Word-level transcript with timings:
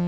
No 0.00 0.06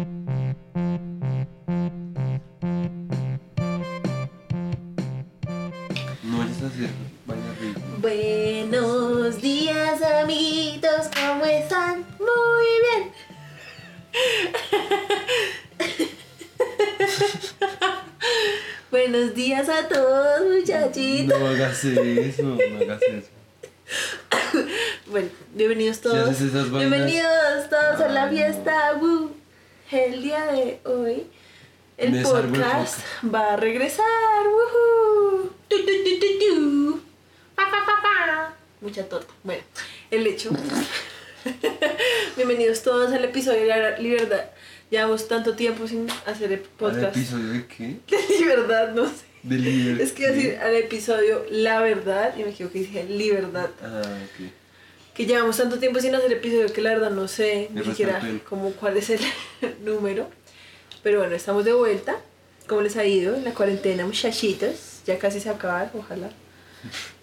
vayas 6.39 6.63
a 6.63 6.67
hacer 6.69 6.89
vaya 7.27 7.43
ritmo. 7.61 7.85
Buenos 7.99 9.43
días, 9.43 10.01
amiguitos, 10.01 11.11
¿cómo 11.15 11.45
están? 11.45 12.07
Muy 12.19 12.81
bien. 12.87 13.13
Buenos 18.91 19.35
días 19.35 19.69
a 19.69 19.89
todos, 19.89 20.41
muchachitos. 20.51 21.39
No 21.39 21.49
hagas 21.49 21.85
eso, 21.85 22.43
no 22.45 22.79
hagas 22.81 23.03
eso. 23.03 23.29
Bueno, 25.13 25.29
bienvenidos 25.53 26.01
todos. 26.01 26.39
Bienvenidos 26.71 27.69
todos 27.69 28.01
a 28.01 28.09
la 28.09 28.31
fiesta. 28.31 28.72
Día 30.33 30.47
de 30.47 30.81
hoy, 30.85 31.27
el 31.99 32.23
podcast 32.23 33.01
va 33.23 33.53
a 33.53 33.57
regresar. 33.57 34.07
woohoo. 34.47 35.51
Tu, 35.69 35.77
tu, 35.77 35.85
tu. 36.41 37.01
Pa, 37.55 37.65
pa, 37.71 37.85
pa, 37.85 38.03
pa. 38.03 38.57
Mucha 38.81 39.07
torta. 39.07 39.31
Bueno, 39.45 39.63
el 40.11 40.27
hecho. 40.27 40.49
Bienvenidos 42.37 42.83
todos 42.83 43.13
al 43.13 43.23
episodio 43.27 43.61
de 43.61 43.67
la 43.67 43.99
libertad. 43.99 44.45
Llevamos 44.89 45.29
tanto 45.29 45.55
tiempo 45.55 45.87
sin 45.87 46.09
hacer 46.25 46.51
el 46.53 46.61
¿Al 46.61 46.65
podcast. 46.79 47.15
episodio 47.15 47.49
de 47.53 47.67
qué? 47.67 47.97
De 48.09 48.39
libertad, 48.39 48.89
no 48.95 49.05
sé. 49.07 49.27
De 49.43 49.59
Liber. 49.59 50.01
Es 50.01 50.13
que 50.13 50.31
decir 50.31 50.57
al 50.63 50.75
episodio 50.77 51.45
La 51.51 51.83
Verdad 51.83 52.35
y 52.39 52.45
me 52.45 52.51
equivoqué 52.53 52.79
y 52.79 52.83
dije 52.85 53.05
Libertad. 53.05 53.69
Ah, 53.83 54.01
ok. 54.01 54.62
Que 55.15 55.27
llevamos 55.27 55.57
tanto 55.59 55.79
tiempo 55.79 56.01
sin 56.01 56.15
hacer 56.15 56.33
episodio 56.33 56.73
que 56.73 56.81
la 56.81 56.91
verdad 56.91 57.11
no 57.11 57.29
sé 57.29 57.69
ni 57.73 57.85
siquiera 57.85 58.21
como 58.49 58.71
cuál 58.73 58.97
es 58.97 59.11
el 59.11 59.21
número. 59.85 60.29
Pero 61.03 61.19
bueno, 61.19 61.35
estamos 61.35 61.65
de 61.65 61.73
vuelta. 61.73 62.17
¿Cómo 62.67 62.81
les 62.81 62.97
ha 62.97 63.05
ido 63.05 63.35
en 63.35 63.45
la 63.45 63.53
cuarentena, 63.53 64.07
muchachitos? 64.07 65.01
Ya 65.05 65.19
casi 65.19 65.41
se 65.41 65.51
acaba, 65.51 65.91
ojalá. 65.99 66.31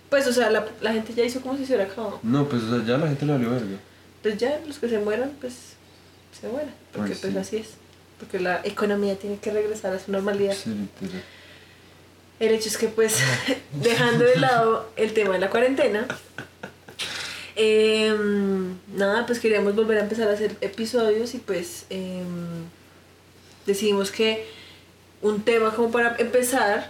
Pues, 0.10 0.28
o 0.28 0.34
sea, 0.34 0.50
la, 0.50 0.68
la 0.82 0.92
gente 0.94 1.14
ya 1.14 1.24
hizo 1.24 1.40
como 1.42 1.58
si 1.58 1.66
se 1.66 1.74
hubiera 1.76 1.92
acabado. 1.92 2.20
No, 2.24 2.48
pues 2.48 2.64
o 2.64 2.76
sea, 2.78 2.86
ya 2.86 2.98
la 2.98 3.08
gente 3.08 3.26
le 3.26 3.34
valió 3.34 3.50
verga. 3.52 3.78
Pues 4.22 4.38
ya 4.38 4.60
los 4.68 4.78
que 4.80 4.90
se 4.90 5.00
mueran, 5.00 5.32
pues 5.40 5.54
se 6.40 6.48
mueran. 6.48 6.74
Porque 6.92 7.10
Pues 7.16 7.20
pues, 7.22 7.34
sí. 7.34 7.40
así 7.40 7.58
es. 7.58 7.68
Porque 8.20 8.40
la 8.40 8.60
economía 8.66 9.16
tiene 9.18 9.38
que 9.38 9.50
regresar 9.52 9.94
a 9.94 10.00
su 10.00 10.12
normalidad. 10.12 10.54
Sí, 10.54 10.70
literal. 10.72 11.24
El 12.40 12.54
hecho 12.54 12.68
es 12.70 12.78
que 12.78 12.88
pues 12.90 13.18
dejando 13.82 14.26
de 14.26 14.36
lado 14.36 14.92
el 14.98 15.14
tema 15.14 15.34
de 15.34 15.40
la 15.40 15.50
cuarentena, 15.50 16.06
em, 17.62 18.76
nada, 18.96 19.26
pues 19.26 19.40
queríamos 19.40 19.76
volver 19.76 19.98
a 19.98 20.02
empezar 20.02 20.30
a 20.30 20.34
hacer 20.34 20.56
episodios 20.62 21.34
y 21.36 21.40
pues 21.40 21.86
em, 21.90 22.64
decidimos 23.66 24.12
que 24.12 24.46
un 25.22 25.42
tema 25.44 25.76
como 25.76 25.92
para 25.92 26.16
empezar 26.18 26.90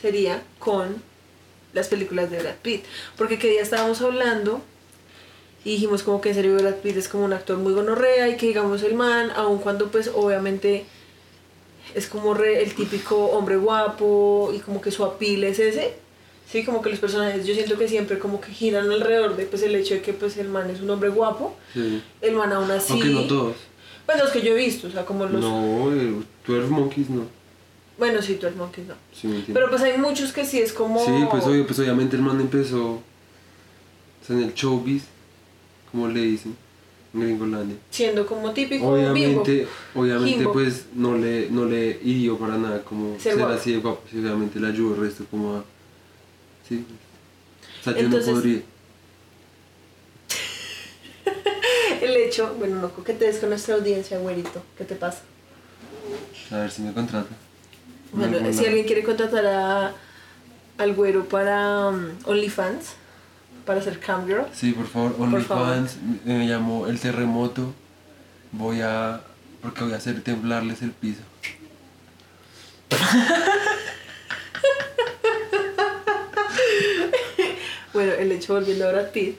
sería 0.00 0.42
con 0.58 1.00
las 1.72 1.86
películas 1.88 2.30
de 2.30 2.40
Brad 2.40 2.56
Pitt, 2.62 2.84
porque 3.16 3.38
que 3.38 3.48
día 3.48 3.62
estábamos 3.62 4.00
hablando 4.02 4.60
y 5.64 5.72
dijimos 5.72 6.02
como 6.02 6.20
que 6.20 6.30
en 6.30 6.34
serio 6.34 6.56
Brad 6.56 6.76
Pitt 6.76 6.96
es 6.96 7.08
como 7.08 7.24
un 7.24 7.32
actor 7.32 7.56
muy 7.58 7.72
gonorrea 7.72 8.28
y 8.28 8.36
que 8.36 8.46
digamos 8.48 8.82
el 8.82 8.94
man, 8.94 9.30
aun 9.36 9.58
cuando 9.58 9.88
pues 9.90 10.10
obviamente 10.12 10.84
es 11.94 12.06
como 12.08 12.34
re- 12.34 12.62
el 12.62 12.74
típico 12.74 13.16
hombre 13.26 13.56
guapo 13.56 14.50
y 14.54 14.58
como 14.58 14.80
que 14.80 14.90
su 14.90 15.04
apil 15.04 15.44
es 15.44 15.58
ese. 15.58 15.94
Sí, 16.50 16.64
como 16.64 16.80
que 16.80 16.88
los 16.90 16.98
personajes 16.98 17.46
yo 17.46 17.54
siento 17.54 17.76
que 17.76 17.88
siempre 17.88 18.18
como 18.18 18.40
que 18.40 18.50
giran 18.52 18.90
alrededor 18.90 19.36
de 19.36 19.44
pues 19.44 19.62
el 19.62 19.74
hecho 19.74 19.94
de 19.94 20.02
que 20.02 20.14
pues 20.14 20.38
el 20.38 20.48
man 20.48 20.70
es 20.70 20.80
un 20.80 20.88
hombre 20.88 21.10
guapo. 21.10 21.54
Sí. 21.74 22.02
El 22.22 22.34
man 22.34 22.52
aún 22.52 22.70
así... 22.70 22.94
Aunque 22.94 23.08
no 23.10 23.22
todos. 23.24 23.56
Pues 24.06 24.18
los 24.18 24.30
que 24.30 24.40
yo 24.40 24.52
he 24.52 24.56
visto, 24.56 24.88
o 24.88 24.90
sea, 24.90 25.04
como 25.04 25.26
los... 25.26 25.42
No, 25.42 25.92
el 25.92 26.24
12 26.46 26.68
Monkeys 26.68 27.10
no. 27.10 27.26
Bueno, 27.98 28.22
sí, 28.22 28.36
Twelve 28.36 28.56
Monkeys 28.56 28.86
no. 28.86 28.94
Sí. 29.12 29.44
Pero 29.52 29.68
pues 29.68 29.82
hay 29.82 29.98
muchos 29.98 30.32
que 30.32 30.44
sí 30.44 30.60
es 30.60 30.72
como... 30.72 31.04
Sí, 31.04 31.26
pues, 31.30 31.44
obvio, 31.44 31.66
pues 31.66 31.78
obviamente 31.80 32.16
el 32.16 32.22
man 32.22 32.40
empezó 32.40 32.92
o 32.92 33.02
sea, 34.24 34.36
en 34.36 34.44
el 34.44 34.54
showbiz, 34.54 35.02
como 35.90 36.08
le 36.08 36.20
dicen, 36.20 36.56
en 37.12 37.20
Gringolandia. 37.20 37.76
Siendo 37.90 38.24
como 38.24 38.52
típico 38.52 38.88
Obviamente, 38.88 39.52
bimbo. 39.52 39.70
obviamente 39.96 40.36
Jimbo. 40.36 40.52
pues 40.52 40.86
no 40.94 41.16
le, 41.16 41.50
no 41.50 41.64
le 41.64 41.98
hirió 42.04 42.38
para 42.38 42.56
nada 42.56 42.84
como 42.84 43.18
Ser 43.18 43.34
ser, 43.34 43.44
así 43.46 43.72
de 43.72 43.78
guapo, 43.78 44.02
obviamente 44.12 44.60
le 44.60 44.68
ayudó 44.68 44.94
el 44.94 45.00
resto 45.00 45.24
como 45.30 45.56
a... 45.56 45.64
Sí. 46.68 46.84
O 47.80 47.84
sea, 47.84 47.92
yo 47.94 47.98
Entonces- 48.00 48.28
no 48.28 48.34
podría... 48.34 48.62
El 52.02 52.16
hecho, 52.16 52.54
bueno, 52.58 52.80
no 52.80 52.90
coquetees 52.90 53.38
con 53.38 53.48
nuestra 53.50 53.74
audiencia, 53.74 54.18
güerito. 54.18 54.62
¿Qué 54.76 54.84
te 54.84 54.94
pasa? 54.94 55.20
A 56.50 56.58
ver 56.58 56.70
si 56.70 56.82
me 56.82 56.92
contrata. 56.92 57.28
Bueno, 58.12 58.38
si 58.52 58.64
alguien 58.64 58.86
quiere 58.86 59.02
contratar 59.02 59.44
a, 59.46 59.92
al 60.78 60.94
güero 60.94 61.24
para 61.28 61.88
um, 61.88 62.10
OnlyFans, 62.24 62.90
para 63.66 63.80
hacer 63.80 63.98
cam 64.00 64.26
girl, 64.26 64.46
Sí, 64.54 64.72
por 64.72 64.86
favor. 64.86 65.14
OnlyFans, 65.18 65.96
me 66.24 66.46
llamo 66.46 66.86
El 66.86 66.98
Terremoto, 66.98 67.74
voy 68.52 68.80
a... 68.80 69.20
porque 69.60 69.84
voy 69.84 69.92
a 69.92 69.96
hacer 69.96 70.22
temblarles 70.22 70.80
el 70.82 70.92
piso. 70.92 71.20
bueno, 77.98 78.12
el 78.12 78.30
hecho 78.30 78.54
volviendo 78.54 78.86
a 78.86 78.92
Brad 78.92 79.10
Pitt. 79.10 79.36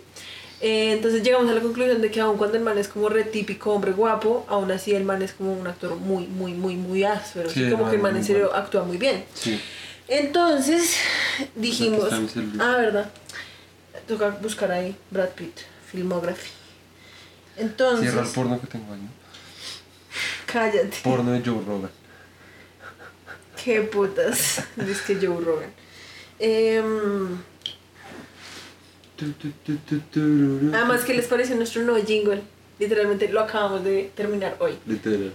Eh, 0.60 0.92
entonces 0.92 1.24
llegamos 1.24 1.50
a 1.50 1.54
la 1.54 1.62
conclusión 1.62 2.02
de 2.02 2.12
que 2.12 2.20
aun 2.20 2.38
cuando 2.38 2.58
el 2.58 2.64
man 2.64 2.78
es 2.78 2.90
como 2.90 3.08
re 3.08 3.24
típico 3.24 3.72
hombre 3.72 3.94
guapo, 3.94 4.46
aún 4.50 4.70
así 4.70 4.94
el 4.94 5.06
man 5.06 5.22
es 5.22 5.32
como 5.32 5.54
un 5.54 5.66
actor 5.66 5.96
muy, 5.96 6.28
muy, 6.28 6.52
muy, 6.52 6.76
muy 6.76 7.06
áspero. 7.06 7.50
Sí, 7.50 7.70
como 7.70 7.90
que 7.90 7.96
el 7.96 8.02
man 8.02 8.18
en 8.18 8.26
serio 8.26 8.48
bueno. 8.48 8.62
actúa 8.62 8.84
muy 8.84 8.98
bien. 8.98 9.24
Sí. 9.34 9.62
Entonces 10.10 10.98
dijimos, 11.56 12.12
ah, 12.60 12.76
verdad, 12.76 13.10
toca 14.06 14.32
buscar 14.42 14.74
ahí 14.74 14.94
Brad 15.10 15.30
Pitt, 15.30 15.58
filmography. 15.90 16.50
Entonces, 17.56 18.12
Cierra 18.12 18.28
el 18.28 18.34
porno 18.34 18.60
que 18.60 18.68
tengo 18.68 18.94
ahí. 18.94 19.00
¿no? 19.00 19.10
cállate. 20.46 20.98
Porno 21.02 21.32
de 21.32 21.40
Joe 21.40 21.64
Rogan. 21.66 21.92
Qué 23.64 23.84
putas, 23.84 24.64
dice 24.76 25.02
que 25.18 25.26
Joe 25.26 25.40
Rogan. 25.40 25.70
Em, 26.40 27.38
Tu, 27.38 27.38
tu, 27.38 27.38
tu, 27.38 27.58
tu, 27.58 29.09
tururu. 29.09 29.09
Además, 30.74 31.04
¿qué 31.06 31.14
les 31.14 31.28
parece 31.28 31.56
nuestro 31.56 31.84
nuevo 31.84 32.06
jingle? 32.06 32.42
Literalmente 32.80 33.30
lo 33.30 33.42
acabamos 33.42 33.84
de 33.84 34.12
terminar 34.16 34.56
hoy. 34.60 34.78
Literal. 34.86 35.34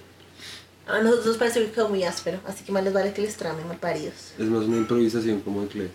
A 0.86 1.00
nosotros 1.00 1.26
nos 1.26 1.36
parece 1.38 1.60
que 1.64 1.70
quedó 1.70 1.88
muy 1.88 2.04
áspero, 2.04 2.40
así 2.46 2.64
que 2.64 2.72
más 2.72 2.84
les 2.84 2.92
vale 2.92 3.12
que 3.12 3.22
les 3.22 3.36
tramen 3.36 3.66
mal 3.66 3.78
paridos. 3.78 4.32
Es 4.38 4.46
más 4.46 4.64
una 4.64 4.76
improvisación 4.78 5.40
como 5.40 5.62
de 5.62 5.68
Clay. 5.68 5.90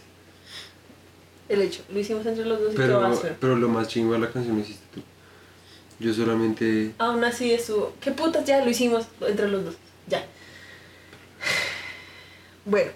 El 1.48 1.62
hecho, 1.62 1.84
lo 1.92 2.00
hicimos 2.00 2.26
entre 2.26 2.46
los 2.46 2.60
dos 2.60 2.74
y 2.74 2.76
quedó 2.76 3.00
Pero, 3.00 3.06
áspero. 3.06 3.36
pero 3.40 3.56
lo 3.56 3.70
más 3.70 3.88
chingo 3.88 4.14
de 4.14 4.20
la 4.20 4.32
canción 4.32 4.56
lo 4.56 4.62
hiciste 4.62 4.86
tú. 4.94 5.02
Yo 6.00 6.14
solamente... 6.14 6.94
Aún 6.98 7.24
así 7.24 7.52
estuvo. 7.52 7.94
¿Qué 8.00 8.12
putas? 8.12 8.46
Ya 8.46 8.64
lo 8.64 8.70
hicimos 8.70 9.06
entre 9.22 9.50
los 9.50 9.66
dos. 9.66 9.76
Ya. 10.08 10.26
Bueno, 12.66 12.92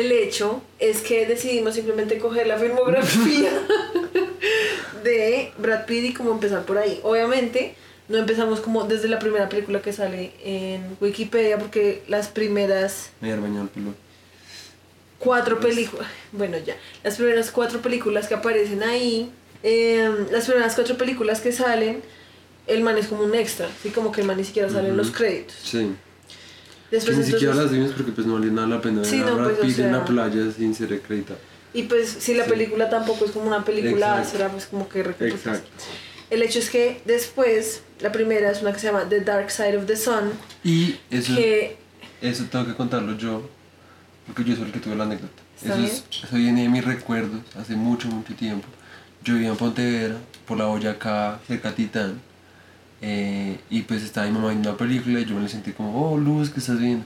el 0.00 0.12
hecho 0.12 0.62
es 0.78 1.00
que 1.02 1.26
decidimos 1.26 1.74
simplemente 1.74 2.18
coger 2.18 2.46
la 2.46 2.58
filmografía 2.58 3.50
de 5.04 5.52
Brad 5.58 5.86
Pitt 5.86 6.04
y 6.04 6.12
como 6.14 6.32
empezar 6.32 6.64
por 6.64 6.78
ahí. 6.78 7.00
Obviamente, 7.02 7.74
no 8.08 8.18
empezamos 8.18 8.60
como 8.60 8.84
desde 8.84 9.08
la 9.08 9.18
primera 9.18 9.48
película 9.48 9.82
que 9.82 9.92
sale 9.92 10.32
en 10.44 10.96
Wikipedia, 11.00 11.58
porque 11.58 12.02
las 12.08 12.28
primeras 12.28 13.10
Me 13.20 13.32
había 13.32 13.42
bañado 13.42 13.64
el 13.64 13.68
pelo. 13.70 13.94
cuatro 15.18 15.60
películas, 15.60 16.06
bueno 16.32 16.56
ya, 16.58 16.76
las 17.02 17.16
primeras 17.16 17.50
cuatro 17.50 17.80
películas 17.80 18.28
que 18.28 18.34
aparecen 18.34 18.82
ahí, 18.82 19.30
eh, 19.62 20.10
las 20.30 20.46
primeras 20.46 20.74
cuatro 20.74 20.96
películas 20.96 21.40
que 21.40 21.52
salen, 21.52 22.02
el 22.66 22.82
man 22.82 22.96
es 22.98 23.08
como 23.08 23.24
un 23.24 23.34
extra, 23.34 23.66
así 23.66 23.90
como 23.90 24.12
que 24.12 24.20
el 24.20 24.26
man 24.26 24.36
ni 24.36 24.44
siquiera 24.44 24.68
sale 24.70 24.88
en 24.90 24.96
los 24.96 25.10
créditos. 25.10 25.56
Sí. 25.62 25.94
Después 26.90 27.18
ni 27.18 27.24
siquiera 27.24 27.54
las 27.54 27.70
vimos 27.70 27.92
porque 27.92 28.12
pues 28.12 28.26
no 28.26 28.34
vale 28.34 28.50
nada 28.50 28.66
la 28.66 28.80
pena 28.80 29.00
ver 29.02 29.10
Sí, 29.10 29.20
a 29.20 29.26
no, 29.26 29.36
pues, 29.44 29.58
o 29.60 29.70
sea- 29.70 29.92
la 29.92 30.04
playa 30.04 30.50
sin 30.56 30.74
ser 30.74 30.92
acreditado. 30.94 31.38
Y 31.74 31.82
pues 31.82 32.08
si 32.08 32.34
la 32.34 32.44
Sí. 32.44 32.50
película 32.50 32.88
tampoco 32.88 33.26
es 33.26 33.30
como 33.32 33.46
una 33.46 33.64
película, 33.64 34.06
Exacto. 34.18 34.30
será 34.30 34.48
pues 34.48 34.66
como 34.66 34.88
que 34.88 35.00
Exacto. 35.00 35.68
El 36.30 36.42
hecho 36.42 36.58
es 36.58 36.70
que 36.70 37.00
después, 37.04 37.82
la 38.00 38.10
primera 38.12 38.50
es 38.50 38.60
una 38.62 38.72
que 38.72 38.78
se 38.80 38.86
llama 38.86 39.04
The 39.08 39.20
Dark 39.20 39.50
Side 39.50 39.76
of 39.76 39.86
the 39.86 39.96
Sun, 39.96 40.30
Y 40.64 40.96
eso, 41.10 41.34
que 41.34 41.76
eso 42.22 42.44
tengo 42.50 42.66
que 42.66 42.74
contarlo 42.74 43.16
yo, 43.16 43.48
porque 44.26 44.44
yo 44.44 44.54
soy 44.56 44.66
el 44.66 44.72
que 44.72 44.80
tuve 44.80 44.96
la 44.96 45.04
anécdota. 45.04 45.42
¿Está 45.60 45.74
Eso, 45.74 45.84
es- 45.84 46.04
eso 46.24 46.36
viene 46.36 46.62
de 46.62 46.68
mis 46.68 46.84
recuerdos, 46.84 47.40
hace 47.58 47.74
mucho, 47.76 48.08
mucho 48.08 48.34
tiempo. 48.34 48.66
Yo 49.24 49.34
vivía 49.34 49.48
en 49.50 49.56
Pontevedra, 49.56 50.16
por 50.46 50.56
la 50.58 50.66
Boyacá, 50.66 51.40
cerca 51.46 51.70
a 51.70 51.74
Titán. 51.74 52.20
Eh, 53.00 53.58
y 53.70 53.82
pues 53.82 54.02
estaba 54.02 54.26
mi 54.26 54.32
mamá 54.32 54.48
viendo 54.48 54.70
una 54.70 54.78
película 54.78 55.20
y 55.20 55.24
yo 55.24 55.34
me 55.36 55.42
le 55.42 55.48
sentí 55.48 55.72
como, 55.72 56.12
oh, 56.12 56.18
Luz, 56.18 56.50
¿qué 56.50 56.60
estás 56.60 56.78
viendo? 56.80 57.04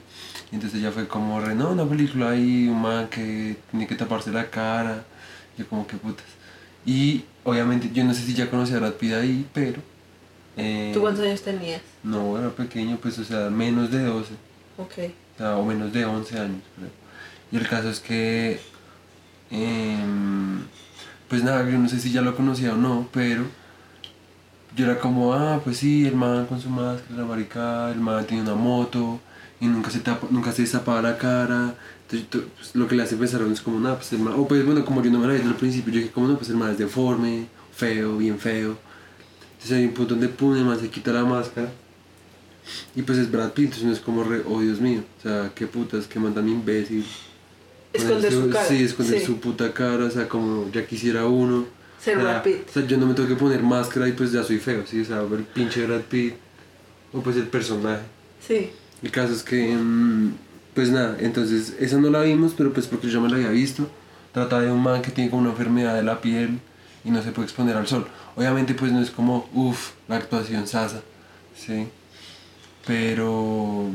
Y 0.51 0.55
entonces 0.55 0.79
ella 0.79 0.91
fue 0.91 1.07
como, 1.07 1.39
re, 1.39 1.53
no, 1.55 1.69
una 1.71 1.85
película 1.85 2.31
ahí, 2.31 2.67
un 2.67 2.81
man 2.81 3.07
que 3.09 3.57
tiene 3.71 3.87
que 3.87 3.95
taparse 3.95 4.31
la 4.31 4.49
cara. 4.49 5.03
Yo 5.57 5.67
como, 5.67 5.85
qué 5.85 5.97
putas. 5.97 6.25
Y 6.85 7.23
obviamente 7.43 7.89
yo 7.93 8.03
no 8.03 8.13
sé 8.13 8.21
si 8.23 8.33
ya 8.33 8.49
conocía 8.49 8.77
a 8.77 8.79
Brad 8.79 8.93
Pitt 8.93 9.13
ahí, 9.13 9.47
pero 9.53 9.81
Eh, 10.57 10.91
¿Tú 10.93 11.01
cuántos 11.01 11.25
años 11.25 11.41
tenías? 11.41 11.81
No, 12.03 12.37
era 12.37 12.49
pequeño, 12.51 12.97
pues, 13.01 13.17
o 13.19 13.23
sea, 13.23 13.49
menos 13.49 13.89
de 13.91 14.03
12. 14.03 14.33
Ok. 14.77 14.93
O, 15.35 15.37
sea, 15.37 15.57
o 15.57 15.65
menos 15.65 15.91
de 15.93 16.05
11 16.05 16.37
años, 16.39 16.61
creo. 16.75 16.89
Y 17.51 17.57
el 17.57 17.67
caso 17.67 17.89
es 17.89 17.99
que, 17.99 18.59
em, 19.51 20.63
pues 21.27 21.43
nada, 21.43 21.67
yo 21.69 21.77
no 21.77 21.87
sé 21.89 21.99
si 21.99 22.11
ya 22.11 22.21
lo 22.21 22.35
conocía 22.35 22.73
o 22.73 22.77
no, 22.77 23.07
pero 23.11 23.45
yo 24.75 24.85
era 24.85 24.99
como, 24.99 25.33
ah, 25.33 25.59
pues 25.63 25.77
sí, 25.77 26.05
el 26.07 26.15
man 26.15 26.45
con 26.47 26.59
su 26.59 26.69
máscara, 26.69 27.17
la 27.21 27.25
maricada, 27.25 27.91
el 27.91 27.99
man 27.99 28.25
tiene 28.25 28.43
una 28.43 28.55
moto 28.55 29.19
y 29.59 29.67
nunca 29.67 29.89
se, 29.91 29.99
tapa, 29.99 30.27
nunca 30.31 30.51
se 30.51 30.63
destapaba 30.63 31.01
la 31.01 31.17
cara. 31.17 31.75
Entonces, 32.03 32.29
to- 32.29 32.43
pues, 32.57 32.75
lo 32.75 32.87
que 32.87 32.95
le 32.95 33.03
hace 33.03 33.15
pensar 33.15 33.41
es 33.43 33.61
como, 33.61 33.79
nada, 33.79 33.95
pues 33.97 34.11
el 34.13 34.19
man, 34.19 34.33
o 34.37 34.47
pues 34.47 34.65
bueno, 34.65 34.83
como 34.85 35.01
yo 35.03 35.11
no 35.11 35.19
me 35.19 35.27
la 35.27 35.33
vi 35.33 35.37
desde 35.39 35.51
el 35.51 35.55
principio, 35.57 35.93
yo 35.93 35.99
dije, 35.99 36.11
como 36.11 36.27
no, 36.27 36.37
pues 36.37 36.49
el 36.49 36.57
man 36.57 36.71
es 36.71 36.77
deforme, 36.77 37.47
feo, 37.75 38.17
bien 38.17 38.39
feo. 38.39 38.77
Entonces 39.53 39.77
hay 39.77 39.85
un 39.85 39.93
punto 39.93 40.15
donde 40.15 40.27
pum, 40.29 40.55
el 40.55 40.65
man 40.65 40.79
se 40.79 40.89
quita 40.89 41.11
la 41.13 41.23
máscara. 41.23 41.69
Y 42.95 43.01
pues 43.01 43.17
es 43.17 43.29
Brad 43.31 43.51
Pitt, 43.51 43.65
entonces 43.65 43.83
uno 43.83 43.93
es 43.93 43.99
como 43.99 44.23
re, 44.23 44.41
oh 44.47 44.61
Dios 44.61 44.79
mío, 44.79 45.03
o 45.19 45.21
sea, 45.21 45.51
qué 45.53 45.67
putas, 45.67 46.07
qué 46.07 46.19
man 46.19 46.33
tan 46.33 46.47
imbécil. 46.47 47.05
Esconder 47.91 48.31
su 48.31 48.49
cara. 48.49 48.65
Sí, 48.65 48.83
esconder 48.83 49.19
Sí. 49.19 49.25
su 49.25 49.39
puta 49.39 49.71
cara, 49.73 50.05
o 50.05 50.09
sea, 50.09 50.27
como 50.29 50.69
ya 50.71 50.85
quisiera 50.85 51.25
uno. 51.27 51.65
Ser 52.03 52.17
Brad 52.17 52.43
Pitt. 52.43 52.67
O 52.69 52.71
sea, 52.73 52.85
yo 52.85 52.97
no 52.97 53.05
me 53.05 53.13
tengo 53.13 53.29
que 53.29 53.35
poner 53.35 53.63
máscara 53.63 54.07
y 54.09 54.11
pues 54.11 54.31
ya 54.31 54.43
soy 54.43 54.57
feo, 54.57 54.83
sí, 54.85 55.01
o 55.01 55.05
sea, 55.05 55.21
el 55.21 55.43
pinche 55.43 55.85
Brad 55.85 56.01
Pitt. 56.01 56.35
O 57.13 57.21
pues 57.21 57.37
el 57.37 57.47
personaje. 57.47 58.01
Sí. 58.45 58.71
El 59.01 59.11
caso 59.11 59.33
es 59.33 59.43
que, 59.43 59.73
mm, 59.73 60.33
pues 60.73 60.89
nada, 60.89 61.15
entonces 61.19 61.75
esa 61.79 61.97
no 61.97 62.09
la 62.09 62.21
vimos, 62.23 62.53
pero 62.57 62.73
pues 62.73 62.87
porque 62.87 63.09
yo 63.09 63.21
me 63.21 63.29
la 63.29 63.35
había 63.35 63.49
visto. 63.49 63.87
Trata 64.33 64.59
de 64.59 64.71
un 64.71 64.81
man 64.81 65.01
que 65.01 65.11
tiene 65.11 65.29
como 65.29 65.43
una 65.43 65.51
enfermedad 65.51 65.95
de 65.95 66.03
la 66.03 66.19
piel 66.19 66.59
y 67.05 67.11
no 67.11 67.21
se 67.21 67.31
puede 67.31 67.45
exponer 67.45 67.77
al 67.77 67.87
sol. 67.87 68.07
Obviamente 68.35 68.73
pues 68.73 68.91
no 68.91 68.99
es 68.99 69.11
como, 69.11 69.47
uff, 69.53 69.91
la 70.07 70.17
actuación 70.17 70.67
sasa, 70.67 71.01
sí. 71.55 71.87
Pero, 72.85 73.89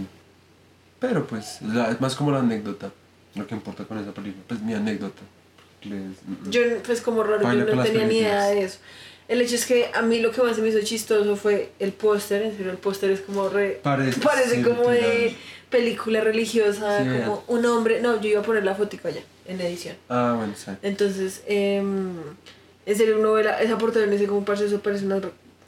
pero 0.98 1.26
pues 1.26 1.60
es 1.60 2.00
más 2.00 2.14
como 2.14 2.30
la 2.30 2.38
anécdota, 2.38 2.90
lo 3.34 3.46
que 3.46 3.54
importa 3.54 3.84
con 3.84 3.98
esa 3.98 4.12
película, 4.12 4.44
pues 4.46 4.62
mi 4.62 4.72
anécdota. 4.72 5.22
Les- 5.82 6.50
Yo, 6.50 6.60
pues 6.84 7.00
como 7.00 7.22
raro, 7.22 7.42
yo 7.42 7.64
no 7.64 7.82
tenía 7.82 8.04
ni 8.06 8.18
idea 8.18 8.44
de 8.46 8.62
eso. 8.64 8.78
El 9.28 9.42
hecho 9.42 9.56
es 9.56 9.66
que 9.66 9.90
a 9.94 10.00
mí 10.02 10.20
lo 10.20 10.30
que 10.30 10.42
más 10.42 10.56
se 10.56 10.62
me 10.62 10.68
hizo 10.68 10.80
chistoso 10.82 11.36
fue 11.36 11.70
el 11.78 11.92
póster, 11.92 12.42
en 12.42 12.56
serio, 12.56 12.72
el 12.72 12.78
póster 12.78 13.10
es 13.10 13.20
como 13.20 13.48
re... 13.50 13.78
Parece, 14.22 14.62
como 14.62 14.88
de 14.88 15.36
película 15.68 16.22
religiosa, 16.22 17.02
Sí, 17.04 17.08
como 17.26 17.44
un 17.46 17.64
hombre... 17.66 18.00
No, 18.00 18.18
yo 18.22 18.28
iba 18.30 18.40
a 18.40 18.42
poner 18.42 18.64
la 18.64 18.74
fotico 18.74 19.06
allá, 19.08 19.20
en 19.46 19.60
edición. 19.60 19.96
Ah, 20.08 20.34
bueno, 20.36 20.54
sí. 20.56 20.70
Entonces, 20.82 21.42
em, 21.46 22.16
en 22.86 22.96
serio, 22.96 23.18
uno 23.18 23.34
ve 23.34 23.44
la- 23.44 23.60
esa 23.60 23.76
portada 23.76 24.06
y 24.06 24.08
uno 24.08 24.12
dice 24.16 24.26
como 24.26 24.44
parce, 24.46 24.64
eso 24.64 24.80
parece 24.80 25.04
una... 25.04 25.20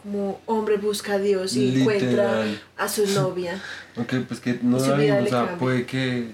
Como 0.02 0.40
hombre 0.46 0.78
busca 0.78 1.12
a 1.14 1.18
Dios 1.18 1.54
y 1.54 1.80
encuentra 1.82 2.46
a 2.78 2.88
su 2.88 3.06
novia. 3.08 3.60
Ok, 3.98 4.14
pues 4.26 4.40
que 4.40 4.58
no 4.62 4.78
la 4.78 4.94
vimos, 4.96 5.24
o 5.24 5.28
sea, 5.28 5.58
puede 5.58 5.84
que 5.84 6.28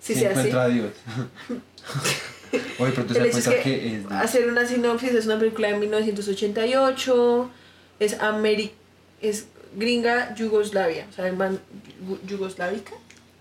Sí 0.00 0.14
se 0.14 0.28
así. 0.28 0.50
a 0.52 0.68
Dios. 0.68 0.92
Oye, 2.78 2.92
pero 2.94 3.26
es 3.26 3.32
cuenta 3.32 3.50
que, 3.56 3.62
que 3.62 3.96
es 3.96 4.10
hacer 4.10 4.48
una 4.48 4.66
sinopsis 4.66 5.12
es 5.12 5.26
una 5.26 5.38
película 5.38 5.68
de 5.68 5.78
1988, 5.78 7.50
es 8.00 8.20
Ameri 8.20 8.72
es 9.20 9.46
gringa 9.76 10.34
Yugoslavia, 10.34 11.06
o 11.10 11.12
sea, 11.12 11.32
yugoslávica, 12.26 12.92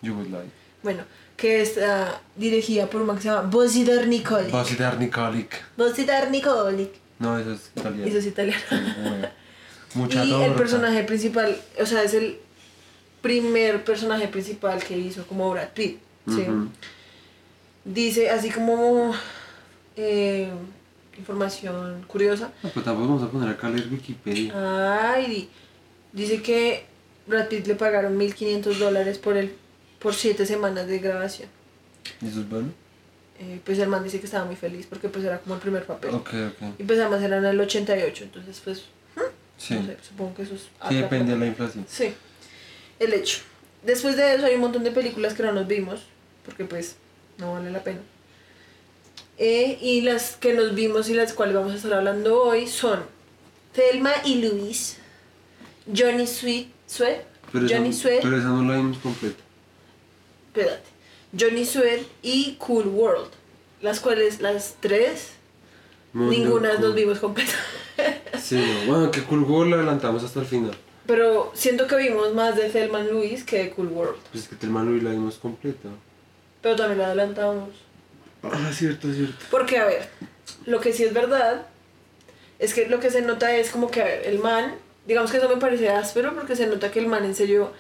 Yugoslavia. 0.02 0.50
bueno, 0.84 1.04
que 1.36 1.62
está 1.62 2.22
dirigida 2.36 2.88
por 2.88 3.02
un 3.02 3.08
man 3.08 3.16
que 3.18 3.24
se 3.24 3.30
llama 3.30 3.48
Bosidar 3.50 4.08
Nikolic. 4.08 4.52
Bosidar 4.52 5.00
Nikolic. 5.00 5.64
Bosidar 5.78 6.32
Nikolic, 6.32 6.92
No, 7.20 7.38
eso 7.40 7.54
es 7.54 7.72
italiano. 7.76 8.06
eso 8.06 8.18
es 8.18 8.26
italiano. 8.26 8.64
Bueno. 9.02 9.28
Mucha 9.94 10.24
y 10.26 10.34
el 10.34 10.54
personaje 10.54 11.04
principal, 11.04 11.58
o 11.80 11.86
sea, 11.86 12.04
es 12.04 12.14
el 12.14 12.38
primer 13.22 13.84
personaje 13.84 14.28
principal 14.28 14.84
que 14.84 14.98
hizo 14.98 15.26
como 15.26 15.50
Brad 15.50 15.70
Pitt, 15.70 16.00
¿sí? 16.28 16.46
Dice, 17.94 18.30
así 18.30 18.50
como 18.50 19.14
eh, 19.96 20.50
información 21.18 22.04
curiosa, 22.08 22.52
No, 22.62 22.70
pues 22.70 22.84
tampoco 22.86 23.08
vamos 23.08 23.24
a 23.24 23.32
poner 23.32 23.50
acá 23.50 23.68
a 23.68 23.70
leer 23.72 23.88
Wikipedia. 23.90 25.14
Ay, 25.14 25.28
di- 25.28 25.50
dice 26.12 26.42
que 26.42 26.86
Brad 27.28 27.48
Pitt 27.48 27.66
le 27.68 27.76
pagaron 27.76 28.18
1.500 28.18 28.78
dólares 28.78 29.18
por 29.18 29.38
el 29.38 29.54
por 30.00 30.14
siete 30.14 30.46
semanas 30.46 30.86
de 30.88 31.00
grabación. 31.00 31.50
¿Y 32.22 32.28
eso 32.28 32.42
es 32.42 32.50
bueno? 32.50 32.70
Eh, 33.40 33.60
pues 33.64 33.80
el 33.80 33.88
man 33.88 34.04
dice 34.04 34.20
que 34.20 34.26
estaba 34.26 34.46
muy 34.46 34.56
feliz 34.56 34.86
porque 34.88 35.10
pues 35.10 35.24
era 35.26 35.40
como 35.40 35.56
el 35.56 35.62
primer 35.62 35.86
papel. 35.86 36.14
Ok, 36.14 36.30
ok. 36.34 36.80
Y 36.80 36.84
pues 36.84 37.00
además 37.00 37.22
era 37.24 37.38
en 37.38 37.46
el 37.46 37.60
88, 37.60 38.24
entonces 38.26 38.62
pues, 38.64 38.84
Sí. 39.58 39.74
no 39.74 39.86
sé, 39.88 39.98
supongo 40.08 40.36
que 40.36 40.44
eso 40.44 40.54
es... 40.56 40.68
Sí, 40.88 40.96
depende 40.96 41.34
de 41.34 41.40
la 41.40 41.48
inflación. 41.48 41.86
Sí, 41.90 42.14
el 43.00 43.14
hecho. 43.14 43.40
Después 43.84 44.16
de 44.18 44.36
eso 44.36 44.46
hay 44.46 44.54
un 44.56 44.62
montón 44.62 44.84
de 44.84 44.92
películas 44.92 45.34
que 45.34 45.42
no 45.44 45.52
nos 45.52 45.68
vimos, 45.68 46.02
porque 46.46 46.64
pues 46.66 46.96
no 47.38 47.54
vale 47.54 47.72
la 47.72 47.84
pena. 47.84 48.00
Eh, 49.38 49.78
y 49.82 50.02
las 50.02 50.36
que 50.36 50.54
nos 50.54 50.74
vimos 50.74 51.10
y 51.10 51.14
las 51.14 51.34
cuales 51.34 51.56
vamos 51.56 51.74
a 51.74 51.76
estar 51.76 51.94
hablando 51.94 52.42
hoy 52.42 52.68
son 52.68 53.02
Thelma 53.74 54.12
y 54.26 54.42
Luis, 54.42 54.98
Johnny 55.96 56.26
Sweet, 56.26 56.70
Sweat, 56.88 57.22
Pero 57.52 57.68
Johnny 57.70 57.90
esa, 57.90 58.02
Sweat, 58.02 58.22
pero 58.24 58.38
esa 58.38 58.48
no 58.48 58.64
la 58.64 58.78
vimos 58.78 58.98
completa. 58.98 59.44
espérate, 60.48 60.84
Johnny 61.40 61.66
Sweat 61.66 62.02
y 62.24 62.56
Cool 62.56 62.88
World, 62.88 63.30
las 63.82 64.00
cuales 64.00 64.42
las 64.42 64.76
tres, 64.80 65.34
ninguna 66.14 66.74
no, 66.74 66.80
nos 66.80 66.96
vimos 66.96 67.20
completa. 67.20 67.54
Sí, 68.42 68.56
no. 68.56 68.92
Bueno, 68.94 69.12
que 69.12 69.24
Cool 69.24 69.44
World 69.44 69.72
la 69.72 69.78
adelantamos 69.78 70.24
hasta 70.24 70.40
el 70.40 70.46
final. 70.46 70.72
Pero 71.08 71.52
siento 71.56 71.88
que 71.88 71.96
vimos 71.96 72.34
más 72.36 72.56
de 72.56 72.70
Thelma 72.70 73.02
y 73.02 73.12
Luis 73.12 73.44
que 73.44 73.58
de 73.64 73.70
Cool 73.72 73.88
World, 73.88 74.18
Pues 74.32 74.44
es 74.44 74.50
que 74.50 74.56
Telma 74.56 74.84
Luis 74.84 75.02
la 75.04 75.10
vimos 75.12 75.36
completa. 75.36 75.90
Pero 76.68 76.76
también 76.76 77.00
la 77.00 77.06
adelantamos. 77.06 77.70
Ah, 78.44 78.72
cierto, 78.74 79.12
cierto. 79.14 79.46
Porque, 79.50 79.78
a 79.78 79.86
ver, 79.86 80.10
lo 80.66 80.82
que 80.82 80.92
sí 80.92 81.06
es 81.06 81.14
verdad 81.14 81.66
es 82.60 82.74
que 82.74 82.90
lo 82.90 83.00
que 83.00 83.10
se 83.10 83.22
nota 83.22 83.56
es 83.56 83.70
como 83.72 83.90
que 83.90 84.02
a 84.02 84.04
ver, 84.04 84.24
el 84.26 84.40
man, 84.40 84.76
digamos 85.08 85.32
que 85.32 85.38
eso 85.38 85.48
me 85.48 85.56
parece 85.56 85.88
áspero 85.88 86.36
porque 86.36 86.58
se 86.58 86.68
nota 86.68 86.92
que 86.92 87.00
el 87.00 87.08
man 87.08 87.24
en 87.24 87.36
serio 87.36 87.72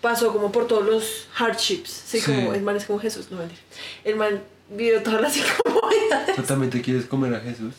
pasó 0.00 0.32
como 0.32 0.52
por 0.52 0.68
todos 0.68 0.86
los 0.86 1.26
hardships, 1.34 1.90
¿sí? 1.90 2.20
Sí. 2.20 2.32
Como 2.32 2.54
el 2.54 2.62
man 2.62 2.76
es 2.76 2.84
como 2.84 3.00
Jesús, 3.00 3.28
no 3.32 3.38
mentira. 3.38 3.60
El 4.04 4.14
man 4.14 4.40
vivió 4.70 5.02
todas 5.02 5.20
las 5.20 5.36
incomodidades. 5.66 6.36
¿Tú 6.36 6.42
también 6.42 6.70
te 6.70 6.80
quieres 6.82 7.06
comer 7.06 7.34
a 7.34 7.40
Jesús? 7.40 7.74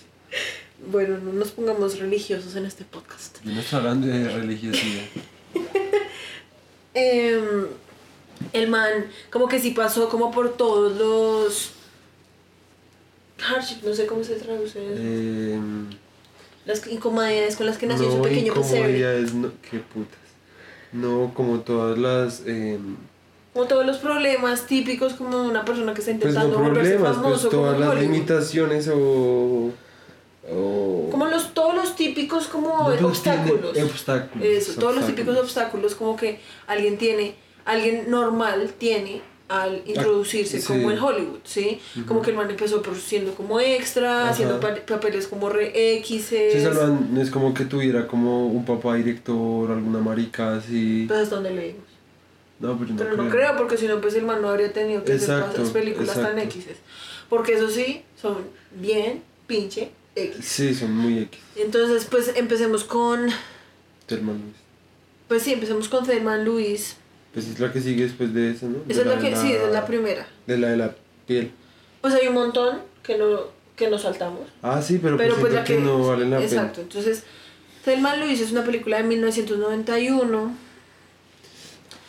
Bueno, 0.92 1.20
no 1.20 1.32
nos 1.32 1.52
pongamos 1.52 2.00
religiosos 2.00 2.54
en 2.58 2.66
este 2.66 2.84
podcast. 2.84 3.38
Yo 3.46 3.54
no 3.54 3.62
estoy 3.62 3.80
hablando 3.80 4.08
de 4.08 4.28
religiosidad. 4.28 5.06
Em, 6.94 7.68
el 8.54 8.70
man 8.70 9.08
como 9.32 9.48
que 9.48 9.60
sí 9.60 9.72
pasó 9.72 10.10
como 10.10 10.32
por 10.32 10.56
todos 10.58 10.96
los 10.98 11.72
hardships, 13.40 13.84
no 13.84 13.94
sé 13.94 14.06
cómo 14.08 14.24
se 14.24 14.36
traduce 14.36 14.80
eso. 14.94 15.02
Eh, 15.04 15.60
Las 16.66 16.86
incomodidades 16.88 17.56
con 17.56 17.66
las 17.66 17.78
que 17.78 17.88
nació 17.88 18.10
su 18.12 18.18
no, 18.18 18.24
pequeño 18.24 18.54
pesebre. 18.54 18.80
incomodidades, 18.80 19.34
no, 19.34 19.52
qué 19.70 19.80
putas. 19.80 20.18
No, 20.92 21.32
como 21.34 21.60
todas 21.60 21.98
las... 21.98 22.42
eh, 22.46 22.80
Como 23.54 23.66
todos 23.68 23.86
los 23.86 23.98
problemas 23.98 24.66
típicos 24.68 25.14
como 25.14 25.44
una 25.44 25.64
persona 25.66 25.94
que 25.94 26.00
está 26.02 26.14
pues 26.20 26.34
no 26.34 26.42
intentando 26.42 26.74
problemas, 26.74 27.16
famoso 27.16 27.42
pues 27.50 27.52
todas 27.52 27.80
las 27.80 27.90
Hollywood. 27.90 28.12
limitaciones 28.12 28.90
o... 28.94 29.72
Como 31.12 31.26
los, 31.26 31.54
todos 31.54 31.76
los 31.76 31.96
típicos 31.98 32.48
como 32.48 32.90
No, 32.90 33.08
obstáculos. 33.10 33.78
obstáculos. 33.78 34.48
Eso, 34.48 34.80
todos 34.80 34.96
los 34.96 35.04
obstáculos. 35.04 35.06
típicos 35.08 35.38
obstáculos 35.38 35.96
como 35.96 36.16
que 36.16 36.40
alguien 36.68 36.98
tiene, 36.98 37.36
alguien 37.68 38.10
normal 38.10 38.74
tiene 38.78 39.22
al 39.50 39.82
introducirse 39.86 40.58
Ah, 40.58 40.60
sí. 40.62 40.68
como 40.68 40.92
en 40.92 41.00
Hollywood, 41.00 41.40
¿sí? 41.46 41.80
Como 42.06 42.22
que 42.22 42.32
el 42.32 42.36
man 42.36 42.50
empezó 42.50 42.82
por 42.82 42.96
siendo 42.98 43.34
como 43.34 43.60
extra, 43.62 44.24
Ajá. 44.24 44.30
haciendo 44.32 44.60
pa- 44.60 44.76
papeles 44.86 45.28
como 45.28 45.48
re 45.50 45.72
X. 46.00 46.26
Sí, 46.30 46.36
es 46.36 47.30
como 47.32 47.54
que 47.54 47.64
tuviera 47.66 48.08
como 48.08 48.48
un 48.48 48.66
papá 48.66 48.96
director, 48.96 49.72
alguna 49.72 50.00
marica 50.00 50.56
así. 50.58 51.06
Pues 51.08 51.20
hasta 51.22 51.36
donde 51.36 51.52
leímos. 51.52 51.84
No, 52.60 52.78
pero 52.78 52.90
no 52.92 52.98
Pero 52.98 53.10
creo. 53.12 53.24
no 53.24 53.30
creo, 53.30 53.56
porque 53.58 53.78
si 53.78 53.88
no, 53.88 54.02
pues 54.02 54.16
el 54.16 54.26
man 54.26 54.42
no 54.42 54.50
habría 54.50 54.74
tenido 54.74 55.04
que 55.06 55.14
hacer 55.14 55.44
esas 55.54 55.70
películas 55.70 56.16
tan. 56.16 56.38
X. 56.40 56.66
Porque 57.30 57.54
eso 57.54 57.70
sí, 57.70 58.02
son 58.22 58.38
bien 58.72 59.22
pinche 59.46 59.92
X. 60.16 60.44
Sí, 60.44 60.74
son 60.74 60.92
muy 60.98 61.20
X. 61.20 61.40
Entonces, 61.56 62.06
pues 62.10 62.34
empecemos 62.36 62.84
con. 62.84 63.28
Telma 64.08 64.34
Luis. 64.34 64.56
Pues 65.28 65.44
sí, 65.44 65.54
empecemos 65.54 65.88
con 65.88 66.06
Thelma 66.06 66.38
Luis. 66.38 66.98
Pues 67.38 67.50
es 67.50 67.60
la 67.60 67.72
que 67.72 67.80
sigue 67.80 68.02
después 68.02 68.34
de 68.34 68.50
eso, 68.50 68.68
¿no? 68.68 68.80
Esa 68.90 69.02
es 69.02 69.06
la 69.06 69.20
que. 69.20 69.36
Sí, 69.36 69.52
es 69.52 69.72
la 69.72 69.86
primera. 69.86 70.26
De 70.48 70.58
la 70.58 70.70
de 70.70 70.78
la 70.78 70.96
piel. 71.28 71.52
Pues 72.02 72.16
hay 72.16 72.28
un 72.30 72.34
montón 72.34 72.80
que 73.04 73.16
no 73.16 73.42
que 73.76 73.88
nos 73.92 74.02
saltamos. 74.02 74.48
Ah, 74.64 74.82
sí, 74.82 74.98
pero, 75.00 75.18
Pero 75.18 75.36
pues, 75.36 75.42
pues 75.42 75.54
la 75.54 75.64
que. 75.64 75.76
que 75.76 75.80
no 75.80 76.08
valen 76.08 76.32
la 76.32 76.42
exacto. 76.42 76.82
Entonces, 76.82 77.26
Thelma 77.86 78.16
Luis 78.16 78.42
es 78.42 78.52
una 78.52 78.64
película 78.64 78.98
de 78.98 79.04
1991. 79.04 80.28
pena. 80.28 80.58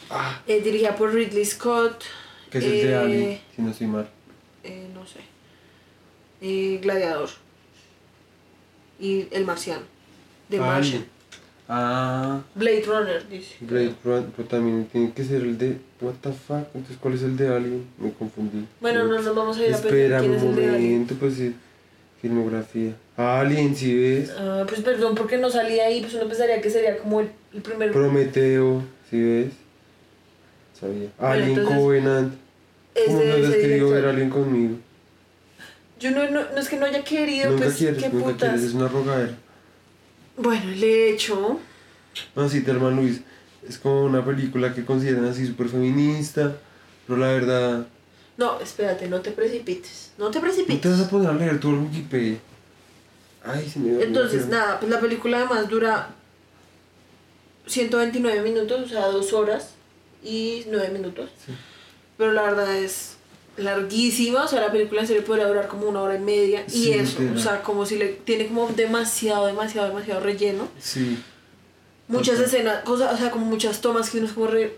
Ah, 0.08 0.40
eh, 0.46 0.62
dirigida 0.62 0.96
por 0.96 1.12
Ridley 1.12 1.44
Scott. 1.44 2.04
que 2.50 2.56
es 2.56 2.64
el 2.64 2.70
de 2.70 2.90
eh, 2.90 2.96
Ali, 2.96 3.40
si 3.54 3.60
no 3.60 3.70
estoy 3.70 3.86
mal. 3.86 4.08
eh, 4.64 4.88
no 4.94 5.06
sé. 5.06 5.20
eh, 6.40 6.78
Gladiador. 6.80 7.28
Y 8.98 9.26
El 9.30 9.44
Marciano. 9.44 9.82
De 10.48 10.56
Ali. 10.56 10.66
Martian. 10.66 11.17
Ah, 11.70 12.40
Blade 12.54 12.82
Runner, 12.86 13.28
dice. 13.28 13.56
Blade 13.60 13.92
Runner, 14.02 14.28
pero 14.34 14.48
también 14.48 14.86
tiene 14.90 15.12
que 15.12 15.22
ser 15.22 15.42
el 15.42 15.58
de. 15.58 15.76
What 16.00 16.14
the 16.22 16.32
fuck? 16.32 16.64
Entonces, 16.74 16.96
¿cuál 17.00 17.14
es 17.14 17.22
el 17.22 17.36
de 17.36 17.48
Alien? 17.48 17.84
Me 17.98 18.10
confundí. 18.12 18.64
Bueno, 18.80 19.04
no 19.04 19.20
nos 19.20 19.34
vamos 19.34 19.56
a 19.58 19.60
ir 19.60 19.74
a 19.74 19.76
pensar 19.76 19.92
Espera 19.92 20.18
quién 20.20 20.30
un 20.30 20.36
es 20.38 20.42
el 20.44 20.56
de 20.56 20.68
Alien. 20.68 20.92
momento, 20.92 21.14
pues 21.20 21.34
sí. 21.34 21.54
Filmografía. 22.22 22.94
Alien, 23.16 23.76
si 23.76 23.94
ves. 23.96 24.32
Ah, 24.38 24.64
pues 24.66 24.80
perdón, 24.80 25.14
porque 25.14 25.36
no 25.36 25.50
salía 25.50 25.84
ahí, 25.84 26.00
pues 26.00 26.14
uno 26.14 26.26
pensaría 26.26 26.60
que 26.60 26.70
sería 26.70 26.96
como 26.98 27.20
el, 27.20 27.28
el 27.54 27.60
primer... 27.62 27.92
Prometeo, 27.92 28.82
si 29.10 29.20
ves. 29.22 29.52
Sabía. 30.80 31.10
Alien 31.18 31.50
entonces, 31.50 31.76
Covenant. 31.78 32.34
¿Cómo 33.06 33.20
ese- 33.20 33.28
no 33.28 33.34
ese 33.36 33.46
has 33.46 33.52
querido 33.54 33.68
director. 33.88 33.94
ver 33.94 34.06
a 34.06 34.10
Alien 34.10 34.30
conmigo? 34.30 34.76
Yo 36.00 36.10
no, 36.12 36.30
no, 36.30 36.40
no 36.52 36.58
es 36.58 36.68
que 36.68 36.76
no 36.76 36.86
haya 36.86 37.04
querido, 37.04 37.50
Nunca 37.50 37.64
pues 37.64 37.76
quieres, 37.76 38.02
qué 38.02 38.08
nunca 38.08 38.24
putas. 38.26 38.48
quieres, 38.50 38.62
es 38.68 38.74
una 38.74 38.88
rogadera. 38.88 39.32
Bueno, 40.38 40.70
he 40.70 41.10
hecho... 41.10 41.58
No, 42.34 42.48
sí, 42.48 42.62
Thelma 42.62 42.90
Luis. 42.90 43.20
Es 43.68 43.78
como 43.78 44.04
una 44.04 44.24
película 44.24 44.74
que 44.74 44.84
consideran 44.84 45.26
así 45.26 45.46
súper 45.46 45.68
feminista, 45.68 46.56
pero 47.06 47.18
la 47.18 47.28
verdad. 47.28 47.86
No, 48.36 48.60
espérate, 48.60 49.08
no 49.08 49.20
te 49.20 49.32
precipites. 49.32 50.12
No 50.16 50.30
te 50.30 50.38
No 50.38 50.40
te 50.40 50.40
precipites. 50.40 50.90
vas 50.92 51.06
a 51.06 51.10
poner 51.10 51.30
a 51.30 51.34
leer 51.34 51.60
todo 51.60 51.72
el 51.72 51.78
Wikipedia. 51.80 52.38
Ay, 53.44 53.68
se 53.68 53.78
me 53.78 54.02
Entonces, 54.02 54.48
nada, 54.48 54.78
pues 54.80 54.90
la 54.90 55.00
película 55.00 55.38
además 55.38 55.68
dura 55.68 56.10
129 57.66 58.42
minutos, 58.42 58.86
o 58.86 58.88
sea, 58.88 59.06
dos 59.08 59.32
horas 59.32 59.74
y 60.22 60.64
9 60.68 60.90
minutos. 60.90 61.30
Sí. 61.44 61.52
Pero 62.16 62.32
la 62.32 62.42
verdad 62.42 62.76
es 62.76 63.17
larguísima, 63.58 64.44
o 64.44 64.48
sea, 64.48 64.60
la 64.60 64.70
película 64.72 65.00
en 65.02 65.06
serio 65.06 65.24
podría 65.24 65.46
durar 65.46 65.68
como 65.68 65.86
una 65.88 66.00
hora 66.02 66.16
y 66.16 66.20
media. 66.20 66.64
Sí, 66.66 66.88
y 66.90 66.92
eso, 66.92 67.18
literal. 67.20 67.36
o 67.36 67.40
sea, 67.40 67.62
como 67.62 67.84
si 67.86 67.96
le 67.96 68.06
tiene 68.08 68.46
como 68.46 68.68
demasiado, 68.68 69.46
demasiado, 69.46 69.88
demasiado 69.88 70.20
relleno. 70.20 70.68
Sí, 70.80 71.18
Muchas 72.08 72.36
Total. 72.36 72.44
escenas, 72.46 72.84
cosas, 72.84 73.12
o 73.14 73.18
sea, 73.18 73.30
como 73.30 73.44
muchas 73.44 73.80
tomas 73.82 74.08
que 74.08 74.16
uno 74.18 74.26
es 74.26 74.32
como 74.32 74.46
re... 74.46 74.74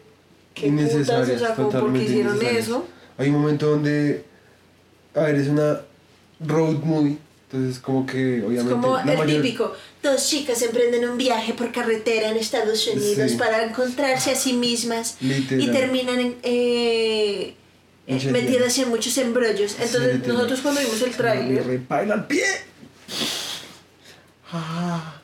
¿Qué 0.54 0.62
putas? 0.68 0.72
O 0.72 0.92
innecesarias. 0.92 1.40
sea, 1.40 1.54
como 1.54 1.70
porque 1.70 2.02
hicieron 2.02 2.32
innecesarias. 2.34 2.64
eso. 2.66 2.86
Hay 3.18 3.28
un 3.28 3.40
momento 3.40 3.66
donde. 3.70 4.24
A 5.14 5.20
ver, 5.20 5.36
es 5.36 5.46
una 5.46 5.80
road 6.40 6.78
movie. 6.82 7.18
Entonces, 7.52 7.78
como 7.80 8.04
que 8.04 8.38
Es 8.38 8.44
obviamente. 8.44 8.72
como 8.72 8.96
la 8.96 9.12
el 9.12 9.18
mayor- 9.18 9.42
típico, 9.42 9.72
dos 10.02 10.28
chicas 10.28 10.60
emprenden 10.62 11.08
un 11.08 11.16
viaje 11.18 11.52
por 11.54 11.70
carretera 11.70 12.30
en 12.30 12.36
Estados 12.36 12.84
Unidos 12.88 13.30
Sí. 13.30 13.36
para 13.36 13.64
encontrarse 13.64 14.32
a 14.32 14.34
sí 14.34 14.52
mismas 14.54 15.16
Literal. 15.20 15.60
y 15.62 15.70
terminan 15.72 16.18
en, 16.20 16.36
eh, 16.42 17.54
metidas 18.06 18.76
en 18.78 18.88
muchos 18.88 19.16
embrollos. 19.18 19.76
Entonces 19.80 20.26
nosotros 20.26 20.60
cuando 20.60 20.80
vimos 20.80 21.00
el 21.02 21.10
Me 21.10 21.16
tráiler, 21.16 21.66
repaila 21.66 22.14
al 22.14 22.26
pie. 22.26 22.44
Ah. 24.52 25.20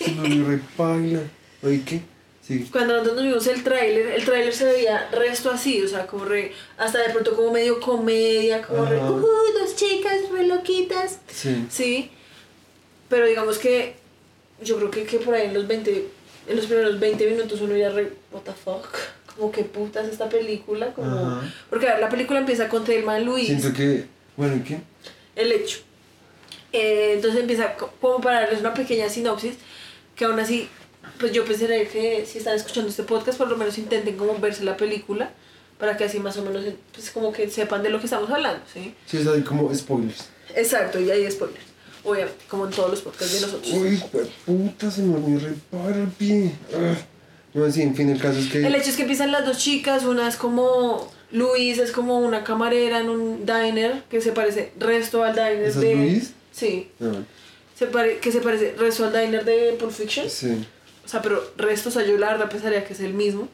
Me 0.00 0.44
repaila. 0.44 1.20
Oye, 1.62 1.82
¿qué? 1.84 2.00
Sí. 2.46 2.68
cuando 2.70 2.98
nosotros 2.98 3.24
vimos 3.24 3.46
el 3.48 3.64
tráiler, 3.64 4.06
el 4.06 4.24
tráiler 4.24 4.54
se 4.54 4.66
veía 4.66 5.08
resto 5.10 5.50
así, 5.50 5.82
o 5.82 5.88
sea, 5.88 6.06
como 6.06 6.24
re, 6.26 6.52
hasta 6.78 7.00
de 7.00 7.10
pronto 7.12 7.34
como 7.34 7.50
medio 7.50 7.80
comedia, 7.80 8.62
como 8.62 8.84
re. 8.84 8.98
"Ujú, 8.98 9.26
dos 9.58 9.74
chicas 9.74 10.28
re 10.30 10.46
loquitas. 10.46 11.18
Sí. 11.26 11.66
Sí, 11.68 12.10
pero 13.08 13.26
digamos 13.26 13.58
que 13.58 13.96
yo 14.62 14.76
creo 14.76 14.92
que, 14.92 15.02
que 15.06 15.18
por 15.18 15.34
ahí 15.34 15.46
en 15.48 15.54
los 15.54 15.66
20, 15.66 16.06
en 16.46 16.56
los 16.56 16.66
primeros 16.66 17.00
20 17.00 17.28
minutos 17.28 17.60
uno 17.62 17.76
ya 17.76 17.90
re, 17.90 18.12
what 18.30 18.42
the 18.42 18.52
fuck, 18.52 18.86
como 19.36 19.52
que 19.52 19.62
putas 19.64 20.06
esta 20.08 20.28
película, 20.28 20.92
como... 20.94 21.10
Ajá. 21.16 21.52
Porque 21.70 21.86
la 21.86 22.08
película 22.08 22.38
empieza 22.40 22.68
con 22.68 22.84
Thelma 22.84 23.18
Luis, 23.20 23.46
Siento 23.46 23.72
que. 23.72 24.06
Bueno, 24.36 24.56
¿y 24.56 24.60
qué? 24.60 24.80
el 25.36 25.52
hecho. 25.52 25.78
Eh, 26.72 27.12
entonces 27.14 27.40
empieza 27.40 27.74
co- 27.74 27.92
como 28.00 28.20
para 28.20 28.40
darles 28.40 28.60
una 28.60 28.74
pequeña 28.74 29.08
sinopsis, 29.08 29.54
que 30.14 30.24
aún 30.24 30.38
así, 30.40 30.68
pues 31.18 31.32
yo 31.32 31.44
pensaría 31.44 31.86
que 31.88 32.24
si 32.26 32.38
están 32.38 32.56
escuchando 32.56 32.88
este 32.90 33.02
podcast, 33.02 33.38
por 33.38 33.48
lo 33.48 33.56
menos 33.56 33.78
intenten 33.78 34.16
como 34.16 34.38
verse 34.38 34.64
la 34.64 34.76
película, 34.76 35.30
para 35.78 35.96
que 35.96 36.04
así 36.04 36.18
más 36.18 36.36
o 36.38 36.42
menos, 36.42 36.64
pues 36.92 37.10
como 37.10 37.32
que 37.32 37.48
sepan 37.50 37.82
de 37.82 37.90
lo 37.90 37.98
que 37.98 38.06
estamos 38.06 38.30
hablando, 38.30 38.60
¿sí? 38.72 38.94
Sí, 39.06 39.18
es 39.18 39.26
ahí 39.26 39.42
como 39.42 39.72
spoilers. 39.74 40.28
Exacto, 40.54 40.98
y 41.00 41.10
hay 41.10 41.30
spoilers, 41.30 41.60
obviamente, 42.04 42.44
como 42.48 42.64
en 42.66 42.72
todos 42.72 42.90
los 42.90 43.00
podcasts 43.02 43.34
de 43.34 43.40
nosotros. 43.42 43.72
Uy, 43.74 44.02
puta, 44.46 44.90
se 44.90 45.02
me 45.02 45.18
me 45.18 45.38
repara 45.38 45.96
el 45.96 46.08
pie. 46.08 46.52
Ah. 46.74 46.94
No, 47.56 47.70
sí, 47.72 47.82
en 47.82 47.94
fin, 47.96 48.08
el 48.10 48.20
caso 48.20 48.38
es 48.38 48.46
que. 48.48 48.64
El 48.66 48.74
hecho 48.74 48.90
es 48.90 48.96
que 48.96 49.02
empiezan 49.02 49.32
las 49.32 49.44
dos 49.46 49.58
chicas, 49.58 50.04
una 50.04 50.28
es 50.28 50.36
como 50.36 51.10
Luis, 51.32 51.78
es 51.78 51.90
como 51.90 52.18
una 52.20 52.44
camarera 52.44 53.00
en 53.00 53.08
un 53.08 53.46
diner 53.46 54.02
que 54.10 54.20
se 54.20 54.32
parece 54.32 54.72
resto 54.78 55.24
al 55.24 55.34
diner 55.34 55.62
¿Esa 55.62 55.78
es 55.78 55.80
de... 55.80 55.94
Luis? 55.96 56.32
Sí, 56.52 56.90
Ah, 57.00 57.12
se 57.78 57.86
pare- 57.86 58.18
que 58.18 58.30
se 58.32 58.40
parece 58.40 58.74
resto 58.78 59.04
al 59.06 59.12
diner 59.12 59.44
de 59.44 59.74
Pulp 59.78 59.90
Fiction. 59.92 60.28
sí. 60.30 60.64
O 61.04 61.08
sea, 61.08 61.22
pero 61.22 61.40
resto, 61.56 61.88
o 61.88 61.92
sea, 61.92 62.04
yo 62.04 62.18
la 62.18 62.32
verdad 62.32 62.50
pensaría 62.50 62.84
que 62.84 62.92
es 62.92 63.00
el 63.00 63.14
mismo. 63.14 63.48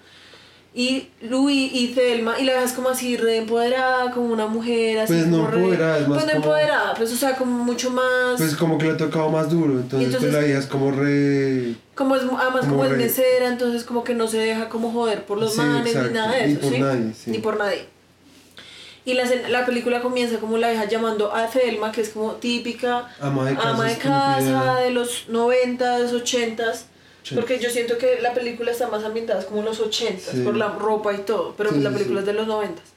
Y 0.74 1.08
Luis 1.20 1.70
y 1.74 1.88
Thelma, 1.88 2.38
y 2.40 2.44
la 2.44 2.54
dejas 2.54 2.72
como 2.72 2.88
así 2.88 3.18
re 3.18 3.36
empoderada, 3.36 4.10
como 4.10 4.32
una 4.32 4.46
mujer 4.46 5.00
así. 5.00 5.12
Pues 5.12 5.26
no 5.26 5.44
empoderada, 5.46 5.98
es 5.98 6.08
más 6.08 6.22
Pues 6.22 6.26
no 6.34 6.40
como- 6.40 6.44
empoderada, 6.56 6.94
pues 6.94 7.12
o 7.12 7.16
sea, 7.16 7.36
como 7.36 7.62
mucho 7.62 7.90
más... 7.90 8.38
Pues 8.38 8.56
como 8.56 8.78
que 8.78 8.86
le 8.86 8.92
ha 8.92 8.96
tocado 8.96 9.28
más 9.28 9.50
duro. 9.50 9.74
Entonces, 9.74 10.06
entonces- 10.08 10.30
pues 10.30 10.42
la 10.42 10.48
hija 10.48 10.58
es 10.58 10.66
como 10.66 10.90
re. 10.90 11.74
como 11.94 12.16
es, 12.16 12.22
además 12.22 12.60
como 12.60 12.70
como 12.70 12.84
es 12.86 12.90
re- 12.92 12.96
mesera, 12.96 13.48
entonces 13.48 13.84
como 13.84 14.02
que 14.02 14.14
no 14.14 14.26
se 14.28 14.38
deja 14.38 14.70
como 14.70 14.90
joder 14.92 15.24
por 15.26 15.36
los 15.38 15.52
Sí, 15.52 15.58
manes 15.60 15.88
exacto, 15.88 16.08
ni 16.08 16.14
nada 16.14 16.32
de 16.36 16.46
ni 16.46 16.52
eso, 16.54 16.60
por 16.62 16.72
¿sí? 16.72 16.78
nadie, 16.80 17.12
sí. 17.22 17.30
Ni 17.32 17.38
por 17.38 17.58
nadie. 17.58 17.84
Y 19.04 19.14
la, 19.14 19.24
la 19.50 19.66
película 19.66 20.00
comienza 20.00 20.38
como 20.38 20.56
la 20.58 20.68
deja 20.68 20.86
llamando 20.88 21.34
a 21.34 21.48
Thelma, 21.48 21.92
que 21.92 22.00
es 22.00 22.10
como 22.10 22.32
típica 22.36 23.08
Ama 23.20 23.44
de 23.44 23.56
casa. 23.56 23.68
ama 23.70 23.84
de 23.84 23.90
estúpida. 23.92 24.36
casa 24.38 24.76
de 24.80 24.90
los 24.92 25.26
90s, 25.28 26.12
80s. 26.12 26.84
Sí. 27.22 27.34
Porque 27.36 27.58
yo 27.60 27.70
siento 27.70 27.98
que 27.98 28.20
la 28.20 28.34
película 28.34 28.70
está 28.72 28.88
más 28.88 29.04
ambientada 29.04 29.44
como 29.46 29.60
en 29.60 29.66
los 29.66 29.80
80s, 29.80 30.32
Sí. 30.32 30.40
por 30.42 30.56
la 30.56 30.68
ropa 30.68 31.12
y 31.14 31.18
todo, 31.18 31.54
pero 31.56 31.70
Sí, 31.70 31.78
la 31.80 31.90
película 31.90 32.20
es 32.20 32.26
de 32.26 32.32
los 32.32 32.46
90s. 32.48 32.90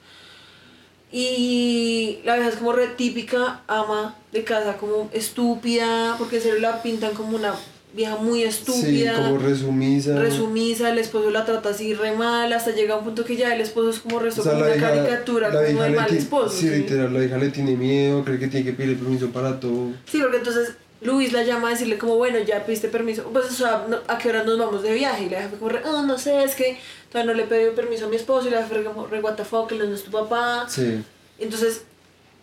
Y 1.12 2.20
la 2.25 2.36
vieja 2.36 2.50
es 2.50 2.55
como 2.55 2.74
re 2.74 2.88
típica 2.88 3.62
ama 3.67 4.15
de 4.32 4.44
casa, 4.44 4.77
como 4.77 5.10
estúpida, 5.13 6.15
porque 6.17 6.41
serio 6.41 6.60
la 6.60 6.82
pintan 6.82 7.13
como 7.13 7.38
una 7.38 7.53
vieja 7.94 8.17
muy 8.17 8.39
Sí, 8.41 8.46
estúpida 8.48 9.15
como 9.15 9.38
resumisa. 9.38 10.17
resumisa, 10.20 10.89
el 10.89 10.98
esposo 10.98 11.29
la 11.32 11.46
trata 11.46 11.70
así 11.70 11.94
re 11.94 12.12
mal, 12.13 12.51
hasta 12.51 12.72
llega 12.72 12.98
un 12.98 13.05
punto 13.05 13.24
que 13.24 13.38
ya 13.38 13.55
el 13.55 13.62
esposo 13.62 13.91
es 13.91 14.00
como 14.00 14.20
resto 14.20 14.41
O 14.41 14.44
sea, 14.44 14.53
como 14.53 14.65
una 14.65 14.75
hija- 14.75 14.89
caricatura, 14.89 15.48
como 15.51 15.62
le 15.84 15.89
mal 15.96 16.13
esposo. 16.13 16.50
Sí, 16.50 16.67
Sí, 16.67 16.75
literal, 16.75 17.13
la 17.13 17.24
hija 17.24 17.38
le 17.38 17.50
tiene 17.51 17.75
miedo, 17.77 18.25
cree 18.25 18.38
que 18.39 18.48
tiene 18.50 18.65
que 18.65 18.74
pedir 18.74 18.98
permiso 19.00 19.29
para 19.29 19.58
todo. 19.60 19.91
Sí, 20.12 20.20
porque 20.22 20.38
entonces 20.38 20.74
Luis 21.01 21.33
la 21.33 21.43
llama 21.43 21.67
a 21.67 21.71
decirle 21.71 21.97
como, 21.97 22.15
bueno, 22.15 22.39
ya 22.39 22.65
pediste 22.65 22.87
permiso, 22.87 23.23
pues 23.31 23.45
o 23.47 23.51
sea, 23.53 23.85
¿a 24.07 24.17
qué 24.17 24.29
hora 24.29 24.43
nos 24.43 24.57
vamos 24.57 24.81
de 24.81 24.93
viaje? 24.93 25.25
Y 25.25 25.29
la 25.29 25.47
fue 25.49 25.57
como, 25.59 25.69
re, 25.71 25.81
"Ah, 25.85 26.03
no 26.07 26.17
sé, 26.17 26.43
es 26.43 26.55
que 26.55 26.77
todavía 27.11 27.31
no 27.33 27.37
le 27.37 27.43
he 27.43 27.47
pedido 27.47 27.73
permiso 27.75 28.05
a 28.05 28.09
mi 28.09 28.15
esposo, 28.15 28.47
y 28.47 28.51
la 28.51 28.65
fue 28.65 28.83
como, 28.83 29.05
re, 29.07 29.19
what 29.19 29.35
the 29.35 29.43
fuck, 29.45 29.71
él 29.71 29.79
no 29.89 29.93
es 29.95 30.03
tu 30.03 30.11
papá. 30.11 30.65
Sí. 30.69 31.03
Entonces, 31.37 31.83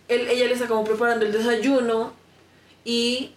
él, 0.07 0.27
ella 0.27 0.45
le 0.45 0.53
está 0.53 0.67
como 0.67 0.83
preparando 0.83 1.25
el 1.25 1.31
desayuno 1.31 2.13
y 2.85 3.31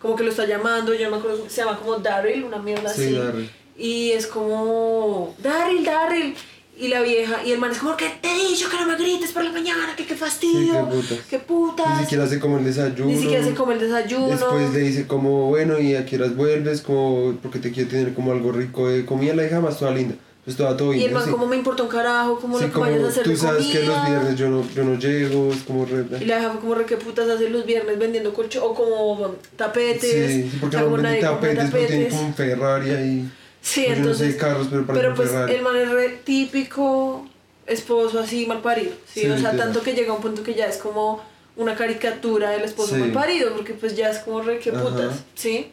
como 0.00 0.16
que 0.16 0.24
lo 0.24 0.30
está 0.30 0.44
llamando, 0.46 0.92
yo 0.94 1.04
no 1.08 1.12
me 1.12 1.16
acuerdo, 1.18 1.48
se 1.48 1.62
llama 1.62 1.78
como 1.78 1.96
Daryl, 1.96 2.44
una 2.44 2.58
mierda 2.58 2.88
Sí, 2.92 3.02
así. 3.06 3.12
Daryl. 3.18 3.50
Y 3.76 4.10
es 4.12 4.26
como, 4.26 5.34
Daryl, 5.38 5.84
Daryl. 5.84 6.34
Y 6.80 6.88
la 6.88 7.02
vieja, 7.02 7.42
y 7.44 7.50
el 7.50 7.58
man 7.58 7.72
es 7.72 7.78
como, 7.78 7.96
¿qué 7.96 8.08
te 8.22 8.30
he 8.30 8.48
dicho 8.50 8.68
que 8.70 8.76
no 8.76 8.86
me 8.86 8.96
grites 8.96 9.32
por 9.32 9.42
la 9.42 9.50
mañana? 9.50 9.96
Que 9.96 10.06
qué 10.06 10.14
fastidio. 10.14 10.60
Sí, 10.62 10.70
qué 10.70 10.96
putas. 10.96 11.18
qué 11.28 11.38
putas. 11.40 11.96
Ni 11.96 12.02
siquiera 12.02 12.24
hace 12.24 12.38
como 12.38 12.58
el 12.58 12.64
desayuno. 12.64 13.10
Ni 13.10 13.20
siquiera 13.20 13.44
se 13.44 13.54
come 13.54 13.74
el 13.74 13.80
desayuno. 13.80 14.28
Después 14.28 14.72
le 14.72 14.80
dice 14.80 15.06
como, 15.08 15.48
bueno, 15.48 15.80
y 15.80 15.96
a 15.96 16.06
qué 16.06 16.16
horas 16.16 16.36
vuelves, 16.36 16.80
como, 16.80 17.34
porque 17.42 17.58
te 17.58 17.72
quiero 17.72 17.90
tener 17.90 18.14
como 18.14 18.30
algo 18.30 18.52
rico 18.52 18.88
de 18.88 19.04
comida. 19.04 19.34
La 19.34 19.44
hija 19.44 19.60
más 19.60 19.78
toda 19.78 19.90
linda. 19.90 20.14
Pues 20.44 20.56
toda 20.56 20.76
todo 20.76 20.94
y 20.94 20.98
bien. 20.98 21.08
el 21.08 21.14
man 21.14 21.24
sí. 21.24 21.30
como 21.30 21.46
me 21.46 21.56
importa 21.56 21.82
un 21.82 21.90
carajo, 21.90 22.38
como 22.38 22.58
Sí, 22.58 22.64
lo 22.66 22.72
que 22.72 22.78
vayas 22.78 23.02
a 23.02 23.08
hacer 23.08 23.24
tú 23.24 23.36
sabes 23.36 23.66
que 23.66 23.82
los 23.82 23.94
comida. 23.94 24.08
viernes 24.08 24.36
yo 24.38 24.48
no, 24.48 24.64
yo 24.74 24.84
no 24.84 24.98
llego, 24.98 25.52
es 25.52 25.62
como 25.64 25.84
re... 25.84 26.06
Y 26.20 26.24
la 26.24 26.50
fue 26.50 26.60
como, 26.60 26.74
re, 26.74 26.86
¿qué 26.86 26.96
putas 26.96 27.28
hace 27.28 27.50
los 27.50 27.66
viernes 27.66 27.98
vendiendo 27.98 28.32
colcho 28.32 28.64
o 28.64 28.74
como 28.74 29.34
tapetes? 29.56 30.32
Sí, 30.32 30.58
porque 30.58 30.78
no 30.78 30.90
venden 30.90 31.20
compra 31.20 31.30
tapetes, 31.32 31.68
pero 31.70 31.86
tienen 31.86 32.08
como 32.08 32.22
un 32.22 32.34
Ferrari 32.34 32.90
ahí. 32.92 33.30
Sí, 33.60 33.84
Pues 33.86 33.98
entonces. 33.98 34.26
no 34.26 34.32
sé 34.32 34.38
carros, 34.38 34.68
pero 34.70 35.14
pues 35.14 35.30
Ferrari. 35.30 35.54
el 35.54 35.62
man 35.62 35.76
es 35.76 35.90
re 35.90 36.08
típico 36.24 37.26
esposo 37.66 38.20
así 38.20 38.46
mal 38.46 38.60
parido. 38.62 38.92
¿sí? 39.12 39.20
Sí, 39.22 39.26
o 39.30 39.38
sea, 39.38 39.56
tanto 39.56 39.82
que 39.82 39.92
llega 39.94 40.12
a 40.12 40.16
un 40.16 40.22
punto 40.22 40.42
que 40.42 40.54
ya 40.54 40.66
es 40.66 40.78
como 40.78 41.20
una 41.56 41.74
caricatura 41.74 42.50
del 42.50 42.62
esposo 42.62 42.94
Sí. 42.94 43.00
mal 43.00 43.12
parido, 43.12 43.52
porque 43.54 43.74
pues 43.74 43.96
ya 43.96 44.10
es 44.10 44.18
como 44.18 44.40
re 44.42 44.58
que 44.58 44.70
Ajá. 44.70 44.80
putas, 44.82 45.24
¿sí? 45.34 45.70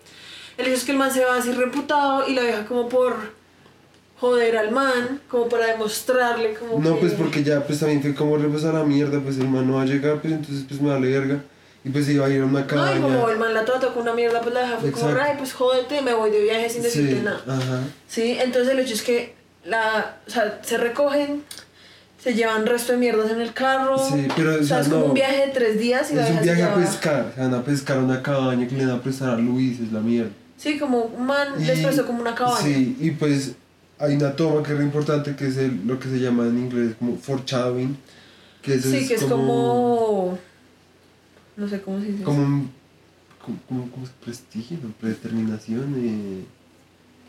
El 0.58 0.66
hecho 0.68 0.76
es 0.78 0.84
que 0.84 0.92
el 0.94 0.98
man 0.98 1.12
se 1.14 1.24
va 1.24 1.36
así 1.38 1.52
reputado 1.52 2.28
y 2.28 2.34
la 2.34 2.42
deja 2.42 2.66
como 2.66 2.90
por 2.90 3.16
joder 4.20 4.58
al 4.58 4.72
man, 4.72 5.22
como 5.30 5.48
para 5.50 5.68
demostrarle 5.68 6.54
como 6.56 6.80
No, 6.80 6.96
que- 6.96 7.02
pues 7.02 7.14
porque 7.14 7.44
ya 7.44 7.66
pues 7.66 7.80
también 7.80 8.02
fue 8.02 8.16
como 8.16 8.38
re 8.38 8.48
pues 8.48 8.64
a 8.66 8.74
la 8.74 8.84
mierda, 8.84 9.20
pues 9.20 9.38
el 9.38 9.48
man 9.50 9.68
no 9.68 9.76
va 9.76 9.84
a 9.84 9.86
llegar, 9.86 10.22
pues 10.22 10.34
entonces 10.34 10.66
pues 10.68 10.82
me 10.82 10.90
vale 10.90 11.10
verga. 11.12 11.44
Y 11.86 11.90
pues 11.90 12.10
iba 12.10 12.26
a 12.26 12.30
ir 12.30 12.42
a 12.42 12.46
una 12.46 12.62
No, 12.62 12.68
cabaña. 12.68 12.98
y 12.98 13.02
como 13.02 13.30
el 13.30 13.38
man 13.38 13.54
la 13.54 13.64
trató 13.64 13.94
con 13.94 14.02
una 14.04 14.14
mierda, 14.14 14.42
pues 14.42 14.54
la 14.56 14.62
deja 14.62 14.78
fue 14.78 14.92
como, 14.92 15.08
ay, 15.22 15.36
pues 15.38 15.54
jódete, 15.54 16.02
me 16.02 16.14
voy 16.16 16.32
de 16.32 16.42
viaje 16.42 16.68
sin 16.70 16.82
decirte 16.82 17.18
sí, 17.18 17.22
nada. 17.24 17.42
Ajá. 17.48 17.80
Sí, 18.08 18.38
entonces 18.42 18.74
el 18.74 18.80
hecho 18.80 18.96
es 18.96 19.04
que 19.04 19.36
la, 19.64 20.18
o 20.28 20.30
sea, 20.32 20.60
se 20.64 20.78
recogen, 20.80 21.44
se 22.22 22.34
llevan 22.34 22.66
resto 22.66 22.94
de 22.94 22.98
mierdas 22.98 23.30
en 23.30 23.40
el 23.40 23.54
carro. 23.54 24.00
Sí, 24.00 24.28
pero, 24.36 24.56
o 24.60 24.64
sea, 24.64 24.80
es 24.80 24.88
como 24.88 25.02
no. 25.02 25.06
un 25.08 25.14
viaje 25.14 25.46
de 25.46 25.52
tres 25.54 25.80
días 25.80 26.10
y 26.12 26.16
la 26.16 26.28
Es 26.28 26.36
un 26.36 26.42
viaje 26.42 26.64
a 26.64 26.74
pescar, 26.74 27.32
se 27.36 27.42
van 27.42 27.54
a 27.54 27.64
pescar 27.64 28.00
una 28.00 28.24
cabaña 28.24 28.68
que 28.68 28.76
le 28.76 28.86
van 28.88 28.96
a 28.96 29.02
prestar 29.04 29.30
a 29.30 29.38
Luis, 29.38 29.80
es 29.80 29.92
la 29.92 30.00
mierda. 30.00 30.32
Sí, 30.58 30.80
como 30.80 31.02
un 31.04 31.26
man 31.28 31.50
Y- 31.60 31.66
les 31.66 31.82
prestó 31.82 32.08
como 32.08 32.22
una 32.22 32.34
cabaña. 32.34 32.66
Sí, 32.66 32.98
y 33.00 33.12
pues 33.12 33.52
hay 34.00 34.16
una 34.16 34.36
toma 34.36 34.64
que 34.64 34.72
es 34.72 34.78
re 34.80 34.84
importante 34.86 35.36
que 35.36 35.48
es 35.50 35.58
el- 35.58 35.86
lo 35.86 36.00
que 36.00 36.10
se 36.10 36.18
llama 36.18 36.46
en 36.48 36.58
inglés 36.58 36.96
como 36.98 37.16
foreshadowing. 37.18 37.96
Que 38.64 38.74
eso 38.74 38.90
Sí, 38.90 39.08
que 39.08 39.14
es 39.14 39.24
como... 39.24 40.40
No 41.58 41.68
sé 41.68 41.82
cómo 41.82 42.00
se 42.00 42.08
dice. 42.08 42.24
como 42.24 42.42
un 42.44 42.72
como, 43.44 43.58
como, 43.70 43.92
como 43.92 44.06
es 44.06 44.12
prestigio, 44.24 44.78
predeterminación, 45.00 45.96
eh, 46.00 46.46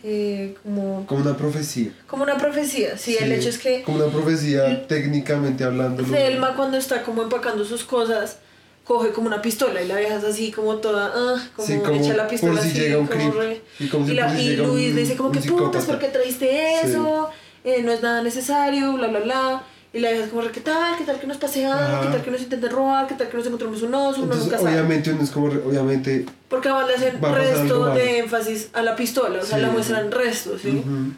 Eh, 0.03 0.55
como, 0.63 1.05
como 1.07 1.21
una 1.23 1.37
profecía. 1.37 1.91
como 2.07 2.23
una 2.23 2.37
profecía. 2.39 2.97
Sí, 2.97 3.17
el 3.21 3.33
hecho 3.33 3.49
es 3.51 3.59
que 3.59 3.83
Como 3.83 3.99
una 3.99 4.07
profecía 4.13 4.87
técnicamente 4.87 5.65
hablando. 5.65 6.03
¿no? 6.03 6.09
Thelma 6.13 6.55
cuando 6.57 6.77
está 6.79 7.03
como 7.03 7.23
empacando 7.23 7.65
sus 7.65 7.85
cosas 7.85 8.39
coge 8.85 9.11
como 9.11 9.27
una 9.27 9.43
pistola 9.43 9.83
y 9.83 9.89
la 9.89 9.97
vieja 9.97 10.17
es 10.17 10.25
así 10.25 10.53
como 10.53 10.77
toda 10.77 11.11
ah, 11.15 11.49
como, 11.57 11.67
Sí, 11.67 11.79
como 11.79 12.01
echa 12.01 12.15
la 12.15 12.29
pistola 12.29 12.53
por 12.55 12.63
si 12.63 12.69
así 12.71 12.79
llega 12.79 12.99
un 12.99 13.07
como 13.09 13.33
re- 13.33 13.61
Y 13.81 13.89
como 13.89 14.05
y, 14.07 14.09
si 14.11 14.15
la- 14.15 14.27
por 14.29 14.37
si 14.37 14.43
y 14.43 14.57
Luis 14.57 14.69
un- 14.91 14.95
le 14.95 15.01
dice 15.03 15.17
como 15.17 15.33
que 15.33 15.41
putas 15.41 15.57
psicópata". 15.83 15.87
¿por 15.87 15.99
qué 15.99 16.07
traíste 16.09 16.81
eso? 16.85 17.29
Eh, 17.65 17.83
no 17.83 17.91
es 17.91 18.01
nada 18.03 18.23
necesario 18.23 18.93
bla 18.93 19.09
bla 19.09 19.21
bla 19.21 19.63
y 19.97 20.01
la 20.01 20.11
vieja 20.11 20.25
es 20.25 20.31
como 20.31 20.43
¿qué 20.53 20.61
tal? 20.61 20.99
¿qué 20.99 21.05
tal 21.05 21.19
que 21.19 21.27
nos 21.27 21.37
pase 21.39 21.65
algo? 21.65 21.79
Ajá. 21.97 22.01
¿qué 22.03 22.09
tal 22.13 22.23
que 22.25 22.31
nos 22.31 22.43
intenten 22.43 22.71
robar? 22.71 23.07
¿qué 23.07 23.15
tal 23.15 23.29
que 23.29 23.37
nos 23.37 23.47
encontremos 23.47 23.81
un 23.83 23.95
oso? 23.95 24.23
Uno 24.23 24.35
Entonces, 24.35 24.45
nunca 24.45 24.59
sabe 24.59 24.71
obviamente 24.73 25.11
uno 25.11 25.23
es 25.23 25.31
como, 25.31 25.47
obviamente, 25.47 26.27
porque 26.49 26.69
van 26.69 26.89
a 26.91 26.93
hacer 26.95 27.15
va 27.23 27.29
a 27.31 27.33
pasar 27.33 27.47
algo 27.47 27.63
resto 27.63 27.81
malo. 27.81 27.95
de 27.95 28.19
énfasis 28.19 28.69
a 28.75 28.83
la 28.83 28.95
pistola 28.97 29.41
o 29.41 29.45
sea 29.45 29.57
Sí. 29.59 29.63
la 29.63 29.71
muestran 29.71 30.11
resto 30.13 30.59
¿sí? 30.59 30.69
ujú, 30.69 31.13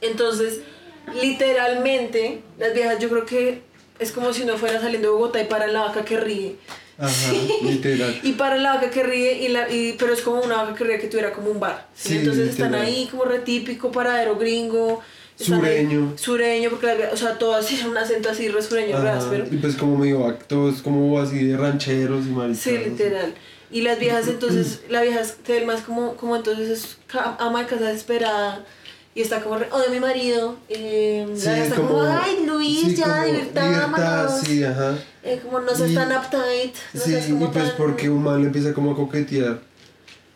Entonces, 0.00 0.60
literalmente, 1.22 2.42
las 2.58 2.74
viejas 2.74 2.98
yo 2.98 3.08
creo 3.10 3.26
que 3.26 3.62
es 3.98 4.12
como 4.12 4.32
si 4.32 4.42
uno 4.42 4.56
fuera 4.56 4.80
saliendo 4.80 5.08
de 5.08 5.14
Bogotá 5.14 5.40
y 5.40 5.44
para 5.46 5.66
la 5.66 5.80
vaca 5.82 6.04
que 6.04 6.18
ríe. 6.18 6.56
ajá, 6.98 7.32
literal. 7.62 8.20
Y 8.22 8.32
para 8.32 8.56
la 8.56 8.74
vaca 8.74 8.90
que 8.90 9.02
ríe, 9.02 9.42
y 9.44 9.48
la, 9.48 9.68
y, 9.70 9.94
pero 9.98 10.12
es 10.12 10.20
como 10.22 10.40
una 10.40 10.56
vaca 10.62 10.74
que 10.74 10.84
ríe 10.84 10.98
que 10.98 11.06
tuviera 11.08 11.32
como 11.32 11.50
un 11.50 11.60
bar. 11.60 11.86
¿sí? 11.94 12.08
Sí, 12.10 12.16
Entonces 12.18 12.50
están 12.50 12.72
literal. 12.72 12.86
ahí 12.86 13.08
como 13.10 13.24
re 13.24 13.38
típico, 13.40 13.90
paradero 13.92 14.36
gringo. 14.36 15.02
Ahí- 15.40 15.46
Sureño. 15.46 16.12
sureño, 16.16 16.70
porque 16.70 16.86
viejas- 16.94 17.12
o 17.12 17.16
sea, 17.16 17.38
todas 17.38 17.66
tienen 17.66 17.88
un 17.88 17.96
acento 17.98 18.28
así 18.30 18.48
re 18.48 18.62
sureño, 18.62 18.96
áspero. 18.96 19.46
Y 19.50 19.56
pues 19.56 19.74
como 19.76 19.96
medio 19.98 20.26
actos, 20.26 20.80
como 20.82 21.18
así 21.20 21.44
de 21.44 21.56
rancheros 21.56 22.26
y 22.26 22.30
maricas. 22.30 22.60
Sí, 22.62 22.78
literal. 22.78 23.34
Y 23.70 23.80
las 23.82 23.98
viejas 23.98 24.28
entonces, 24.28 24.80
la 24.88 25.02
vieja 25.02 25.20
es 25.20 25.34
Thelma 25.38 25.74
es 25.74 25.80
como, 25.80 26.14
como 26.16 26.36
entonces 26.36 26.68
es 26.68 26.98
ama 27.38 27.60
de 27.62 27.66
casa 27.66 27.86
desesperada 27.86 28.64
y 29.16 29.22
está 29.22 29.40
como, 29.42 29.56
re, 29.58 29.66
odio 29.72 29.88
a 29.88 29.90
mi 29.90 29.98
marido. 30.00 30.56
Eh, 30.68 31.26
la 31.28 31.36
Sí, 31.36 31.48
está 31.48 31.76
como, 31.76 31.88
como- 31.88 32.02
ay 32.02 32.44
Luis, 32.46 32.80
sí, 32.82 32.94
ya, 32.96 33.24
divertámonos. 33.24 34.40
sí, 34.42 34.62
ajá. 34.62 34.94
Eh, 35.24 35.40
como 35.42 35.60
no 35.60 35.74
seas 35.74 35.90
Y- 35.90 35.94
tan 35.94 36.12
uptight, 36.12 36.74
no 36.92 37.00
Sí, 37.00 37.10
seas 37.10 37.28
y 37.28 37.32
como 37.32 37.50
pues 37.50 37.68
tan... 37.68 37.76
porque 37.76 38.08
un 38.10 38.22
man 38.22 38.40
le 38.40 38.46
empieza 38.46 38.72
como 38.72 38.92
a 38.92 38.96
coquetear. 38.96 39.58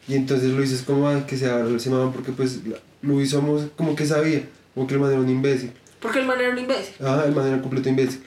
Y 0.09 0.15
entonces 0.15 0.49
Luis 0.51 0.73
es 0.73 0.83
como, 0.83 1.07
ay, 1.09 1.25
que 1.29 1.37
se 1.37 1.47
agarre 1.47 1.77
ese 1.77 1.91
man 1.91 2.13
porque 2.13 2.33
pues 2.33 2.67
la- 2.67 2.79
Luis 3.03 3.31
somos 3.31 3.65
como 3.77 3.95
que 3.95 4.07
sabía, 4.07 4.43
como 4.79 4.87
que 4.87 4.95
el 4.95 5.01
man 5.01 5.11
era 5.11 5.21
un 5.21 5.29
imbécil. 5.29 5.73
Porque 6.01 6.21
el 6.21 6.27
man 6.27 6.41
era 6.41 6.51
un 6.51 6.59
imbécil. 6.59 6.95
Ajá, 7.05 7.25
el 7.27 7.35
man 7.35 7.47
era 7.47 7.57
un 7.57 7.63
completo 7.63 7.89
imbécil. 7.89 8.23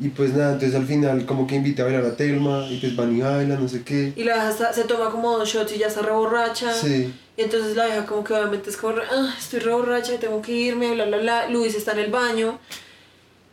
Y 0.00 0.08
pues 0.08 0.32
nada, 0.34 0.54
entonces 0.54 0.74
al 0.74 0.86
final 0.86 1.24
como 1.26 1.46
que 1.46 1.54
invita 1.54 1.82
a 1.82 1.84
bailar 1.86 2.04
a 2.04 2.16
Telma 2.16 2.66
y 2.68 2.78
pues 2.80 2.96
van 2.96 3.16
y 3.16 3.20
bailan, 3.20 3.62
no 3.62 3.68
sé 3.68 3.82
qué. 3.84 4.12
Y 4.16 4.24
la 4.24 4.34
vieja 4.34 4.50
está- 4.50 4.72
se 4.72 4.82
toma 4.84 5.10
como 5.10 5.38
dos 5.38 5.48
shots 5.48 5.72
y 5.74 5.78
ya 5.78 5.86
está 5.86 6.02
re 6.02 6.10
borracha. 6.12 6.74
Sí, 6.74 7.14
Y 7.36 7.42
entonces 7.42 7.76
la 7.76 7.86
vieja 7.86 8.04
como 8.04 8.24
que 8.24 8.34
obviamente 8.34 8.68
es 8.70 8.76
como, 8.76 8.96
ah, 8.98 9.34
estoy 9.38 9.60
re 9.60 9.72
borracha, 9.72 10.18
tengo 10.18 10.42
que 10.42 10.52
irme, 10.52 10.92
bla, 10.94 11.04
bla, 11.06 11.18
bla. 11.18 11.48
Luis 11.48 11.74
está 11.76 11.92
en 11.92 12.00
el 12.00 12.10
baño. 12.10 12.58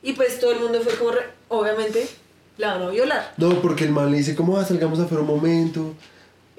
Y 0.01 0.13
pues 0.13 0.39
todo 0.39 0.51
el 0.53 0.59
mundo 0.59 0.81
fue 0.81 0.93
como, 0.95 1.11
re, 1.11 1.21
obviamente, 1.49 2.07
la 2.57 2.73
van 2.75 2.83
a 2.87 2.89
violar. 2.89 3.33
no, 3.37 3.61
porque 3.61 3.83
el 3.85 3.91
man 3.91 4.09
le 4.11 4.17
dice 4.17 4.35
como, 4.35 4.57
ah, 4.57 4.65
salgamos 4.65 4.99
afuera 4.99 5.21
un 5.21 5.27
momento. 5.27 5.93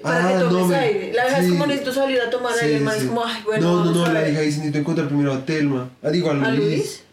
Para 0.01 0.27
ah, 0.29 0.33
que 0.33 0.39
tomes 0.45 0.67
me- 0.67 0.75
aire. 0.75 1.13
La 1.13 1.25
es 1.37 1.45
sí. 1.45 1.51
como, 1.51 1.65
necesito 1.67 1.93
salir 1.93 2.19
a 2.21 2.29
tomar 2.29 2.53
Sí, 2.53 2.65
aire. 2.65 2.77
El 2.77 2.89
sí, 2.89 2.97
es 2.97 3.03
como, 3.05 3.25
ay, 3.25 3.41
bueno, 3.45 3.83
no, 3.83 3.85
no, 3.85 4.05
no, 4.07 4.13
la 4.13 4.27
hija 4.29 4.39
dice, 4.41 4.57
necesito 4.57 4.79
encontrar 4.79 5.07
primero 5.07 5.33
a 5.33 5.45
Telma. 5.45 5.89
Ah, 6.03 6.09
digo, 6.09 6.29
a 6.31 6.33
Luis. 6.33 6.47
¿A 6.47 6.51
Luis? 6.51 7.03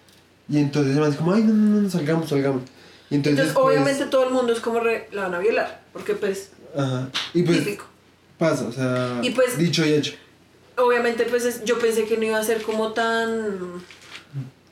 Y 0.50 0.58
entonces 0.58 0.94
el 0.94 1.00
man 1.00 1.10
dice 1.10 1.18
como, 1.18 1.32
ay, 1.34 1.42
no, 1.42 1.52
no, 1.54 1.80
no, 1.82 1.90
salgamos, 1.90 2.28
salgamos. 2.28 2.62
Y 3.10 3.14
entonces, 3.16 3.38
Entonces, 3.40 3.54
después- 3.54 3.66
obviamente 3.66 4.06
todo 4.06 4.24
el 4.24 4.30
mundo 4.30 4.52
es 4.52 4.60
como, 4.60 4.80
re, 4.80 5.08
la 5.12 5.22
van 5.24 5.34
a 5.34 5.38
violar. 5.38 5.82
Porque 5.92 6.14
pues, 6.14 6.50
Ajá. 6.76 7.08
Y 7.34 7.42
pues 7.42 7.58
típico. 7.64 7.84
pasa, 8.38 8.66
o 8.66 8.72
sea, 8.72 9.18
Y 9.22 9.30
pues- 9.30 9.56
dicho 9.58 9.84
y 9.84 9.92
hecho. 9.94 10.12
Obviamente 10.76 11.24
pues 11.24 11.44
es- 11.44 11.64
yo 11.64 11.78
pensé 11.78 12.04
que 12.04 12.16
no 12.16 12.24
iba 12.24 12.38
a 12.38 12.44
ser 12.44 12.62
como 12.62 12.92
tan... 12.92 13.82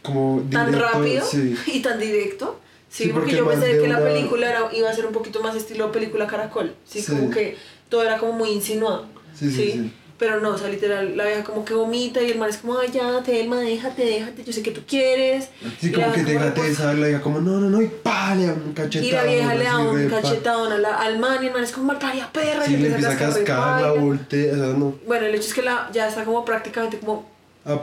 Como 0.02 0.42
tan 0.52 0.72
rápido 0.72 1.26
Sí. 1.26 1.56
y 1.66 1.80
tan 1.80 1.98
directo. 1.98 2.60
Sí, 2.88 3.08
porque, 3.08 3.18
porque 3.18 3.36
yo 3.36 3.48
pensé 3.48 3.78
que 3.80 3.88
la 3.88 3.98
película 3.98 4.48
era- 4.48 4.72
iba 4.72 4.88
a 4.88 4.94
ser 4.94 5.04
un 5.06 5.12
poquito 5.12 5.42
más 5.42 5.56
estilo 5.56 5.90
película 5.90 6.26
caracol. 6.26 6.74
Sí. 6.86 7.02
como 7.04 7.30
que 7.30 7.56
todo 7.88 8.02
era 8.02 8.18
como 8.18 8.32
muy 8.32 8.50
insinuado. 8.50 9.06
Sí, 9.34 9.50
sí, 9.50 9.70
sí. 9.72 9.92
Pero 10.18 10.40
no, 10.40 10.50
o 10.50 10.58
sea, 10.58 10.68
literal, 10.68 11.14
la 11.14 11.26
vieja 11.26 11.44
como 11.44 11.62
que 11.62 11.74
vomita 11.74 12.22
y 12.22 12.30
el 12.30 12.38
man 12.38 12.48
es 12.48 12.56
como, 12.56 12.78
ay, 12.78 12.88
ya, 12.90 13.22
Telma, 13.22 13.60
déjate, 13.60 14.02
déjate, 14.02 14.44
yo 14.44 14.52
sé 14.52 14.62
que 14.62 14.70
tú 14.70 14.80
quieres. 14.88 15.50
Sí, 15.78 15.88
Y 15.88 15.92
como 15.92 16.10
que 16.10 16.22
vieja 16.22 16.44
déjate 16.44 16.62
de 16.62 16.70
esa, 16.70 16.94
la 16.94 17.10
hija 17.10 17.20
como, 17.20 17.40
no, 17.40 17.60
no, 17.60 17.68
no, 17.68 17.82
y 17.82 17.88
pa, 17.88 18.34
le 18.34 18.46
da 18.46 18.54
un 18.54 18.72
cachetado. 18.72 19.06
Y 19.06 19.12
la 19.12 19.24
vieja 19.24 19.54
le 19.54 19.64
da 19.64 19.78
un 19.78 20.08
cachetadón 20.08 20.72
al 20.86 21.18
man 21.18 21.42
y 21.42 21.48
el 21.48 21.52
man 21.52 21.64
es 21.64 21.72
como, 21.72 21.88
malparia 21.88 22.32
perra. 22.32 22.64
Sí, 22.64 22.74
y 22.74 22.76
le 22.78 22.88
empieza 22.88 23.12
a 23.12 23.18
cascar, 23.18 23.82
la 23.82 23.92
voltea, 23.92 24.52
o 24.54 24.56
sea, 24.56 24.66
no. 24.68 24.94
Bueno, 25.06 25.26
el 25.26 25.34
hecho 25.34 25.48
es 25.48 25.54
que 25.54 25.62
la, 25.62 25.90
ya 25.92 26.08
está 26.08 26.24
como 26.24 26.46
prácticamente 26.46 26.98
como 26.98 27.28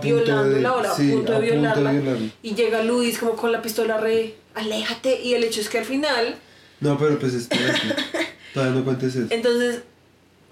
violándola 0.01 0.73
o 0.73 0.79
a 0.79 0.95
punto 0.95 1.33
de 1.33 1.39
violarla. 1.39 1.93
Y 2.41 2.55
llega 2.55 2.81
Luis 2.81 3.19
como 3.19 3.33
con 3.33 3.51
la 3.51 3.61
pistola 3.61 3.97
re, 3.97 4.35
aléjate. 4.55 5.21
Y 5.21 5.35
el 5.35 5.43
hecho 5.43 5.61
es 5.61 5.69
que 5.69 5.77
al 5.77 5.85
final 5.85 6.35
No, 6.79 6.97
pero 6.97 7.19
pues 7.19 7.35
espera, 7.35 7.75
todavía 8.55 8.75
no 8.75 8.83
cuentes 8.83 9.15
eso. 9.15 9.27
Entonces, 9.29 9.81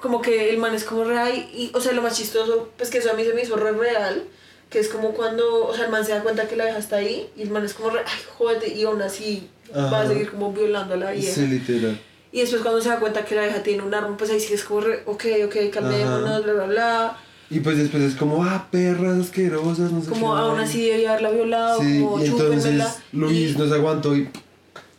como 0.02 0.22
que 0.22 0.50
el 0.50 0.58
man 0.58 0.74
es 0.74 0.84
como 0.84 1.04
real 1.04 1.32
y, 1.54 1.72
o 1.74 1.80
sea, 1.80 1.92
lo 1.94 2.02
más 2.02 2.18
chistoso, 2.18 2.70
pues 2.78 2.90
que 2.90 2.98
eso 2.98 3.12
a 3.12 3.14
mí 3.14 3.24
se 3.24 3.34
me 3.34 3.44
hizo 3.44 3.56
re 3.56 3.72
real, 3.72 4.24
que 4.70 4.80
es 4.80 4.88
como 4.90 5.12
cuando, 5.14 5.66
o 5.68 5.74
sea, 5.76 5.86
el 5.86 5.92
man 5.92 6.04
se 6.06 6.12
da 6.14 6.22
cuenta 6.24 6.48
que 6.48 6.56
la 6.56 6.66
vieja 6.66 6.80
está 6.80 6.98
ahí 6.98 7.30
y 7.38 7.44
el 7.44 7.52
man 7.52 7.64
es 7.66 7.74
como 7.74 7.92
re, 7.92 8.00
ay, 8.06 8.20
jódete, 8.38 8.74
y 8.74 8.84
aún 8.84 9.02
así 9.02 9.48
va 9.76 9.84
a 9.84 10.02
Ajá. 10.02 10.08
seguir 10.08 10.32
como 10.32 10.52
violando 10.52 10.96
a 10.96 10.98
la 10.98 11.12
vieja. 11.12 11.34
Sí, 11.36 11.48
literal. 11.48 12.00
Y 12.34 12.40
después 12.40 12.62
cuando 12.62 12.82
se 12.82 12.90
da 12.90 13.00
cuenta 13.00 13.26
que 13.26 13.36
la 13.36 13.44
vieja 13.44 13.62
tiene 13.62 13.84
un 13.84 13.94
arma, 13.94 14.16
pues 14.18 14.32
ahí 14.32 14.40
sí 14.40 14.54
es 14.54 14.64
como 14.64 14.82
re, 14.82 15.04
ok, 15.06 15.26
ok, 15.46 15.56
calmémonos, 15.74 16.30
Ajá. 16.30 16.40
bla, 16.40 16.54
bla, 16.54 16.66
bla. 16.66 17.18
Y 17.50 17.60
pues 17.60 17.78
después 17.78 18.02
es 18.04 18.16
como, 18.16 18.44
ah, 18.46 18.70
perras 18.72 19.20
asquerosas, 19.20 19.92
no 19.92 20.02
sé 20.02 20.10
Como 20.10 20.34
qué. 20.34 20.40
aún 20.40 20.60
así 20.62 20.88
debía 20.90 21.10
haberla 21.12 21.32
violado, 21.32 21.82
Sí, 21.82 22.00
como 22.02 22.20
y 22.24 22.28
entonces. 22.28 22.84
Luis 23.12 23.52
y, 23.52 23.58
no 23.58 23.68
se 23.68 23.74
aguantó 23.76 24.16
y 24.16 24.30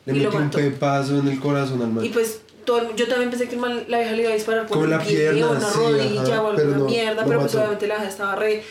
le 0.04 0.12
y 0.12 0.20
metió 0.20 0.38
un 0.38 0.50
pepazo 0.50 1.18
en 1.18 1.28
el 1.28 1.40
corazón 1.40 1.80
al 1.80 1.88
man. 1.88 2.04
y 2.04 2.10
pues 2.10 2.41
todo 2.64 2.94
yo 2.96 3.08
también 3.08 3.30
pensé 3.30 3.48
que 3.48 3.54
el 3.54 3.60
man, 3.60 3.84
la 3.88 3.98
vieja 3.98 4.12
le 4.12 4.22
iba 4.22 4.30
a 4.30 4.34
disparar 4.34 4.66
por 4.66 4.78
un 4.78 4.90
la 4.90 4.98
pie 5.00 5.16
pierna, 5.16 5.50
una 5.50 5.60
sí, 5.60 5.78
rodilla 5.78 6.22
ajá, 6.22 6.42
o 6.42 6.46
alguna 6.50 6.56
pero 6.56 6.76
no, 6.78 6.84
mierda, 6.86 7.24
pero 7.24 7.40
pues 7.40 7.52
mató. 7.52 7.58
obviamente 7.58 7.86
la 7.86 7.94
vieja 7.96 8.08
estaba 8.10 8.34
re, 8.36 8.62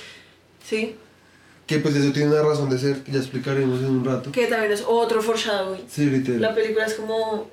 sí. 0.68 0.96
Que 1.68 1.80
pues 1.80 1.96
eso 1.96 2.12
tiene 2.12 2.30
una 2.32 2.42
razón 2.42 2.70
de 2.70 2.78
ser, 2.78 3.02
que 3.04 3.12
ya 3.14 3.20
explicaremos 3.20 3.80
en 3.80 3.86
un 3.88 4.06
rato. 4.06 4.32
Que 4.32 4.48
también 4.48 4.72
es 4.74 4.84
otro 4.86 5.22
foreshadowing. 5.22 5.86
Sí, 5.90 6.06
literal. 6.08 6.42
La 6.42 6.54
película 6.56 6.86
es 6.86 6.96
como 6.96 7.50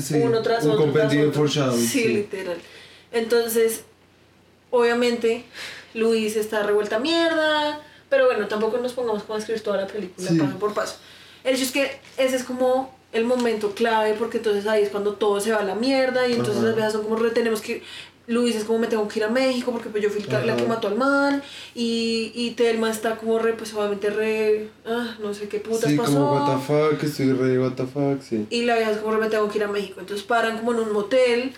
Sí, 0.00 0.14
uno 0.22 0.40
tras 0.42 0.64
un 0.64 0.70
otro. 0.72 0.84
tras 0.84 0.92
compendio 0.92 1.26
de 1.26 1.32
foreshadowing. 1.32 1.80
Sí, 1.80 1.88
Sí, 2.02 2.08
literal. 2.08 2.58
Entonces, 3.10 3.82
obviamente, 4.70 5.44
Luis 5.94 6.36
está 6.36 6.62
revuelta 6.62 6.96
a 6.96 6.98
mierda. 7.00 7.80
Pero 8.08 8.26
bueno, 8.26 8.46
tampoco 8.48 8.78
nos 8.78 8.92
pongamos 8.92 9.22
como 9.22 9.36
a 9.36 9.38
escribir 9.38 9.62
toda 9.62 9.78
la 9.78 9.86
película 9.86 10.28
paso 10.38 10.58
por 10.58 10.74
paso. 10.74 10.96
El 11.44 11.54
hecho 11.54 11.64
es 11.64 11.70
que 11.72 11.98
ese 12.18 12.36
es 12.36 12.44
como 12.44 12.94
el 13.12 13.24
momento 13.24 13.72
clave 13.74 14.14
porque 14.18 14.38
entonces 14.38 14.66
ahí 14.66 14.82
es 14.84 14.90
cuando 14.90 15.14
todo 15.14 15.40
se 15.40 15.52
va 15.52 15.58
a 15.58 15.64
la 15.64 15.74
mierda 15.74 16.28
y 16.28 16.32
entonces 16.32 16.56
Ajá. 16.58 16.66
las 16.66 16.74
viejas 16.76 16.92
son 16.92 17.02
como 17.02 17.16
re, 17.16 17.30
tenemos 17.30 17.60
que 17.60 17.82
Luis 18.26 18.54
es 18.54 18.62
como 18.62 18.78
me 18.78 18.86
tengo 18.86 19.08
que 19.08 19.18
ir 19.18 19.24
a 19.24 19.28
México 19.28 19.72
porque 19.72 19.88
pues 19.88 20.04
yo 20.04 20.10
fui 20.10 20.22
la 20.22 20.44
la 20.44 20.54
que 20.54 20.62
Ajá. 20.62 20.68
mató 20.68 20.86
al 20.86 20.94
man 20.94 21.42
y, 21.74 22.30
y 22.34 22.52
Telma 22.52 22.88
está 22.90 23.16
como 23.16 23.40
re 23.40 23.54
pues 23.54 23.74
obviamente 23.74 24.10
re 24.10 24.68
ah, 24.86 25.16
no 25.20 25.34
sé 25.34 25.48
qué 25.48 25.58
putas 25.58 25.90
Sí, 25.90 25.96
pasó 25.96 26.12
como 26.12 26.32
what 26.34 26.56
the 26.56 26.64
fuck, 26.64 27.02
estoy 27.02 27.32
re 27.32 27.58
what 27.58 27.72
the 27.72 27.86
fuck, 27.86 28.22
sí. 28.22 28.46
y 28.50 28.62
la 28.62 28.76
vieja 28.76 28.92
es 28.92 28.98
como, 28.98 29.18
me 29.18 29.28
tengo 29.28 29.48
que 29.48 29.58
ir 29.58 29.64
a 29.64 29.68
México. 29.68 29.98
Entonces 29.98 30.24
paran 30.24 30.58
como 30.58 30.72
en 30.72 30.78
un 30.80 30.92
motel. 30.92 31.52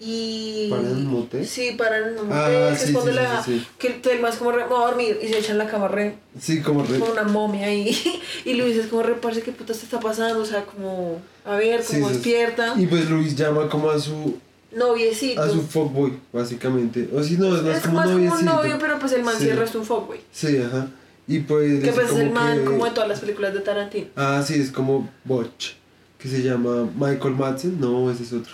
Y. 0.00 0.68
¿Paran 0.70 0.86
en 0.86 0.96
un 0.96 1.06
motel? 1.06 1.46
Sí, 1.46 1.74
paran 1.78 2.08
en 2.12 2.18
un 2.18 2.32
Ah, 2.32 2.48
motel. 2.48 2.72
que 2.72 2.78
sí, 2.86 2.86
sí, 3.04 3.10
la. 3.12 3.42
sí. 3.44 3.66
Que 3.78 3.86
el 3.88 4.00
Telma 4.02 4.28
es 4.28 4.36
como, 4.36 4.52
re, 4.52 4.62
a 4.64 4.66
dormir. 4.66 5.18
Y 5.22 5.28
se 5.28 5.38
echan 5.38 5.56
la 5.58 5.66
cama 5.68 5.88
re. 5.88 6.16
Sí, 6.40 6.60
como 6.60 6.82
re... 6.84 6.98
Como 6.98 7.12
una 7.12 7.22
momia 7.22 7.66
ahí. 7.66 7.96
Y 8.44 8.54
Luis 8.54 8.76
es 8.76 8.86
como, 8.88 9.02
re, 9.02 9.14
parce, 9.14 9.42
¿qué 9.42 9.52
putas 9.52 9.78
te 9.78 9.84
está 9.84 10.00
pasando? 10.00 10.40
O 10.40 10.44
sea, 10.44 10.64
como. 10.64 11.20
A 11.44 11.56
ver, 11.56 11.82
como 11.84 12.08
despierta. 12.10 12.74
Y 12.76 12.86
pues 12.86 13.08
Luis 13.08 13.36
llama 13.36 13.68
como 13.68 13.90
a 13.90 13.98
su 13.98 14.36
Noviecito. 14.74 15.40
a 15.40 15.48
su 15.48 15.62
fuckboy, 15.62 16.12
básicamente. 16.32 17.08
O 17.14 17.22
si 17.22 17.36
no, 17.36 17.54
es 17.56 17.62
más 17.62 17.76
es 17.76 17.82
como 17.82 17.94
más 17.94 18.06
como 18.06 18.16
noviecito. 18.18 18.40
un 18.40 18.44
novio, 18.56 18.76
pero 18.80 18.98
pues 18.98 19.12
el 19.12 19.22
man 19.22 19.34
sí 19.38 19.48
es 19.48 19.74
un 19.74 19.84
fuckboy. 19.84 20.20
Sí, 20.32 20.58
ajá. 20.58 20.88
Y 21.28 21.38
pues 21.40 21.82
Que 21.82 21.92
pues 21.92 22.10
es 22.10 22.18
el 22.18 22.28
como 22.28 22.40
man 22.40 22.58
que- 22.58 22.64
como 22.64 22.84
de 22.84 22.90
todas 22.90 23.08
las 23.08 23.20
películas 23.20 23.54
de 23.54 23.60
Tarantino. 23.60 24.08
Ah, 24.16 24.42
sí, 24.46 24.54
es 24.60 24.70
como 24.72 25.08
Botch, 25.24 25.74
que 26.18 26.28
se 26.28 26.42
llama 26.42 26.88
Michael 26.96 27.34
Madsen. 27.34 27.80
No, 27.80 28.10
ese 28.10 28.24
es 28.24 28.32
otro. 28.32 28.52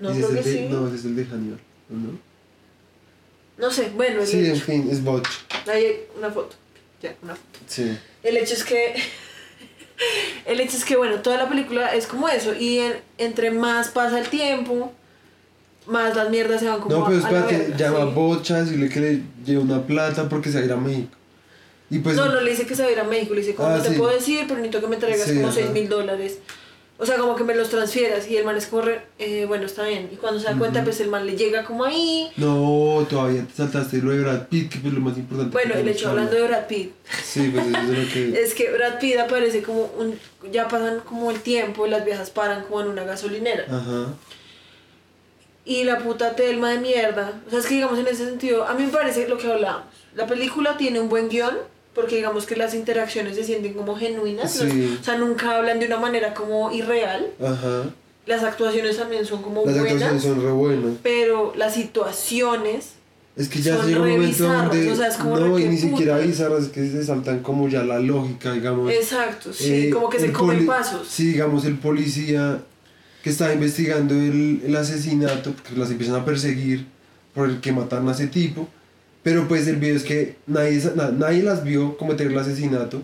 No, 0.00 0.10
creo 0.12 0.28
que 0.28 0.34
de, 0.34 0.42
sí. 0.42 0.66
No, 0.70 0.92
es 0.92 1.04
el 1.04 1.14
de 1.16 1.24
Hannibal, 1.26 1.60
¿o 1.90 1.94
¿no? 1.94 2.18
No 3.58 3.70
sé, 3.70 3.90
bueno, 3.94 4.22
el 4.22 4.26
Sí, 4.26 4.38
en 4.38 4.52
hecho. 4.56 4.64
fin, 4.64 4.88
es 4.90 5.04
Botch. 5.04 5.28
Ahí 5.70 5.84
hay 5.84 5.96
una 6.18 6.30
foto. 6.30 6.56
Ya, 7.02 7.14
una 7.22 7.34
foto. 7.34 7.58
Sí. 7.68 7.96
El 8.22 8.36
hecho 8.38 8.54
es 8.54 8.64
que. 8.64 8.94
El 10.46 10.58
hecho 10.60 10.78
es 10.78 10.84
que, 10.86 10.96
bueno, 10.96 11.20
toda 11.20 11.36
la 11.36 11.46
película 11.48 11.94
es 11.94 12.06
como 12.06 12.26
eso. 12.28 12.54
Y 12.54 12.78
en- 12.78 12.94
entre 13.18 13.50
más 13.50 13.88
pasa 13.88 14.18
el 14.18 14.28
tiempo, 14.28 14.92
más 15.86 16.16
las 16.16 16.30
mierdas 16.30 16.60
se 16.60 16.68
van 16.68 16.80
como 16.80 16.96
No, 16.96 17.04
pero 17.04 17.18
a- 17.18 17.20
a 17.20 17.46
espérate, 17.46 17.74
llama 17.76 18.02
a 18.04 18.06
sí. 18.06 18.12
Bocha, 18.14 18.62
decirle 18.62 18.88
que 18.88 19.00
le 19.00 19.22
lleve 19.44 19.60
una 19.60 19.86
plata 19.86 20.26
porque 20.28 20.48
se 20.48 20.54
va 20.56 20.62
a 20.62 20.64
ir 20.64 20.72
a 20.72 20.76
México. 20.76 21.10
Y 21.90 21.98
pues, 21.98 22.16
no, 22.16 22.26
no 22.30 22.40
le 22.40 22.50
dice 22.52 22.66
que 22.66 22.74
se 22.74 22.82
va 22.82 22.88
a 22.88 22.92
ir 22.92 22.98
a 23.00 23.04
México, 23.04 23.34
le 23.34 23.40
dice 23.42 23.54
como 23.54 23.68
Ah, 23.68 23.76
no 23.76 23.82
te 23.82 23.90
sí. 23.90 23.96
puedo 23.96 24.10
decir, 24.14 24.44
pero 24.48 24.54
necesito 24.60 24.80
que 24.80 24.86
me 24.86 24.96
traigas 24.96 25.28
Sí, 25.28 25.34
como 25.34 25.48
ajá. 25.48 25.56
6 25.56 25.70
mil 25.72 25.88
dólares. 25.90 26.38
O 27.02 27.06
sea, 27.06 27.16
como 27.16 27.34
que 27.34 27.44
me 27.44 27.54
los 27.54 27.70
transfieras 27.70 28.28
y 28.28 28.36
el 28.36 28.44
man 28.44 28.56
es 28.58 28.66
como, 28.66 28.82
re- 28.82 29.00
eh, 29.18 29.46
bueno, 29.46 29.64
está 29.64 29.84
bien. 29.84 30.10
Y 30.12 30.16
cuando 30.16 30.38
se 30.38 30.46
da 30.46 30.58
cuenta, 30.58 30.84
pues 30.84 31.00
el 31.00 31.08
man 31.08 31.24
le 31.26 31.34
llega 31.34 31.64
como 31.64 31.84
ahí. 31.86 32.30
no, 32.36 33.06
todavía 33.08 33.42
te 33.46 33.54
saltaste 33.54 33.98
lo 34.02 34.10
de 34.10 34.20
Brad 34.20 34.48
Pitt, 34.48 34.70
que 34.70 34.86
es 34.86 34.92
lo 34.92 35.00
más 35.00 35.16
importante. 35.16 35.50
Bueno, 35.50 35.72
que 35.74 35.80
el 35.80 35.88
hecho 35.88 36.10
hablando 36.10 36.32
de 36.36 36.42
Brad 36.42 36.66
Pitt. 36.66 36.92
Sí, 37.24 37.50
pues 37.54 37.66
eso 37.68 37.78
es 37.78 37.88
lo 37.88 38.12
que... 38.12 38.42
es 38.42 38.52
que 38.54 38.70
Brad 38.70 38.98
Pitt 39.00 39.16
aparece 39.18 39.62
como 39.62 39.90
un... 39.98 40.18
Ya 40.52 40.68
pasan 40.68 41.00
como 41.00 41.30
el 41.30 41.40
tiempo 41.40 41.86
y 41.86 41.90
las 41.90 42.04
viejas 42.04 42.28
paran 42.28 42.64
como 42.64 42.82
en 42.82 42.88
una 42.88 43.04
gasolinera. 43.04 43.64
Ajá. 43.64 44.08
Y 45.64 45.84
la 45.84 45.98
puta 45.98 46.34
Telma 46.36 46.70
de 46.70 46.78
mierda. 46.78 47.40
O 47.46 47.50
sea, 47.50 47.60
es 47.60 47.66
que 47.66 47.74
digamos 47.74 47.98
en 47.98 48.06
ese 48.08 48.24
sentido, 48.26 48.66
a 48.66 48.74
mí 48.74 48.84
me 48.84 48.90
parece 48.92 49.28
lo 49.28 49.38
que 49.38 49.50
hablábamos. 49.50 49.86
La 50.14 50.26
película 50.26 50.76
tiene 50.76 51.00
un 51.00 51.08
buen 51.08 51.28
guion, 51.28 51.56
porque 51.94 52.16
digamos 52.16 52.46
que 52.46 52.56
las 52.56 52.74
interacciones 52.74 53.36
se 53.36 53.44
sienten 53.44 53.74
como 53.74 53.96
genuinas. 53.96 54.62
¿no? 54.62 54.70
Sí. 54.70 54.98
O 55.00 55.04
sea, 55.04 55.16
nunca 55.18 55.56
hablan 55.56 55.80
de 55.80 55.86
una 55.86 55.98
manera 55.98 56.34
como 56.34 56.70
irreal. 56.72 57.28
Ajá. 57.42 57.84
Las 58.26 58.42
actuaciones 58.44 58.96
también 58.96 59.24
son 59.26 59.42
como 59.42 59.64
Las 59.64 59.74
buenas. 59.74 59.92
actuaciones 59.94 60.22
son 60.22 60.42
re 60.42 60.52
buenas. 60.52 60.92
Pero 61.02 61.52
las 61.56 61.74
situaciones. 61.74 62.90
Es 63.36 63.48
que 63.48 63.62
ya 63.62 63.82
llega 63.84 64.02
un 64.02 64.10
momento 64.10 64.44
donde... 64.44 64.90
o 64.90 64.96
sea, 64.96 65.06
es 65.08 65.16
como 65.16 65.38
no, 65.38 65.58
y 65.58 65.64
ni 65.64 65.78
siquiera 65.78 66.18
bizarras, 66.18 66.64
es 66.64 66.68
que 66.68 66.88
se 66.90 67.04
saltan 67.04 67.40
como 67.40 67.68
ya 67.68 67.82
la 67.84 67.98
lógica, 67.98 68.52
digamos. 68.52 68.92
Exacto, 68.92 69.52
sí, 69.52 69.86
Eh, 69.86 69.90
como 69.90 70.10
que 70.10 70.18
se 70.18 70.32
comen 70.32 70.66
pasos. 70.66 71.06
Sí, 71.08 71.28
digamos, 71.32 71.64
el 71.64 71.78
policía 71.78 72.60
que 73.22 73.30
estaba 73.30 73.52
investigando 73.52 74.14
el, 74.14 74.62
el 74.66 74.76
asesinato, 74.76 75.52
porque 75.52 75.74
las 75.78 75.90
empiezan 75.90 76.16
a 76.16 76.24
perseguir 76.24 76.86
por 77.34 77.48
el 77.48 77.60
que 77.60 77.72
mataron 77.72 78.08
a 78.08 78.12
ese 78.12 78.26
tipo. 78.26 78.68
Pero 79.22 79.46
pues 79.48 79.66
el 79.68 79.76
video 79.76 79.96
es 79.96 80.02
que 80.04 80.36
nadie, 80.46 80.80
na- 80.96 81.10
nadie 81.10 81.42
las 81.42 81.62
vio 81.62 81.96
cometer 81.98 82.26
el 82.28 82.38
asesinato, 82.38 83.02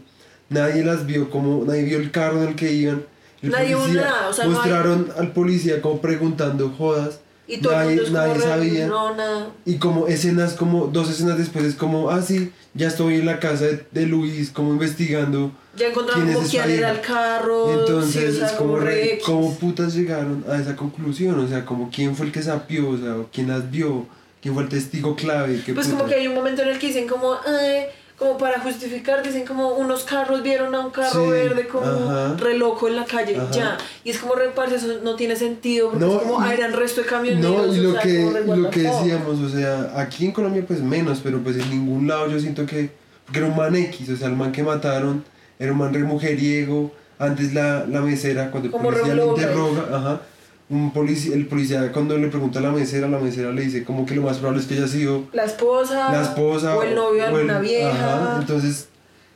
nadie 0.49 0.85
las 0.85 1.05
vio 1.07 1.29
como, 1.31 1.65
nadie 1.65 1.83
vio 1.85 1.99
el 1.99 2.11
carro 2.11 2.43
en 2.43 2.49
el 2.51 2.55
que 2.57 2.73
iban. 2.73 3.03
El 3.43 3.51
Nadie 3.51 3.77
policía- 3.77 4.01
nada, 4.03 4.29
o 4.31 4.33
sea, 4.33 4.45
no 4.47 4.51
hay- 4.53 4.57
mostraron 4.57 5.09
al 5.19 5.33
policía 5.33 5.83
como 5.83 6.01
preguntando 6.01 6.71
jodas. 6.77 7.21
Y 7.49 7.59
todo 7.59 7.75
nadie, 7.75 7.93
el 7.95 8.03
mundo 8.03 8.19
como 8.19 8.27
nadie 8.35 8.43
sabía. 8.43 8.87
No, 8.89 9.15
nada. 9.15 9.51
Y 9.65 9.77
como 9.77 10.09
escenas, 10.09 10.55
como 10.55 10.87
dos 10.89 11.09
escenas 11.11 11.39
después 11.39 11.65
es 11.65 11.75
como, 11.77 12.11
ah, 12.11 12.21
sí, 12.21 12.51
ya 12.75 12.89
estoy 12.89 13.17
en 13.17 13.27
la 13.27 13.39
casa 13.39 13.67
de, 13.67 13.87
de 13.93 14.07
Luis, 14.07 14.51
como 14.51 14.73
investigando. 14.73 15.53
Ya 15.77 15.89
encontraron 15.89 16.25
¿Quién 16.25 16.39
es 16.43 16.51
quién 16.51 16.71
era 16.71 16.91
el 16.91 17.01
carro. 17.03 17.79
Entonces 17.79 18.31
sí, 18.33 18.37
o 18.37 18.39
sea, 18.39 18.47
es 18.49 18.53
como, 18.55 18.79
re. 18.79 19.21
¿cómo 19.25 19.55
putas 19.59 19.95
llegaron 19.95 20.45
a 20.51 20.57
esa 20.59 20.75
conclusión? 20.75 21.39
O 21.39 21.47
sea, 21.47 21.65
como 21.65 21.89
quién 21.91 22.17
fue 22.17 22.27
el 22.27 22.33
que 22.33 22.43
sapió, 22.43 22.89
o 22.89 22.97
sea, 22.99 23.15
quién 23.33 23.47
las 23.49 23.71
vio, 23.71 24.07
quién 24.47 24.55
fue 24.55 24.63
el 24.63 24.69
testigo 24.69 25.17
clave. 25.17 25.61
¿Qué 25.67 25.75
Pues 25.75 25.87
putas? 25.89 26.01
como 26.01 26.09
que 26.09 26.15
hay 26.21 26.29
un 26.29 26.35
momento 26.35 26.63
en 26.63 26.69
el 26.69 26.79
que 26.79 26.87
dicen 26.87 27.09
como, 27.09 27.33
ay, 27.45 27.87
como 28.17 28.39
para 28.39 28.61
justificar, 28.61 29.23
dicen 29.23 29.45
como 29.45 29.71
unos 29.75 30.05
carros 30.05 30.43
vieron 30.43 30.75
a 30.75 30.81
un 30.81 30.91
carro 30.91 31.25
Sí, 31.25 31.31
verde 31.31 31.67
como 31.69 31.85
ajá. 32.11 32.35
re 32.39 32.57
loco 32.57 32.89
en 32.89 32.97
la 32.97 33.05
calle, 33.05 33.37
Ajá. 33.37 33.51
ya. 33.51 33.79
Y 34.05 34.11
es 34.11 34.19
como 34.19 34.35
re 34.37 34.51
parce, 34.55 34.77
eso 34.77 34.87
no 35.03 35.17
tiene 35.17 35.35
sentido, 35.37 35.91
porque 35.91 36.07
No, 36.07 36.13
es 36.17 36.23
como, 36.23 36.41
ah, 36.41 36.55
eran 36.55 36.73
resto 36.73 37.03
de 37.03 37.09
camioneros. 37.09 37.67
No, 37.67 37.75
y 37.75 37.81
o 37.81 37.83
lo 37.83 37.93
sea, 37.93 38.01
que, 38.03 38.43
lo 38.57 38.71
que 38.71 38.81
decíamos, 38.83 39.41
o 39.41 39.49
sea, 39.49 39.93
aquí 39.97 40.25
en 40.27 40.33
Colombia 40.33 40.65
pues 40.67 40.81
menos, 40.81 41.21
pero 41.23 41.41
pues 41.41 41.57
en 41.57 41.69
ningún 41.71 42.07
lado 42.07 42.29
yo 42.31 42.39
siento 42.39 42.65
que, 42.65 42.91
que 43.33 43.39
era 43.39 43.49
un 43.49 43.57
man 43.57 43.75
X, 43.75 44.09
o 44.11 44.17
sea, 44.17 44.29
el 44.29 44.37
man 44.37 44.53
que 44.53 44.63
mataron 44.63 45.25
era 45.59 45.73
un 45.73 45.79
man 45.79 45.93
re 45.93 46.05
mujeriego, 46.05 46.93
antes 47.19 47.53
la, 47.53 47.85
la 47.87 48.01
mesera, 48.01 48.51
cuando 48.51 48.69
el 48.69 48.73
Como 48.73 48.85
policía 48.91 49.15
le 49.15 49.27
interroga, 49.27 49.89
ajá, 49.93 50.21
un 50.69 50.93
policía, 50.93 51.35
el 51.35 51.47
policía 51.47 51.93
cuando 51.93 52.19
le 52.19 52.29
pregunta 52.29 52.59
a 52.59 52.63
la 52.63 52.73
mesera, 52.73 53.09
la 53.09 53.19
mesera 53.19 53.53
le 53.53 53.63
dice 53.63 53.85
como 53.85 54.05
que 54.05 54.15
lo 54.17 54.23
más 54.23 54.39
probable 54.39 54.61
es 54.61 54.67
que 54.67 54.75
haya 54.75 54.89
sido 54.89 55.25
La 55.33 55.45
esposa, 55.45 56.11
la 56.13 56.23
esposa 56.23 56.77
o 56.77 56.83
el 56.83 56.95
novio 56.95 57.23
de 57.23 57.29
alguna 57.29 57.59
vieja. 57.61 57.91
ajá, 57.91 58.39
entonces 58.41 58.89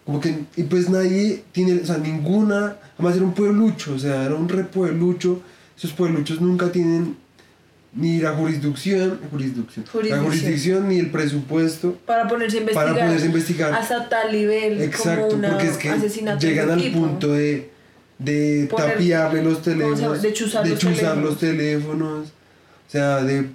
como 0.05 0.21
que 0.21 0.35
y 0.57 0.64
pues 0.64 0.88
nadie 0.90 1.45
tiene 1.53 1.81
o 1.83 1.87
sea 1.87 1.99
ninguna 1.99 2.77
además 2.95 3.14
era 3.16 3.25
un 3.25 3.33
pueblucho 3.35 3.95
o 3.95 3.99
sea 3.99 4.25
era 4.25 4.35
un 4.35 4.49
re 4.49 4.64
pueblucho 4.64 5.40
esos 5.79 5.93
puebluchos 5.93 6.40
nunca 6.40 6.73
tienen 6.73 7.16
ni 7.93 8.19
la 8.19 8.33
jurisdicción 8.33 9.21
jurisdicción, 9.31 9.85
la 9.85 9.90
Jurisdicción. 9.93 10.25
jurisdicción 10.25 10.88
ni 10.88 10.99
el 10.99 11.11
presupuesto 11.11 11.97
para 12.07 12.27
ponerse 12.27 12.57
a 12.57 12.61
investigar. 12.61 12.95
para 12.95 13.07
poderse 13.07 13.27
investigar 13.27 13.73
Hasta 13.75 14.09
tal 14.09 14.33
nivel, 14.33 14.81
exacto 14.81 15.29
como 15.29 15.35
una 15.37 15.51
porque 15.51 15.69
es 15.69 15.77
que 15.77 16.37
llegan 16.40 16.71
al 16.71 16.90
punto 16.93 17.33
de 17.33 17.71
de 18.21 18.69
Poner- 18.71 18.93
tapiarle 18.93 19.43
los 19.43 19.63
teléfonos 19.63 20.21
De 20.23 20.33
chuzar 20.33 20.67
los 20.69 20.79
chuzar 20.79 20.97
teléfonos. 21.15 21.25
los 21.25 21.39
teléfonos 21.39 22.29
o 22.29 22.91
sea 22.91 23.23
de, 23.23 23.47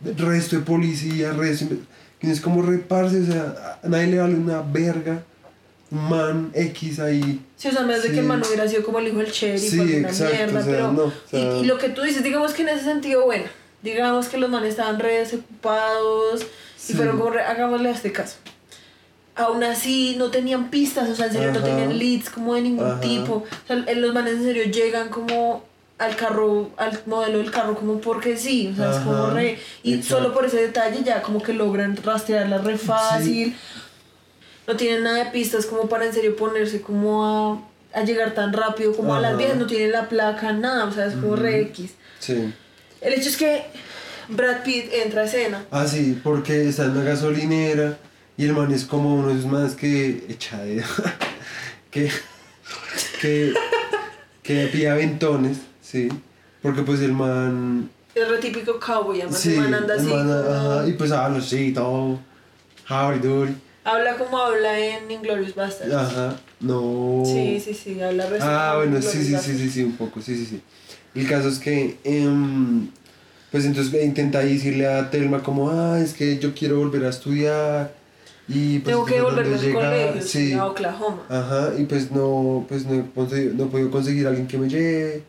de 0.00 0.12
resto 0.16 0.56
de 0.56 0.62
policía 0.62 1.32
resto 1.32 1.66
de- 1.66 1.78
que 2.18 2.30
es 2.30 2.40
como 2.40 2.62
reparse 2.62 3.20
o 3.20 3.26
sea 3.26 3.78
a 3.82 3.88
nadie 3.88 4.06
le 4.08 4.18
vale 4.18 4.34
una 4.34 4.62
verga 4.62 5.22
un 5.90 6.08
man 6.08 6.50
X 6.54 6.98
ahí 7.00 7.40
Sí, 7.56 7.68
o 7.68 7.72
sea, 7.72 7.82
vez 7.82 8.02
de 8.02 8.08
Sí. 8.08 8.14
que 8.14 8.20
el 8.20 8.26
man 8.26 8.42
hubiera 8.46 8.66
sido 8.66 8.82
como 8.82 8.98
el 8.98 9.08
hijo 9.08 9.18
del 9.18 9.30
sheriff 9.30 9.60
Sí, 9.70 9.78
alguna 9.80 10.08
exacto, 10.08 10.34
mierda, 10.34 10.60
o 10.60 10.62
sea, 10.64 10.72
pero... 10.72 10.92
no, 10.92 11.02
o 11.04 11.12
sea- 11.30 11.40
y, 11.56 11.60
y 11.60 11.64
lo 11.66 11.78
que 11.78 11.88
tú 11.90 12.02
dices, 12.02 12.22
digamos 12.24 12.52
que 12.54 12.62
en 12.62 12.70
ese 12.70 12.84
sentido, 12.84 13.24
bueno, 13.24 13.44
digamos 13.82 14.28
que 14.28 14.38
los 14.38 14.48
manes 14.50 14.70
estaban 14.70 14.98
re 14.98 15.18
desocupados 15.18 16.40
Sí. 16.76 16.92
y 16.92 16.96
fueron 16.96 17.18
como, 17.18 17.30
re- 17.30 17.42
hagámosle 17.42 17.88
a 17.90 17.92
este 17.92 18.10
caso. 18.12 18.36
Aún 19.36 19.64
así 19.64 20.14
no 20.16 20.30
tenían 20.30 20.70
pistas, 20.70 21.08
o 21.08 21.14
sea, 21.16 21.26
en 21.26 21.32
serio 21.32 21.50
no 21.52 21.58
Ajá. 21.58 21.66
tenían 21.68 21.98
leads 21.98 22.30
como 22.30 22.54
de 22.54 22.62
ningún 22.62 22.86
Ajá. 22.86 23.00
tipo. 23.00 23.34
O 23.34 23.66
sea, 23.66 23.82
en 23.86 24.00
los 24.00 24.14
manes 24.14 24.34
en 24.34 24.44
serio 24.44 24.64
llegan 24.64 25.08
como 25.08 25.64
al 25.98 26.14
carro, 26.16 26.70
al 26.76 27.00
modelo 27.06 27.38
del 27.38 27.50
carro 27.50 27.74
como 27.76 28.00
porque 28.00 28.36
sí, 28.36 28.70
o 28.72 28.76
sea, 28.76 28.90
es 28.92 28.98
como 28.98 29.24
Ajá, 29.26 29.34
re... 29.34 29.58
Y 29.82 29.94
exacto. 29.94 30.16
solo 30.22 30.34
por 30.34 30.44
ese 30.44 30.58
detalle 30.62 31.02
ya 31.04 31.22
como 31.22 31.42
que 31.42 31.52
logran 31.52 31.96
rastrearla 31.96 32.58
re 32.58 32.78
fácil. 32.78 33.56
No 34.66 34.76
tienen 34.76 35.02
nada 35.04 35.24
de 35.24 35.30
pistas 35.30 35.66
como 35.66 35.88
para 35.88 36.06
en 36.06 36.12
serio 36.12 36.36
ponerse 36.36 36.80
como 36.80 37.24
a, 37.24 37.62
a 37.98 38.02
llegar 38.04 38.34
tan 38.34 38.52
rápido 38.52 38.94
como 38.96 39.14
a 39.14 39.20
las 39.20 39.30
Ajá. 39.30 39.38
viejas, 39.38 39.56
no 39.56 39.66
tienen 39.66 39.92
la 39.92 40.08
placa, 40.08 40.52
nada, 40.52 40.84
o 40.86 40.92
sea, 40.92 41.06
es 41.06 41.14
como 41.14 41.36
re 41.36 41.60
X. 41.62 41.90
sí 42.18 42.52
El 43.00 43.14
hecho 43.14 43.28
es 43.28 43.36
que 43.36 43.64
Brad 44.28 44.62
Pitt 44.62 44.92
entra 44.92 45.22
a 45.22 45.24
escena. 45.24 45.64
ah 45.70 45.86
sí 45.86 46.18
porque 46.24 46.68
está 46.68 46.84
en 46.84 46.92
una 46.92 47.02
gasolinera 47.04 47.98
y 48.36 48.44
el 48.44 48.52
man 48.52 48.72
es 48.72 48.84
como 48.84 49.14
uno 49.14 49.28
de 49.28 49.34
esos 49.38 49.50
manes 49.50 49.74
que 49.74 50.24
echa 50.28 50.58
de 50.62 50.82
que 51.90 52.10
que 53.20 53.54
que 54.42 54.66
pide 54.72 54.90
aventones 54.90 55.58
sí 55.80 56.08
porque 56.62 56.82
pues 56.82 57.00
el 57.00 57.12
man 57.12 57.90
Es 58.14 58.28
re 58.28 58.38
típico 58.38 58.78
cowboy, 58.80 59.20
además 59.20 59.38
sí 59.40 59.54
el 59.54 59.60
man 59.60 59.74
anda 59.74 59.94
el 59.94 60.00
así. 60.00 60.08
man, 60.08 60.26
como- 60.26 60.54
ajá, 60.54 60.88
y 60.88 60.92
pues 60.94 61.12
habla 61.12 61.38
así 61.38 61.72
todo 61.72 62.18
howdy 62.88 63.18
doody 63.20 63.54
Habla 63.86 64.16
como 64.16 64.38
habla 64.38 64.78
en 64.78 65.10
Inglorious 65.10 65.54
Bastards. 65.54 65.92
ajá 65.92 66.36
no 66.60 67.22
Sí, 67.26 67.60
sí, 67.62 67.74
sí, 67.74 68.00
habla 68.00 68.26
re 68.30 68.38
Ah, 68.40 68.74
bueno, 68.76 68.96
Inglourious 68.96 69.12
sí, 69.12 69.18
sí, 69.18 69.24
sí, 69.26 69.32
Basterds. 69.34 69.58
sí, 69.60 69.70
sí, 69.70 69.82
un 69.84 69.96
poco, 69.96 70.22
sí, 70.22 70.36
sí, 70.36 70.46
sí. 70.46 70.62
El 71.14 71.28
caso 71.28 71.48
es 71.48 71.58
que, 71.58 71.98
em, 72.02 72.88
pues 73.52 73.64
entonces 73.66 74.02
intenta 74.02 74.40
decirle 74.40 74.86
a 74.88 75.10
Telma 75.10 75.42
como, 75.42 75.70
ah, 75.70 76.00
es 76.00 76.14
que 76.14 76.38
yo 76.38 76.54
quiero 76.54 76.78
volver 76.78 77.04
a 77.04 77.10
estudiar 77.10 77.92
y 78.48 78.78
pues 78.80 78.94
Tengo 78.94 79.04
que 79.06 79.20
volverme 79.22 79.54
al 79.54 79.60
llegar". 79.60 79.84
colegio, 79.84 80.22
sí. 80.22 80.52
a 80.52 80.66
Oklahoma. 80.66 81.22
Ajá, 81.28 81.72
y 81.78 81.84
pues 81.84 82.10
no, 82.10 82.64
pues 82.68 82.84
no 82.86 82.94
no 82.94 83.64
he 83.64 83.66
podido 83.66 83.90
conseguir 83.90 84.26
a 84.26 84.30
alguien 84.30 84.46
que 84.46 84.58
me 84.58 84.68
lleve. 84.68 85.22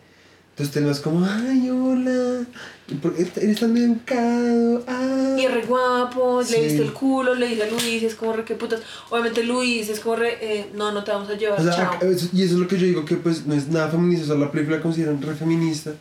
Entonces 0.51 0.73
Telma 0.73 0.91
es 0.91 1.01
como, 1.01 1.25
ay, 1.25 1.69
hola, 1.69 2.45
¿y 2.88 2.93
por 2.95 3.13
qué 3.13 3.28
eres 3.41 3.60
tan 3.60 3.75
educado? 3.75 4.84
Ah. 4.88 5.36
Y 5.38 5.43
es 5.43 5.54
re 5.54 5.63
guapo, 5.63 6.41
Sí. 6.45 6.54
le 6.54 6.62
viste 6.63 6.82
el 6.82 6.93
culo, 6.93 7.36
le 7.36 7.49
dice 7.49 7.63
a 7.63 7.67
Luis, 7.69 8.04
es 8.04 8.15
como 8.15 8.32
re 8.32 8.45
que 8.45 8.56
putas. 8.56 8.80
Obviamente 9.10 9.43
Luis 9.43 9.89
es 9.89 9.99
como 9.99 10.15
re, 10.15 10.38
eh, 10.41 10.67
no, 10.73 10.93
no 10.93 11.04
te 11.04 11.12
vamos 11.12 11.30
a 11.30 11.34
llevar, 11.34 11.60
O 11.60 11.63
sea, 11.63 11.73
chao. 11.75 11.93
ac- 11.99 12.04
eso- 12.10 12.30
y 12.32 12.43
eso 12.43 12.54
es 12.54 12.60
lo 12.62 12.67
que 12.69 12.78
yo 12.78 12.86
digo, 12.86 13.04
que 13.04 13.17
pues 13.17 13.45
no 13.45 13.54
es 13.54 13.67
nada 13.67 13.89
feminista, 13.89 14.23
o 14.23 14.28
sea, 14.28 14.38
la 14.45 14.49
película 14.51 14.78
la 14.78 14.84
consideran 14.84 15.21
re 15.21 15.34
feminista, 15.36 15.91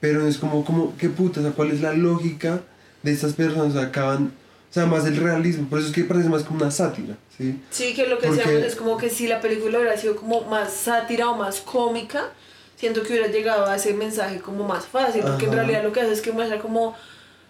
pero 0.00 0.26
es 0.26 0.38
como, 0.38 0.64
como, 0.64 0.94
qué 0.96 1.10
puta, 1.10 1.40
o 1.40 1.42
sea, 1.42 1.52
cuál 1.52 1.70
es 1.70 1.82
la 1.82 1.92
lógica 1.92 2.60
de 3.02 3.12
estas 3.12 3.34
personas, 3.34 3.74
o 3.74 3.78
sea, 3.78 3.88
acaban, 3.88 4.32
o 4.72 4.74
sea, 4.74 4.86
más 4.86 5.04
el 5.04 5.18
realismo, 5.18 5.68
por 5.68 5.80
eso 5.80 5.88
es 5.88 5.94
que 5.94 6.02
parece 6.04 6.30
más 6.30 6.44
como 6.44 6.62
una 6.62 6.70
sátira, 6.70 7.14
¿sí? 7.36 7.60
Sí, 7.70 7.92
que 7.92 8.06
lo 8.06 8.18
que 8.18 8.28
Porque- 8.28 8.42
decíamos 8.42 8.66
es 8.66 8.74
como 8.74 8.96
que 8.96 9.10
si 9.10 9.28
la 9.28 9.38
película 9.42 9.78
hubiera 9.78 9.98
sido 9.98 10.16
como 10.16 10.40
más 10.44 10.72
sátira 10.72 11.28
o 11.28 11.36
más 11.36 11.60
cómica, 11.60 12.30
siento 12.76 13.02
que 13.02 13.10
hubiera 13.12 13.28
llegado 13.28 13.66
a 13.66 13.76
ese 13.76 13.92
mensaje 13.92 14.38
como 14.40 14.66
más 14.66 14.86
fácil, 14.86 15.20
porque 15.22 15.44
en 15.44 15.50
Ajá. 15.50 15.58
realidad 15.60 15.82
lo 15.84 15.92
que 15.92 16.00
hace 16.00 16.12
es 16.12 16.22
que 16.22 16.32
muestra 16.32 16.58
como, 16.58 16.96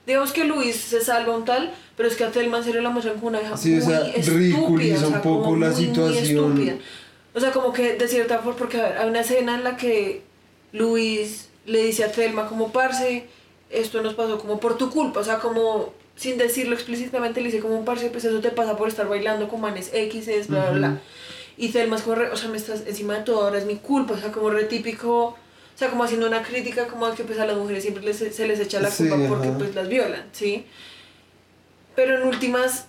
digamos 0.05 0.33
que 0.33 0.43
Luis 0.45 0.75
se 0.75 1.01
salva 1.01 1.37
un 1.37 1.45
tal, 1.45 1.73
pero 1.97 2.09
es 2.09 2.17
que 2.17 2.25
a 2.25 2.33
Thelma 2.33 2.59
en 2.59 2.65
serio 2.65 2.83
la 2.83 2.91
muestran 2.91 3.15
como 3.17 3.29
una 3.29 3.41
hija 3.41 3.57
Sí, 3.57 3.71
muy 3.71 3.79
o 3.83 3.87
sea, 3.87 4.01
estúpida, 4.09 4.97
o 4.97 4.99
sea, 4.99 5.09
un 5.09 5.21
poco 5.23 5.43
como 5.45 5.57
la 5.59 5.69
muy, 5.71 5.77
muy 5.77 5.85
situación. 5.87 6.25
estúpida. 6.59 6.75
O 7.35 7.39
sea, 7.41 7.53
como 7.53 7.73
que 7.73 7.95
de 7.95 8.09
cierta 8.09 8.39
forma, 8.41 8.59
porque 8.59 8.81
hay 8.83 9.09
una 9.09 9.21
escena 9.21 9.55
en 9.55 9.63
la 9.63 9.77
que 9.77 10.23
Luis 10.73 11.49
le 11.67 11.85
dice 11.85 12.03
a 12.03 12.11
Thelma 12.11 12.49
como, 12.49 12.73
parce, 12.73 13.27
esto 13.71 14.03
nos 14.03 14.15
pasó 14.15 14.39
como 14.39 14.59
por 14.59 14.77
tu 14.77 14.91
culpa, 14.91 15.21
o 15.21 15.25
sea, 15.25 15.39
como 15.39 15.95
sin 16.17 16.39
decirlo 16.39 16.75
explícitamente, 16.75 17.41
le 17.41 17.47
dice 17.47 17.61
como, 17.61 17.85
parce, 17.85 18.09
pues 18.11 18.25
eso 18.25 18.41
te 18.41 18.51
pasa 18.51 18.77
por 18.77 18.89
estar 18.89 19.09
bailando 19.09 19.49
con 19.49 19.61
manes 19.61 19.91
X, 19.93 20.29
es 20.29 20.49
bla, 20.49 20.71
bla, 20.71 20.79
bla. 20.79 21.01
Y 21.57 21.69
Thelma 21.69 21.97
es 21.97 22.03
como, 22.03 22.17
re- 22.17 22.31
o 22.31 22.37
sea, 22.37 22.49
me 22.49 22.57
estás 22.57 22.83
encima 22.87 23.15
de 23.19 23.23
todo, 23.25 23.43
ahora 23.45 23.59
es 23.59 23.67
mi 23.67 23.77
culpa, 23.77 24.15
o 24.15 24.19
sea, 24.19 24.31
como 24.33 24.51
re 24.51 24.65
típico, 24.65 25.27
o 25.29 25.37
sea, 25.75 25.89
como 25.91 26.05
haciendo 26.05 26.27
una 26.27 26.43
crítica 26.43 26.87
como 26.87 27.07
a 27.07 27.15
que 27.15 27.25
pues 27.25 27.39
a 27.39 27.47
las 27.47 27.57
mujeres 27.57 27.83
siempre 27.83 28.05
les- 28.05 28.17
se 28.35 28.47
les 28.47 28.61
echa 28.61 28.81
la 28.81 28.91
Sí, 28.91 29.09
culpa 29.09 29.29
porque 29.29 29.49
ajá. 29.49 29.59
pues 29.59 29.75
las 29.75 29.89
violan, 29.89 30.25
¿sí? 30.33 30.67
Pero 31.95 32.17
en 32.21 32.27
últimas 32.29 32.87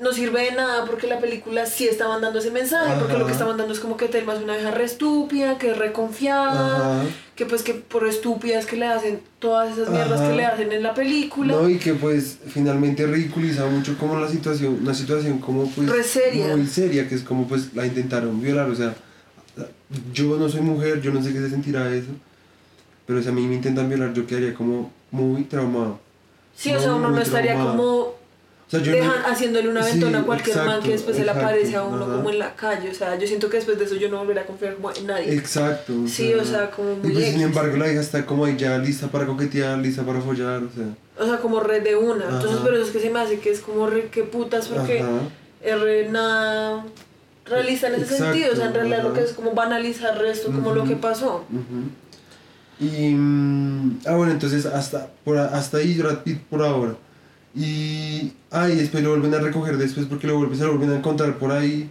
no 0.00 0.12
sirve 0.12 0.44
de 0.44 0.52
nada 0.52 0.84
porque 0.84 1.08
la 1.08 1.18
película 1.18 1.66
sí 1.66 1.88
está 1.88 2.06
mandando 2.06 2.38
ese 2.38 2.52
mensaje, 2.52 2.94
porque 3.00 3.18
lo 3.18 3.26
que 3.26 3.32
está 3.32 3.44
mandando 3.46 3.72
es 3.74 3.80
como 3.80 3.96
que 3.96 4.06
Telma 4.06 4.34
es 4.34 4.42
una 4.42 4.54
vieja 4.54 4.70
re 4.70 4.84
estúpida, 4.84 5.58
que 5.58 5.72
es 5.72 5.76
re 5.76 5.92
confiada, 5.92 7.00
Ajá. 7.00 7.08
que 7.34 7.46
pues 7.46 7.62
que 7.62 7.74
por 7.74 8.06
estúpidas 8.06 8.64
que 8.64 8.76
le 8.76 8.86
hacen 8.86 9.20
todas 9.40 9.72
esas 9.76 9.90
mierdas 9.90 10.20
Ajá. 10.20 10.30
que 10.30 10.36
le 10.36 10.44
hacen 10.44 10.70
en 10.72 10.82
la 10.84 10.94
película. 10.94 11.52
No, 11.54 11.68
y 11.68 11.78
que 11.78 11.94
pues 11.94 12.38
finalmente 12.46 13.06
ridiculiza 13.08 13.66
mucho 13.66 13.98
como 13.98 14.18
la 14.20 14.28
situación, 14.28 14.78
una 14.82 14.94
situación 14.94 15.38
como 15.38 15.68
pues 15.70 15.88
Re 15.88 16.04
seria. 16.04 16.56
muy 16.56 16.66
seria, 16.66 17.08
que 17.08 17.16
es 17.16 17.22
como 17.22 17.48
pues 17.48 17.74
la 17.74 17.84
intentaron 17.84 18.40
violar, 18.40 18.70
o 18.70 18.76
sea, 18.76 18.94
yo 20.12 20.36
no 20.38 20.48
soy 20.48 20.60
mujer, 20.60 21.00
yo 21.00 21.10
no 21.12 21.20
sé 21.22 21.32
qué 21.32 21.40
se 21.40 21.50
sentirá 21.50 21.92
eso, 21.92 22.10
pero 23.04 23.20
si 23.20 23.28
a 23.28 23.32
mí 23.32 23.44
me 23.48 23.56
intentan 23.56 23.88
violar 23.88 24.12
yo 24.12 24.26
quedaría 24.28 24.54
como 24.54 24.92
muy 25.10 25.42
traumado. 25.44 25.98
sí, 26.54 26.72
o 26.72 26.78
sea, 26.80 26.94
uno 26.94 27.10
no 27.10 27.20
estaría 27.20 27.54
traumado. 27.54 27.76
como 27.76 28.17
O 28.68 28.70
sea, 28.70 28.80
yo 28.80 28.92
dejan 28.92 29.22
no- 29.22 29.28
haciéndole 29.28 29.68
una 29.70 29.82
Sí, 29.82 29.92
ventona 29.92 30.18
a 30.18 30.22
cualquier 30.24 30.56
man 30.56 30.66
exacto, 30.66 30.84
que 30.84 30.92
después 30.92 31.16
se 31.16 31.22
le 31.24 31.28
exacto, 31.30 31.46
aparece 31.48 31.76
a 31.76 31.82
uno 31.84 32.04
ajá. 32.04 32.14
como 32.16 32.28
en 32.30 32.38
la 32.38 32.54
calle. 32.54 32.90
O 32.90 32.94
sea, 32.94 33.18
yo 33.18 33.26
siento 33.26 33.48
que 33.48 33.56
después 33.56 33.78
de 33.78 33.86
eso 33.86 33.94
yo 33.96 34.10
no 34.10 34.18
volveré 34.18 34.40
a 34.40 34.46
confiar 34.46 34.76
en 34.96 35.06
nadie. 35.06 35.32
Exacto. 35.34 35.94
Sí, 36.06 36.34
o 36.34 36.44
sea, 36.44 36.70
como 36.70 36.96
muy 36.96 37.10
Y 37.10 37.14
pues 37.14 37.30
sin 37.32 37.40
embargo 37.40 37.76
la 37.78 37.90
hija 37.90 38.00
está 38.02 38.26
como 38.26 38.44
ahí 38.44 38.56
ya 38.58 38.76
lista 38.76 39.06
para 39.06 39.24
coquetear, 39.24 39.78
lista 39.78 40.02
para 40.02 40.20
follar, 40.20 40.62
o 40.64 40.70
sea. 40.70 40.84
O 41.18 41.24
sea, 41.26 41.38
como 41.38 41.60
red 41.60 41.82
de 41.82 41.96
una. 41.96 42.26
Entonces, 42.26 42.58
pero 42.62 42.76
eso 42.76 42.84
es 42.84 42.90
que 42.90 43.00
se 43.00 43.08
me 43.08 43.20
hace 43.20 43.38
que 43.40 43.50
es 43.50 43.60
como 43.60 43.86
re 43.86 44.08
que 44.08 44.22
putas 44.24 44.68
porque 44.68 45.02
re 45.64 46.08
nada 46.10 46.84
realista 47.46 47.88
en 47.88 47.94
ese 47.94 48.02
Exacto, 48.04 48.24
sentido. 48.24 48.52
O 48.52 48.56
sea, 48.56 48.66
en 48.66 48.74
realidad 48.74 49.02
lo 49.02 49.14
que 49.14 49.22
es 49.22 49.32
como 49.32 49.52
banalizar 49.52 50.22
esto, 50.26 50.52
como 50.52 50.74
lo 50.74 50.84
que 50.84 50.96
pasó. 50.96 51.44
Y. 52.80 53.14
mm, 53.14 54.00
ah, 54.06 54.14
bueno, 54.14 54.32
entonces 54.32 54.66
hasta, 54.66 55.08
por, 55.24 55.38
hasta 55.38 55.78
ahí 55.78 55.96
Brad 55.98 56.18
Pitt 56.18 56.40
por 56.42 56.62
ahora. 56.62 56.94
Y. 57.58 58.32
Ah, 58.50 58.68
y 58.68 58.76
después 58.76 59.02
lo 59.02 59.10
vuelven 59.10 59.34
a 59.34 59.38
recoger 59.38 59.76
después 59.76 60.06
porque 60.06 60.26
lo 60.26 60.38
vuelven, 60.38 60.56
se 60.56 60.64
lo 60.64 60.76
vuelven 60.76 60.92
a 60.92 60.98
encontrar 60.98 61.38
por 61.38 61.50
ahí. 61.50 61.90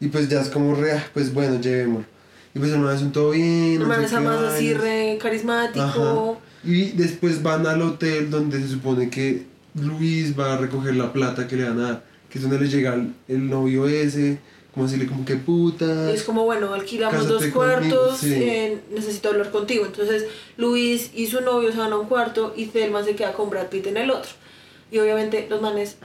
Y 0.00 0.08
pues 0.08 0.28
ya 0.28 0.40
es 0.40 0.48
como 0.48 0.74
re, 0.74 0.92
ah, 0.92 1.06
pues 1.12 1.32
bueno, 1.32 1.60
llevémoslo. 1.60 2.06
Y 2.54 2.58
pues 2.58 2.72
el 2.72 2.80
man 2.80 2.96
es 2.96 3.02
un 3.02 3.12
todo 3.12 3.30
bien. 3.30 3.74
El 3.74 3.78
no 3.80 3.86
man 3.86 4.02
es 4.02 4.12
además 4.12 4.40
así 4.40 4.74
re 4.74 5.18
carismático. 5.20 5.84
Ajá. 5.84 6.38
Y 6.64 6.92
después 6.92 7.42
van 7.42 7.66
al 7.66 7.82
hotel 7.82 8.30
donde 8.30 8.60
se 8.60 8.68
supone 8.68 9.08
que 9.08 9.46
Luis 9.74 10.38
va 10.38 10.54
a 10.54 10.56
recoger 10.56 10.96
la 10.96 11.12
plata 11.12 11.46
que 11.46 11.56
le 11.56 11.64
van 11.64 11.78
a 11.78 11.82
dar, 11.82 12.04
que 12.28 12.38
es 12.38 12.42
donde 12.42 12.58
le 12.58 12.68
llega 12.68 12.94
el, 12.94 13.12
el 13.28 13.48
novio 13.48 13.86
ese, 13.88 14.38
como 14.74 14.86
decirle 14.86 15.06
como 15.06 15.24
que 15.24 15.36
puta. 15.36 16.10
Es 16.10 16.22
como, 16.22 16.44
bueno, 16.44 16.74
alquilamos 16.74 17.28
dos 17.28 17.46
cuartos, 17.46 18.18
sí. 18.18 18.34
eh, 18.34 18.80
necesito 18.92 19.28
hablar 19.28 19.50
contigo. 19.50 19.86
Entonces 19.86 20.26
Luis 20.56 21.10
y 21.14 21.26
su 21.26 21.40
novio 21.40 21.70
se 21.70 21.78
van 21.78 21.92
a 21.92 21.98
un 21.98 22.08
cuarto 22.08 22.52
y 22.56 22.66
Thelma 22.66 23.04
se 23.04 23.14
queda 23.14 23.32
con 23.32 23.48
Brad 23.48 23.68
Pitt 23.68 23.86
en 23.86 23.96
el 23.96 24.10
otro. 24.10 24.30
Y 24.90 24.98
obviamente 24.98 25.46
los 25.48 25.60
manes 25.62 25.96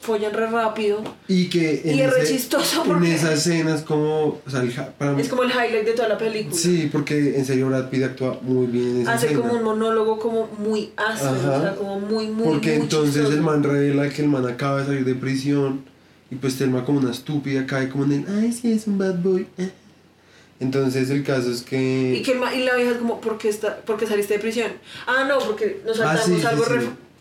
follan 0.00 0.32
re 0.34 0.46
rápido. 0.48 1.02
Y 1.26 1.48
que 1.48 1.82
Y 1.84 2.00
es 2.00 2.10
re 2.12 2.24
chistoso 2.24 2.82
en 2.84 2.88
porque- 2.90 3.14
esa 3.14 3.32
escena 3.32 3.74
es 3.74 3.82
como, 3.82 4.40
o 4.46 4.50
sea, 4.50 4.60
el 4.60 4.70
para 4.70 5.12
mí, 5.12 5.20
Es 5.22 5.28
como 5.28 5.42
el 5.42 5.50
highlight 5.50 5.84
de 5.84 5.92
toda 5.92 6.08
la 6.08 6.18
película. 6.18 6.54
sí, 6.56 6.88
porque 6.92 7.36
en 7.36 7.44
serio 7.44 7.66
Brad 7.68 7.88
Pitt 7.90 8.04
actúa 8.04 8.38
muy 8.42 8.66
bien 8.66 8.96
en 8.96 9.02
esa 9.02 9.14
Hace 9.14 9.26
escena. 9.26 9.42
como 9.42 9.54
un 9.54 9.64
monólogo 9.64 10.18
como 10.18 10.46
muy 10.58 10.92
ácido, 10.96 11.32
o 11.32 11.60
sea, 11.62 11.74
como 11.76 11.98
muy, 12.00 12.28
muy, 12.28 12.44
porque 12.46 12.72
muy 12.74 12.82
entonces 12.82 13.14
chistoso. 13.14 13.34
el 13.34 13.42
man 13.42 13.62
revela 13.64 14.08
que 14.10 14.22
el 14.22 14.28
man 14.28 14.46
acaba 14.46 14.80
de 14.80 14.86
salir 14.86 15.04
de 15.04 15.14
prisión 15.16 15.82
y 16.30 16.36
pues 16.36 16.56
Telma 16.56 16.84
como 16.84 17.00
una 17.00 17.10
estúpida 17.10 17.66
cae 17.66 17.88
como 17.88 18.04
en 18.04 18.12
el, 18.12 18.24
ay, 18.44 18.52
sí, 18.52 18.72
es 18.72 18.86
un 18.86 18.98
bad 18.98 19.16
boy. 19.16 19.46
eh". 19.58 19.70
Entonces 20.60 21.10
el 21.10 21.22
caso 21.22 21.50
es 21.50 21.62
que... 21.62 22.16
Y, 22.18 22.22
que 22.22 22.32
el 22.32 22.38
ma- 22.38 22.54
y 22.54 22.64
la 22.64 22.74
vieja 22.76 22.92
es 22.92 22.96
como, 22.98 23.20
¿por 23.20 23.36
qué, 23.38 23.48
está, 23.50 23.76
¿por 23.78 23.98
qué 23.98 24.06
saliste 24.06 24.34
de 24.34 24.40
prisión? 24.40 24.70
Ah, 25.06 25.26
no, 25.28 25.38
porque 25.38 25.82
nos 25.84 26.00
Ah, 26.00 26.16
saltamos 26.16 26.40
sí, 26.40 26.46
algo 26.46 26.64
sí. 26.64 26.70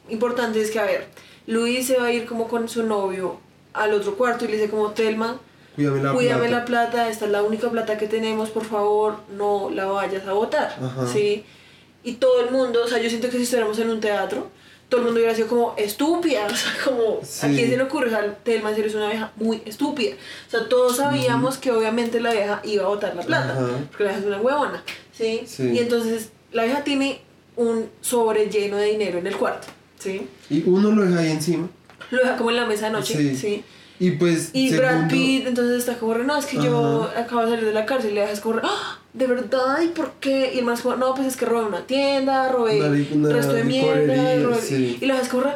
Importante. 0.09 0.61
Es 0.61 0.71
que, 0.71 0.79
a 0.79 0.85
ver, 0.85 1.07
Luis 1.47 1.87
se 1.87 1.97
va 1.97 2.05
a 2.07 2.11
ir 2.11 2.25
como 2.25 2.47
con 2.47 2.67
su 2.69 2.83
novio 2.83 3.39
al 3.73 3.93
otro 3.93 4.15
cuarto 4.15 4.45
y 4.45 4.47
le 4.49 4.57
dice 4.57 4.69
como, 4.69 4.91
Telma, 4.91 5.39
Cuídame 5.75 6.01
la 6.03 6.13
cuídame 6.13 6.47
plata. 6.47 6.57
la 6.59 6.65
plata, 6.65 7.09
esta 7.09 7.25
es 7.25 7.31
la 7.31 7.43
única 7.43 7.69
plata 7.69 7.97
que 7.97 8.07
tenemos, 8.07 8.49
por 8.49 8.63
favor, 8.63 9.17
no 9.35 9.69
la 9.69 9.85
vayas 9.85 10.25
a 10.27 10.31
botar. 10.33 10.73
Ajá. 10.81 11.05
¿Sí? 11.11 11.43
Y 12.03 12.13
todo 12.13 12.41
el 12.45 12.51
mundo, 12.51 12.83
o 12.85 12.87
sea, 12.87 12.99
yo 12.99 13.09
siento 13.09 13.29
que 13.29 13.37
si 13.37 13.43
estuviéramos 13.43 13.77
en 13.79 13.89
un 13.89 13.99
teatro, 13.99 14.47
todo 14.87 15.01
el 15.01 15.05
mundo 15.07 15.19
hubiera 15.19 15.35
sido 15.35 15.47
como 15.49 15.73
estúpida, 15.75 16.45
o 16.49 16.55
sea, 16.55 16.71
como, 16.85 17.19
Sí. 17.23 17.45
¿a 17.45 17.49
quién 17.49 17.69
se 17.69 17.75
le 17.77 17.83
ocurre? 17.83 18.07
O 18.07 18.09
sea, 18.11 18.35
Telma 18.43 18.69
en 18.69 18.75
serio 18.75 18.89
es 18.89 18.95
una 18.95 19.09
vieja 19.09 19.31
muy 19.35 19.61
estúpida. 19.65 20.15
O 20.47 20.49
sea, 20.51 20.69
todos 20.69 20.95
sabíamos 20.95 21.57
que 21.57 21.71
obviamente 21.71 22.21
la 22.21 22.31
vieja 22.31 22.61
iba 22.63 22.85
a 22.85 22.87
botar 22.87 23.13
la 23.15 23.23
plata, 23.23 23.55
porque 23.89 24.03
la 24.05 24.11
vieja 24.11 24.21
es 24.21 24.27
una 24.27 24.39
huevona, 24.41 24.83
¿sí? 25.11 25.43
Sí. 25.45 25.71
Y 25.73 25.79
entonces 25.79 26.29
la 26.53 26.63
vieja 26.63 26.85
tiene 26.85 27.19
un 27.57 27.89
sobre 27.99 28.49
lleno 28.49 28.77
de 28.77 28.85
dinero 28.85 29.17
en 29.19 29.27
el 29.27 29.35
cuarto, 29.35 29.67
¿sí? 29.99 30.27
Y 30.49 30.63
uno 30.65 30.91
lo 30.91 31.03
deja 31.05 31.19
ahí 31.19 31.31
encima. 31.31 31.67
Lo 32.11 32.19
deja 32.19 32.37
como 32.37 32.51
en 32.51 32.55
la 32.57 32.65
mesa 32.65 32.87
de 32.87 32.91
noche, 32.91 33.15
Sí. 33.15 33.35
¿sí? 33.35 33.63
Y 33.97 34.11
pues... 34.11 34.49
Y 34.53 34.75
Brad 34.75 35.09
Pitt 35.09 35.47
entonces 35.47 35.77
está 35.79 35.97
como, 35.97 36.13
re, 36.13 36.25
no, 36.25 36.37
es 36.37 36.45
que 36.45 36.57
yo 36.57 37.09
acabo 37.15 37.41
de 37.41 37.51
salir 37.51 37.65
de 37.65 37.73
la 37.73 37.85
cárcel 37.85 38.11
y 38.11 38.15
le 38.15 38.21
dejas 38.21 38.41
como, 38.41 38.55
re, 38.55 38.61
¡Ah! 38.65 38.99
¿de 39.13 39.27
verdad? 39.27 39.81
¿Y 39.81 39.87
por 39.87 40.11
qué? 40.19 40.51
Y 40.53 40.59
el 40.59 40.69
es 40.69 40.81
como, 40.81 40.97
no, 40.97 41.15
pues 41.15 41.27
es 41.27 41.37
que 41.37 41.45
robé 41.45 41.65
una 41.65 41.87
tienda, 41.87 42.49
robé 42.51 42.81
una 43.13 43.29
resto 43.29 43.53
de 43.53 43.63
mierda, 43.63 44.35
robé-". 44.43 44.61
sí. 44.61 44.97
y 44.99 45.05
le 45.05 45.13
dejas 45.13 45.29
como, 45.29 45.43
re, 45.43 45.53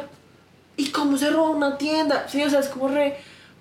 ¿y 0.78 0.86
cómo 0.88 1.18
se 1.18 1.28
roba 1.28 1.50
una 1.50 1.76
tienda? 1.76 2.26
Sí, 2.28 2.42
o 2.42 2.48
sea, 2.48 2.60
es 2.60 2.68
como 2.68 2.88
re, 2.88 3.16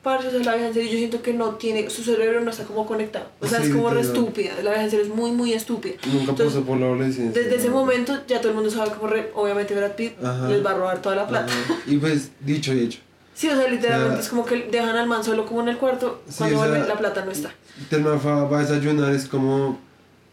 parce, 0.09 0.27
o 0.27 0.31
sea, 0.31 0.39
la 0.39 0.53
vieja 0.53 0.67
en 0.69 0.73
serio, 0.73 0.91
yo 0.91 0.97
siento 0.97 1.21
que 1.21 1.33
no 1.33 1.49
tiene, 1.55 1.89
su 1.89 2.03
cerebro 2.03 2.41
no 2.41 2.49
está 2.49 2.63
como 2.63 2.85
conectado, 2.87 3.27
o 3.39 3.47
sea, 3.47 3.59
Sí, 3.61 3.67
es 3.67 3.73
como 3.75 3.89
re 3.91 4.01
estúpida, 4.01 4.53
la 4.63 4.71
vieja 4.71 4.83
en 4.85 4.89
serio 4.89 5.05
es 5.05 5.11
muy, 5.13 5.31
muy 5.31 5.53
estúpida. 5.53 5.95
Nunca 6.07 6.31
Entonces, 6.31 6.47
pasó 6.55 6.63
por 6.65 6.77
la 6.79 6.87
adolescencia. 6.87 7.41
Desde 7.43 7.57
ese 7.57 7.69
momento 7.69 8.17
ya 8.27 8.39
todo 8.39 8.49
el 8.49 8.55
mundo 8.55 8.71
sabe 8.71 8.89
como 8.91 9.07
re, 9.07 9.31
obviamente 9.35 9.75
Brad 9.75 9.91
Pitt 9.91 10.13
Ajá. 10.23 10.47
les 10.49 10.65
va 10.65 10.71
a 10.71 10.73
robar 10.73 11.01
toda 11.01 11.15
la 11.15 11.27
plata. 11.27 11.51
Ajá. 11.53 11.75
Y 11.85 11.97
pues, 11.97 12.31
dicho 12.39 12.73
y 12.73 12.79
hecho. 12.85 12.99
Sí, 13.35 13.47
o 13.49 13.55
sea, 13.55 13.67
literalmente 13.69 14.13
O 14.13 14.15
sea, 14.17 14.23
es 14.23 14.29
como 14.29 14.45
que 14.45 14.67
dejan 14.71 14.95
al 14.97 15.07
man 15.07 15.23
solo 15.23 15.45
como 15.45 15.61
en 15.61 15.69
el 15.69 15.77
cuarto, 15.77 16.21
Sí, 16.27 16.35
cuando 16.39 16.57
o 16.57 16.59
sea, 16.61 16.69
vuelven 16.71 16.89
la 16.89 16.97
plata 16.97 17.23
no 17.23 17.31
está. 17.31 17.53
Telma 17.89 18.15
va, 18.15 18.43
va 18.45 18.57
a 18.59 18.61
desayunar, 18.63 19.13
es 19.13 19.27
como. 19.27 19.79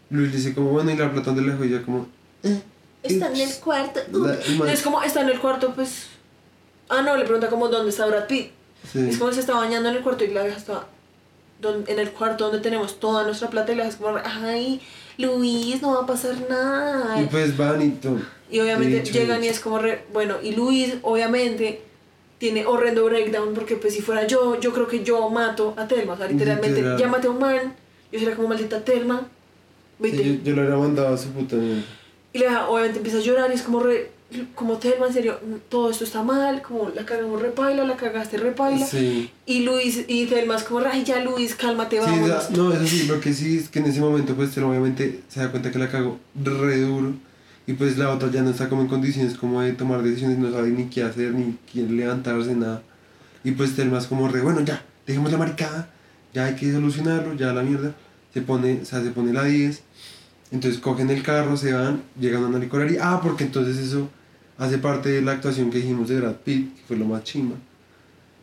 Luis 0.09 0.31
dice, 0.33 0.53
como, 0.55 0.71
bueno, 0.71 0.91
y 0.91 0.97
la 0.97 1.11
plata 1.11 1.27
donde 1.27 1.43
la 1.43 1.51
dejó? 1.53 1.63
Y 1.65 1.73
ella, 1.73 1.83
como. 1.83 2.07
eh. 2.43 2.61
Está 3.03 3.27
en 3.27 3.35
el 3.37 3.53
cuarto. 3.63 3.99
Uh. 4.11 4.25
La- 4.25 4.33
el 4.33 4.57
man- 4.57 4.69
Es 4.69 4.81
como, 4.81 5.01
está 5.03 5.21
en 5.21 5.29
el 5.29 5.39
cuarto, 5.39 5.71
pues. 5.73 6.07
Ah, 6.89 7.01
no, 7.01 7.15
le 7.15 7.23
pregunta 7.25 7.47
como 7.49 7.67
dónde 7.69 7.89
está 7.91 8.05
Brad 8.07 8.27
Pitt. 8.27 8.51
Sí. 8.91 9.07
Es 9.09 9.17
como 9.17 9.31
se 9.31 9.39
está 9.41 9.53
bañando 9.55 9.89
en 9.89 9.95
el 9.97 10.01
cuarto 10.03 10.23
y 10.23 10.27
la 10.29 10.43
vieja 10.43 10.57
está 10.57 10.87
don- 11.61 11.83
en 11.87 11.99
el 11.99 12.11
cuarto 12.11 12.45
donde 12.45 12.59
tenemos 12.61 12.99
toda 12.99 13.23
nuestra 13.23 13.49
plata 13.49 13.71
y 13.73 13.75
la 13.75 13.83
vieja 13.83 13.97
como, 13.97 14.17
ay, 14.23 14.81
Luis, 15.17 15.81
no 15.81 15.93
va 15.95 16.03
a 16.03 16.05
pasar 16.05 16.35
nada. 16.49 17.21
Y 17.21 17.25
pues 17.25 17.55
van 17.57 17.81
y 17.81 17.89
todo. 17.91 18.19
Y 18.49 18.59
obviamente 18.59 19.03
llegan 19.03 19.43
y 19.43 19.47
es 19.47 19.59
como, 19.59 19.79
re- 19.79 20.05
bueno, 20.13 20.35
y 20.41 20.51
Luis 20.55 20.95
obviamente 21.01 21.81
tiene 22.37 22.65
horrendo 22.65 23.03
breakdown 23.05 23.53
porque 23.55 23.75
pues 23.77 23.93
si 23.95 24.01
fuera 24.01 24.27
yo, 24.27 24.59
yo 24.59 24.71
creo 24.71 24.87
que 24.87 25.03
yo 25.03 25.27
mato 25.29 25.73
a 25.75 25.87
Telma. 25.87 26.13
O 26.13 26.17
sea, 26.17 26.27
literalmente 26.27 26.75
Literal. 26.77 26.97
ya 26.99 27.07
maté 27.07 27.27
a 27.27 27.31
un 27.31 27.39
man, 27.39 27.75
yo 28.11 28.19
sería 28.19 28.35
como 28.35 28.47
maldita 28.49 28.79
Telma. 28.85 29.27
Sí, 30.01 30.11
yo, 30.43 30.43
yo 30.51 30.55
le 30.55 30.61
habría 30.61 30.77
mandado 30.77 31.15
a 31.15 31.17
su 31.17 31.29
puta. 31.29 31.55
Y 32.33 32.37
la 32.39 32.69
obviamente 32.69 32.97
empieza 32.99 33.17
a 33.17 33.21
llorar 33.21 33.49
y 33.49 33.55
es 33.55 33.63
como 33.63 33.79
re, 33.79 34.11
como 34.55 34.77
Telma, 34.77 35.07
en 35.07 35.13
serio, 35.13 35.39
todo 35.69 35.89
esto 35.89 36.03
está 36.03 36.21
mal, 36.23 36.61
como 36.61 36.89
la 36.89 37.05
cagamos 37.05 37.41
repaila, 37.41 37.85
la 37.85 37.95
cagaste 37.95 38.37
repaila. 38.37 38.85
Sí. 38.85 39.31
Y 39.45 39.61
Luis 39.63 40.03
y 40.07 40.25
Telma 40.25 40.55
es 40.57 40.63
como, 40.63 40.79
ay 40.79 41.03
ya 41.03 41.23
Luis, 41.23 41.55
cálmate, 41.55 41.97
Sí, 41.97 42.05
vámonos. 42.05 42.29
da- 42.29 42.49
no, 42.57 42.73
eso 42.73 42.85
sí, 42.87 43.03
lo 43.07 43.19
que 43.21 43.33
sí 43.33 43.57
es 43.57 43.69
que 43.69 43.79
en 43.79 43.85
ese 43.85 44.01
momento, 44.01 44.35
pues, 44.35 44.51
Telma 44.51 44.69
obviamente 44.69 45.21
se 45.29 45.39
da 45.39 45.49
cuenta 45.51 45.71
que 45.71 45.79
la 45.79 45.89
cagó 45.89 46.19
re 46.43 46.81
duro. 46.81 47.13
Y 47.65 47.73
pues 47.73 47.97
la 47.97 48.09
otra 48.13 48.31
ya 48.31 48.41
no 48.43 48.51
está 48.51 48.69
como 48.69 48.81
en 48.83 48.87
condiciones 48.87 49.33
como 49.37 49.61
de 49.61 49.73
tomar 49.73 50.01
decisiones, 50.01 50.37
no 50.37 50.49
sabe 50.51 50.69
ni 50.69 50.85
qué 50.85 51.03
hacer, 51.03 51.33
ni 51.33 51.57
quién 51.69 51.97
levantarse, 51.97 52.55
nada. 52.55 52.81
Y 53.43 53.51
pues 53.51 53.75
Telma 53.75 53.97
es 53.97 54.07
como 54.07 54.27
re, 54.29 54.39
bueno, 54.41 54.61
ya, 54.61 54.85
dejemos 55.05 55.31
la 55.33 55.37
maricada, 55.37 55.89
ya 56.33 56.45
hay 56.45 56.55
que 56.55 56.71
solucionarlo, 56.71 57.33
ya 57.33 57.51
la 57.51 57.63
mierda. 57.63 57.93
Se 58.33 58.41
pone, 58.41 58.79
o 58.81 58.85
sea, 58.85 59.01
se 59.03 59.09
pone 59.09 59.33
la 59.33 59.43
10. 59.43 59.81
Entonces 60.51 60.79
cogen 60.79 61.09
el 61.09 61.23
carro, 61.23 61.57
se 61.57 61.73
van, 61.73 62.01
llegan 62.19 62.43
a 62.43 62.47
una 62.47 62.59
licorería. 62.59 62.99
Ah, 63.03 63.21
porque 63.21 63.43
entonces 63.43 63.77
eso 63.77 64.09
hace 64.57 64.77
parte 64.77 65.09
de 65.09 65.21
la 65.21 65.33
actuación 65.33 65.69
que 65.69 65.79
dijimos 65.79 66.09
de 66.09 66.19
Brad 66.19 66.35
Pitt, 66.35 66.75
que 66.75 66.81
fue 66.87 66.97
lo 66.97 67.05
más 67.05 67.23
chimba. 67.23 67.55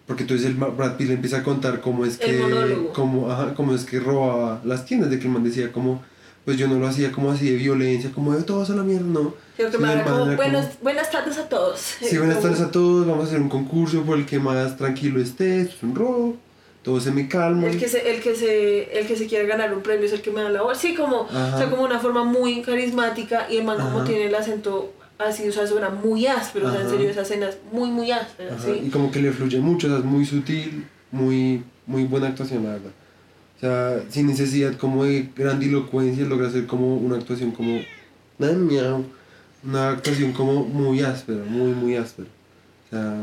Porque 0.06 0.22
entonces 0.24 0.46
el 0.46 0.54
Brad 0.54 0.96
Pitt 0.96 1.08
le 1.08 1.14
empieza 1.14 1.38
a 1.38 1.42
contar 1.42 1.80
cómo 1.80 2.04
es 2.04 2.18
que 2.18 2.90
cómo, 2.92 3.30
ajá, 3.30 3.54
cómo 3.54 3.74
es 3.74 3.84
que 3.84 4.00
robaba 4.00 4.60
las 4.64 4.84
tiendas, 4.84 5.10
de 5.10 5.18
que 5.18 5.26
el 5.26 5.32
man 5.32 5.44
decía 5.44 5.72
como 5.72 6.02
pues 6.44 6.58
yo 6.58 6.68
no 6.68 6.78
lo 6.78 6.86
hacía 6.86 7.10
como 7.10 7.30
así 7.30 7.48
de 7.50 7.56
violencia, 7.56 8.10
como 8.12 8.36
de 8.36 8.42
todos 8.42 8.68
a 8.70 8.74
la 8.74 8.82
mierda, 8.82 9.06
no. 9.06 9.34
Era 9.56 9.78
man 9.78 10.02
como, 10.04 10.36
buenos, 10.36 10.66
buenas 10.82 11.10
tardes 11.10 11.38
a 11.38 11.48
todos. 11.48 11.80
Sí, 11.80 12.18
buenas 12.18 12.36
Como- 12.36 12.48
tardes 12.48 12.60
a 12.60 12.70
todos, 12.70 13.06
vamos 13.06 13.24
a 13.24 13.28
hacer 13.28 13.40
un 13.40 13.48
concurso 13.48 14.02
por 14.02 14.18
el 14.18 14.26
que 14.26 14.38
más 14.38 14.76
tranquilo 14.76 15.20
esté, 15.20 15.62
esto 15.62 15.76
es 15.76 15.82
un 15.82 15.94
robo, 15.94 16.36
todo 16.84 17.00
se 17.00 17.10
me 17.10 17.26
calma. 17.26 17.66
El 17.66 17.78
que, 17.78 17.88
se, 17.88 18.14
el, 18.14 18.20
que 18.20 18.36
se, 18.36 18.98
el 18.98 19.06
que 19.06 19.16
se 19.16 19.26
quiere 19.26 19.46
ganar 19.46 19.72
un 19.74 19.82
premio 19.82 20.04
es 20.04 20.12
el 20.12 20.20
que 20.20 20.30
me 20.30 20.42
da 20.42 20.50
la 20.50 20.62
voz. 20.62 20.76
Sí, 20.78 20.94
como, 20.94 21.22
Ajá. 21.22 21.56
o 21.56 21.58
sea, 21.58 21.70
como 21.70 21.82
una 21.82 21.98
forma 21.98 22.24
muy 22.24 22.60
carismática 22.60 23.46
y 23.50 23.56
el 23.56 23.64
man 23.64 23.78
como 23.78 24.04
tiene 24.04 24.26
el 24.26 24.34
acento 24.34 24.92
así, 25.18 25.48
o 25.48 25.52
sea, 25.52 25.66
suena 25.66 25.88
muy 25.88 26.26
áspero, 26.26 26.68
o 26.68 26.70
sea, 26.70 26.82
en 26.82 26.90
serio, 26.90 27.08
esa 27.08 27.22
escena 27.22 27.48
es 27.48 27.56
muy, 27.72 27.88
muy 27.90 28.12
áspera, 28.12 28.58
¿sí? 28.58 28.82
Y 28.86 28.90
como 28.90 29.10
que 29.10 29.20
le 29.20 29.32
fluye 29.32 29.58
mucho, 29.60 29.86
o 29.86 29.90
sea, 29.90 29.98
es 30.00 30.04
muy 30.04 30.26
sutil, 30.26 30.84
muy, 31.10 31.62
muy 31.86 32.04
buena 32.04 32.28
actuación, 32.28 32.64
la 32.64 32.72
verdad. 32.72 32.92
O 33.56 33.60
sea, 33.60 34.02
sin 34.10 34.26
necesidad 34.26 34.76
como 34.76 35.04
de 35.04 35.30
grandilocuencia, 35.34 36.26
logra 36.26 36.48
hacer 36.48 36.66
como 36.66 36.96
una 36.96 37.16
actuación 37.16 37.50
como... 37.52 37.80
Una 38.38 39.90
actuación 39.90 40.32
como 40.32 40.64
muy 40.64 41.00
áspera, 41.00 41.44
muy, 41.48 41.72
muy 41.72 41.96
áspera. 41.96 42.28
O 42.86 42.90
sea, 42.90 43.16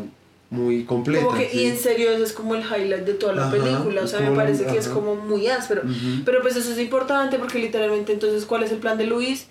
muy 0.51 0.83
completa. 0.83 1.25
Como 1.25 1.37
que, 1.37 1.49
¿sí? 1.49 1.61
y 1.61 1.65
en 1.65 1.77
serio, 1.77 2.11
eso 2.11 2.23
es 2.23 2.33
como 2.33 2.53
el 2.55 2.61
highlight 2.61 3.05
de 3.05 3.13
toda 3.15 3.33
la 3.33 3.43
Ajá, 3.47 3.51
película. 3.51 4.01
O 4.03 4.07
sea, 4.07 4.19
me 4.19 4.35
parece 4.35 4.65
que 4.65 4.77
es 4.77 4.85
ajá. 4.85 4.93
como 4.93 5.15
muy 5.15 5.47
áspero. 5.47 5.81
Ujú. 5.83 6.21
Pero 6.25 6.41
pues 6.41 6.55
eso 6.57 6.71
es 6.71 6.77
importante 6.77 7.39
porque 7.39 7.57
literalmente 7.57 8.11
entonces, 8.13 8.45
¿cuál 8.45 8.61
es 8.63 8.71
el 8.71 8.77
plan 8.77 8.97
de 8.97 9.07
Luis? 9.07 9.47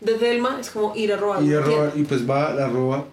De 0.00 0.12
Thelma 0.14 0.58
es 0.60 0.70
como 0.70 0.94
ir 0.94 1.12
a 1.12 1.16
robar. 1.16 1.42
Y, 1.42 1.52
a 1.54 1.60
robar, 1.60 1.92
y 1.96 2.02
pues 2.04 2.28
va, 2.28 2.52
la 2.54 2.68
roba. 2.68 3.06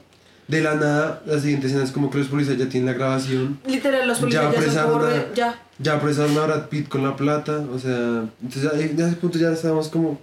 De 0.50 0.60
la 0.60 0.76
nada, 0.76 1.24
la 1.26 1.40
siguiente 1.40 1.68
escena 1.68 1.86
es 1.86 1.92
como 1.92 2.10
que 2.12 2.18
los 2.18 2.28
policías 2.28 2.58
ya 2.58 2.68
tienen 2.68 2.88
la 2.88 2.94
grabación. 2.94 3.58
Literal, 3.66 4.06
los 4.06 4.18
Ya 4.18 4.22
policías 4.22 4.44
ya, 4.44 4.52
son 4.52 4.60
apresaron 4.62 4.92
como 4.92 5.06
a- 5.06 5.34
ya. 5.34 5.64
Ya 5.80 5.94
apresaron 5.94 6.38
a 6.38 6.46
Brad 6.46 6.68
Pitt 6.68 6.90
con 6.90 7.02
la 7.04 7.16
plata. 7.16 7.64
O 7.74 7.80
sea, 7.80 8.26
entonces 8.44 8.70
ahí- 8.74 8.92
en 8.92 9.00
ese 9.02 9.16
punto 9.16 9.40
ya 9.40 9.52
estábamos 9.54 9.88
como, 9.88 10.20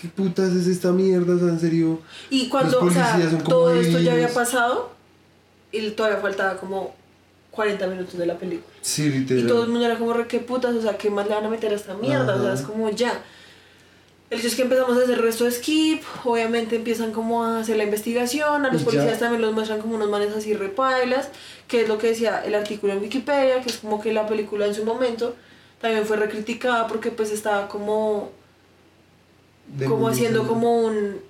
¿qué 0.00 0.08
putas 0.08 0.52
es 0.52 0.66
esta 0.66 0.92
mierda? 0.92 1.34
O 1.34 1.38
sea, 1.38 1.48
en 1.48 1.58
serio. 1.58 2.00
Y 2.28 2.50
cuando, 2.50 2.78
o 2.80 2.90
sea, 2.90 3.12
policías 3.12 3.30
son 3.32 3.40
como 3.40 3.48
todo 3.56 3.74
esto 3.74 3.98
ya 3.98 4.12
había 4.12 4.28
pasado 4.28 4.93
y 5.76 5.90
todavía 5.90 6.18
faltaba 6.18 6.56
como 6.56 6.94
40 7.50 7.86
minutos 7.86 8.18
de 8.18 8.26
la 8.26 8.36
película. 8.38 8.74
Sí, 8.80 9.04
Y 9.04 9.10
literal. 9.10 9.46
todo 9.46 9.62
el 9.64 9.68
mundo 9.70 9.86
era 9.86 9.98
como, 9.98 10.12
re, 10.12 10.26
¿qué 10.26 10.40
putas? 10.40 10.74
O 10.74 10.82
sea, 10.82 10.96
¿qué 10.98 11.10
más 11.10 11.26
le 11.28 11.34
van 11.34 11.44
a 11.44 11.48
meter 11.48 11.72
a 11.72 11.76
esta 11.76 11.94
mierda? 11.94 12.34
O 12.36 12.42
sea, 12.42 12.52
es 12.54 12.62
como 12.62 12.90
ya. 12.90 13.22
El 14.30 14.38
hecho 14.38 14.48
es 14.48 14.56
que 14.56 14.62
empezamos 14.62 14.96
a 14.96 15.02
hacer 15.02 15.10
el 15.14 15.22
resto 15.22 15.44
de 15.44 15.52
skip, 15.52 16.02
obviamente 16.24 16.74
empiezan 16.74 17.12
como 17.12 17.44
a 17.44 17.60
hacer 17.60 17.76
la 17.76 17.84
investigación, 17.84 18.64
a 18.64 18.72
los 18.72 18.82
Y 18.82 18.84
policías 18.84 19.12
ya. 19.12 19.18
también 19.18 19.42
los 19.42 19.52
muestran 19.52 19.80
como 19.80 19.94
unos 19.94 20.08
manes 20.10 20.34
así 20.34 20.54
repailas, 20.54 21.28
que 21.68 21.82
es 21.82 21.88
lo 21.88 21.98
que 21.98 22.08
decía 22.08 22.42
el 22.44 22.54
artículo 22.54 22.94
en 22.94 23.00
Wikipedia, 23.00 23.60
que 23.60 23.68
es 23.70 23.76
como 23.76 24.00
que 24.00 24.12
la 24.12 24.26
película 24.26 24.66
en 24.66 24.74
su 24.74 24.84
momento 24.84 25.36
también 25.80 26.04
fue 26.06 26.16
recriticada 26.16 26.86
porque 26.88 27.10
pues 27.10 27.30
estaba 27.30 27.68
como, 27.68 28.32
como 29.86 30.08
haciendo 30.08 30.48
como 30.48 30.80
un... 30.80 31.20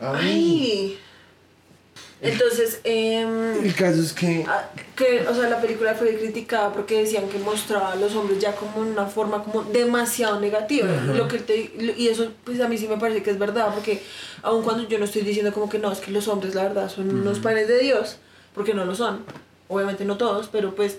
Ay. 0.00 0.18
¡Ay! 0.20 0.98
Entonces, 2.24 2.80
em, 2.84 3.64
El 3.64 3.74
caso 3.74 4.00
es 4.00 4.12
que. 4.14 4.44
Ah, 4.48 4.70
que, 4.96 5.26
o 5.28 5.34
sea, 5.34 5.48
la 5.48 5.60
película 5.60 5.94
fue 5.94 6.16
criticada 6.16 6.72
porque 6.72 7.00
decían 7.00 7.28
que 7.28 7.38
mostraba 7.38 7.92
a 7.92 7.96
los 7.96 8.14
hombres 8.16 8.38
ya 8.38 8.54
como 8.56 8.78
una 8.78 9.04
forma 9.06 9.42
como 9.44 9.62
demasiado 9.64 10.40
negativa. 10.40 10.88
Lo 11.14 11.28
que 11.28 11.38
te, 11.38 11.72
y 11.96 12.08
eso, 12.08 12.32
pues 12.44 12.60
a 12.60 12.68
mí 12.68 12.78
sí 12.78 12.88
me 12.88 12.96
parece 12.96 13.22
que 13.22 13.30
es 13.30 13.38
verdad, 13.38 13.74
porque 13.74 14.02
aun 14.42 14.62
cuando 14.62 14.88
yo 14.88 14.98
no 14.98 15.04
estoy 15.04 15.22
diciendo 15.22 15.52
como 15.52 15.68
que 15.68 15.78
no, 15.78 15.92
es 15.92 15.98
que 15.98 16.10
los 16.10 16.26
hombres 16.28 16.54
la 16.54 16.62
verdad 16.62 16.88
son 16.88 17.10
unos 17.10 17.40
panes 17.40 17.68
de 17.68 17.78
Dios, 17.78 18.16
porque 18.54 18.72
no 18.72 18.86
lo 18.86 18.94
son. 18.94 19.24
Obviamente 19.68 20.04
no 20.04 20.16
todos, 20.16 20.48
pero 20.50 20.74
pues 20.74 20.98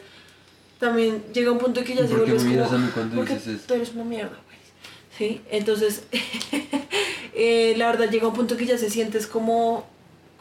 también 0.80 1.24
llega 1.34 1.52
un 1.52 1.58
punto 1.58 1.84
que 1.84 1.96
ya 1.96 2.04
¿Y 2.04 2.08
se 2.08 2.16
vuelve 2.16 2.36
como, 2.36 3.16
porque 3.16 3.36
dices 3.36 3.66
tú 3.66 3.74
eres 3.74 3.94
una 3.94 4.04
mierda, 4.04 4.38
güey. 4.46 4.58
Sí, 5.18 5.42
entonces, 5.50 6.04
eh, 7.34 7.74
la 7.78 7.88
verdad 7.88 8.12
llega 8.12 8.28
un 8.28 8.34
punto 8.34 8.58
que 8.58 8.66
ya 8.66 8.78
se 8.78 8.90
sientes 8.90 9.28
como, 9.28 9.88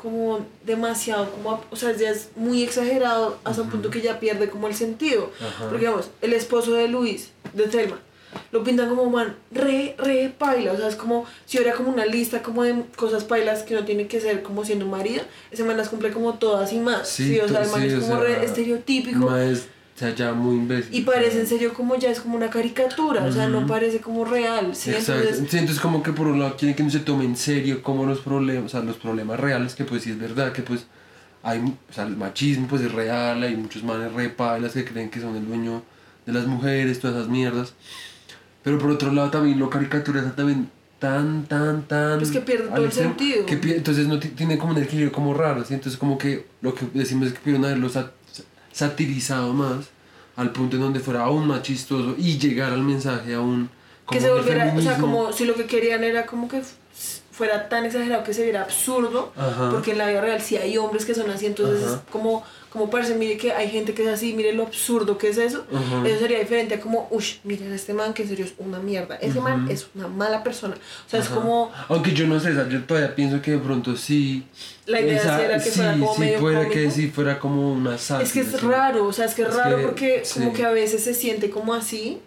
como 0.04 0.44
demasiado, 0.66 1.30
como, 1.30 1.64
o 1.70 1.76
sea, 1.76 1.92
ya 1.96 2.10
es 2.10 2.28
muy 2.36 2.62
exagerado 2.62 3.38
hasta 3.42 3.62
un 3.62 3.70
punto 3.70 3.88
que 3.88 4.02
ya 4.02 4.20
pierde 4.20 4.50
como 4.50 4.68
el 4.68 4.74
sentido. 4.74 5.32
Ajá. 5.40 5.64
Porque, 5.64 5.86
digamos, 5.86 6.10
el 6.20 6.34
esposo 6.34 6.74
de 6.74 6.88
Luis, 6.88 7.30
de 7.54 7.66
Thelma, 7.68 7.98
lo 8.52 8.62
pintan 8.62 8.88
como 8.88 9.08
man 9.08 9.36
re, 9.50 9.94
re 9.96 10.32
paila, 10.36 10.72
o 10.72 10.76
sea, 10.76 10.88
es 10.88 10.96
como 10.96 11.24
si 11.46 11.56
hubiera 11.56 11.74
como 11.74 11.88
una 11.88 12.04
lista 12.04 12.42
como 12.42 12.64
de 12.64 12.84
cosas 12.96 13.24
pailas 13.24 13.62
que 13.62 13.74
no 13.74 13.84
tiene 13.84 14.06
que 14.06 14.20
ser 14.20 14.42
como 14.42 14.64
siendo 14.64 14.84
un 14.84 14.90
marido, 14.90 15.22
ese 15.50 15.64
man 15.64 15.76
las 15.76 15.88
cumple 15.88 16.10
como 16.10 16.34
todas 16.34 16.72
y 16.72 16.78
más. 16.78 17.08
Sí, 17.08 17.40
o 17.40 17.48
sea, 17.48 17.62
el 17.62 17.70
man 17.70 17.80
sí, 17.80 17.86
es 17.86 17.94
o 17.94 18.00
como 18.00 18.16
sea, 18.16 18.20
re 18.20 18.44
estereotípico. 18.44 19.18
ma 19.30 19.42
es, 19.42 19.68
o 19.94 19.98
sea, 19.98 20.14
ya 20.14 20.32
muy 20.32 20.56
imbécil. 20.56 20.92
Y 20.94 21.02
parece 21.02 21.40
en 21.40 21.46
serio 21.46 21.72
como 21.72 21.94
ya 21.96 22.10
es 22.10 22.20
como 22.20 22.36
una 22.36 22.50
caricatura, 22.50 23.24
o 23.24 23.30
sea, 23.32 23.48
no 23.48 23.66
parece 23.66 24.00
como 24.00 24.24
real, 24.24 24.74
¿sí? 24.74 24.90
Exacto. 24.90 25.22
Entonces, 25.22 25.50
Sí, 25.50 25.58
entonces 25.58 25.80
como 25.80 26.02
que 26.02 26.12
por 26.12 26.26
un 26.26 26.40
lado 26.40 26.56
quieren 26.56 26.74
que 26.74 26.82
no 26.82 26.90
se 26.90 26.98
tome 27.00 27.24
en 27.24 27.36
serio 27.36 27.82
como 27.82 28.04
los 28.04 28.18
problemas, 28.20 28.64
o 28.66 28.68
sea, 28.68 28.80
los 28.80 28.96
problemas 28.96 29.38
reales, 29.38 29.74
que 29.74 29.84
pues 29.84 30.02
sí 30.02 30.10
es 30.10 30.18
verdad, 30.18 30.52
que 30.52 30.62
pues 30.62 30.86
hay, 31.44 31.58
o 31.60 31.92
sea, 31.92 32.04
el 32.06 32.16
machismo 32.16 32.66
pues 32.66 32.82
es 32.82 32.90
real, 32.90 33.42
hay 33.42 33.56
muchos 33.56 33.84
manes 33.84 34.12
re 34.12 34.30
pailas 34.30 34.72
que 34.72 34.84
creen 34.84 35.10
que 35.10 35.20
son 35.20 35.36
el 35.36 35.46
dueño 35.46 35.82
de 36.26 36.32
las 36.32 36.46
mujeres, 36.46 36.98
todas 36.98 37.16
esas 37.16 37.28
mierdas. 37.28 37.74
Pero 38.62 38.78
por 38.78 38.90
otro 38.90 39.12
lado 39.12 39.30
también 39.30 39.58
lo 39.58 39.68
caricaturizan 39.70 40.34
también 40.34 40.70
tan, 40.98 41.44
tan, 41.44 41.82
tan... 41.82 42.18
Pues 42.18 42.30
que 42.30 42.40
pierde 42.40 42.68
todo 42.68 42.84
el 42.84 42.90
sentido. 42.92 43.44
Que 43.46 43.54
entonces 43.76 44.06
no 44.08 44.18
ti- 44.18 44.28
tiene 44.30 44.56
como 44.58 44.72
un 44.72 44.82
equilibrio 44.82 45.12
como 45.12 45.34
raro, 45.34 45.64
¿sí? 45.64 45.74
Entonces 45.74 45.98
como 46.00 46.16
que 46.16 46.46
lo 46.62 46.74
que 46.74 46.86
decimos 46.94 47.28
es 47.28 47.34
que 47.34 47.40
pudieron 47.40 47.64
haberlo 47.66 47.88
sat- 47.90 48.10
satirizado 48.74 49.52
más 49.52 49.86
al 50.36 50.50
punto 50.50 50.76
en 50.76 50.82
donde 50.82 51.00
fuera 51.00 51.22
aún 51.22 51.46
más 51.46 51.62
chistoso 51.62 52.16
y 52.18 52.38
llegar 52.38 52.72
al 52.72 52.82
mensaje 52.82 53.34
aún... 53.34 53.70
que 54.10 54.18
como 54.18 54.20
se 54.20 54.26
del 54.26 54.36
volviera, 54.36 54.74
o 54.76 54.80
sea, 54.82 54.98
como 54.98 55.32
si 55.32 55.44
lo 55.44 55.54
que 55.54 55.66
querían 55.66 56.02
era 56.02 56.26
como 56.26 56.48
que 56.48 56.60
fuera 57.30 57.68
tan 57.68 57.84
exagerado 57.84 58.24
que 58.24 58.34
se 58.34 58.42
viera 58.42 58.62
absurdo, 58.62 59.32
Ajá. 59.36 59.70
porque 59.70 59.92
en 59.92 59.98
la 59.98 60.08
vida 60.08 60.20
real 60.20 60.40
sí 60.40 60.56
hay 60.56 60.76
hombres 60.76 61.04
que 61.04 61.14
son 61.14 61.30
así, 61.30 61.46
entonces 61.46 61.84
Ajá. 61.84 61.94
es 61.94 62.00
como, 62.10 62.44
como 62.70 62.90
parece, 62.90 63.14
mire 63.14 63.36
que 63.36 63.52
hay 63.52 63.70
gente 63.70 63.94
que 63.94 64.02
es 64.02 64.08
así, 64.08 64.34
mire 64.34 64.52
lo 64.52 64.64
absurdo 64.64 65.18
que 65.18 65.28
es 65.28 65.38
eso, 65.38 65.64
Ajá. 65.72 66.06
eso 66.06 66.18
sería 66.18 66.40
diferente 66.40 66.74
a 66.74 66.80
como, 66.80 67.06
uff, 67.10 67.36
miren 67.44 67.72
a 67.72 67.74
este 67.76 67.94
man 67.94 68.12
que 68.12 68.22
en 68.22 68.28
serio 68.28 68.44
es 68.44 68.54
una 68.58 68.80
mierda, 68.80 69.16
ese 69.16 69.40
man 69.40 69.68
es 69.70 69.86
una 69.94 70.08
mala 70.08 70.42
persona, 70.42 70.74
o 70.74 71.10
sea, 71.10 71.20
es 71.20 71.28
como, 71.28 71.70
Aunque 71.88 72.12
yo 72.12 72.26
no 72.26 72.40
sé, 72.40 72.52
yo 72.70 72.82
todavía 72.84 73.14
pienso 73.14 73.40
que 73.40 73.52
de 73.52 73.58
pronto 73.58 73.96
sí. 73.96 74.44
La 74.86 75.00
idea 75.00 75.22
sí 75.38 75.44
era 75.44 75.54
que 75.58 75.70
sí, 75.70 75.70
fuera 75.70 75.92
como 75.92 76.14
sí, 76.14 76.20
medio 76.20 76.38
que 76.38 76.42
cómico. 76.68 76.90
sí 76.94 77.08
fuera 77.08 77.38
como 77.38 77.72
una 77.72 77.96
sátira. 77.98 78.26
es 78.26 78.32
que 78.32 78.40
es 78.40 78.62
raro, 78.62 79.06
o 79.06 79.12
sea, 79.12 79.24
es 79.24 79.34
que 79.34 79.42
es, 79.42 79.48
Es 79.48 79.54
raro 79.56 79.76
que, 79.78 79.82
porque 79.84 80.20
sí. 80.24 80.40
como 80.40 80.52
que 80.52 80.64
a 80.64 80.70
veces 80.70 81.02
se 81.04 81.14
siente 81.14 81.48
como 81.50 81.72
así, 81.72 82.18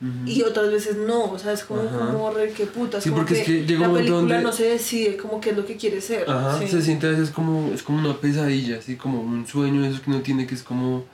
Ujú. 0.00 0.30
y 0.30 0.42
otras 0.42 0.70
veces 0.70 0.96
no, 0.98 1.24
o 1.32 1.38
sea, 1.38 1.52
es 1.52 1.64
como, 1.64 1.80
Ajá. 1.80 2.12
como 2.12 2.30
re 2.30 2.50
que 2.52 2.66
putas, 2.66 3.02
Sí, 3.02 3.08
como 3.10 3.22
porque 3.22 3.34
que, 3.34 3.40
es 3.40 3.46
que 3.46 3.66
llega 3.66 3.88
la 3.88 3.94
película 3.94 4.16
donde- 4.18 4.40
no 4.42 4.52
se 4.52 4.64
decide 4.64 5.16
como 5.16 5.40
qué 5.40 5.50
es 5.50 5.56
lo 5.56 5.64
que 5.66 5.76
quiere 5.76 6.00
ser. 6.00 6.30
Ajá, 6.30 6.60
se 6.66 6.80
siente 6.82 7.06
a 7.06 7.10
veces 7.10 7.30
como, 7.30 7.72
es 7.74 7.82
como 7.82 7.98
una 7.98 8.16
pesadilla, 8.20 8.78
así 8.78 8.94
como 8.96 9.20
un 9.22 9.46
sueño 9.46 9.82
de 9.82 9.88
esos 9.88 10.00
que 10.00 10.10
uno 10.10 10.20
tiene 10.20 10.46
que 10.46 10.54
es 10.54 10.62
como, 10.62 11.04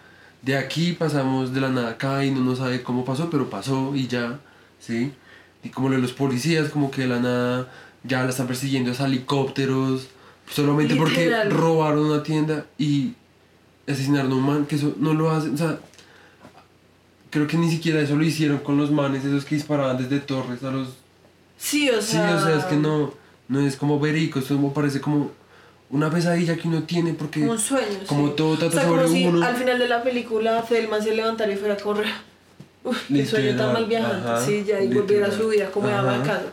de 0.42 0.56
aquí 0.58 0.92
pasamos 0.92 1.54
de 1.54 1.60
la 1.60 1.68
nada 1.70 1.90
acá 1.90 2.24
y 2.24 2.30
no 2.32 2.40
no 2.40 2.54
sabe 2.56 2.82
cómo 2.82 3.04
pasó, 3.04 3.30
pero 3.30 3.48
pasó 3.48 3.92
y 3.94 4.08
ya, 4.08 4.40
¿sí? 4.80 5.12
Y 5.64 5.68
como 5.70 5.88
lo 5.88 5.94
de 5.96 6.02
los 6.02 6.12
policías, 6.12 6.68
como 6.68 6.90
que 6.90 7.02
de 7.02 7.06
la 7.08 7.20
nada 7.20 7.72
ya 8.02 8.24
la 8.24 8.30
están 8.30 8.48
persiguiendo 8.48 8.90
esos 8.90 9.06
helicópteros, 9.06 10.08
solamente 10.54 10.94
Literal. 10.94 11.48
porque 11.48 11.54
robaron 11.56 12.04
una 12.06 12.22
tienda 12.22 12.66
y 12.78 13.12
asesinaron 13.88 14.32
a 14.32 14.34
un 14.34 14.42
man, 14.46 14.66
que 14.66 14.76
eso 14.76 14.94
no 14.98 15.12
lo 15.14 15.30
hacen, 15.30 15.54
o 15.54 15.56
sea, 15.58 15.78
creo 17.30 17.46
que 17.46 17.56
ni 17.56 17.70
siquiera 17.70 18.00
eso 18.00 18.16
lo 18.16 18.24
hicieron 18.24 18.58
con 18.58 18.76
los 18.76 18.90
manes, 18.90 19.24
esos 19.24 19.44
que 19.44 19.54
disparaban 19.54 19.96
desde 19.98 20.20
torres 20.20 20.62
a 20.62 20.70
los 20.70 20.88
Sí, 21.58 21.88
o 21.90 22.02
Sí, 22.02 22.12
sea. 22.12 22.36
o 22.36 22.44
sea, 22.44 22.58
es 22.58 22.64
que 22.64 22.76
no, 22.76 23.14
no 23.48 23.60
es 23.60 23.76
como 23.76 23.98
verico, 24.00 24.40
esto 24.40 24.58
me 24.58 24.70
parece 24.70 25.00
como 25.00 25.30
una 25.90 26.10
pesadilla 26.10 26.56
que 26.56 26.66
uno 26.68 26.82
tiene 26.82 27.12
porque 27.14 27.40
Como 27.40 27.52
un 27.52 27.58
sueño. 27.58 27.98
como 28.06 28.28
sí. 28.28 28.34
todo 28.36 28.52
O 28.52 28.56
trata 28.56 28.72
sea, 28.80 28.88
como 28.88 29.02
sobre 29.02 29.12
si 29.12 29.26
uno. 29.26 29.44
al 29.46 29.56
final 29.56 29.78
de 29.78 29.88
la 29.88 30.02
película 30.02 30.62
Thelma 30.62 31.00
se 31.00 31.14
levantara 31.14 31.52
y 31.52 31.56
fuera 31.56 31.74
a 31.74 31.76
correr. 31.76 32.12
Uf, 32.84 32.98
qué 33.08 33.24
sueño 33.24 33.56
tan 33.56 33.72
mal 33.74 33.86
viajante. 33.86 34.28
ajá, 34.28 34.44
sí, 34.44 34.64
ya, 34.66 34.80
y 34.82 34.88
volviera 34.88 35.28
a 35.28 35.30
su 35.30 35.48
vida 35.48 35.70
como 35.70 35.86
Ajá. 35.88 36.22
casa. 36.24 36.46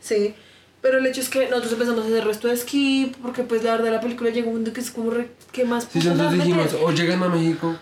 Sí. 0.00 0.34
Pero 0.82 0.98
el 0.98 1.06
hecho 1.06 1.20
es 1.20 1.28
que 1.28 1.46
nosotros 1.48 1.72
empezamos 1.74 2.00
a 2.00 2.04
hacer 2.06 2.18
el 2.18 2.24
resto 2.24 2.48
de 2.48 2.56
skip, 2.56 3.14
porque 3.20 3.42
pues 3.42 3.62
la 3.62 3.72
verdad 3.76 3.92
la 3.92 4.00
película 4.00 4.30
llegó 4.30 4.48
a 4.48 4.52
un 4.52 4.56
punto 4.58 4.72
que 4.72 4.80
es 4.80 4.90
como, 4.90 5.10
re- 5.10 5.30
¿qué 5.52 5.64
más 5.64 5.86
Sí, 5.92 6.00
las 6.00 6.32
dijimos, 6.32 6.74
o 6.82 6.90
llegan 6.92 7.22
a 7.22 7.28
México 7.28 7.76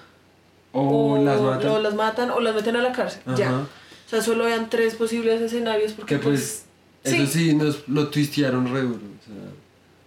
o, 0.73 1.19
las 1.25 1.41
matan. 1.41 1.71
o 1.71 1.79
las 1.81 1.95
matan 1.95 2.31
o 2.31 2.41
las 2.41 2.55
meten 2.55 2.77
a 2.77 2.83
la 2.83 2.93
cárcel. 2.93 3.23
Ya. 3.37 3.49
Ajá. 3.49 3.61
O 3.61 4.11
sea, 4.11 4.23
solo 4.23 4.45
vean 4.45 4.69
tres 4.71 4.95
posibles 4.95 5.41
escenarios 5.41 5.93
porque 5.93 6.17
que 6.17 6.23
pues, 6.23 6.65
sí. 7.05 7.17
eso 7.17 7.27
sí 7.33 7.55
nos 7.55 7.87
lo 7.89 8.09
twistearon 8.09 8.73
re 8.73 8.81
duro, 8.83 8.97
o 8.97 9.25
sea, 9.25 9.35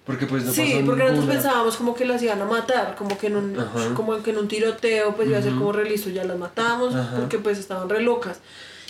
porque 0.06 0.26
pues 0.26 0.44
no 0.44 0.52
Sí, 0.52 0.62
pasó 0.74 0.86
porque 0.86 1.04
nosotros 1.04 1.12
ninguna. 1.20 1.34
pensábamos 1.34 1.78
como 1.78 1.96
que 1.96 2.06
las 2.06 2.22
iban 2.24 2.42
a 2.42 2.46
matar, 2.46 2.96
como 2.98 3.18
que 3.18 3.28
en 3.28 3.36
un, 3.36 3.60
Ajá. 3.60 3.94
como 3.96 4.22
que 4.24 4.32
en 4.32 4.38
un 4.40 4.48
tiroteo 4.48 5.16
pues 5.16 5.30
iba 5.30 5.38
a 5.38 5.42
ser 5.42 5.54
como 5.54 5.72
re 5.72 5.88
listo, 5.90 6.10
ya 6.10 6.24
las 6.24 6.38
matamos 6.38 6.94
Ajá. 6.96 7.18
porque 7.20 7.38
pues 7.40 7.58
estaban 7.60 7.88
re 7.90 8.02
locas. 8.02 8.40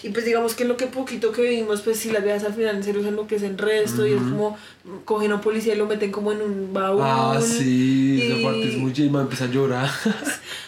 Y 0.04 0.10
pues 0.10 0.26
digamos 0.26 0.56
que 0.56 0.66
lo 0.66 0.78
que 0.78 0.88
poquito 0.88 1.32
que 1.32 1.44
vimos, 1.44 1.82
pues 1.82 1.98
si 2.00 2.12
las 2.12 2.24
veas 2.24 2.44
al 2.44 2.54
final 2.56 2.76
en 2.78 2.84
serio 2.84 3.04
se 3.04 3.10
enloquecen 3.10 3.58
resto 3.58 4.06
y 4.08 4.14
es 4.14 4.20
como 4.22 4.58
cogen 5.06 5.32
a 5.32 5.36
un 5.36 5.42
policía 5.42 5.76
y 5.76 5.78
lo 5.78 5.86
meten 5.86 6.12
como 6.12 6.32
en 6.32 6.42
un 6.42 6.74
baúl. 6.74 7.02
Ah, 7.04 7.40
sí, 7.40 8.20
esa 8.24 8.38
y- 8.40 8.44
parte 8.44 8.70
es 8.70 8.78
muy 8.78 8.94
chima, 8.94 9.22
empieza 9.22 9.46
a 9.46 9.48
llorar. 9.48 9.90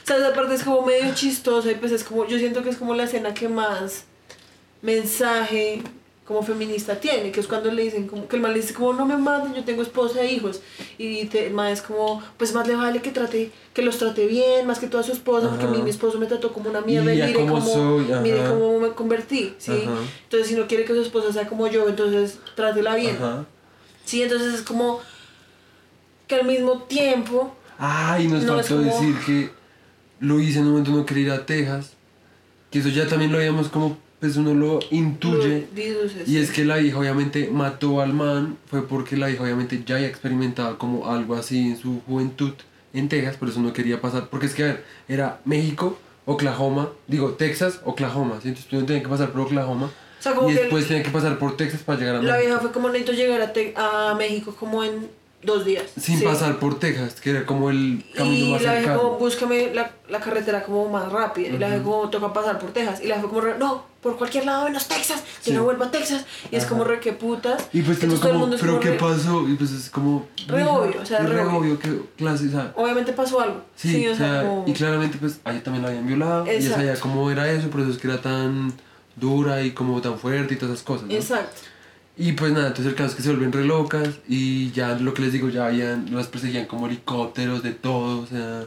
O 0.04 0.06
sea, 0.06 0.18
esa 0.18 0.34
parte 0.34 0.54
es 0.56 0.64
como 0.64 0.86
medio 0.86 1.14
chistosa 1.16 1.72
y 1.72 1.76
pues 1.76 1.94
es 1.94 2.04
como, 2.04 2.28
yo 2.28 2.38
siento 2.38 2.62
que 2.62 2.70
es 2.70 2.76
como 2.76 2.94
la 2.94 3.06
escena 3.06 3.34
que 3.34 3.48
más 3.48 4.04
mensaje 4.82 5.82
como 6.26 6.42
feminista 6.42 7.00
tiene, 7.02 7.32
que 7.32 7.42
es 7.42 7.48
cuando 7.48 7.70
le 7.72 7.84
dicen 7.84 8.08
como, 8.08 8.28
que 8.30 8.38
el 8.38 8.42
man 8.42 8.54
le 8.54 8.62
dice 8.62 8.74
como 8.74 8.94
no 8.94 9.06
me 9.06 9.18
maten, 9.18 9.54
yo 9.54 9.64
tengo 9.66 9.82
esposa 9.82 10.22
e 10.22 10.32
hijos 10.34 10.62
y 10.98 11.26
te, 11.26 11.48
el 11.48 11.54
man 11.54 11.68
es 11.72 11.82
como, 11.82 12.24
pues 12.38 12.54
más 12.54 12.66
le 12.66 12.76
vale 12.76 13.02
que 13.02 13.12
trate, 13.12 13.52
que 13.74 13.82
los 13.82 13.98
trate 13.98 14.26
bien, 14.28 14.66
más 14.66 14.80
que 14.80 14.88
toda 14.88 15.04
su 15.04 15.12
esposa, 15.12 15.50
porque 15.50 15.66
a 15.66 15.68
mí 15.68 15.76
Ajá. 15.76 15.84
mi 15.84 15.90
esposo 15.90 16.18
me 16.20 16.26
trató 16.28 16.54
como 16.54 16.70
una 16.70 16.80
mierda 16.80 17.14
y, 17.14 17.20
Y 17.20 17.24
mire 17.26 17.34
cómo 17.40 17.62
soy, 17.62 18.06
mire 18.22 18.40
ajá. 18.42 18.52
cómo 18.52 18.80
me 18.80 18.90
convertí, 18.92 19.54
¿sí? 19.58 19.72
Ajá. 19.86 19.98
Entonces 20.24 20.48
si 20.48 20.56
no 20.56 20.66
quiere 20.68 20.86
que 20.86 20.94
su 20.94 21.02
esposa 21.02 21.34
sea 21.34 21.48
como 21.50 21.68
yo, 21.68 21.90
entonces 21.90 22.40
trátela 22.56 22.96
bien, 22.96 23.18
Ajá. 23.18 23.46
¿sí? 24.06 24.22
Entonces 24.24 24.54
es 24.54 24.62
como 24.62 25.02
que 26.28 26.36
al 26.36 26.46
mismo 26.46 26.84
tiempo 26.84 27.54
Ay, 27.78 28.28
nos 28.28 28.44
No, 28.44 28.54
faltó 28.56 28.78
como- 28.78 28.86
decir 28.92 29.16
que 29.26 29.50
Luis 30.22 30.56
en 30.56 30.64
un 30.64 30.70
momento 30.72 30.92
no 30.92 31.06
quería 31.06 31.24
ir 31.24 31.32
a 31.32 31.46
Texas. 31.46 31.94
Que 32.72 32.80
eso 32.80 32.90
ya 32.90 33.08
también 33.08 33.32
lo 33.32 33.38
habíamos 33.40 33.68
como 33.68 33.98
pues 34.24 34.38
uno 34.38 34.54
lo 34.54 34.80
intuye. 34.90 35.68
Y 36.26 36.38
es 36.38 36.52
que 36.52 36.64
la 36.64 36.80
hija 36.80 36.98
obviamente 36.98 37.50
mató 37.52 38.00
al 38.00 38.14
man, 38.14 38.58
fue 38.68 38.88
porque 38.88 39.18
la 39.18 39.30
hija 39.30 39.44
obviamente 39.44 39.84
ya 39.86 39.96
había 39.96 40.08
experimentado 40.08 40.78
como 40.78 41.10
algo 41.12 41.36
así 41.36 41.60
en 41.60 41.78
su 41.78 42.00
juventud 42.08 42.54
en 42.94 43.10
Texas, 43.10 43.36
por 43.36 43.50
eso 43.50 43.60
no 43.60 43.74
quería 43.74 44.00
pasar, 44.00 44.30
porque 44.30 44.46
es 44.46 44.54
que 44.56 44.64
a 44.64 44.68
ver, 44.68 44.86
era 45.10 45.42
México, 45.44 45.98
Oklahoma, 46.26 46.88
digo 47.06 47.32
Texas, 47.34 47.82
Oklahoma, 47.84 48.40
¿sí? 48.42 48.48
entonces 48.48 48.70
tú 48.70 48.82
tenía 48.86 49.04
que 49.04 49.10
pasar 49.10 49.32
por 49.34 49.42
Oklahoma 49.42 49.88
O 49.88 50.24
sea, 50.24 50.34
como 50.36 50.50
y 50.50 50.54
que 50.54 50.62
después 50.62 50.88
tenía 50.88 51.04
que 51.04 51.10
pasar 51.10 51.38
por 51.38 51.58
Texas 51.58 51.82
para 51.84 52.00
llegar 52.00 52.16
a 52.16 52.18
la 52.20 52.24
México. 52.24 52.40
vieja 52.46 52.60
fue 52.62 52.72
como 52.72 52.88
necesito 52.88 53.12
llegar 53.12 53.42
a, 53.42 53.52
Te- 53.52 53.74
a 53.76 54.16
México 54.18 54.56
como 54.58 54.86
en 54.86 55.10
dos 55.44 55.66
días. 55.66 55.86
Sin 56.00 56.20
sí. 56.20 56.24
pasar 56.26 56.58
por 56.60 56.80
Texas, 56.80 57.16
que 57.22 57.32
era 57.32 57.46
como 57.46 57.70
el 57.70 58.04
camino 58.16 58.46
Y 58.48 58.52
más 58.52 58.62
la 58.62 58.74
cercano. 58.74 59.02
como, 59.02 59.18
búscame 59.18 59.74
la, 59.74 59.92
la 60.10 60.20
carretera 60.20 60.64
como 60.64 60.90
más 60.90 61.12
rápida. 61.12 61.50
Y 61.50 61.58
la 61.58 61.68
vieja 61.68 61.84
como, 61.84 62.10
toca 62.10 62.32
pasar 62.34 62.60
por 62.60 62.72
Texas. 62.72 63.02
Y 63.04 63.08
la 63.08 63.16
vieja 63.16 63.30
como, 63.30 63.42
no, 63.60 63.86
por 64.02 64.18
cualquier 64.18 64.46
lado 64.46 64.66
menos 64.66 64.88
Texas. 64.88 65.22
Yo 65.44 65.52
Sí. 65.52 65.54
no 65.54 65.64
vuelvo 65.64 65.84
a 65.86 65.92
Texas. 65.92 66.26
Y 66.52 66.56
es 66.56 66.64
Ajá. 66.64 66.70
como 66.70 66.84
re 66.86 67.00
que 67.00 67.14
putas. 67.14 67.68
Y 67.74 67.82
pues 67.82 68.00
tengo 68.00 68.14
Entonces 68.16 68.20
todo 68.22 68.30
el 68.30 68.34
como, 68.34 68.40
mundo 68.42 68.56
es 68.56 68.62
pero 68.62 68.74
como 68.74 68.84
¿qué 68.84 68.92
re- 68.92 68.98
pasó? 68.98 69.50
Y 69.50 69.56
pues 69.56 69.72
es 69.72 69.90
como... 69.90 70.28
Re 70.48 70.64
obvio, 70.66 71.02
o 71.02 71.06
sea, 71.06 71.20
es 71.20 71.30
re 71.30 71.36
re 71.36 71.42
obvio. 71.44 71.80
que 71.80 72.00
clase, 72.18 72.48
o 72.48 72.52
sea, 72.52 72.74
Obviamente 72.76 73.14
pasó 73.14 73.40
algo. 73.40 73.62
Sí, 73.76 74.08
o 74.08 74.16
sea, 74.16 74.42
como... 74.44 74.64
y 74.68 74.74
claramente 74.74 75.18
pues 75.20 75.40
a 75.44 75.52
ella 75.52 75.64
también 75.64 75.84
la 75.84 75.90
habían 75.90 76.08
violado 76.08 76.46
y 76.46 76.50
ella 76.50 76.58
Exacto. 76.60 76.78
sabía 76.78 77.00
cómo 77.00 77.32
era 77.32 77.50
eso, 77.52 77.70
por 77.70 77.82
eso 77.82 77.92
es 77.92 77.98
que 77.98 78.08
era 78.08 78.22
tan 78.22 78.74
dura 79.16 79.62
y 79.62 79.72
como 79.72 80.02
tan 80.02 80.18
fuerte 80.18 80.54
y 80.56 80.58
todas 80.58 80.74
esas 80.76 80.86
cosas, 80.86 81.08
¿no? 81.08 81.14
Exacto. 81.14 81.62
Y 82.16 82.34
pues 82.34 82.52
nada, 82.52 82.68
entonces 82.68 82.88
el 82.88 82.96
caso 82.96 83.10
es 83.10 83.16
que 83.16 83.24
se 83.24 83.30
vuelven 83.30 83.52
re 83.52 83.66
locas 83.66 84.10
y 84.28 84.72
ya 84.72 84.96
lo 84.96 85.14
que 85.14 85.24
les 85.24 85.34
digo, 85.34 85.50
ya 85.50 85.66
habían, 85.66 86.14
las 86.14 86.28
perseguían 86.28 86.68
como 86.68 86.86
helicópteros 86.86 87.64
de 87.64 87.72
todo, 87.72 88.22
o 88.22 88.28
sea, 88.28 88.66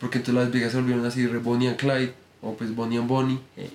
porque 0.00 0.18
entonces 0.18 0.42
las 0.42 0.52
viejas 0.52 0.72
se 0.72 0.78
volvieron 0.78 1.06
así 1.06 1.26
re 1.26 1.38
Bonnie 1.38 1.68
and 1.68 1.76
Clyde, 1.76 2.14
o 2.42 2.54
pues 2.54 2.74
Bonnie 2.74 2.98
and 2.98 3.08
Bonnie, 3.08 3.38
eh. 3.56 3.70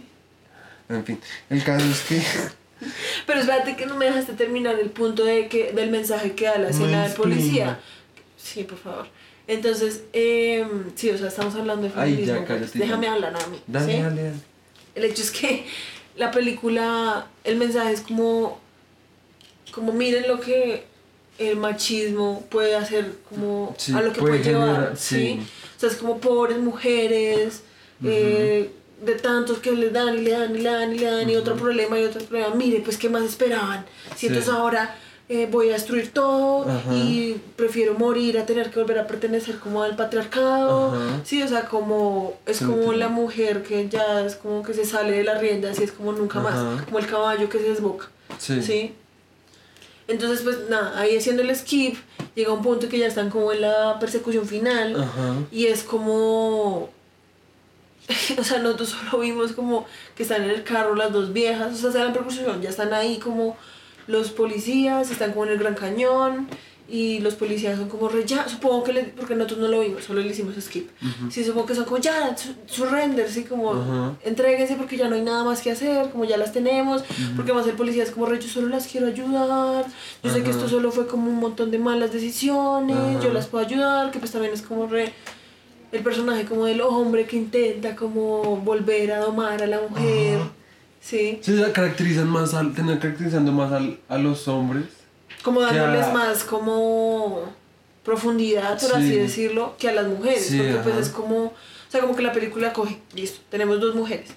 en 0.89 1.05
fin, 1.05 1.19
el 1.49 1.63
caso 1.63 1.85
es 1.85 2.01
que... 2.01 2.21
Pero 3.25 3.39
espérate 3.39 3.77
que 3.77 3.85
no 3.85 3.95
me 3.95 4.05
dejaste 4.05 4.33
terminar 4.33 4.77
el 4.77 4.89
punto 4.89 5.23
de 5.23 5.47
que, 5.47 5.71
del 5.71 5.91
mensaje 5.91 6.33
que 6.33 6.45
da 6.45 6.57
la 6.57 6.69
escena 6.69 7.07
de 7.07 7.15
policía. 7.15 7.79
Sí, 8.35 8.65
por 8.65 8.77
favor. 8.77 9.07
Entonces, 9.47 10.03
eh, 10.11 10.67
sí, 10.95 11.09
o 11.09 11.17
sea, 11.17 11.29
estamos 11.29 11.55
hablando 11.55 11.87
de 11.87 11.93
Ay, 11.95 12.11
feminismo. 12.11 12.41
ya, 12.41 12.45
cállate, 12.45 12.79
Déjame 12.79 13.07
hablar 13.07 13.33
a 13.35 13.47
mí. 13.47 13.61
Dale, 13.65 13.95
¿sí? 13.95 14.01
dale, 14.01 14.23
dale. 14.23 14.37
El 14.95 15.05
hecho 15.05 15.21
es 15.21 15.31
que 15.31 15.65
la 16.17 16.31
película, 16.31 17.27
el 17.43 17.57
mensaje 17.57 17.93
es 17.93 18.01
como, 18.01 18.59
como 19.75 19.91
miren 19.91 20.27
lo 20.27 20.39
que 20.39 20.85
el 21.37 21.57
machismo 21.57 22.45
puede 22.49 22.75
hacer, 22.75 23.11
como 23.29 23.75
Sí, 23.77 23.91
a 23.93 24.01
lo 24.01 24.13
que 24.13 24.21
puede 24.21 24.39
puede, 24.39 24.43
llevar, 24.51 24.75
generar- 24.75 24.97
¿sí? 24.97 25.15
sí. 25.15 25.47
O 25.75 25.79
sea, 25.79 25.89
es 25.89 25.95
como 25.97 26.17
pobres 26.19 26.57
mujeres, 26.59 27.61
eh, 28.03 28.71
de 29.05 29.15
tantos 29.15 29.59
que 29.59 29.71
le 29.73 29.89
dan 29.89 30.17
y 30.17 30.21
le 30.21 30.31
dan 30.31 30.55
y 30.55 30.59
le 30.59 30.69
dan 30.71 30.95
y 30.95 30.99
le 30.99 31.05
dan 31.11 31.29
y 31.29 31.35
otro 31.35 31.55
problema 31.57 31.99
y 31.99 32.05
otro 32.05 32.21
problema. 32.23 32.55
Mire, 32.55 32.79
pues, 32.79 32.97
¿qué 32.97 33.09
más 33.09 33.23
esperaban? 33.23 33.85
Si 34.15 34.21
Sí. 34.21 34.27
entonces 34.27 34.51
ahora 34.53 34.95
eh, 35.27 35.47
voy 35.51 35.69
a 35.71 35.73
destruir 35.73 36.11
todo 36.13 36.69
Ajá. 36.69 36.93
y 36.93 37.41
prefiero 37.55 37.95
morir 37.95 38.37
a 38.37 38.45
tener 38.45 38.69
que 38.69 38.79
volver 38.79 38.99
a 38.99 39.07
pertenecer 39.07 39.57
como 39.57 39.81
al 39.81 39.95
patriarcado. 39.95 40.93
Ajá. 40.95 41.21
Sí, 41.25 41.41
o 41.41 41.47
sea, 41.47 41.65
como 41.65 42.35
es 42.45 42.57
Sí, 42.57 42.65
como 42.65 42.93
la 42.93 43.09
mujer 43.09 43.63
que 43.63 43.89
ya 43.89 44.23
es 44.23 44.35
como 44.35 44.61
que 44.61 44.73
se 44.75 44.85
sale 44.85 45.17
de 45.17 45.23
la 45.23 45.37
rienda, 45.39 45.71
así 45.71 45.83
es 45.83 45.91
como 45.91 46.11
nunca 46.13 46.39
más, 46.39 46.85
como 46.85 46.99
el 46.99 47.07
caballo 47.07 47.49
que 47.49 47.57
se 47.57 47.69
desboca. 47.69 48.07
Sí. 48.37 48.61
¿sí? 48.61 48.93
Entonces, 50.07 50.41
pues 50.43 50.69
nada, 50.69 50.99
ahí 50.99 51.17
haciendo 51.17 51.41
el 51.41 51.55
skip, 51.55 51.95
llega 52.35 52.53
un 52.53 52.61
punto 52.61 52.89
que 52.89 52.99
ya 52.99 53.07
están 53.07 53.29
como 53.29 53.51
en 53.51 53.61
la 53.61 53.97
persecución 53.99 54.47
final 54.47 55.01
Ajá. 55.01 55.35
y 55.51 55.65
es 55.65 55.83
como... 55.83 56.89
O 58.37 58.43
sea, 58.43 58.59
nosotros 58.59 58.89
solo 58.89 59.19
vimos 59.23 59.53
como 59.53 59.87
que 60.15 60.23
están 60.23 60.43
en 60.43 60.51
el 60.51 60.63
carro 60.63 60.93
las 60.93 61.11
dos 61.11 61.33
viejas, 61.33 61.83
o 61.83 61.91
sea, 61.91 62.01
en 62.01 62.07
la 62.07 62.13
persecución, 62.13 62.61
ya 62.61 62.69
están 62.69 62.93
ahí 62.93 63.17
como 63.17 63.57
los 64.05 64.29
policías, 64.29 65.09
están 65.09 65.31
como 65.31 65.45
en 65.45 65.53
el 65.53 65.57
Gran 65.57 65.73
Cañón 65.73 66.47
y 66.87 67.19
los 67.19 67.33
policías 67.33 67.77
son 67.79 67.89
como 67.89 68.09
re, 68.09 68.25
ya, 68.25 68.47
supongo 68.47 68.83
que, 68.83 68.93
le, 68.93 69.03
porque 69.05 69.33
nosotros 69.33 69.59
no 69.59 69.67
lo 69.69 69.79
vimos, 69.81 70.03
solo 70.03 70.21
le 70.21 70.27
hicimos 70.27 70.53
skip. 70.59 70.87
Sí, 71.31 71.43
supongo 71.43 71.65
que 71.65 71.75
son 71.75 71.85
como 71.85 71.97
ya, 71.97 72.35
su- 72.37 72.53
surrender, 72.67 73.27
sí, 73.29 73.43
como 73.43 73.73
entréguense 74.23 74.75
porque 74.75 74.95
ya 74.97 75.07
no 75.09 75.15
hay 75.15 75.21
nada 75.23 75.43
más 75.43 75.61
que 75.61 75.71
hacer, 75.71 76.09
como 76.11 76.25
ya 76.25 76.37
las 76.37 76.51
tenemos, 76.53 77.03
porque 77.35 77.53
más 77.53 77.65
el 77.67 77.73
policía 77.73 78.03
es 78.03 78.11
como 78.11 78.27
re, 78.27 78.39
yo 78.39 78.47
solo 78.47 78.67
las 78.67 78.85
quiero 78.87 79.07
ayudar, 79.07 79.85
yo 80.23 80.31
sé 80.31 80.43
que 80.43 80.51
esto 80.51 80.69
solo 80.69 80.91
fue 80.91 81.07
como 81.07 81.29
un 81.29 81.37
montón 81.37 81.71
de 81.71 81.79
malas 81.79 82.11
decisiones, 82.13 82.95
yo 83.23 83.33
las 83.33 83.47
puedo 83.47 83.65
ayudar, 83.65 84.11
que 84.11 84.19
pues 84.19 84.31
también 84.31 84.53
es 84.53 84.61
como 84.61 84.85
re 84.87 85.11
el 85.91 86.03
personaje 86.03 86.45
como 86.45 86.65
del 86.65 86.81
hombre 86.81 87.25
que 87.25 87.37
intenta 87.37 87.95
como 87.95 88.57
volver 88.57 89.11
a 89.11 89.19
domar 89.19 89.61
a 89.63 89.67
la 89.67 89.79
mujer, 89.89 90.39
Sí, 91.01 91.39
se 91.41 91.71
caracterizan 91.71 92.27
más 92.27 92.55
al, 92.55 92.73
tener 92.73 92.97
caracterizando 92.97 93.51
más 93.51 93.71
al, 93.71 93.99
a 94.09 94.17
los 94.17 94.47
hombres. 94.47 94.85
Como 95.45 95.61
dándoles 95.61 96.07
a- 96.07 96.11
más 96.13 96.43
como 96.43 97.43
profundidad, 98.03 98.79
por 98.79 98.95
así 98.95 99.09
Sí. 99.09 99.15
decirlo, 99.17 99.75
que 99.79 99.89
a 99.89 99.93
las 99.93 100.07
mujeres, 100.07 100.45
Sí, 100.47 100.57
porque 100.57 100.75
pues 100.83 100.95
es 100.97 101.09
como, 101.09 101.45
o 101.45 101.53
sea, 101.89 102.01
como 102.01 102.15
que 102.15 102.21
la 102.23 102.33
película 102.33 102.73
coge, 102.73 102.99
listo, 103.13 103.39
tenemos 103.49 103.79
dos 103.79 103.95
mujeres, 103.95 104.29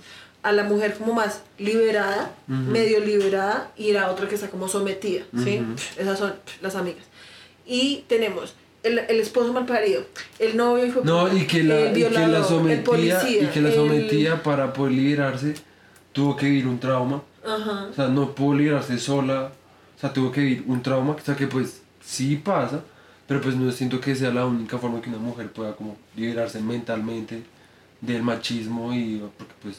a 0.42 0.52
la 0.52 0.64
mujer 0.64 0.94
como 0.96 1.12
más 1.14 1.42
liberada, 1.58 2.32
medio 2.46 3.00
liberada, 3.00 3.70
y 3.76 3.92
la 3.92 4.10
otra 4.10 4.28
que 4.28 4.36
está 4.36 4.48
como 4.48 4.68
sometida, 4.68 5.24
¿sí? 5.44 5.60
Esas 5.98 6.18
son 6.18 6.34
las 6.62 6.76
amigas. 6.76 7.04
Y 7.66 8.04
tenemos 8.06 8.54
el, 8.82 9.00
el 9.00 9.20
esposo 9.20 9.52
mal 9.52 9.66
parido, 9.66 10.02
el 10.38 10.56
novio 10.56 10.86
hijo 10.86 11.00
No, 11.04 11.30
y 11.36 11.46
que 11.46 11.62
la, 11.64 11.80
el 11.80 11.98
y 11.98 12.04
que 12.04 12.10
la 12.10 12.38
el 12.38 12.44
sometía, 12.44 12.84
policía, 12.84 13.42
y 13.42 13.46
que 13.46 13.60
la 13.60 13.68
el- 13.70 13.74
sometía 13.74 14.42
para 14.42 14.72
poder 14.72 14.92
liberarse, 14.92 15.54
tuvo 16.12 16.36
que 16.36 16.46
vivir 16.46 16.66
un 16.66 16.78
trauma. 16.78 17.22
Ajá. 17.44 17.88
O 17.90 17.94
sea, 17.94 18.08
no 18.08 18.34
pudo 18.34 18.56
liberarse 18.58 18.98
sola. 18.98 19.52
O 19.98 20.00
sea, 20.00 20.12
tuvo 20.12 20.30
que 20.30 20.40
vivir 20.40 20.64
un 20.68 20.80
trauma, 20.82 21.12
o 21.12 21.20
sea, 21.20 21.34
que 21.36 21.46
pues 21.48 21.80
sí 22.04 22.36
pasa, 22.36 22.80
pero 23.26 23.40
pues 23.40 23.56
no 23.56 23.70
siento 23.72 24.00
que 24.00 24.14
sea 24.14 24.30
la 24.30 24.46
única 24.46 24.78
forma 24.78 25.02
que 25.02 25.08
una 25.10 25.18
mujer 25.18 25.50
pueda 25.52 25.74
como 25.74 25.96
liberarse 26.16 26.60
mentalmente 26.60 27.42
del 28.00 28.22
machismo 28.22 28.94
y 28.94 29.20
porque 29.36 29.54
pues 29.60 29.76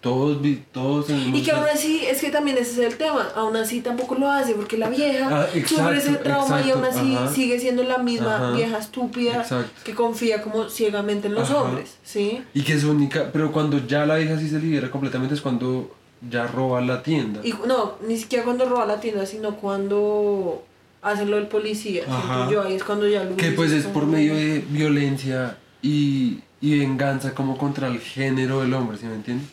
todos, 0.00 0.38
todos 0.72 1.06
tenemos... 1.06 1.38
Y 1.38 1.42
que 1.44 1.52
aún 1.52 1.66
así, 1.72 2.04
es 2.04 2.20
que 2.20 2.30
también 2.30 2.56
ese 2.58 2.72
es 2.72 2.78
el 2.92 2.96
tema, 2.96 3.28
aún 3.36 3.54
así 3.56 3.82
tampoco 3.82 4.16
lo 4.16 4.28
hace 4.30 4.54
porque 4.54 4.76
la 4.78 4.88
vieja 4.88 5.28
Ah, 5.30 5.46
sufre 5.66 5.98
ese 5.98 6.08
exacto, 6.08 6.24
trauma 6.24 6.60
y 6.62 6.70
aún 6.70 6.84
exacto, 6.84 7.00
así 7.06 7.14
ajá. 7.14 7.28
sigue 7.32 7.60
siendo 7.60 7.84
la 7.84 7.98
misma 7.98 8.36
Ajá. 8.36 8.50
vieja 8.56 8.78
estúpida 8.78 9.42
Exacto. 9.42 9.70
que 9.84 9.94
confía 9.94 10.42
como 10.42 10.68
ciegamente 10.70 11.28
en 11.28 11.34
los 11.34 11.50
Ajá. 11.50 11.58
hombres, 11.62 11.98
¿sí? 12.02 12.42
Y 12.54 12.62
que 12.62 12.72
es 12.72 12.82
única, 12.84 13.30
pero 13.32 13.52
cuando 13.52 13.86
ya 13.86 14.04
la 14.06 14.18
hija 14.18 14.36
sí 14.38 14.48
se 14.48 14.58
libera 14.58 14.90
completamente 14.90 15.34
es 15.34 15.40
cuando 15.42 15.94
ya 16.30 16.46
roba 16.46 16.80
la 16.80 17.02
tienda. 17.02 17.40
Y 17.44 17.54
no, 17.66 17.94
ni 18.06 18.16
siquiera 18.16 18.44
cuando 18.44 18.68
roba 18.68 18.86
la 18.86 19.00
tienda, 19.00 19.26
sino 19.26 19.56
cuando 19.56 20.64
hacen 21.02 21.30
lo 21.30 21.36
del 21.36 21.48
policía, 21.48 22.04
Ajá. 22.08 22.48
yo, 22.50 22.62
ahí 22.62 22.74
es 22.74 22.84
cuando 22.84 23.08
ya 23.08 23.24
lo 23.24 23.36
Que 23.36 23.50
pues 23.52 23.72
es 23.72 23.86
por 23.86 24.06
medio 24.06 24.34
de 24.34 24.64
violencia 24.70 25.56
y, 25.82 26.38
y 26.60 26.78
venganza 26.78 27.34
como 27.34 27.58
contra 27.58 27.88
el 27.88 27.98
género 27.98 28.60
del 28.60 28.72
hombre, 28.74 28.98
¿sí 28.98 29.06
me 29.06 29.14
entiendes? 29.14 29.48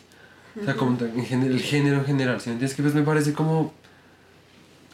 O 0.60 0.64
sea, 0.64 0.76
contra 0.76 1.08
el 1.08 1.22
género 1.60 1.96
en 1.98 2.04
general, 2.04 2.40
¿sí 2.40 2.50
me 2.50 2.54
entiendes? 2.54 2.76
Que 2.76 2.82
pues 2.82 2.94
me 2.94 3.02
parece 3.02 3.32
como... 3.32 3.72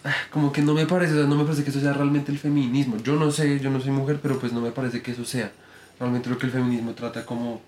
ah, 0.04 0.14
Como 0.30 0.52
que 0.52 0.62
no 0.62 0.72
me 0.74 0.86
parece, 0.86 1.12
o 1.12 1.16
sea, 1.16 1.26
no 1.26 1.36
me 1.36 1.44
parece 1.44 1.62
que 1.64 1.70
eso 1.70 1.80
sea 1.80 1.92
realmente 1.92 2.30
el 2.32 2.38
feminismo. 2.38 2.96
Yo 3.02 3.16
no 3.16 3.30
sé, 3.30 3.58
yo 3.60 3.70
no 3.70 3.80
soy 3.80 3.90
mujer, 3.90 4.18
pero 4.22 4.38
pues 4.38 4.52
no 4.52 4.60
me 4.60 4.70
parece 4.70 5.02
que 5.02 5.12
eso 5.12 5.24
sea. 5.24 5.52
Realmente 5.98 6.28
lo 6.30 6.38
que 6.38 6.46
el 6.46 6.52
feminismo 6.52 6.92
trata 6.92 7.24
como... 7.26 7.60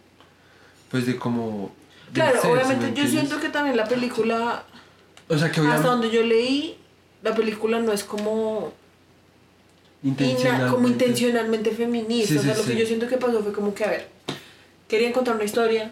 Pues 0.91 1.07
de 1.07 1.17
como... 1.17 1.73
Claro, 2.13 2.33
ser, 2.33 2.41
¿sí 2.43 2.47
me 2.49 2.53
obviamente 2.55 3.01
yo 3.01 3.09
siento 3.09 3.41
que 3.41 3.49
también 3.49 3.77
la 3.77 3.87
película, 3.87 4.65
O 5.29 5.37
sea, 5.39 5.51
que 5.51 5.61
hasta 5.61 5.63
obviamente... 5.63 5.89
donde 5.89 6.11
yo 6.11 6.23
leí, 6.23 6.77
la 7.23 7.35
película 7.35 7.81
no 7.81 7.93
es 7.93 8.05
como 8.05 8.73
ina- 10.03 10.11
Intencionalmente. 10.13 10.75
como 10.75 10.89
intencionalmente 10.89 11.71
feminista. 11.73 12.33
Sí, 12.35 12.39
o 12.39 12.43
sea, 12.43 12.55
sí, 12.55 12.61
lo 12.61 12.67
que 12.67 12.73
sí. 12.75 12.79
yo 12.79 12.87
siento 12.87 13.09
que 13.09 13.17
pasó 13.17 13.43
fue 13.43 13.53
como 13.53 13.75
que, 13.75 13.85
a 13.85 13.91
ver, 13.91 14.09
querían 14.89 15.13
contar 15.13 15.35
una 15.35 15.45
historia 15.45 15.91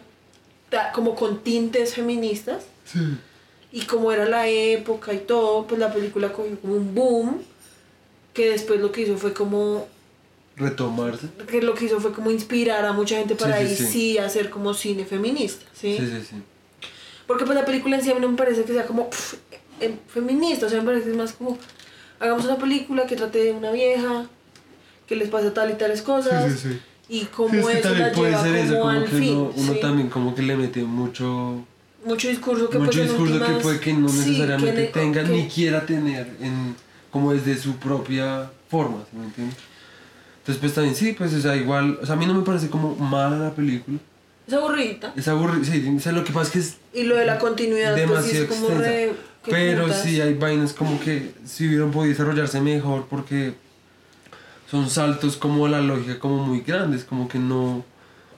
ta- 0.70 0.92
como 0.92 1.14
con 1.14 1.42
tintes 1.42 1.94
feministas 1.94 2.64
Sí. 2.84 3.00
y 3.72 3.82
como 3.82 4.12
era 4.12 4.24
la 4.26 4.48
época 4.48 5.12
y 5.12 5.18
todo, 5.18 5.66
pues 5.66 5.80
la 5.80 5.92
película 5.92 6.32
cogió 6.32 6.58
como 6.60 6.74
un 6.74 6.94
boom 6.94 7.42
que 8.32 8.50
después 8.50 8.80
lo 8.80 8.92
que 8.92 9.02
hizo 9.02 9.16
fue 9.16 9.32
como 9.32 9.88
Retomarse. 10.56 11.28
que 11.48 11.60
lo 11.60 11.74
que 11.74 11.84
hizo 11.84 12.00
fue 12.00 12.12
como 12.12 12.30
inspirar 12.30 12.84
a 12.86 12.92
mucha 12.92 13.16
gente 13.18 13.34
para 13.34 13.58
Sí, 13.58 13.62
ahí 13.64 13.76
sí, 13.76 13.86
sí, 13.86 14.18
hacer 14.18 14.48
como 14.50 14.72
cine 14.72 15.04
feminista, 15.04 15.66
¿sí? 15.78 15.96
Sí, 15.98 16.06
sí, 16.06 16.22
sí. 16.30 16.36
Porque 17.26 17.44
pues 17.44 17.58
la 17.58 17.64
película 17.64 17.96
en 17.96 18.02
sí 18.02 18.10
a 18.10 18.14
mí 18.14 18.20
no 18.20 18.28
me 18.30 18.36
parece 18.38 18.64
que 18.64 18.72
sea 18.72 18.86
como 18.86 19.10
pf, 19.10 19.36
em, 19.80 19.96
feminista, 20.08 20.66
o 20.66 20.68
sea, 20.70 20.78
me 20.80 20.86
parece 20.86 21.04
que 21.04 21.10
es 21.10 21.16
más 21.16 21.32
como 21.32 21.58
hagamos 22.20 22.44
una 22.46 22.56
película 22.56 23.06
que 23.06 23.16
trate 23.16 23.38
de 23.44 23.52
una 23.52 23.70
vieja, 23.70 24.26
que 25.06 25.16
les 25.16 25.28
pase 25.28 25.50
tal 25.50 25.70
y 25.70 25.74
tales 25.74 26.00
cosas, 26.00 26.50
Sí, 26.52 26.58
sí, 26.58 26.68
sí. 26.70 26.80
y 27.20 27.24
como 27.26 27.50
Sí, 27.50 27.56
es 27.58 27.66
que 27.66 27.78
eso 27.80 27.94
la 27.94 28.12
puede 28.12 28.30
lleva 28.30 28.42
ser 28.42 28.54
eso, 28.56 28.78
como 28.78 28.88
al 28.88 29.04
que 29.04 29.10
fin, 29.16 29.36
uno, 29.36 29.52
uno 29.56 29.72
también 29.74 30.08
como 30.08 30.34
que 30.34 30.42
le 30.42 30.56
mete 30.56 30.82
mucho, 30.84 31.64
mucho 32.04 32.28
discurso 32.28 32.70
que 32.70 32.78
mucho 32.78 32.92
pues 32.92 33.08
discurso 33.08 33.34
que 33.34 33.40
últimas- 33.40 33.62
puede 33.62 33.80
que 33.80 33.92
no 33.92 34.08
necesariamente 34.08 34.86
que 34.86 34.92
tenga 35.00 35.22
que- 35.22 35.28
ni 35.32 35.48
quiera 35.48 35.84
tener 35.84 36.28
en, 36.40 36.74
como 37.10 37.32
desde 37.34 37.58
su 37.58 37.76
propia 37.76 38.50
forma, 38.70 39.04
¿sí 39.10 39.16
me 39.18 39.24
entiendes? 39.26 39.58
Entonces 40.46 40.60
pues 40.60 40.74
también 40.74 40.94
sí, 40.94 41.12
pues 41.12 41.34
o 41.34 41.40
sea, 41.40 41.56
igual, 41.56 41.98
o 42.00 42.06
sea, 42.06 42.14
a 42.14 42.18
mí 42.18 42.24
no 42.24 42.34
me 42.34 42.42
parece 42.42 42.68
como 42.68 42.94
mala 42.94 43.36
la 43.36 43.50
película, 43.50 43.98
Es 44.46 44.54
aburrida. 44.54 45.12
Es 45.16 45.26
aburrido, 45.26 45.64
sí, 45.64 45.92
o 45.96 45.98
sea, 45.98 46.12
lo 46.12 46.22
que 46.22 46.32
pasa 46.32 46.46
es 46.46 46.52
que 46.52 46.58
es 46.60 46.76
Y 46.94 47.04
lo 47.04 47.16
de 47.16 47.26
la 47.26 47.38
continuidad, 47.38 47.96
pues 48.06 48.26
sí 48.26 48.36
es 48.36 48.44
como 48.44 48.68
re. 48.68 49.12
¿qué 49.44 49.50
Pero 49.50 49.84
putas? 49.84 50.02
sí 50.02 50.20
hay 50.20 50.34
vainas 50.34 50.72
como 50.72 51.00
que 51.00 51.32
si 51.44 51.66
hubieran 51.66 51.90
podido 51.90 52.10
desarrollarse 52.12 52.60
mejor 52.60 53.06
porque 53.10 53.54
son 54.70 54.88
saltos 54.90 55.36
como 55.36 55.66
la 55.68 55.80
lógica 55.80 56.18
como 56.18 56.44
muy 56.44 56.60
grandes, 56.60 57.04
como 57.04 57.26
que 57.28 57.38
no, 57.38 57.78
o 57.78 57.84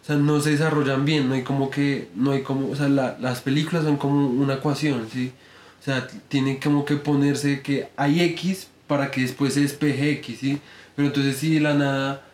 sea, 0.07 0.17
no 0.17 0.41
se 0.41 0.51
desarrollan 0.51 1.05
bien, 1.05 1.29
no 1.29 1.35
hay 1.35 1.43
como 1.43 1.71
que, 1.71 2.09
no 2.15 2.31
hay 2.33 2.43
como, 2.43 2.71
o 2.71 2.77
sea, 2.77 2.89
la- 2.89 3.17
las 3.21 3.41
películas 3.43 3.85
son 3.85 3.97
como 3.99 4.29
una 4.29 4.55
ecuación, 4.55 5.09
¿sí? 5.13 5.33
O 5.81 5.85
sea, 5.85 6.07
tienen 6.29 6.57
como 6.59 6.85
que 6.85 6.97
ponerse 6.97 7.61
que 7.63 7.89
hay 7.97 8.21
X 8.23 8.69
para 8.87 9.11
que 9.11 9.21
después 9.23 9.55
se 9.55 9.61
despeje 9.61 10.11
X, 10.13 10.39
¿sí? 10.41 10.61
Pero 10.99 11.11
entonces 11.11 11.37
si 11.37 11.55
de 11.55 11.61
la 11.61 11.75
nada 11.75 12.25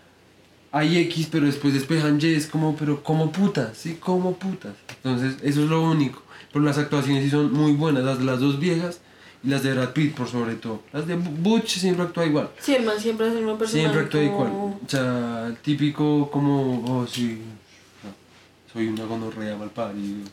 hay 0.73 0.97
X, 0.97 1.29
pero 1.31 1.45
después 1.45 1.75
despejan 1.75 2.19
Y, 2.19 2.33
es 2.33 2.47
como, 2.47 2.75
pero 2.75 3.03
como 3.03 3.31
putas, 3.31 3.77
¿sí? 3.77 3.99
Como 4.01 4.37
putas. 4.37 4.73
Entonces, 4.89 5.37
eso 5.43 5.65
es 5.65 5.69
lo 5.69 5.83
único. 5.83 6.23
Pero 6.51 6.65
las 6.65 6.79
actuaciones 6.79 7.25
sí 7.25 7.31
son 7.31 7.53
muy 7.53 7.73
buenas, 7.73 8.05
las 8.05 8.21
de 8.21 8.25
las 8.25 8.41
dos 8.41 8.59
viejas 8.59 9.01
y 9.43 9.49
las 9.49 9.63
de 9.63 9.75
Brad 9.75 9.93
Pitt, 9.93 10.15
por 10.15 10.29
sobre 10.29 10.55
todo. 10.55 10.81
Las 10.95 11.07
de 11.07 11.17
Butch 11.17 11.77
siempre 11.77 12.05
actúa 12.05 12.25
igual. 12.25 12.49
Sí, 12.59 12.75
el 12.75 12.87
man 12.87 12.99
siempre 12.99 13.27
es 13.27 13.35
el 13.35 13.41
mismo 13.41 13.59
personaje. 13.59 13.87
Siempre 13.87 14.05
actúa 14.07 14.23
igual. 14.23 14.51
O 14.51 14.81
sea, 14.89 15.47
el 15.49 15.59
típico 15.59 16.31
como, 16.31 16.87
oh 16.87 17.07
sí, 17.07 17.43
soy 18.73 18.89
una 18.89 19.05
gonorrea 19.05 19.59
mal 19.59 19.69
parido. 19.69 20.25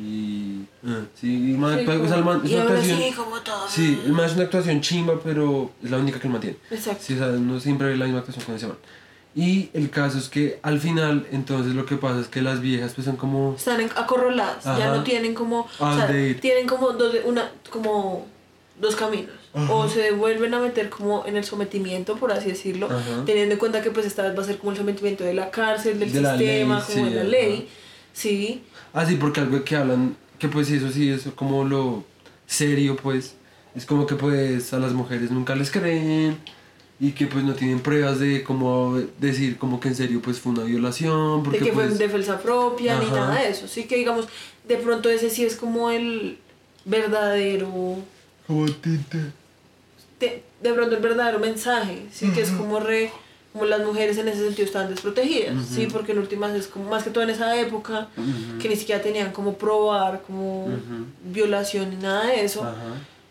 Y, 0.00 0.60
ah, 0.86 1.00
sí, 1.20 1.50
el 1.52 1.58
man 1.58 1.76
Sí, 1.80 1.84
como- 1.84 2.04
o 2.04 2.06
sea, 2.08 2.16
el 2.18 2.24
man 2.24 2.40
es 2.44 2.50
y 2.50 2.54
una 2.54 2.62
actuación. 2.64 2.98
sí, 3.00 3.12
como 3.16 3.40
todo. 3.40 3.68
Sí, 3.68 4.00
el 4.04 4.12
man 4.12 4.26
es 4.26 4.32
una 4.34 4.44
actuación 4.44 4.80
chimba, 4.80 5.20
pero 5.24 5.72
es 5.82 5.90
la 5.90 5.96
única 5.98 6.20
que 6.20 6.26
el 6.28 6.32
man 6.32 6.40
tiene. 6.40 6.56
Exacto. 6.70 7.02
Sí, 7.04 7.14
o 7.14 7.18
sea, 7.18 7.26
no 7.28 7.58
siempre 7.58 7.92
es 7.92 7.98
la 7.98 8.04
misma 8.04 8.20
actuación 8.20 8.44
con 8.44 8.54
ese 8.54 8.66
man. 8.68 8.76
Y 9.34 9.70
el 9.72 9.90
caso 9.90 10.18
es 10.18 10.28
que 10.28 10.58
al 10.62 10.78
final, 10.80 11.26
entonces 11.32 11.74
lo 11.74 11.84
que 11.84 11.96
pasa 11.96 12.20
es 12.20 12.28
que 12.28 12.42
las 12.42 12.60
viejas 12.60 12.92
pues 12.94 13.04
son 13.06 13.16
como... 13.16 13.54
Están 13.56 13.80
acorraladas, 13.96 14.64
ya 14.64 14.72
Ajá. 14.72 14.96
no 14.96 15.02
tienen 15.02 15.34
como, 15.34 15.60
o 15.60 15.68
Ah, 15.80 16.06
sea, 16.08 16.40
tienen 16.40 16.66
como 16.66 16.90
dos, 16.92 17.14
una, 17.24 17.50
como 17.70 18.26
dos 18.80 18.94
caminos. 18.96 19.32
O 19.70 19.88
se 19.88 20.12
vuelven 20.12 20.54
a 20.54 20.60
meter 20.60 20.88
como 20.88 21.26
en 21.26 21.36
el 21.36 21.42
sometimiento, 21.42 22.14
por 22.16 22.30
así 22.30 22.48
decirlo, 22.50 22.86
Ajá. 22.86 23.24
teniendo 23.26 23.54
en 23.54 23.58
cuenta 23.58 23.82
que 23.82 23.90
pues 23.90 24.06
esta 24.06 24.22
vez 24.22 24.38
va 24.38 24.42
a 24.42 24.46
ser 24.46 24.58
como 24.58 24.70
el 24.70 24.76
sometimiento 24.78 25.24
de 25.24 25.34
la 25.34 25.50
cárcel, 25.50 25.98
del 25.98 26.12
De 26.12 26.20
sistema, 26.20 26.36
ley, 26.36 26.62
como 26.64 26.80
sí, 26.82 27.02
de 27.02 27.10
la 27.10 27.20
ajá. 27.22 27.28
ley, 27.30 27.68
sí. 28.12 28.62
Ah, 28.98 29.06
sí, 29.06 29.14
porque 29.14 29.38
algo 29.38 29.62
que 29.62 29.76
hablan, 29.76 30.16
que 30.40 30.48
pues 30.48 30.68
eso 30.70 30.90
sí, 30.90 31.08
eso 31.08 31.36
como 31.36 31.62
lo 31.62 32.02
serio 32.48 32.96
pues, 32.96 33.36
es 33.76 33.86
como 33.86 34.08
que 34.08 34.16
pues 34.16 34.72
a 34.72 34.80
las 34.80 34.92
mujeres 34.92 35.30
nunca 35.30 35.54
les 35.54 35.70
creen 35.70 36.36
y 36.98 37.12
que 37.12 37.28
pues 37.28 37.44
no 37.44 37.54
tienen 37.54 37.78
pruebas 37.78 38.18
de 38.18 38.42
como 38.42 38.98
decir 39.20 39.56
como 39.56 39.78
que 39.78 39.86
en 39.86 39.94
serio 39.94 40.20
pues 40.20 40.40
fue 40.40 40.50
una 40.50 40.64
violación, 40.64 41.44
porque 41.44 41.60
de 41.60 41.66
que 41.66 41.72
pues... 41.72 41.90
fue 41.90 41.98
defensa 41.98 42.40
propia 42.40 42.98
ni 42.98 43.06
nada 43.06 43.36
de 43.36 43.50
eso. 43.50 43.68
Sí 43.68 43.84
que 43.84 43.94
digamos, 43.94 44.26
de 44.66 44.76
pronto 44.78 45.08
ese 45.08 45.30
sí 45.30 45.44
es 45.44 45.54
como 45.54 45.90
el 45.90 46.38
verdadero, 46.84 47.98
Como 48.48 48.66
de, 48.66 50.42
de 50.60 50.72
pronto 50.74 50.96
el 50.96 51.02
verdadero 51.02 51.38
mensaje, 51.38 52.06
sí 52.10 52.32
que 52.32 52.40
es 52.40 52.50
como 52.50 52.80
re, 52.80 53.12
como 53.52 53.64
las 53.64 53.84
mujeres 53.84 54.18
en 54.18 54.28
ese 54.28 54.44
sentido 54.44 54.66
estaban 54.66 54.90
desprotegidas, 54.90 55.54
sí, 55.74 55.88
porque 55.90 56.12
en 56.12 56.18
últimas 56.18 56.54
es 56.54 56.66
como 56.66 56.90
más 56.90 57.02
que 57.02 57.10
todo 57.10 57.24
en 57.24 57.30
esa 57.30 57.58
época 57.60 58.08
que 58.60 58.68
ni 58.68 58.76
siquiera 58.76 59.02
tenían 59.02 59.32
como 59.32 59.54
probar 59.56 60.22
como 60.26 60.68
violación 61.24 61.90
ni 61.90 61.96
nada 61.96 62.26
de 62.26 62.44
eso. 62.44 62.66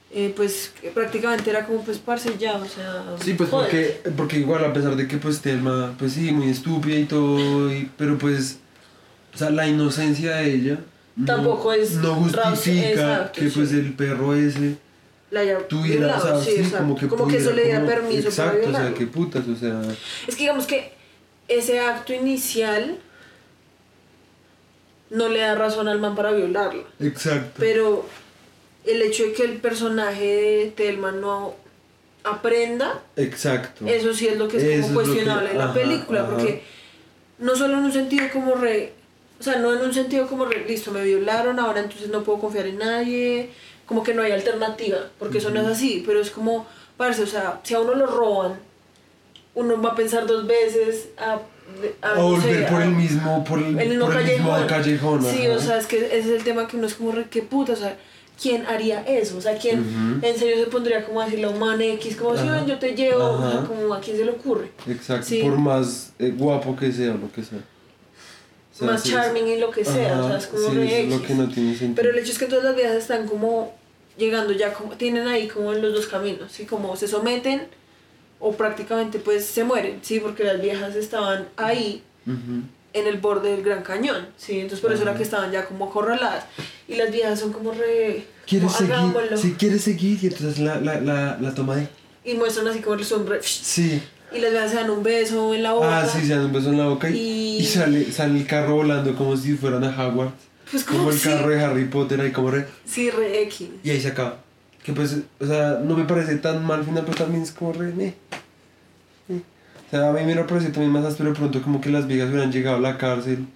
Eh, 0.09 0.33
pues 0.35 0.71
que 0.81 0.89
prácticamente 0.89 1.49
era 1.49 1.65
como 1.65 1.81
pues 1.81 1.97
parce 1.97 2.31
ya, 2.39 2.55
o 2.55 2.65
sea, 2.65 3.03
Sí, 3.21 3.33
pues 3.33 3.49
porque, 3.49 3.99
porque 4.15 4.37
igual 4.39 4.63
a 4.63 4.71
pesar 4.71 4.95
de 4.95 5.05
que 5.05 5.17
pues 5.17 5.41
Telma, 5.41 5.95
pues 5.99 6.13
sí, 6.13 6.31
muy 6.31 6.49
estúpida 6.49 6.95
y 6.97 7.03
todo, 7.03 7.69
y- 7.73 7.91
pero 7.97 8.17
pues, 8.17 8.57
o 9.35 9.37
sea, 9.37 9.49
la 9.49 9.67
inocencia 9.67 10.37
de 10.37 10.53
ella 10.55 10.79
no- 11.17 11.25
Tampoco 11.25 11.73
es 11.73 11.95
no 11.95 12.15
justifica 12.15 12.89
exacto, 12.89 13.39
que 13.39 13.49
sí. 13.49 13.53
pues 13.59 13.73
el 13.73 13.93
perro 13.95 14.33
ese 14.33 14.77
la 15.31 15.41
haya 15.41 15.67
tuviera, 15.67 15.95
o 15.95 15.99
violado, 16.07 16.41
sea, 16.43 16.53
sí, 16.55 16.63
sí, 16.63 17.07
como 17.07 17.27
que 17.27 17.37
eso 17.37 17.51
le 17.51 17.63
diera 17.65 17.79
como- 17.81 17.91
permiso 17.91 18.29
exacto, 18.29 18.51
para 18.51 18.59
o 18.59 18.61
sea, 18.61 18.69
violarlo. 18.71 18.97
que 18.97 19.07
putas, 19.07 19.47
o 19.47 19.55
sea, 19.55 19.81
Es 20.27 20.35
que 20.35 20.41
digamos 20.43 20.65
que 20.67 20.93
ese 21.49 21.79
acto 21.79 22.13
inicial 22.13 22.97
no 25.09 25.29
le 25.29 25.39
da 25.39 25.55
razón 25.55 25.87
al 25.87 25.99
man 25.99 26.15
para 26.15 26.31
violarla. 26.31 26.83
exacto. 26.99 27.55
Pero 27.59 28.05
el 28.85 29.01
hecho 29.01 29.23
de 29.23 29.33
que 29.33 29.43
el 29.43 29.57
personaje 29.57 30.23
de 30.25 30.73
Telma 30.75 31.11
no 31.11 31.55
aprenda, 32.23 33.01
Exacto. 33.15 33.85
eso 33.85 34.13
sí 34.13 34.27
es 34.27 34.37
lo 34.37 34.47
que 34.47 34.57
es 34.57 34.63
Eso 34.63 34.81
como 34.87 34.95
cuestionable 35.01 35.51
en 35.51 35.57
la 35.57 35.65
ajá, 35.65 35.73
película, 35.73 36.21
ajá. 36.21 36.31
porque 36.31 36.63
no 37.39 37.55
solo 37.55 37.77
en 37.77 37.85
un 37.85 37.93
sentido 37.93 38.27
como 38.33 38.55
re, 38.55 38.93
o 39.39 39.43
sea, 39.43 39.57
no 39.57 39.73
en 39.73 39.79
un 39.81 39.93
sentido 39.93 40.27
como 40.27 40.45
re, 40.45 40.65
listo, 40.67 40.91
me 40.91 41.03
violaron, 41.03 41.57
ahora 41.59 41.79
entonces 41.81 42.09
no 42.09 42.23
puedo 42.23 42.39
confiar 42.39 42.67
en 42.67 42.79
nadie, 42.79 43.49
como 43.87 44.03
que 44.03 44.13
no 44.13 44.21
hay 44.21 44.31
alternativa, 44.31 44.97
porque 45.17 45.39
eso 45.39 45.49
no 45.49 45.61
es 45.61 45.67
así, 45.67 46.03
pero 46.05 46.19
es 46.21 46.29
como, 46.29 46.67
parce, 46.97 47.23
o 47.23 47.27
sea, 47.27 47.59
si 47.63 47.73
a 47.73 47.79
uno 47.79 47.95
lo 47.95 48.05
roban, 48.05 48.59
uno 49.55 49.81
va 49.81 49.91
a 49.91 49.95
pensar 49.95 50.27
dos 50.27 50.45
veces 50.45 51.07
a, 51.17 51.39
a, 52.03 52.11
a 52.11 52.15
no 52.15 52.39
sé, 52.41 52.47
volver 52.47 52.67
por 52.69 52.81
a- 52.81 52.85
el 52.85 52.91
mismo, 52.91 53.43
por 53.43 53.59
el, 53.59 53.79
el 53.79 53.89
mismo 53.89 54.05
por 54.05 54.17
el 54.17 54.25
mismo 54.27 54.49
callejón. 54.51 54.67
callejón. 54.67 55.23
Sí, 55.23 55.45
ajá. 55.47 55.55
o 55.55 55.59
sea, 55.59 55.77
es 55.79 55.85
que 55.87 55.97
ese 56.05 56.17
es 56.19 56.27
el 56.27 56.43
tema 56.43 56.67
que 56.67 56.77
uno 56.77 56.85
es 56.87 56.93
como 56.93 57.11
re, 57.13 57.25
qué 57.29 57.41
puta, 57.41 57.73
o 57.73 57.75
sea, 57.75 57.97
¿quién 58.41 58.65
haría 58.67 59.01
eso? 59.07 59.37
O 59.37 59.41
sea, 59.41 59.57
¿quién 59.57 59.79
Ujú. 59.79 60.25
en 60.25 60.37
serio 60.37 60.57
se 60.63 60.69
pondría 60.69 61.03
como 61.05 61.21
a 61.21 61.25
decirle 61.25 61.45
a 61.47 61.49
un 61.49 61.59
man 61.59 61.81
X, 61.81 62.17
como 62.17 62.37
si 62.37 62.47
ven, 62.47 62.65
yo 62.67 62.77
te 62.77 62.93
llevo, 62.93 63.23
o 63.23 63.49
sea, 63.51 63.61
como 63.61 63.93
a 63.93 63.99
quién 64.01 64.17
se 64.17 64.25
le 64.25 64.31
ocurre? 64.31 64.69
Exacto, 64.87 65.25
Sí. 65.25 65.41
por 65.41 65.57
más 65.57 66.11
eh, 66.19 66.33
guapo 66.37 66.75
que 66.75 66.91
sea, 66.91 67.13
lo 67.13 67.31
que 67.31 67.43
sea. 67.43 67.59
O 67.59 68.77
sea, 68.79 68.91
Más 68.91 69.01
sí 69.01 69.09
es- 69.09 69.15
charming 69.15 69.47
y 69.47 69.57
lo 69.57 69.71
que 69.71 69.83
sea, 69.83 70.19
o 70.19 70.19
Ajá, 70.19 70.27
sea, 70.27 70.37
es 70.37 70.47
como 70.47 70.69
sí, 70.69 70.75
re 70.75 71.01
es 71.05 71.09
lo 71.09 71.23
que 71.23 71.33
no 71.33 71.49
tiene 71.49 71.71
sentido. 71.75 71.95
Pero 71.95 72.09
el 72.11 72.19
hecho 72.19 72.31
es 72.31 72.37
que 72.37 72.45
todas 72.45 72.63
las 72.63 72.75
viejas 72.75 72.95
están 72.97 73.27
como 73.27 73.73
llegando 74.17 74.51
ya, 74.53 74.73
como 74.73 74.95
tienen 74.95 75.27
ahí 75.27 75.47
como 75.47 75.73
en 75.73 75.81
los 75.81 75.93
dos 75.93 76.07
caminos, 76.07 76.51
¿sí? 76.51 76.65
Como 76.65 76.95
se 76.95 77.07
someten 77.07 77.67
o 78.39 78.51
prácticamente 78.53 79.19
pues 79.19 79.45
se 79.45 79.63
mueren, 79.63 79.99
¿sí? 80.01 80.19
Porque 80.19 80.43
las 80.43 80.61
viejas 80.61 80.95
estaban 80.95 81.47
ahí 81.57 82.03
Ujú. 82.25 82.61
en 82.93 83.07
el 83.07 83.17
borde 83.17 83.51
del 83.51 83.63
Gran 83.63 83.83
Cañón, 83.83 84.27
¿sí? 84.37 84.59
Entonces 84.59 84.79
por 84.79 84.91
eso 84.93 85.03
era 85.03 85.15
que 85.15 85.23
estaban 85.23 85.51
ya 85.51 85.65
como 85.65 85.85
acorraladas. 85.85 86.45
Y 86.87 86.95
las 86.95 87.11
viejas 87.11 87.39
son 87.39 87.51
como 87.53 87.71
re... 87.71 88.25
¿Quieres 88.45 88.71
como, 88.73 89.13
seguir? 89.19 89.37
Si 89.37 89.53
quieres 89.53 89.81
seguir, 89.83 90.19
y 90.23 90.27
entonces 90.27 90.59
la, 90.59 90.79
la, 90.79 91.01
la, 91.01 91.37
la 91.41 91.53
toma 91.53 91.75
de... 91.75 91.87
Y 92.23 92.33
muestran 92.35 92.67
así 92.67 92.79
como 92.79 92.95
el 92.95 93.03
sombre. 93.05 93.39
Sí. 93.43 94.01
Y 94.33 94.39
las 94.39 94.51
viejas 94.51 94.71
se 94.71 94.77
dan 94.77 94.89
un 94.89 95.03
beso 95.03 95.53
en 95.53 95.63
la 95.63 95.73
boca. 95.73 95.99
Ah, 96.01 96.05
sí, 96.05 96.21
se 96.25 96.35
dan 96.35 96.45
un 96.45 96.53
beso 96.53 96.69
en 96.69 96.77
la 96.77 96.87
boca 96.87 97.09
y, 97.09 97.15
Y- 97.17 97.57
y 97.59 97.65
sale, 97.65 98.11
sale 98.11 98.37
el 98.39 98.45
carro 98.47 98.75
volando 98.75 99.15
como 99.15 99.35
si 99.37 99.53
fueran 99.55 99.83
a 99.83 99.89
Hogwarts. 100.07 100.43
Pues 100.69 100.83
como, 100.83 100.99
Como 100.99 101.11
el 101.11 101.17
sí. 101.17 101.29
carro 101.29 101.49
de 101.49 101.63
Harry 101.63 101.85
Potter 101.85 102.19
ahí 102.21 102.31
como 102.31 102.51
re... 102.51 102.67
Sí, 102.85 103.09
re 103.09 103.43
X. 103.43 103.69
Y 103.83 103.89
ahí 103.89 104.01
se 104.01 104.09
acaba. 104.09 104.39
Que 104.83 104.93
pues, 104.93 105.17
o 105.39 105.45
sea, 105.45 105.79
no 105.83 105.95
me 105.95 106.05
parece 106.05 106.35
tan 106.37 106.65
mal 106.65 106.83
final, 106.83 107.03
pero 107.05 107.17
también 107.17 107.43
es 107.43 107.51
como 107.51 107.73
re... 107.73 107.93
meh. 107.93 108.13
Eh. 109.29 109.41
O 109.87 109.89
sea, 109.89 110.09
a 110.09 110.13
mí 110.13 110.23
me 110.25 110.35
lo 110.35 110.45
parece 110.45 110.69
también 110.69 110.91
más 110.91 111.05
áspero 111.05 111.33
pronto 111.33 111.61
como 111.61 111.79
que 111.79 111.89
las 111.89 112.07
viejas 112.07 112.29
hubieran 112.29 112.51
llegado 112.51 112.77
a 112.77 112.81
la 112.81 112.97
cárcel 112.97 113.47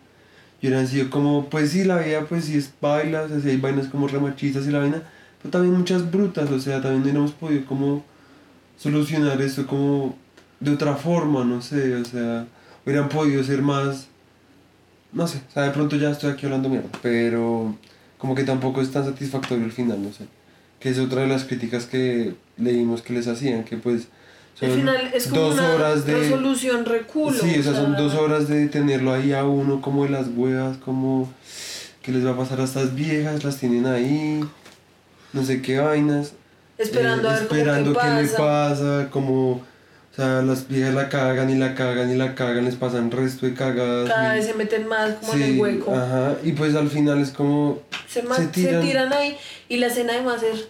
y 0.61 0.67
hubieran 0.67 0.87
sido 0.87 1.09
como, 1.09 1.49
pues 1.49 1.71
sí, 1.71 1.83
la 1.83 1.97
vida 1.97 2.25
pues 2.27 2.45
sí 2.45 2.55
es 2.57 2.71
baila, 2.79 3.23
o 3.23 3.27
sea, 3.27 3.39
sí 3.39 3.49
hay 3.49 3.57
vainas 3.57 3.87
como 3.87 4.07
re 4.07 4.19
machistas 4.19 4.67
y 4.67 4.71
la 4.71 4.79
vaina, 4.79 5.01
pero 5.41 5.51
también 5.51 5.75
muchas 5.75 6.09
brutas, 6.09 6.49
o 6.51 6.59
sea, 6.59 6.81
también 6.81 7.01
hubiéramos 7.01 7.31
podido 7.31 7.65
como 7.65 8.05
solucionar 8.77 9.41
esto 9.41 9.65
como 9.65 10.15
de 10.59 10.71
otra 10.71 10.95
forma, 10.95 11.43
no 11.43 11.61
sé, 11.61 11.95
o 11.95 12.05
sea, 12.05 12.45
hubieran 12.85 13.09
podido 13.09 13.43
ser 13.43 13.63
más, 13.63 14.07
no 15.13 15.27
sé, 15.27 15.41
o 15.49 15.53
sea, 15.53 15.63
de 15.63 15.71
pronto 15.71 15.95
ya 15.95 16.11
estoy 16.11 16.31
aquí 16.31 16.45
hablando 16.45 16.69
mierda, 16.69 16.89
pero 17.01 17.75
como 18.17 18.35
que 18.35 18.43
tampoco 18.43 18.81
es 18.81 18.91
tan 18.91 19.05
satisfactorio 19.05 19.65
el 19.65 19.71
final, 19.71 20.01
no 20.01 20.13
sé, 20.13 20.25
que 20.79 20.89
es 20.89 20.99
otra 20.99 21.21
de 21.21 21.27
las 21.27 21.45
críticas 21.45 21.85
que 21.85 22.35
leímos 22.57 23.01
que 23.01 23.13
les 23.13 23.27
hacían, 23.27 23.63
que 23.63 23.77
pues 23.77 24.07
Al 24.61 24.71
final 24.71 25.11
es 25.13 25.27
como 25.27 25.41
dos 25.41 25.53
una 25.55 25.75
horas 25.75 26.05
de... 26.05 26.13
resolución 26.13 26.85
reculo. 26.85 27.37
Sí, 27.37 27.59
o 27.59 27.63
sea, 27.63 27.73
son 27.73 27.95
dos 27.95 28.13
horas 28.15 28.47
de 28.47 28.67
tenerlo 28.67 29.13
ahí 29.13 29.33
a 29.33 29.43
uno 29.45 29.81
como 29.81 30.03
de 30.03 30.11
las 30.11 30.27
huevas, 30.35 30.77
como 30.77 31.31
que 32.01 32.11
les 32.11 32.25
va 32.25 32.31
a 32.31 32.37
pasar 32.37 32.61
a 32.61 32.63
estas 32.63 32.95
viejas, 32.95 33.43
las 33.43 33.57
tienen 33.57 33.85
ahí, 33.85 34.43
no 35.33 35.43
sé 35.43 35.61
qué 35.61 35.79
vainas. 35.79 36.33
Esperando 36.77 37.27
eh, 37.27 37.31
a 37.31 37.33
ver 37.33 37.47
cómo 37.47 37.59
esperando 37.59 37.99
qué 37.99 38.21
le 38.23 38.27
pasa. 38.29 39.07
como, 39.11 39.61
sea, 40.21 40.41
las 40.41 40.67
viejas 40.67 40.93
la 40.93 41.09
cagan 41.09 41.49
y 41.49 41.55
la 41.55 41.75
cagan 41.75 42.11
y 42.11 42.15
la 42.15 42.35
cagan, 42.35 42.65
les 42.65 42.75
pasan 42.75 43.11
resto 43.11 43.45
de 43.45 43.53
cagadas. 43.53 44.09
Cada 44.09 44.33
y- 44.35 44.37
vez 44.39 44.47
se 44.47 44.53
meten 44.53 44.87
más 44.87 45.13
como 45.15 45.33
en 45.33 45.39
sí, 45.39 45.43
el 45.45 45.59
hueco. 45.59 45.93
Ajá, 45.95 46.35
y 46.43 46.51
pues 46.53 46.75
al 46.75 46.89
final 46.89 47.19
es 47.21 47.29
como... 47.31 47.79
se, 48.07 48.21
se 48.21 48.27
se 48.35 48.47
tiran. 48.47 48.81
tiran. 48.81 49.13
ahí 49.13 49.37
y 49.69 49.77
la 49.77 49.87
escena 49.87 50.13
además 50.13 50.41
es 50.43 50.67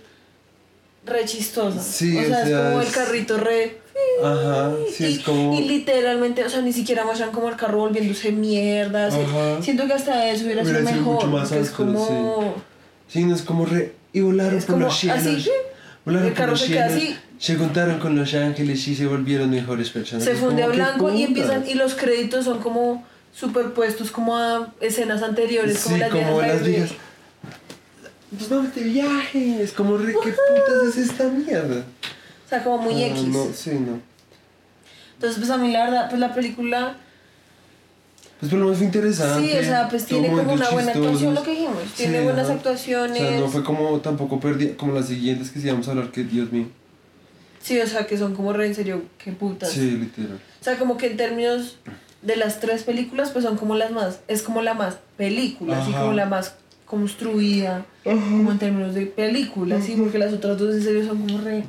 re 1.06 1.26
chistosa. 1.26 1.82
Sí, 1.82 2.16
o 2.18 2.22
o 2.22 2.24
sea, 2.26 2.42
es 2.44 2.48
sea, 2.50 2.64
como 2.70 2.82
es- 2.82 2.88
el 2.88 2.94
carrito 2.94 3.38
re... 3.38 3.82
Ajá, 4.24 4.72
sí, 4.96 5.04
y, 5.06 5.14
es 5.14 5.20
como... 5.20 5.54
y 5.60 5.64
literalmente, 5.68 6.44
o 6.44 6.50
sea, 6.50 6.62
ni 6.62 6.74
siquiera 6.74 7.06
muestran 7.06 7.32
como 7.32 7.50
el 7.50 7.56
carro 7.56 7.80
volviéndose 7.80 8.32
mierda. 8.32 9.08
así. 9.08 9.18
Ajá. 9.20 9.62
Siento 9.62 9.86
que 9.88 9.94
hasta 9.94 10.28
eso 10.30 10.46
hubiera, 10.46 10.64
Hubiera 10.64 10.80
sido 10.80 10.92
mejor. 10.92 11.14
mucho 11.16 11.28
más 11.28 11.52
es 11.52 11.70
como... 11.72 12.56
Sí, 13.08 13.26
no 13.26 13.36
es 13.36 13.42
como 13.42 13.66
re... 13.66 13.94
Y 14.14 14.22
volaron 14.22 14.58
Es 14.58 14.66
por 14.66 14.76
como 14.76 14.86
los 14.88 14.98
cielos. 14.98 15.20
así, 15.20 15.50
Volaron 16.06 16.28
el 16.28 16.34
por 16.34 16.38
carro 16.40 16.52
los 16.52 16.62
se 16.62 16.68
queda 16.68 16.86
así. 16.86 17.16
Se 17.42 17.56
juntaron 17.56 17.98
con 18.00 18.16
los 18.16 18.32
ángeles 18.36 18.88
y 18.88 18.96
se 18.96 19.08
volvieron 19.08 19.50
mejores 19.50 19.90
personas. 19.90 20.24
se 20.24 20.36
funde 20.36 20.62
a 20.62 20.68
como, 20.68 20.72
¿qué 20.78 20.84
blanco 20.84 21.12
y 21.12 21.24
empiezan 21.24 21.68
y 21.68 21.74
los 21.74 21.96
créditos 21.96 22.46
son 22.46 22.60
como 22.60 23.04
superpuestos 23.34 24.12
como 24.12 24.38
a 24.38 24.72
escenas 24.80 25.24
anteriores, 25.24 25.80
como 25.80 25.96
Sí, 25.96 26.00
las 26.02 26.12
como 26.12 26.22
viejas 26.38 26.48
las 26.56 26.64
de- 26.64 26.70
viejas. 26.70 26.92
Pues 28.38 28.48
vamos 28.50 28.76
de 28.76 28.84
viaje. 28.84 29.64
Es 29.64 29.72
como, 29.74 29.98
re, 29.98 30.14
¿qué 30.24 30.30
putas 30.30 30.88
es 30.90 31.10
esta 31.10 31.24
mierda? 31.30 31.84
O 32.46 32.50
sea, 32.50 32.64
como 32.64 32.78
muy 32.78 33.04
Ah, 33.04 33.08
X. 33.08 33.24
No, 33.24 33.48
sí, 33.54 33.72
no. 33.72 34.00
Entonces, 35.16 35.40
pues 35.40 35.50
a 35.50 35.58
mí 35.58 35.72
la 35.72 35.86
verdad, 35.86 36.10
pues 36.10 36.20
la 36.20 36.34
película, 36.36 36.96
Pues 38.40 38.52
por 38.52 38.60
lo 38.60 38.66
menos 38.66 38.78
fue 38.78 38.86
interesante. 38.86 39.50
sí, 39.52 39.58
o 39.58 39.64
sea, 39.64 39.90
pues 39.90 40.06
tiene 40.06 40.30
como 40.30 40.54
una 40.54 40.70
buena 40.70 40.92
actuación, 40.92 41.34
lo 41.34 41.42
que 41.44 41.52
dijimos. 41.52 41.84
Tiene 41.98 42.20
Sí, 42.20 42.24
buenas 42.24 42.46
ajá. 42.46 42.54
actuaciones. 42.54 43.22
O 43.22 43.28
sea, 43.30 43.40
no 43.40 43.48
fue 43.48 43.64
como 43.64 44.00
tampoco 44.00 44.40
perdida, 44.40 44.76
como 44.78 44.94
las 44.94 45.08
siguientes 45.08 45.50
que 45.50 45.60
sí 45.60 45.68
vamos 45.68 45.88
a 45.88 45.92
hablar, 45.92 46.12
que 46.12 46.24
Dios 46.24 46.52
mío. 46.52 46.68
Sí, 47.62 47.80
o 47.80 47.88
sea, 47.88 48.08
que 48.08 48.18
son 48.18 48.36
como 48.36 48.54
re 48.54 48.68
en 48.68 48.76
serio, 48.76 49.04
qué 49.24 49.32
putas. 49.32 49.70
Sí, 49.70 49.92
literal. 49.92 50.40
O 50.60 50.64
sea, 50.64 50.78
como 50.78 50.98
que 50.98 51.08
en 51.08 51.18
términos 51.18 51.78
de 52.22 52.36
las 52.36 52.60
tres 52.60 52.84
películas, 52.84 53.32
pues 53.32 53.46
son 53.46 53.58
como 53.58 53.76
las 53.76 53.92
más, 53.92 54.20
es 54.28 54.42
como 54.42 54.62
la 54.62 54.74
más 54.74 54.98
película, 55.18 55.82
así 55.82 55.92
Ajá. 55.92 56.02
como 56.02 56.14
la 56.14 56.26
más 56.26 56.56
construida, 56.86 57.86
como 58.04 58.52
en 58.52 58.60
términos 58.60 58.94
de 58.94 59.06
película, 59.06 59.82
sí, 59.82 59.96
porque 59.98 60.18
las 60.20 60.34
otras 60.34 60.58
dos 60.58 60.76
en 60.76 60.84
serio 60.84 61.06
son 61.06 61.20
como 61.26 61.40
re, 61.42 61.64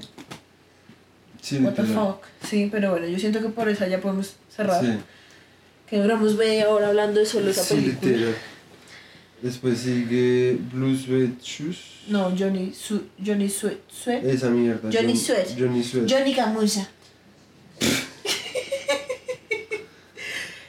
Sí, 1.41 1.59
what 1.59 1.73
the 1.75 1.83
literal. 1.83 2.07
fuck. 2.15 2.25
Sí, 2.49 2.69
pero 2.71 2.91
bueno, 2.93 3.07
yo 3.07 3.19
siento 3.19 3.41
que 3.41 3.49
por 3.49 3.69
esa 3.69 3.89
ya 3.89 4.01
podemos 4.01 4.35
cerrar. 4.55 4.81
Sí, 4.85 4.93
Que 5.89 5.99
duramos 5.99 6.37
media 6.37 6.69
hora 6.69 6.89
hablando 6.89 7.19
de 7.21 7.27
solo 7.27 7.51
esa 7.51 7.63
sí, 7.65 7.75
película. 7.75 8.11
literal. 8.13 8.35
Después 9.43 9.79
sigue 9.81 10.57
Blue 10.73 10.97
Sweat 10.97 11.41
Shoes. 11.43 11.77
No, 12.09 12.33
Johnny, 12.39 12.73
Su 12.73 13.03
Johnny 13.25 13.49
Sweat, 13.49 13.79
Sweat. 13.91 14.25
Esa 14.25 14.51
mierda. 14.51 14.89
Johnny 14.93 15.15
John- 15.15 15.17
Sweat. 15.17 15.59
Johnny 15.59 15.83
Sweat. 15.83 16.09
Johnny 16.11 16.35
Camusa. 16.35 16.89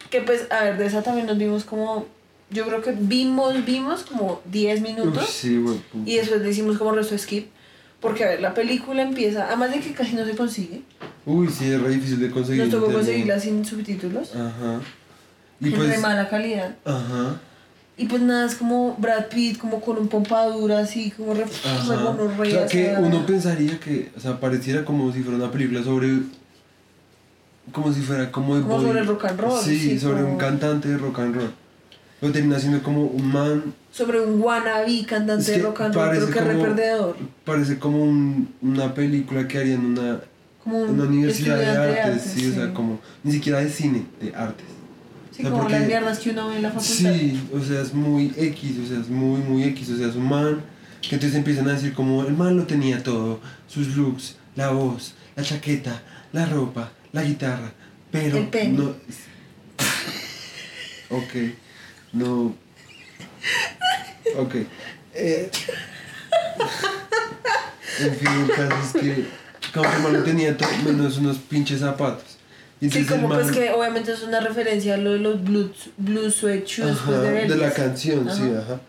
que 0.10 0.22
pues, 0.22 0.48
a 0.52 0.64
ver, 0.64 0.78
de 0.78 0.86
esa 0.86 1.02
también 1.02 1.28
nos 1.28 1.38
vimos 1.38 1.64
como, 1.64 2.06
yo 2.50 2.66
creo 2.68 2.82
que 2.82 2.92
vimos, 2.98 3.66
vimos 3.66 4.04
como 4.04 4.42
10 4.46 4.80
Uf, 4.82 4.88
minutos 4.88 5.30
sí, 5.30 5.58
güey. 5.58 5.78
y 6.06 6.16
después 6.18 6.42
le 6.42 6.50
hicimos 6.52 6.78
como 6.78 6.92
resto 6.92 7.18
skip. 7.18 7.48
Porque, 8.00 8.26
a 8.26 8.30
ver, 8.30 8.42
la 8.42 8.54
película 8.54 9.02
empieza, 9.02 9.48
además 9.48 9.72
de 9.72 9.80
que 9.80 9.94
casi 9.94 10.14
no 10.16 10.26
se 10.26 10.36
consigue, 10.36 10.82
Uy, 11.26 11.48
sí, 11.48 11.72
es 11.72 11.80
re 11.82 11.90
difícil 11.92 12.20
de 12.20 12.30
conseguir. 12.32 12.64
nos 12.64 12.70
tocó 12.72 12.92
conseguirla 12.92 13.40
sin 13.40 13.64
subtítulos, 13.64 14.36
Ajá. 14.36 14.82
Y 15.62 15.70
pues. 15.70 15.90
re 15.90 15.98
mala 16.00 16.28
calidad. 16.30 16.76
Ajá. 16.84 17.40
Y 17.96 18.06
pues 18.08 18.22
nada, 18.24 18.48
es 18.48 18.56
como 18.56 18.96
Brad 18.98 19.28
Pitt, 19.28 19.60
como 19.60 19.80
con 19.80 19.98
un 20.00 20.08
pompadura 20.08 20.80
así, 20.80 21.12
como 21.12 21.34
re, 21.36 21.46
re. 21.46 21.50
O 21.50 22.36
sea, 22.52 22.66
que 22.68 22.96
uno 23.00 23.24
pensaría 23.26 23.80
que, 23.80 24.12
o 24.18 24.20
sea, 24.20 24.40
pareciera 24.40 24.84
como 24.84 25.12
si 25.14 25.22
fuera 25.22 25.38
una 25.38 25.52
película 25.52 25.84
sobre. 25.84 26.22
Como 27.72 27.94
si 27.94 28.02
fuera 28.02 28.32
como 28.32 28.56
de 28.58 28.64
Como 28.64 28.82
sobre 28.82 29.00
el 29.00 29.08
rock 29.08 29.26
and 29.26 29.40
roll, 29.40 29.62
Sí, 29.64 29.78
sí, 29.80 30.00
sobre 30.00 30.22
como- 30.22 30.34
un 30.34 30.38
cantante 30.38 30.90
de 30.90 30.98
rock 30.98 31.20
and 31.20 31.36
roll. 31.36 31.52
Pero 32.20 32.34
termina 32.34 32.60
siendo 32.60 32.82
como 32.82 33.04
un 33.06 33.28
man. 33.32 33.74
sobre 33.92 34.20
un 34.22 34.42
wannabe 34.42 35.06
cantante 35.06 35.52
de 35.52 35.58
rock 35.60 35.82
and 35.82 35.94
roll, 35.96 36.10
pero 36.12 36.30
que 36.32 36.40
re 36.42 36.54
como- 36.54 36.64
perdedor. 36.64 37.16
Parece 37.46 37.78
como 37.78 38.04
un- 38.04 38.54
una 38.62 38.92
película 38.94 39.48
que 39.48 39.60
harían 39.60 39.80
en 39.82 39.86
una, 40.00 40.20
Como 40.64 40.80
un 40.80 40.90
una 40.90 41.04
universidad 41.04 41.58
de 41.58 41.64
estudiante 41.64 42.02
artes, 42.02 42.24
sí, 42.24 42.50
o 42.50 42.54
sea, 42.56 42.66
sí. 42.68 42.72
como. 42.74 43.00
Ni 43.24 43.32
siquiera 43.34 43.60
de 43.60 43.70
cine, 43.70 44.06
de 44.20 44.34
artes. 44.36 44.66
Sí, 45.36 45.42
O 45.42 45.42
sea, 45.42 45.50
como 45.52 45.64
porque- 45.64 45.80
las 45.80 45.88
mierdas 45.88 46.20
que 46.20 46.30
uno 46.30 46.48
ve 46.50 46.56
en 46.58 46.62
la 46.62 46.70
facultad. 46.72 47.14
Sí, 47.14 47.48
o 47.54 47.60
sea, 47.60 47.82
es 47.82 47.94
muy 47.94 48.34
X, 48.38 48.78
o 48.84 48.88
sea, 48.88 49.00
es 49.00 49.10
muy, 49.10 49.42
muy 49.42 49.64
X, 49.64 49.90
o 49.90 49.98
sea, 49.98 50.08
es 50.10 50.16
un 50.16 50.30
man 50.30 50.62
que 51.02 51.16
entonces 51.16 51.38
empiezan 51.38 51.68
a 51.68 51.74
decir 51.74 51.94
como 51.94 52.24
el 52.24 52.34
man 52.34 52.56
lo 52.56 52.64
tenía 52.64 53.02
todo, 53.04 53.42
sus 53.68 53.96
looks, 53.98 54.36
la 54.56 54.70
voz, 54.72 55.16
la 55.36 55.44
chaqueta, 55.44 56.02
la 56.32 56.46
ropa, 56.46 56.92
la 57.12 57.24
guitarra, 57.24 57.72
pero 58.12 58.38
El 58.38 58.48
pene. 58.48 58.78
no... 58.78 58.96
Ok, 61.10 61.34
no... 62.14 62.56
Ok. 64.38 64.56
Eh, 65.16 65.50
en 68.00 68.16
fin, 68.16 68.28
el 68.30 68.48
caso 68.50 68.76
es 68.98 69.02
que 69.02 69.26
como 69.74 69.90
que 69.90 69.96
el 69.98 70.02
man 70.04 70.14
lo 70.14 70.24
tenía 70.24 70.56
todo, 70.58 70.70
menos 70.86 71.18
unos 71.18 71.38
pinches 71.38 71.82
zapatos. 71.82 72.33
Y 72.84 72.90
Sí, 72.90 73.06
como 73.06 73.30
pues 73.30 73.50
que 73.50 73.72
obviamente 73.72 74.12
es 74.12 74.24
una 74.24 74.42
referencia 74.42 74.96
a 74.96 74.98
lo 74.98 75.14
de 75.14 75.20
los 75.20 75.42
blue, 75.42 75.72
blue 75.96 76.30
sweat 76.30 76.66
shoes 76.66 76.92
Ajá, 76.92 77.06
pues, 77.06 77.48
de 77.48 77.56
la 77.56 77.72
canción, 77.72 78.30
sí, 78.30 78.52
Ajá. 78.58 78.82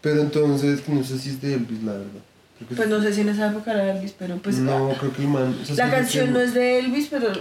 Pero 0.00 0.20
entonces, 0.20 0.88
no 0.88 1.02
sé 1.02 1.18
si 1.18 1.30
es 1.30 1.40
de 1.40 1.54
Elvis, 1.54 1.82
la 1.82 1.92
verdad. 1.94 2.22
Pues 2.76 2.88
no 2.88 3.02
sé 3.02 3.12
si 3.12 3.22
en 3.22 3.30
esa 3.30 3.50
época 3.50 3.72
era 3.72 3.96
Elvis, 3.96 4.14
pero 4.16 4.36
pues 4.36 4.58
no, 4.58 4.94
creo 5.00 5.12
que 5.12 5.22
el 5.22 5.28
man. 5.28 5.56
o 5.60 5.64
sea, 5.64 5.86
la 5.86 5.90
canción 5.96 6.26
que- 6.26 6.32
no 6.32 6.40
es 6.40 6.54
de 6.54 6.78
Elvis, 6.78 7.08
pero 7.10 7.32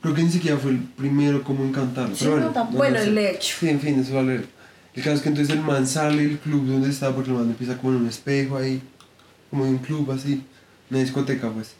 Creo 0.00 0.14
que 0.14 0.22
ni 0.22 0.30
siquiera 0.30 0.56
fue 0.58 0.70
el 0.70 0.78
primero 0.78 1.42
como 1.42 1.64
en 1.64 1.72
cantarlo. 1.72 2.14
Sí, 2.14 2.26
pero 2.26 2.38
no, 2.38 2.52
bueno, 2.52 2.70
bueno, 2.76 2.98
sé. 3.00 3.08
el 3.08 3.18
hecho. 3.18 3.56
Sí, 3.58 3.68
en 3.68 3.80
fin, 3.80 3.98
eso 3.98 4.14
vale. 4.14 4.42
El 4.94 5.02
caso 5.02 5.16
es 5.16 5.22
que 5.22 5.28
entonces 5.28 5.52
el 5.56 5.60
man 5.60 5.88
sale 5.88 6.22
del 6.22 6.38
club 6.38 6.66
donde 6.68 6.88
está, 6.88 7.12
porque 7.12 7.30
el 7.30 7.36
man 7.36 7.46
empieza 7.46 7.76
como 7.78 7.94
en 7.94 8.02
un 8.02 8.08
espejo 8.08 8.56
ahí, 8.58 8.80
como 9.50 9.64
en 9.66 9.72
un 9.72 9.78
club 9.78 10.08
así, 10.12 10.44
una 10.88 11.00
discoteca 11.00 11.50
pues. 11.50 11.72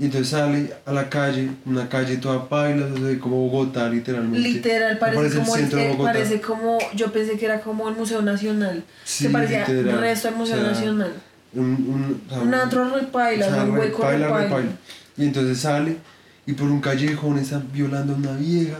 Y 0.00 0.04
entonces 0.04 0.28
sale 0.28 0.72
a 0.86 0.92
la 0.92 1.08
calle, 1.10 1.50
una 1.66 1.88
calle 1.88 2.18
toda 2.18 2.48
paila, 2.48 2.86
o 2.86 2.96
sea, 2.96 3.18
como 3.18 3.48
Bogotá 3.48 3.88
literalmente. 3.88 4.38
literal 4.38 4.96
parece, 4.98 5.38
como 5.38 5.56
el, 5.56 5.60
centro 5.62 5.78
de 5.80 5.88
Bogotá. 5.88 6.12
parece 6.12 6.40
como 6.40 6.78
yo 6.94 7.12
pensé 7.12 7.36
que 7.36 7.46
era 7.46 7.60
como 7.60 7.88
el 7.88 7.96
Museo 7.96 8.22
Nacional. 8.22 8.84
Sí, 9.04 9.24
que 9.26 9.30
parecía 9.30 9.60
literal. 9.66 9.88
el 9.88 10.00
resto 10.00 10.28
del 10.28 10.36
Museo 10.36 10.56
O 10.56 10.60
sea, 10.60 10.70
Nacional. 10.70 11.12
Un, 11.52 11.64
un, 11.64 12.22
o 12.28 12.30
sea, 12.30 12.42
Un 12.42 12.54
antro 12.54 12.94
repaila, 12.94 13.46
O 13.46 13.50
sea, 13.50 13.64
un 13.64 13.70
hueco 13.72 14.02
paila, 14.02 14.26
repaila. 14.26 14.44
repaila. 14.48 14.70
Y 15.16 15.24
entonces 15.24 15.58
sale 15.58 15.96
y 16.46 16.52
por 16.52 16.68
un 16.70 16.80
callejón 16.80 17.38
están 17.38 17.68
violando 17.72 18.14
a 18.14 18.16
una 18.16 18.32
vieja. 18.36 18.78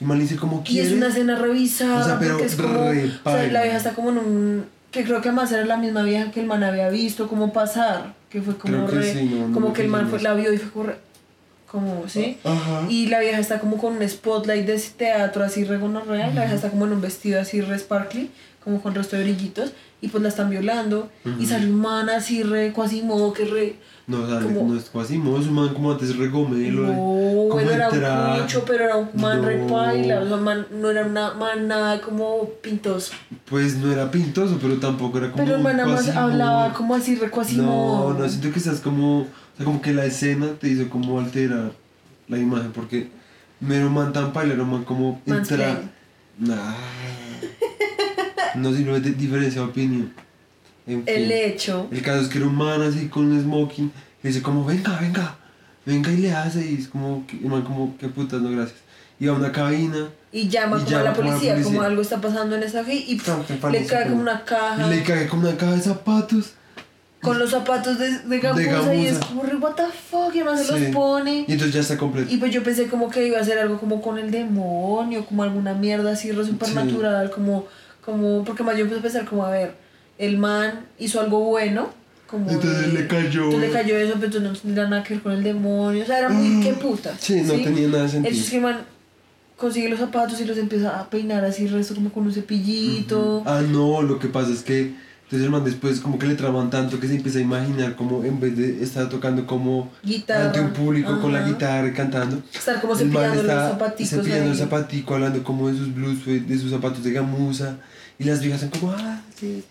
Y 0.00 0.04
mal 0.04 0.18
dice 0.18 0.34
como 0.36 0.62
Y 0.66 0.72
quiere. 0.72 0.88
es 0.88 0.94
una 0.94 1.08
escena 1.08 1.36
revisada, 1.36 2.00
O 2.00 2.04
sea, 2.04 2.18
pero 2.18 2.38
es 2.40 2.56
como. 2.56 2.90
re 2.90 3.12
O 3.22 3.30
sea, 3.30 3.46
la 3.52 3.62
vieja 3.62 3.76
está 3.76 3.92
como 3.92 4.10
en 4.10 4.18
un. 4.18 4.64
Que 4.90 5.04
creo 5.04 5.20
que 5.20 5.28
además 5.28 5.52
era 5.52 5.64
la 5.64 5.76
misma 5.76 6.02
vieja 6.02 6.30
que 6.30 6.40
el 6.40 6.46
man 6.46 6.62
había 6.64 6.88
visto 6.88 7.28
como 7.28 7.52
pasar. 7.52 8.14
Que 8.28 8.42
fue 8.42 8.56
como 8.56 8.86
que 8.86 8.92
re. 8.96 9.12
sí, 9.12 9.24
no, 9.24 9.52
como 9.52 9.72
que 9.72 9.82
el 9.82 9.88
man 9.88 10.08
fue, 10.08 10.20
la 10.20 10.34
vio 10.34 10.52
y 10.52 10.58
fue 10.58 10.70
como. 10.70 10.84
re- 10.86 10.98
como, 11.70 12.08
¿sí? 12.08 12.36
Ajá. 12.42 12.86
Y 12.88 13.06
la 13.06 13.20
vieja 13.20 13.38
está 13.38 13.60
como 13.60 13.78
con 13.78 13.96
un 13.96 14.08
spotlight 14.08 14.66
de 14.66 14.76
teatro 14.96 15.44
así 15.44 15.62
re 15.64 15.76
y 15.76 15.88
La 16.08 16.28
vieja 16.28 16.54
está 16.54 16.68
como 16.70 16.84
en 16.86 16.92
un 16.94 17.00
vestido 17.00 17.40
así 17.40 17.60
re 17.60 17.78
sparkly, 17.78 18.30
como 18.64 18.82
con 18.82 18.92
resto 18.94 19.16
de 19.16 19.22
brillitos. 19.22 19.72
Y 20.02 20.08
pues 20.08 20.20
la 20.22 20.30
están 20.30 20.50
violando. 20.50 21.10
Y 21.38 21.46
sale 21.46 21.66
un 21.66 21.76
man 21.80 22.08
así 22.08 22.42
re 22.42 22.72
quasimodo 22.72 23.32
que 23.32 23.44
re. 23.44 23.76
No, 24.06 24.28
sale, 24.28 24.46
como- 24.46 24.72
no 24.72 24.78
es 24.78 24.90
así, 24.94 25.18
no 25.18 25.38
es 25.38 25.46
un 25.46 25.54
man 25.54 25.68
como 25.72 25.92
antes 25.92 26.16
regomelo. 26.16 26.82
No, 26.82 26.92
como 26.94 27.48
bueno, 27.64 27.70
era 27.70 28.34
un 28.34 28.40
cucho, 28.42 28.64
pero 28.66 28.84
era 28.84 28.96
un 28.96 29.08
man 29.14 29.40
No. 29.40 29.66
paila, 29.68 30.20
o 30.20 30.26
sea, 30.28 30.36
man- 30.36 30.66
no 30.72 30.90
era 30.90 31.06
una 31.06 31.34
man 31.34 31.68
nada 31.68 32.00
como 32.00 32.48
pintoso. 32.62 33.12
Pues 33.48 33.76
no 33.76 33.92
era 33.92 34.10
pintoso, 34.10 34.58
pero 34.60 34.78
tampoco 34.78 35.18
era 35.18 35.30
como. 35.30 35.44
Pero 35.44 35.56
el 35.56 35.62
man 35.62 35.76
nada 35.76 35.88
más 35.90 36.08
hablaba 36.08 36.72
como 36.72 36.94
así, 36.94 37.14
re 37.16 37.30
No, 37.56 38.14
no, 38.14 38.28
siento 38.28 38.50
que 38.50 38.58
estás 38.58 38.80
como. 38.80 39.20
O 39.20 39.26
sea, 39.56 39.64
como 39.64 39.80
que 39.80 39.92
la 39.92 40.04
escena 40.06 40.48
te 40.58 40.68
hizo 40.68 40.88
como 40.88 41.20
alterar 41.20 41.72
la 42.28 42.38
imagen, 42.38 42.72
porque 42.72 43.08
no 43.60 43.74
era 43.74 43.86
un 43.86 43.92
man 43.94 44.12
tan 44.12 44.32
paila, 44.32 44.54
era 44.54 44.62
un 44.62 44.70
man 44.70 44.84
como. 44.84 45.20
Mansplain. 45.26 45.90
Nah. 46.38 46.74
No 48.56 48.72
simplemente 48.74 49.12
diferencia 49.12 49.62
de 49.62 49.68
opinión. 49.68 50.12
En 50.92 51.04
fin. 51.04 51.14
El 51.14 51.32
hecho. 51.32 51.88
El 51.90 52.02
caso 52.02 52.20
es 52.22 52.28
que 52.28 52.38
era 52.38 52.46
un 52.46 52.56
man 52.56 52.82
así 52.82 53.08
con 53.08 53.30
un 53.30 53.40
smoking. 53.40 53.90
Y 54.22 54.28
dice 54.28 54.42
como, 54.42 54.64
venga, 54.64 54.98
venga. 55.00 55.36
Venga 55.86 56.10
y 56.12 56.16
le 56.18 56.32
hace. 56.32 56.64
Y 56.70 56.74
es 56.76 56.88
como, 56.88 57.24
el 57.32 57.48
man 57.48 57.62
como, 57.62 57.96
qué 57.98 58.08
putas, 58.08 58.40
no 58.40 58.50
gracias. 58.50 58.78
Y 59.18 59.26
a 59.28 59.32
una 59.32 59.52
cabina. 59.52 60.08
Y 60.32 60.48
llama 60.48 60.78
Y 60.78 60.84
como 60.84 60.96
a 60.96 61.02
la 61.02 61.04
llama 61.04 61.16
como 61.16 61.28
a 61.28 61.32
la 61.32 61.34
policía, 61.34 61.62
como 61.62 61.82
algo 61.82 62.02
está 62.02 62.20
pasando 62.20 62.56
en 62.56 62.62
esa 62.62 62.80
y 62.90 63.16
pf, 63.16 63.24
Tan, 63.26 63.42
tan, 63.44 63.58
tan, 63.60 63.72
le 63.72 63.84
cae 63.84 64.04
como 64.08 64.20
una 64.22 64.44
caja 64.44 64.86
Y 64.86 64.96
le 64.96 65.02
cae 65.02 65.26
como 65.28 65.48
una 65.48 65.56
caja 65.56 65.72
de 65.72 65.80
zapatos. 65.82 66.52
con 67.20 67.38
los 67.38 67.50
zapatos 67.50 67.98
de, 67.98 68.18
de 68.20 68.38
gamuza 68.38 68.94
y 68.94 69.06
es 69.06 69.18
como, 69.18 69.42
what 69.42 69.74
the 69.74 69.82
fuck, 70.10 70.34
y 70.34 70.40
además 70.40 70.64
se 70.66 70.72
Sí. 70.72 70.84
los 70.84 70.94
pone. 70.94 71.44
Y 71.46 71.52
entonces 71.52 71.74
ya 71.74 71.80
está 71.80 71.98
completo. 71.98 72.32
Y 72.32 72.38
pues 72.38 72.50
yo 72.52 72.62
pensé 72.62 72.86
como 72.88 73.10
que 73.10 73.26
iba 73.26 73.36
a 73.36 73.42
hacer 73.42 73.58
algo 73.58 73.78
como 73.78 74.00
con 74.00 74.16
el 74.18 74.30
demonio, 74.30 75.26
como 75.26 75.42
alguna 75.42 75.74
mierda 75.74 76.12
así 76.12 76.32
re 76.32 76.44
supernatural, 76.46 77.30
como, 77.30 77.66
como, 78.02 78.42
porque 78.44 78.62
más 78.62 78.74
yo 78.76 78.84
empecé 78.84 79.00
a 79.00 79.02
pensar 79.02 79.24
como, 79.26 79.44
a 79.44 79.50
ver, 79.50 79.74
el 80.20 80.36
man 80.38 80.86
hizo 80.98 81.20
algo 81.20 81.40
bueno, 81.40 81.88
como... 82.26 82.48
Entonces 82.50 82.92
de- 82.92 83.00
le 83.00 83.06
cayó. 83.08 83.44
Entonces 83.46 83.60
le 83.60 83.72
cayó 83.72 83.96
eso, 83.98 84.12
pero 84.20 84.26
entonces 84.26 84.42
no 84.42 84.52
tendría 84.60 84.86
nada 84.88 85.02
que 85.02 85.14
ver 85.14 85.22
con 85.22 85.32
el 85.32 85.42
demonio, 85.42 86.02
o 86.02 86.06
sea, 86.06 86.18
era 86.18 86.28
muy, 86.28 86.62
qué 86.62 86.74
puta. 86.74 87.14
Sí, 87.18 87.40
no 87.42 87.54
tenía 87.54 87.88
nada 87.88 88.02
de 88.04 88.08
sentido. 88.10 88.28
Entonces 88.30 88.50
que 88.50 88.56
el 88.56 88.62
man 88.62 88.80
consigue 89.56 89.88
los 89.88 89.98
zapatos 89.98 90.40
y 90.40 90.44
los 90.44 90.56
empieza 90.58 91.00
a 91.00 91.08
peinar 91.10 91.44
así, 91.44 91.66
resto 91.66 91.94
como 91.94 92.10
con 92.12 92.24
un 92.26 92.32
cepillito. 92.32 93.42
Ah, 93.46 93.62
no, 93.66 94.02
lo 94.02 94.18
que 94.18 94.28
pasa 94.28 94.52
es 94.52 94.62
que 94.62 94.92
entonces 95.24 95.44
el 95.46 95.50
man 95.50 95.64
después 95.64 96.00
como 96.00 96.18
que 96.18 96.26
le 96.26 96.34
traban 96.34 96.70
tanto 96.70 96.98
que 96.98 97.06
se 97.06 97.14
empieza 97.14 97.38
a 97.38 97.42
imaginar 97.42 97.94
como 97.96 98.24
en 98.24 98.40
vez 98.40 98.56
de 98.56 98.82
estar 98.82 99.08
tocando 99.08 99.46
como 99.46 99.90
Guitarra. 100.02 100.46
ante 100.46 100.60
un 100.60 100.72
público 100.72 101.20
con 101.20 101.32
la 101.32 101.38
Ajá. 101.40 101.48
guitarra 101.48 101.88
y 101.88 101.92
cantando. 101.92 102.42
Estar 102.52 102.80
como 102.80 102.94
el 102.94 102.98
cepillando 102.98 103.42
los 103.44 103.52
zapaticos. 103.70 104.10
cepillando 104.10 104.50
el 104.50 104.58
zapatico, 104.58 105.14
hablando 105.14 105.42
como 105.44 105.68
de 105.68 105.78
sus 105.78 105.94
blues, 105.94 106.24
de 106.26 106.58
sus 106.58 106.70
zapatos 106.70 107.02
de 107.04 107.12
gamuza. 107.12 107.76
Y 108.18 108.24
las 108.24 108.40
viejas 108.42 108.60
son 108.60 108.70
como, 108.70 108.90
ah, 108.92 109.20
sí. 109.38 109.62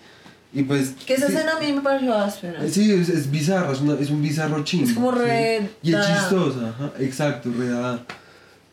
Y 0.51 0.63
pues... 0.63 0.93
Que 1.05 1.13
esa 1.13 1.27
sí, 1.27 1.33
escena 1.33 1.57
a 1.57 1.59
mí 1.59 1.71
me 1.73 1.81
pareció 1.81 2.13
áspera. 2.15 2.59
Sí, 2.69 2.91
es, 2.91 3.09
es 3.09 3.29
bizarro, 3.29 3.71
es, 3.71 3.81
una- 3.81 3.99
es 3.99 4.09
un 4.09 4.21
bizarro 4.21 4.63
chino. 4.63 4.87
Es 4.87 4.93
como 4.93 5.13
sí. 5.13 5.19
re 5.19 5.69
Y 5.83 5.93
es 5.93 6.07
chistosa, 6.07 6.69
ajá, 6.69 6.91
exacto, 6.99 7.51
re 7.57 7.69
dada. 7.69 7.99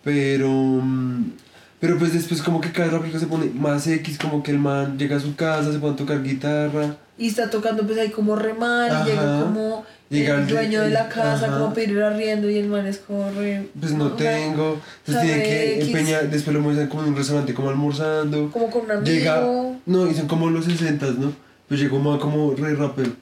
Pero, 0.03 0.49
mm, 0.51 1.33
Pero 1.81 1.99
pues 1.99 2.15
después 2.15 2.41
como 2.43 2.61
que 2.61 2.73
cada 2.73 2.99
película 2.99 3.21
se 3.21 3.27
pone 3.27 3.47
más 3.55 3.87
X, 3.87 4.19
como 4.19 4.43
que 4.43 4.51
el 4.53 4.59
man 4.59 4.97
llega 4.99 5.17
a 5.17 5.21
su 5.21 5.35
casa, 5.37 5.71
se 5.73 5.79
pone 5.79 5.93
a 5.93 5.97
tocar 5.97 6.23
guitarra. 6.23 6.97
Y 7.19 7.29
está 7.29 7.51
tocando 7.51 7.87
pues 7.87 7.99
ahí 7.99 8.11
como 8.11 8.37
re 8.37 8.55
mal, 8.55 9.03
y 9.07 9.11
llega 9.11 9.35
Ajá. 9.37 9.45
como 9.45 9.85
Llega 10.09 10.37
el 10.37 10.47
dueño 10.47 10.83
de 10.83 10.91
la 10.91 11.09
casa, 11.09 11.47
ajá. 11.47 11.59
como 11.59 11.75
pedir 11.75 12.01
arriendo 12.01 12.49
y 12.49 12.59
el 12.59 12.69
man 12.69 12.87
es 12.87 12.99
como 12.99 13.29
re... 13.33 13.69
Pues 13.79 13.93
no 13.93 14.17
sea, 14.17 14.17
tengo. 14.17 14.81
Entonces 15.05 15.23
tiene 15.25 15.37
re 15.43 15.49
que 15.49 15.81
empeñar, 15.83 16.31
después 16.31 16.55
lo 16.55 16.63
muestran 16.63 16.89
como 16.89 17.03
en 17.03 17.09
un 17.09 17.17
restaurante 17.17 17.53
como 17.55 17.71
almorzando. 17.71 18.51
Como 18.53 18.71
con 18.71 18.83
un 18.85 18.91
amigo. 18.93 19.05
Llega, 19.05 19.43
no, 19.85 20.09
y 20.09 20.15
son 20.15 20.29
como 20.29 20.49
los 20.49 20.65
60, 20.67 21.07
¿no? 21.19 21.33
Pues 21.69 21.81
llegó 21.81 21.99
más 21.99 22.21
como 22.21 22.55
re 22.55 22.75
rapero. 22.75 23.13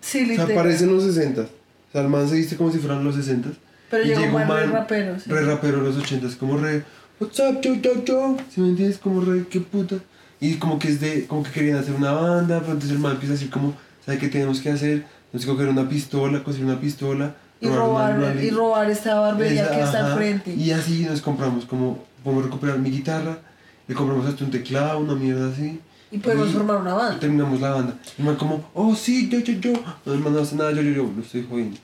Sí, 0.00 0.22
O 0.22 0.26
sea, 0.26 0.44
literal. 0.44 0.54
parecen 0.54 0.94
los 0.94 1.04
60. 1.04 1.42
O 1.42 1.46
sea, 1.92 2.02
el 2.02 2.08
man 2.08 2.28
se 2.28 2.36
viste 2.36 2.56
como 2.56 2.70
si 2.72 2.78
fueran 2.78 3.04
los 3.04 3.14
60. 3.14 3.50
Pero 3.90 4.04
y 4.04 4.08
llegó 4.08 4.38
man 4.38 4.48
re 4.48 4.54
man 4.66 4.72
rapero, 4.72 5.18
sí. 5.20 5.30
Re 5.30 5.42
rapero 5.42 5.78
de 5.78 5.84
los 5.84 5.96
80, 5.96 6.28
como 6.38 6.58
re. 6.58 6.84
What's 7.20 7.38
up, 7.40 7.60
yo, 7.60 7.74
yo, 7.74 8.04
yo. 8.04 8.36
¿Sí 8.50 8.60
me 8.60 8.68
entiendes? 8.68 8.98
Como 8.98 9.20
re, 9.20 9.44
qué 9.48 9.60
puta. 9.60 9.96
Y 10.40 10.56
como 10.56 10.78
que 10.78 10.88
es 10.88 11.00
de, 11.00 11.26
como 11.26 11.42
que 11.42 11.50
querían 11.50 11.78
hacer 11.78 11.94
una 11.94 12.12
banda, 12.12 12.60
pero 12.60 12.72
entonces 12.72 12.90
el 12.90 12.98
man 12.98 13.12
empieza 13.12 13.32
a 13.32 13.36
decir 13.36 13.50
como, 13.50 13.74
¿sabe 14.04 14.18
qué 14.18 14.28
tenemos 14.28 14.60
que 14.60 14.70
hacer? 14.70 15.04
Entonces 15.26 15.48
coger 15.48 15.68
una 15.68 15.88
pistola, 15.88 16.42
conseguir 16.42 16.68
una 16.68 16.80
pistola. 16.80 17.34
Y 17.60 17.68
robar, 17.68 18.36
y 18.42 18.50
robar 18.50 18.90
esta 18.90 19.14
barbería 19.14 19.64
Esa, 19.64 19.74
que 19.74 19.82
está 19.82 20.06
al 20.06 20.18
frente. 20.18 20.54
Y 20.54 20.70
así 20.72 21.04
nos 21.04 21.22
compramos 21.22 21.64
como, 21.64 22.04
podemos 22.22 22.44
recuperar 22.44 22.78
mi 22.78 22.90
guitarra, 22.90 23.38
le 23.86 23.94
compramos 23.94 24.26
hasta 24.26 24.44
un 24.44 24.50
teclado, 24.50 24.98
una 24.98 25.14
mierda 25.14 25.48
así. 25.50 25.80
Y 26.14 26.18
podemos 26.18 26.50
formar 26.50 26.76
una 26.76 26.90
Y 26.90 26.94
banda. 26.94 27.18
terminamos 27.20 27.60
la 27.60 27.70
banda. 27.70 27.94
Y 28.18 28.22
man 28.22 28.36
como, 28.36 28.70
oh 28.74 28.94
sí, 28.94 29.28
yo, 29.28 29.40
yo, 29.40 29.54
yo. 29.54 29.72
No, 30.06 30.12
el 30.14 30.20
man 30.20 30.32
no 30.34 30.40
hace 30.40 30.54
nada, 30.56 30.70
yo, 30.72 30.80
yo, 30.82 30.90
yo, 30.92 31.10
lo 31.16 31.22
estoy 31.22 31.44
jodiendo. 31.48 31.76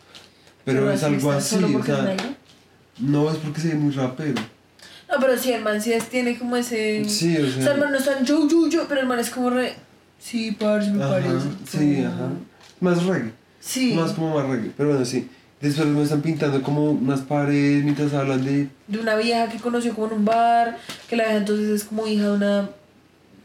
Pero 0.65 0.91
es 0.91 1.03
así 1.03 1.15
algo 1.15 1.33
así, 1.33 1.57
o 1.57 1.79
es 1.79 1.85
sea, 1.87 2.17
no 2.99 3.31
es 3.31 3.37
porque 3.39 3.61
se 3.61 3.69
ve 3.69 3.75
muy 3.75 3.93
rapero. 3.93 4.41
No, 5.11 5.17
pero 5.21 5.37
sí, 5.37 5.51
el 5.53 5.63
man 5.65 5.81
sí 5.83 5.93
es, 5.93 6.09
tiene 6.09 6.39
como 6.39 6.55
ese... 6.57 7.05
Sí, 7.09 7.37
o 7.39 7.45
O 7.47 7.51
sea, 7.51 7.63
sea. 7.65 7.75
el 7.75 7.81
man 7.81 7.91
no 7.91 7.99
es 7.99 8.05
tan 8.05 8.25
yo, 8.25 8.47
yo, 8.49 8.69
yo, 8.69 8.87
pero 8.89 9.01
el 9.01 9.07
man 9.09 9.19
es 9.19 9.31
como 9.31 9.51
re... 9.51 9.75
Sí, 10.21 10.53
parce, 10.53 10.91
me 10.93 11.03
Ajá, 11.03 11.13
parece. 11.15 11.47
sí, 11.69 11.95
Como- 11.97 12.07
ajá. 12.09 12.29
Más 12.81 13.05
reggae. 13.05 13.33
Sí, 13.59 13.95
Más 13.95 14.13
como 14.13 14.35
más 14.39 14.47
reggae. 14.47 14.71
Pero 14.77 14.91
bueno, 14.91 15.05
sí. 15.05 15.29
Después 15.61 15.89
me 15.89 16.03
están 16.03 16.23
pintando 16.23 16.63
como 16.63 16.91
unas 16.91 17.21
paredes 17.23 17.83
mientras 17.85 18.13
hablan 18.15 18.45
de. 18.45 18.69
de 18.87 18.99
una 18.99 19.17
vieja 19.17 19.49
que 19.49 19.59
conoció 19.59 19.95
como 19.95 20.07
en 20.09 20.13
un 20.15 20.25
bar, 20.25 20.79
que 21.09 21.17
la 21.17 21.25
vieja 21.25 21.39
entonces 21.39 21.69
es 21.69 21.85
como 21.85 22.07
hija 22.07 22.25
de 22.25 22.33
una 22.33 22.71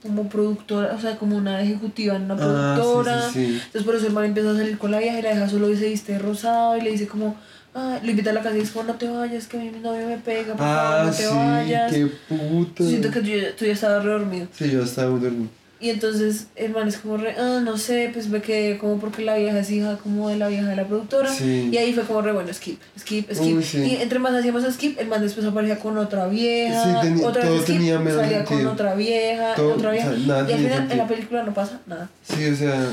como 0.05 0.29
productora, 0.29 0.93
o 0.95 0.99
sea, 1.01 1.17
como 1.17 1.35
una 1.37 1.61
ejecutiva 1.61 2.15
en 2.15 2.23
una 2.23 2.35
Ah, 2.35 2.37
sí, 2.37 2.81
productora. 2.81 3.29
sí, 3.31 3.45
sí. 3.47 3.53
Entonces 3.65 3.83
por 3.83 3.95
eso 3.95 4.07
el 4.07 4.13
man 4.13 4.25
empieza 4.25 4.51
a 4.51 4.55
salir 4.55 4.77
con 4.77 4.91
la 4.91 4.99
vieja 4.99 5.19
y 5.19 5.21
la 5.21 5.31
vieja 5.31 5.49
solo 5.49 5.67
se 5.75 5.89
viste 5.89 6.13
de 6.13 6.19
rosado 6.19 6.77
y 6.77 6.81
le 6.81 6.91
dice 6.91 7.07
como, 7.07 7.35
ah, 7.73 7.99
le 8.03 8.11
invita 8.11 8.29
a 8.29 8.33
la 8.33 8.41
casa 8.41 8.55
y 8.55 8.59
dice 8.61 8.73
como, 8.73 8.85
no 8.85 8.93
te 8.95 9.09
vayas, 9.09 9.47
que 9.47 9.57
mi 9.57 9.69
novio 9.79 10.07
me 10.07 10.17
pega, 10.17 10.53
por 10.55 10.57
favor, 10.65 10.95
Ah, 10.99 11.03
no 11.05 11.11
te 11.11 11.27
vayas. 11.27 11.91
qué 11.93 12.05
puta. 12.29 12.83
Yo 12.83 12.89
siento 12.89 13.11
que 13.11 13.19
tú, 13.21 13.27
ya- 13.27 13.55
tú 13.55 13.65
ya 13.65 13.73
estabas 13.73 14.03
re 14.05 14.11
dormido. 14.11 14.47
Sí, 14.57 14.69
yo 14.71 14.83
estaba 14.83 15.09
dormido. 15.09 15.49
Y 15.85 15.91
entonces 15.91 16.47
el 16.55 16.71
man 16.71 16.87
es 16.87 16.97
como 16.97 17.17
re, 17.17 17.35
ah, 17.37 17.61
no 17.63 17.77
sé, 17.77 18.09
pues 18.11 18.31
ve 18.31 18.41
que 18.41 18.79
como 18.81 18.97
porque 18.99 19.21
la 19.21 19.35
vieja 19.37 19.59
es 19.59 19.69
hija 19.69 19.97
como 20.01 20.29
de 20.29 20.35
la 20.37 20.47
vieja 20.47 20.65
de 20.67 20.75
la 20.75 20.87
productora. 20.87 21.31
Sí. 21.31 21.69
Y 21.71 21.77
ahí 21.77 21.93
fue 21.93 22.03
como 22.05 22.23
re, 22.23 22.31
bueno, 22.31 22.51
skip, 22.51 22.79
skip, 22.99 23.31
skip. 23.31 23.57
Uy, 23.57 23.63
sí. 23.63 23.77
Y 23.83 23.95
entre 23.97 24.17
más 24.17 24.33
hacíamos 24.33 24.63
skip, 24.73 24.99
el 24.99 25.07
man 25.07 25.21
después 25.21 25.45
aparecía 25.45 25.77
con 25.77 25.95
otra 25.99 26.25
vieja. 26.27 27.03
Sí, 27.03 27.21
otra 27.23 27.43
todo 27.43 27.53
vez 27.53 27.61
skip, 27.61 27.75
tenía 27.75 27.99
menos 27.99 28.19
salía 28.19 28.39
con 28.39 28.47
sentido. 28.47 28.71
otra 28.71 28.95
vieja, 28.95 29.53
Todo- 29.53 29.75
otra 29.75 29.91
vieja. 29.91 30.09
o 30.09 30.15
sea, 30.15 30.25
nada 30.25 30.49
y 30.49 30.53
al 30.53 30.59
final 30.59 30.91
en 30.91 30.97
la 30.97 31.07
película 31.07 31.43
no 31.43 31.53
pasa 31.53 31.79
nada. 31.85 32.09
Sí, 32.23 32.45
o 32.47 32.55
sea. 32.55 32.83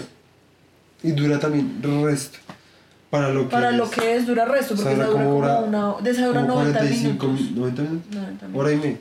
Y 1.02 1.12
dura 1.12 1.38
también 1.40 1.80
resto. 2.04 2.38
Para 3.08 3.30
lo 3.30 3.44
que. 3.44 3.52
Para 3.52 3.70
es. 3.70 3.76
lo 3.76 3.90
que 3.90 4.16
es 4.16 4.26
dura 4.26 4.44
resto, 4.44 4.74
O 4.74 4.76
sea, 4.76 4.84
porque 4.86 5.00
esa 5.00 5.06
dura 5.10 5.24
como 5.24 5.40
como 5.40 5.46
hora- 5.46 5.60
una, 5.60 5.94
de 6.02 6.10
esa 6.10 6.26
dura 6.26 6.40
como 6.42 6.54
90 6.56 6.78
45 6.78 7.26
minutos. 7.28 7.50
mi- 7.52 7.58
90 7.58 7.82
minutos. 7.82 8.14
90 8.14 8.46
minutos. 8.48 8.60
Hora 8.66 8.72
y 8.72 8.76
media. 8.76 8.96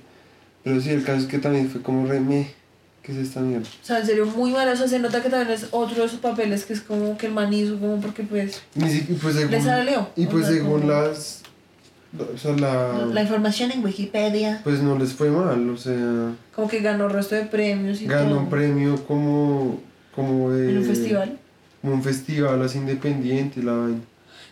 Pero 0.64 0.80
sí, 0.80 0.90
el 0.92 1.04
caso 1.04 1.20
es 1.20 1.26
que 1.26 1.40
también 1.40 1.70
fue 1.70 1.82
como 1.82 2.08
re 2.08 2.22
me. 2.22 2.61
¿Qué 3.04 3.12
es 3.14 3.18
esta 3.18 3.40
mierda? 3.40 3.68
O 3.68 3.86
sea, 3.86 4.00
en 4.00 4.06
serio, 4.06 4.26
muy 4.28 4.52
mal. 4.52 4.68
O 4.70 4.76
sea, 4.76 4.88
se 4.88 5.00
nota 5.00 5.22
que 5.24 5.30
también 5.30 5.52
es 5.58 5.68
otro 5.72 5.96
de 6.02 6.06
esos 6.06 6.20
papeles 6.20 6.66
que 6.66 6.74
es 6.74 6.82
como 6.82 7.18
que 7.18 7.26
el 7.28 7.34
man 7.34 7.52
hizo, 7.52 7.80
como 7.80 8.00
porque 8.00 8.24
pues 8.24 8.62
Ni 8.76 8.90
si- 8.90 9.06
y 9.10 9.14
pues 9.16 9.36
según, 9.36 9.52
Le 9.52 9.62
salió. 9.62 10.10
Y 10.16 10.26
O 10.26 10.30
pues 10.30 10.46
sea, 10.46 10.54
según 10.56 10.82
como- 10.82 10.92
las. 10.92 11.42
O 12.36 12.38
sea, 12.38 12.52
la. 12.58 13.06
la 13.12 13.22
información 13.24 13.72
en 13.72 13.84
Wikipedia. 13.84 14.62
Pues 14.64 14.82
no 14.82 14.98
les 15.00 15.14
fue 15.14 15.32
mal, 15.32 15.68
o 15.70 15.78
sea. 15.78 16.34
Como 16.54 16.68
que 16.68 16.80
ganó 16.82 17.06
el 17.08 17.14
resto 17.14 17.36
de 17.36 17.44
premios 17.46 18.02
y 18.02 18.06
Ganó 18.08 18.30
todo. 18.30 18.40
un 18.42 18.50
premio 18.50 19.04
como. 19.06 19.80
como 20.14 20.52
de. 20.52 20.70
En 20.72 20.78
un 20.80 20.84
festival. 20.86 21.40
Como 21.82 21.94
un 21.96 22.04
festival 22.04 22.62
así 22.62 22.78
independiente, 22.78 23.64
la 23.64 23.72
vaina. 23.74 24.02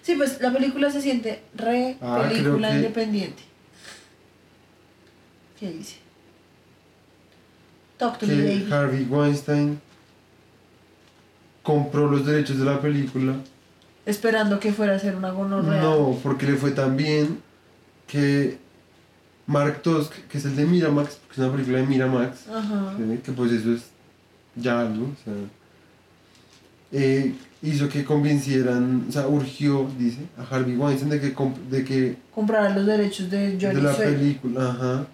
Sí, 0.01 0.15
pues 0.15 0.41
la 0.41 0.51
película 0.51 0.89
se 0.89 1.01
siente 1.01 1.41
re 1.55 1.97
Ah, 2.01 2.25
película 2.27 2.69
que- 2.71 2.75
independiente. 2.77 3.43
¿Qué 5.59 5.69
dice? 5.71 5.97
Talk 7.99 8.17
to 8.17 8.25
me, 8.25 8.33
Que 8.35 8.41
baby. 8.41 8.71
Harvey 8.71 9.03
Weinstein 9.07 9.79
compró 11.61 12.09
los 12.09 12.25
derechos 12.25 12.57
de 12.57 12.65
la 12.65 12.81
película. 12.81 13.35
Esperando 14.05 14.59
que 14.59 14.73
fuera 14.73 14.95
a 14.95 14.99
ser 14.99 15.15
una 15.15 15.29
gonorrea. 15.29 15.83
No, 15.83 16.17
porque 16.23 16.47
le 16.47 16.53
fue 16.55 16.71
tan 16.71 16.97
bien 16.97 17.39
que 18.07 18.57
Mark 19.45 19.81
Tusk, 19.83 20.13
que 20.29 20.37
es 20.39 20.45
el 20.45 20.55
de 20.55 20.65
Miramax, 20.65 21.15
que 21.27 21.33
es 21.33 21.37
una 21.37 21.51
película 21.51 21.77
de 21.79 21.85
Miramax, 21.85 22.47
Ajá. 22.47 22.95
¿sí? 22.97 23.19
que 23.23 23.31
pues 23.33 23.51
eso 23.51 23.73
es 23.73 23.83
ya 24.55 24.79
algo, 24.79 25.05
o 25.05 25.23
sea, 25.23 25.33
eh, 26.91 27.35
hizo 27.61 27.87
que 27.89 28.03
convencieran, 28.03 29.05
o 29.09 29.11
sea, 29.11 29.27
urgió, 29.27 29.87
dice, 29.97 30.19
a 30.37 30.55
Harvey 30.55 30.75
Weinstein 30.75 31.09
de 31.11 31.19
que, 31.19 31.35
de 31.69 31.83
que 31.83 32.17
Comprar 32.33 32.75
los 32.75 32.85
derechos 32.85 33.29
de 33.29 33.57
Johnny 33.61 33.75
de 33.75 33.81
la 33.81 33.95
película, 33.95 34.69
ajá, 34.69 35.07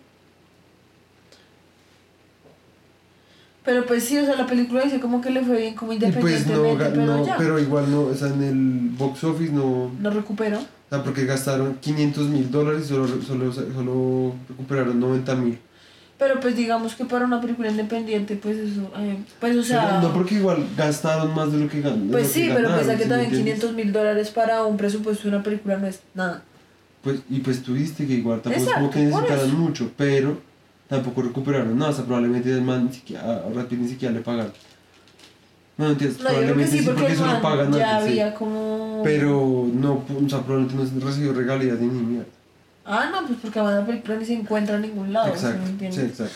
Pero 3.66 3.86
pues 3.86 4.04
sí, 4.04 4.18
o 4.20 4.26
sea, 4.26 4.36
la 4.36 4.46
película 4.46 4.84
dice 4.84 5.00
como 5.00 5.22
que 5.22 5.32
le 5.32 5.42
fue 5.44 5.58
bien 5.58 5.74
como 5.74 5.92
y 5.92 5.98
pues 5.98 6.12
independientemente, 6.12 6.84
no, 6.84 6.92
pero 6.92 7.06
no, 7.06 7.26
ya. 7.26 7.36
pero 7.36 7.60
igual 7.60 7.90
no, 7.90 8.02
o 8.02 8.14
sea, 8.14 8.28
en 8.28 8.44
el 8.44 8.90
box 8.96 9.24
office 9.24 9.52
no, 9.52 9.92
No 10.00 10.10
recuperó. 10.12 10.60
o 10.60 10.90
sea, 10.90 11.04
porque 11.04 11.26
gastaron 11.26 11.76
500 11.82 12.28
mil 12.28 12.52
dólares 12.52 12.84
y 12.86 12.90
solo, 12.90 13.08
solo, 13.24 13.52
solo 13.52 14.34
recuperaron 14.48 15.00
90 15.00 15.36
mil. 15.36 15.58
Pero 16.18 16.40
pues 16.40 16.56
digamos 16.56 16.96
que 16.96 17.04
para 17.06 17.26
una 17.26 17.42
película 17.42 17.70
independiente, 17.70 18.38
pues 18.38 18.58
eso, 18.58 18.90
eh, 19.00 19.18
pues 19.40 19.58
o 19.58 19.64
sea... 19.64 20.00
no 20.00 20.14
porque 20.14 20.36
igual 20.36 20.66
gastaron 20.78 21.34
más 21.36 21.52
de 21.52 21.58
lo 21.60 21.68
que 21.68 21.82
ganaron. 21.82 22.08
Pues 22.10 22.28
sí, 22.28 22.50
pero 22.54 22.74
piensa 22.74 22.96
que 22.96 23.06
también 23.06 23.32
500 23.32 23.74
mil 23.74 23.92
dólares 23.92 24.30
para 24.30 24.64
un 24.64 24.78
presupuesto 24.78 25.24
de 25.24 25.36
una 25.36 25.44
película 25.44 25.78
no 25.78 25.88
es 25.88 26.02
nada. 26.14 26.44
Pues, 27.04 27.20
y 27.30 27.40
pues 27.40 27.62
tuviste 27.62 28.08
que 28.08 28.14
igual 28.14 28.42
tampoco 28.42 28.64
es 28.64 28.74
como 28.74 28.86
Exacto, 28.88 29.00
que 29.00 29.06
necesitaran 29.06 29.60
mucho, 29.60 29.92
pero 29.98 30.40
tampoco 30.88 31.22
recuperaron 31.22 31.78
nada, 31.78 31.92
o 31.92 31.94
sea, 31.94 32.06
probablemente 32.06 32.52
el 32.52 32.62
man 32.62 32.86
ni 32.88 32.94
siquiera, 32.94 33.24
a 33.46 33.50
Brad 33.50 33.66
Pitt 33.66 33.80
ni 33.80 33.88
siquiera 33.90 34.14
le 34.14 34.22
pagaron. 34.22 34.54
No, 35.78 35.90
entiendes, 35.90 36.20
No, 36.20 36.30
probablemente 36.30 36.78
sí, 36.78 36.84
porque, 36.86 37.06
el 37.08 37.12
eso 37.12 37.26
man 37.26 37.42
pagan 37.42 37.74
ya 37.74 37.98
antes, 37.98 38.14
sí. 38.14 38.20
había 38.20 38.34
como... 38.36 39.02
Pero 39.04 39.68
no, 39.74 39.94
o 39.94 40.30
sea, 40.30 40.40
probablemente 40.42 40.94
no 40.96 41.06
recibió 41.06 41.34
regalías 41.34 41.80
ni 41.80 41.88
mierda. 41.88 42.28
Ah, 42.86 43.10
no, 43.12 43.26
pues 43.28 43.40
porque 43.42 43.60
además 43.60 43.80
la 43.82 43.86
película 43.88 44.16
ni 44.16 44.26
se 44.26 44.34
encuentra 44.36 44.76
en 44.76 44.84
ningún 44.84 45.12
lado, 45.12 45.28
¿sí 45.28 45.34
exacto, 45.34 45.58
me 45.60 45.66
sí, 45.66 45.72
entiendes? 45.72 46.04
exacto. 46.12 46.34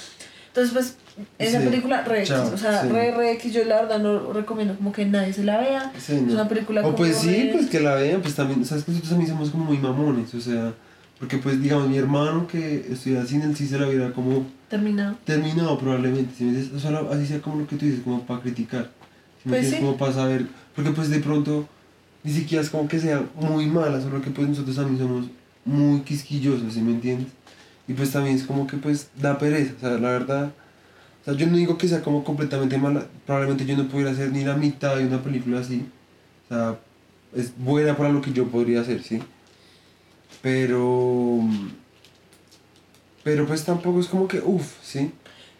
Entonces, 0.47 0.73
pues, 0.73 0.95
esa 1.37 1.59
Sí, 1.59 1.65
película 1.67 2.01
re 2.03 2.19
X, 2.21 2.31
o 2.31 2.57
sea, 2.57 2.81
sí. 2.81 2.89
re, 2.89 3.11
re 3.11 3.31
X, 3.33 3.53
yo 3.53 3.63
la 3.65 3.81
verdad 3.81 3.99
no 3.99 4.33
recomiendo 4.33 4.75
como 4.75 4.91
que 4.91 5.05
nadie 5.05 5.31
se 5.31 5.43
la 5.43 5.59
vea. 5.59 5.91
Sí, 5.97 6.15
Es 6.15 6.21
no. 6.23 6.33
una 6.33 6.47
película 6.49 6.81
O 6.81 6.85
como 6.85 6.95
pues 6.97 7.17
sí, 7.17 7.43
re- 7.43 7.49
pues 7.53 7.67
que 7.69 7.79
la 7.79 7.95
vean, 7.95 8.21
pues 8.21 8.35
también, 8.35 8.65
sabes 8.65 8.83
que 8.83 8.91
nosotros 8.91 9.11
también 9.11 9.29
somos 9.31 9.51
como 9.51 9.65
muy 9.65 9.77
mamones, 9.77 10.33
o 10.33 10.41
sea, 10.41 10.73
porque 11.19 11.37
pues 11.37 11.61
digamos 11.61 11.89
mi 11.89 11.97
hermano 11.97 12.47
que 12.47 12.87
estudia 12.91 13.25
cine, 13.25 13.45
él 13.45 13.55
sí 13.55 13.67
se 13.67 13.77
la 13.77 13.87
viera 13.87 14.11
como 14.13 14.45
Terminado. 14.69 15.15
terminado 15.25 15.77
probablemente, 15.77 16.31
¿sí 16.37 16.43
me 16.45 16.51
entiendes? 16.51 16.73
O 16.75 16.79
sea, 16.79 16.99
así 17.11 17.25
sea 17.25 17.41
como 17.41 17.57
lo 17.59 17.67
que 17.67 17.75
tú 17.75 17.85
dices, 17.85 18.01
como 18.03 18.21
para 18.25 18.41
criticar, 18.41 18.91
¿sí 19.43 19.49
me 19.49 19.51
Pues 19.51 19.65
entiendes? 19.65 19.79
sí. 19.79 19.85
Como 19.85 19.97
para 19.97 20.13
saber, 20.13 20.47
porque 20.75 20.91
pues 20.91 21.09
de 21.09 21.19
pronto 21.19 21.67
ni 22.23 22.31
siquiera 22.33 22.63
es 22.63 22.69
como 22.69 22.87
que 22.87 22.99
sea 22.99 23.23
muy 23.39 23.65
mala, 23.65 23.99
solo 24.01 24.21
que 24.21 24.29
pues 24.29 24.47
nosotros 24.47 24.75
también 24.75 24.97
somos 24.99 25.25
muy 25.65 26.01
quisquillosos, 26.01 26.73
¿sí 26.73 26.81
me 26.81 26.91
entiendes? 26.91 27.27
Y 27.87 27.93
pues 27.93 28.11
también 28.11 28.35
es 28.35 28.43
como 28.43 28.67
que 28.67 28.77
pues 28.77 29.09
da 29.19 29.37
pereza, 29.37 29.73
o 29.77 29.79
sea, 29.79 29.89
la 29.97 30.11
verdad, 30.11 30.51
o 31.21 31.25
sea, 31.25 31.33
yo 31.33 31.47
no 31.47 31.57
digo 31.57 31.77
que 31.77 31.87
sea 31.87 32.01
como 32.01 32.23
completamente 32.23 32.77
mala, 32.77 33.05
probablemente 33.25 33.65
yo 33.65 33.75
no 33.75 33.87
pudiera 33.87 34.11
hacer 34.11 34.31
ni 34.31 34.43
la 34.45 34.55
mitad 34.55 34.95
de 34.97 35.05
una 35.07 35.21
película 35.21 35.59
así, 35.59 35.85
o 36.45 36.53
sea, 36.53 36.77
es 37.35 37.51
buena 37.57 37.97
para 37.97 38.09
lo 38.11 38.21
que 38.21 38.31
yo 38.31 38.47
podría 38.47 38.81
hacer, 38.81 39.01
¿sí? 39.03 39.19
Pero... 40.41 41.39
Pero 43.23 43.45
pues 43.45 43.63
tampoco 43.65 43.99
es 43.99 44.07
como 44.07 44.27
que, 44.27 44.39
uff, 44.39 44.65
¿sí? 44.81 45.11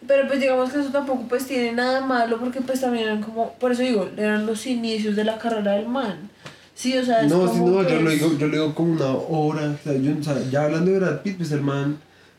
Pero 0.06 0.26
pues 0.26 0.40
digamos 0.40 0.72
que 0.72 0.80
eso 0.80 0.88
tampoco 0.90 1.24
pues 1.28 1.46
tiene 1.46 1.72
nada 1.72 2.00
malo 2.00 2.38
porque 2.40 2.60
pues 2.62 2.80
también 2.80 3.04
eran 3.04 3.22
como, 3.22 3.52
por 3.54 3.72
eso 3.72 3.82
digo, 3.82 4.08
eran 4.16 4.46
los 4.46 4.66
inicios 4.66 5.14
de 5.14 5.24
la 5.24 5.38
carrera 5.38 5.72
del 5.72 5.86
man. 5.88 6.30
Sí, 6.74 6.96
o 6.96 7.04
sea, 7.04 7.22
es 7.22 7.30
No, 7.30 7.40
como 7.40 7.52
sí, 7.52 7.58
no, 7.60 7.82
yo 7.82 7.88
pues, 7.88 8.02
lo 8.02 8.10
digo, 8.10 8.38
yo 8.38 8.46
lo 8.46 8.52
digo 8.52 8.74
como 8.74 8.92
una 8.92 9.10
hora, 9.12 9.76
o 9.78 9.84
sea, 9.84 9.92
yo, 10.00 10.12
o 10.18 10.22
sea, 10.22 10.40
ya 10.50 10.62
hablando 10.64 10.90
de 10.90 10.98
Brad 11.00 11.20
Pitt, 11.20 11.36
pues 11.36 11.52
el 11.52 11.60
man, 11.60 11.98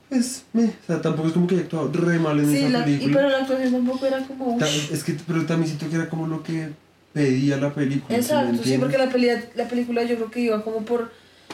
pues, 0.09 0.43
me, 0.53 0.63
o 0.65 0.71
sea, 0.87 0.99
tampoco 1.03 1.27
es 1.27 1.33
como 1.35 1.45
que 1.45 1.53
haya 1.55 1.63
actuado 1.65 1.91
re 1.93 2.17
mal 2.17 2.39
en 2.39 2.49
Sí, 2.51 2.57
esa 2.57 2.69
la, 2.69 2.79
y, 2.79 2.83
película. 2.97 3.13
pero 3.13 3.29
la 3.29 3.37
actuación 3.37 3.71
tampoco 3.73 4.05
era 4.07 4.25
como... 4.25 4.57
Ta- 4.57 4.67
es 4.67 5.03
que, 5.03 5.15
pero 5.27 5.45
también 5.45 5.67
siento 5.67 5.87
que 5.87 5.95
era 5.97 6.09
como 6.09 6.25
lo 6.25 6.41
que 6.41 6.69
pedía 7.13 7.57
la 7.57 7.71
película. 7.71 8.07
¿sí 8.07 8.13
me 8.33 8.39
Exacto, 8.41 8.63
sí, 8.63 8.77
porque 8.79 8.97
la, 8.97 9.09
peli- 9.09 9.29
la 9.53 9.67
película 9.67 10.01
yo 10.03 10.15
creo 10.15 10.31
que 10.31 10.39
iba 10.39 10.63
como 10.63 10.83
por 10.83 11.11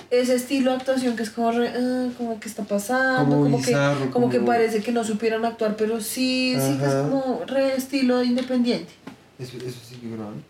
ese 0.10 0.36
estilo 0.36 0.72
de 0.72 0.78
actuación 0.78 1.16
que 1.16 1.24
es 1.24 1.30
como, 1.30 1.51
re, 1.51 1.70
ah, 1.70 2.08
como 2.18 2.39
que 2.39 2.47
está 2.47 2.64
pasando, 2.64 3.36
Como 3.36 3.43
como, 3.43 3.58
bizarro, 3.58 4.05
que, 4.05 4.10
como 4.12 4.30
que 4.30 4.39
parece 4.39 4.82
que 4.82 4.91
no 4.91 5.03
supieran 5.03 5.43
actuar, 5.45 5.76
pero 5.76 5.99
sí, 6.01 6.55
sí 6.60 6.78
que 6.78 6.86
es 6.86 6.93
como 6.93 7.41
re 7.45 7.76
estilo 7.76 8.24
independiente. 8.24 8.93
Eso, 9.38 9.58
eso 9.58 9.80
sí 9.88 9.95
que 9.97 10.10
graban. 10.10 10.43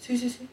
Sí, 0.00 0.16
sí, 0.18 0.28
sí. 0.28 0.46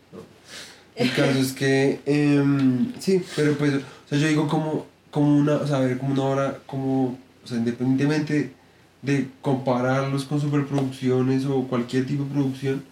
El 0.96 1.12
caso 1.14 1.40
es 1.40 1.54
que, 1.54 2.00
em, 2.06 2.94
sí, 3.00 3.22
pero 3.36 3.58
pues, 3.58 3.74
o 3.74 4.10
sea, 4.10 4.18
yo 4.18 4.28
digo 4.28 4.48
como, 4.48 4.86
como 5.12 5.38
una, 5.38 5.56
o 5.56 5.68
sea, 5.68 5.78
a 5.78 5.82
ver, 5.82 5.98
como 5.98 6.14
una 6.14 6.24
obra, 6.24 6.60
como, 6.66 7.18
o 7.44 7.48
sea, 7.48 7.58
independientemente 7.58 8.54
de 9.02 9.28
compararlos 9.42 10.24
con 10.26 10.40
superproducciones 10.40 11.46
o 11.46 11.64
cualquier 11.68 12.06
tipo 12.06 12.24
de 12.24 12.30
producción, 12.32 12.84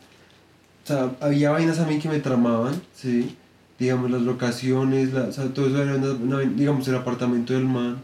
o 0.83 0.87
sea, 0.87 1.11
había 1.21 1.51
vainas 1.51 1.79
a 1.79 1.85
mí 1.85 1.97
que 1.99 2.09
me 2.09 2.19
tramaban, 2.19 2.81
sí, 2.93 3.37
digamos, 3.79 4.11
las 4.11 4.21
locaciones, 4.21 5.13
la, 5.13 5.23
o 5.23 5.31
sea, 5.31 5.45
todo 5.53 5.67
eso 5.67 5.81
era, 5.83 5.95
una, 5.95 6.39
digamos, 6.39 6.87
el 6.87 6.95
apartamento 6.95 7.53
del 7.53 7.65
man, 7.65 7.97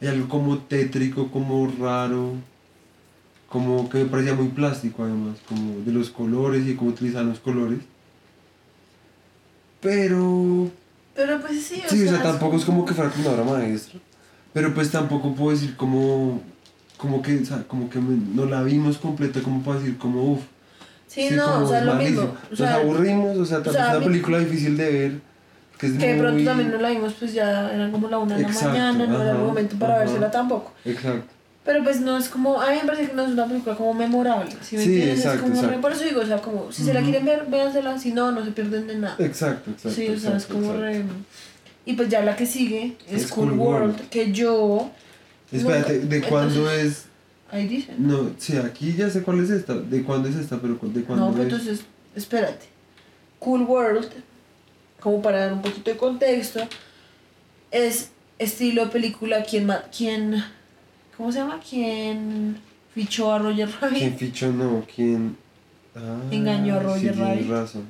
hay 0.00 0.08
algo 0.08 0.28
como 0.28 0.58
tétrico, 0.58 1.30
como 1.30 1.70
raro, 1.80 2.34
como 3.48 3.88
que 3.88 3.98
me 3.98 4.04
parecía 4.06 4.34
muy 4.34 4.48
plástico 4.48 5.02
además, 5.04 5.38
como 5.48 5.80
de 5.80 5.92
los 5.92 6.10
colores 6.10 6.66
y 6.66 6.74
cómo 6.74 6.90
utilizaban 6.90 7.30
los 7.30 7.40
colores. 7.40 7.78
Pero. 9.80 10.70
Pero 11.14 11.40
pues 11.40 11.62
sí, 11.64 11.82
o 11.84 11.88
Sí, 11.88 12.02
o 12.04 12.08
sea, 12.08 12.14
sea, 12.16 12.22
tampoco 12.22 12.56
es 12.56 12.64
como 12.64 12.84
que 12.84 12.94
fuera 12.94 13.10
como 13.10 13.28
una 13.30 13.42
obra 13.42 13.58
maestra. 13.58 13.98
Pero 14.52 14.74
pues 14.74 14.90
tampoco 14.90 15.34
puedo 15.34 15.52
decir 15.52 15.76
como. 15.76 16.42
Como 16.96 17.22
que, 17.22 17.38
o 17.38 17.44
sea, 17.44 17.62
como 17.68 17.88
que 17.88 18.00
me- 18.00 18.34
no 18.34 18.44
la 18.46 18.62
vimos 18.62 18.98
completa, 18.98 19.40
como 19.40 19.62
para 19.62 19.78
decir 19.78 19.98
como 19.98 20.32
uff. 20.32 20.40
Sí, 21.08 21.30
no, 21.32 21.64
o 21.64 21.68
sea, 21.68 21.80
lo 21.82 21.94
malísimo. 21.94 22.22
mismo. 22.22 22.36
O 22.46 22.50
Nos 22.50 22.58
sea, 22.58 22.74
aburrimos, 22.76 23.36
o 23.38 23.44
sea, 23.44 23.56
también 23.62 23.74
sea, 23.84 23.90
es 23.92 23.96
una 23.96 24.06
película 24.06 24.38
difícil 24.38 24.76
de 24.76 24.90
ver. 24.92 25.12
Que, 25.78 25.86
es 25.86 25.92
que 25.94 26.06
de 26.06 26.12
muy... 26.14 26.22
pronto 26.22 26.44
también 26.44 26.70
no 26.70 26.78
la 26.78 26.90
vimos, 26.90 27.14
pues 27.18 27.32
ya 27.32 27.72
eran 27.72 27.90
como 27.90 28.08
la 28.08 28.18
una 28.18 28.36
de 28.36 28.42
la 28.42 28.48
mañana, 28.48 28.92
no 29.06 29.22
era 29.22 29.30
el 29.30 29.36
ajá, 29.36 29.44
momento 29.44 29.76
para 29.78 29.94
ajá. 29.94 30.04
vérsela 30.04 30.30
tampoco. 30.30 30.72
Exacto. 30.84 31.24
Pero 31.64 31.84
pues 31.84 32.00
no 32.00 32.16
es 32.16 32.28
como, 32.28 32.60
a 32.60 32.70
mí 32.70 32.78
me 32.80 32.86
parece 32.86 33.08
que 33.08 33.14
no 33.14 33.24
es 33.26 33.32
una 33.32 33.46
película 33.46 33.76
como 33.76 33.92
memorable, 33.94 34.50
¿sí 34.62 34.76
me 34.76 34.82
Sí, 34.84 34.88
entiendes? 34.94 35.18
exacto, 35.18 35.36
es 35.38 35.42
como, 35.42 35.54
exacto. 35.54 35.80
por 35.82 35.92
eso 35.92 36.04
digo, 36.04 36.20
o 36.22 36.26
sea, 36.26 36.38
como, 36.40 36.72
si 36.72 36.82
se 36.82 36.94
la 36.94 37.02
quieren 37.02 37.24
ver, 37.26 37.44
véansela, 37.48 37.98
si 37.98 38.12
no, 38.12 38.32
no 38.32 38.44
se 38.44 38.52
pierden 38.52 38.86
de 38.86 38.96
nada. 38.96 39.16
Exacto, 39.18 39.70
exacto. 39.70 39.90
sí, 39.90 40.08
o 40.08 40.18
sea, 40.18 40.36
es 40.36 40.46
como 40.46 40.72
re... 40.74 41.02
Y 41.84 41.92
pues 41.94 42.08
ya 42.08 42.22
la 42.22 42.36
que 42.36 42.46
sigue 42.46 42.96
es, 43.10 43.24
Es 43.24 43.30
Cool 43.30 43.52
World, 43.52 43.96
World. 43.96 44.08
que 44.08 44.32
yo... 44.32 44.90
Espérate, 45.52 46.00
¿de 46.00 46.22
cuándo 46.22 46.70
es? 46.70 47.04
Ahí 47.50 47.66
dicen. 47.66 47.94
No, 48.06 48.30
sí, 48.38 48.56
aquí 48.58 48.92
ya 48.94 49.08
sé 49.10 49.22
cuál 49.22 49.42
es 49.42 49.50
esta. 49.50 49.74
¿De 49.74 50.02
cuándo 50.02 50.28
es 50.28 50.36
esta? 50.36 50.60
Pero 50.60 50.78
¿de 50.82 51.02
cuándo 51.02 51.26
No, 51.26 51.32
pero 51.32 51.44
es? 51.46 51.52
entonces, 51.52 51.80
espérate. 52.14 52.66
Cool 53.38 53.62
World, 53.62 54.08
como 55.00 55.22
para 55.22 55.38
dar 55.46 55.52
un 55.54 55.62
poquito 55.62 55.90
de 55.90 55.96
contexto, 55.96 56.60
es 57.70 58.10
estilo 58.38 58.90
película 58.90 59.42
quien 59.44 59.70
quien 59.96 60.42
¿cómo 61.16 61.32
se 61.32 61.38
llama? 61.38 61.60
Quien 61.60 62.58
fichó 62.94 63.32
a 63.32 63.38
Roger 63.38 63.68
Rabbit. 63.80 63.98
¿Quién 63.98 64.18
fichó? 64.18 64.52
No, 64.52 64.84
¿quién? 64.94 65.36
Ah, 65.94 66.20
Engañó 66.30 66.74
a 66.76 66.80
Roger 66.80 67.14
sí, 67.14 67.20
Rabbit. 67.20 67.38
Tienes 67.40 67.48
razón. 67.60 67.84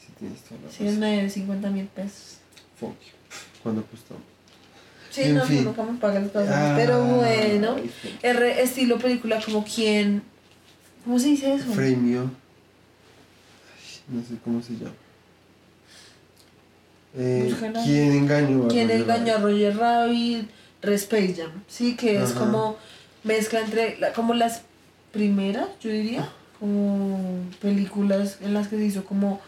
Sí, 0.00 0.06
tienes 0.18 0.40
toda 0.42 0.60
la 0.62 0.70
Sí, 0.70 0.84
razón. 0.84 1.02
es 1.04 1.22
de 1.22 1.30
50 1.30 1.70
mil 1.70 1.86
pesos. 1.86 2.38
Fuck 2.78 2.90
you. 3.00 3.12
¿Cuándo 3.62 3.80
apostamos? 3.82 4.22
Sí, 5.16 5.22
En 5.22 5.36
no, 5.36 5.44
fin. 5.46 5.64
nunca 5.64 5.82
me 5.82 5.98
pagan 5.98 6.28
cosas. 6.28 6.50
Ah, 6.52 6.74
pero 6.76 7.02
bueno, 7.02 7.76
fuck. 7.76 8.10
es 8.22 8.36
re- 8.36 8.62
estilo 8.62 8.98
película 8.98 9.40
como 9.42 9.64
quien 9.64 10.22
¿Cómo 11.06 11.18
se 11.18 11.28
dice 11.28 11.54
eso? 11.54 11.72
Premio. 11.72 12.30
Ay, 14.10 14.14
No 14.14 14.20
sé 14.22 14.34
cómo 14.44 14.60
se 14.60 14.74
llama. 14.74 14.90
Eh. 17.16 17.54
¿Quién 17.84 18.12
engañó 18.12 18.66
a 18.66 18.68
¿Quién 18.68 18.88
Roger 18.88 19.00
engañó 19.00 19.34
a? 19.34 19.38
Roger 19.38 19.76
Rabbit? 19.78 20.50
Re 20.82 20.94
Space 20.96 21.34
Jam, 21.34 21.50
sí, 21.66 21.96
que 21.96 22.22
es 22.22 22.32
Ajá. 22.32 22.40
como 22.40 22.76
mezcla 23.24 23.60
entre, 23.60 23.98
la- 23.98 24.12
como 24.12 24.34
las 24.34 24.60
primeras, 25.12 25.66
yo 25.80 25.90
diría, 25.90 26.28
como 26.60 27.40
películas 27.62 28.36
en 28.42 28.52
las 28.52 28.68
que 28.68 28.76
se 28.76 28.84
hizo 28.84 29.04
como, 29.06 29.40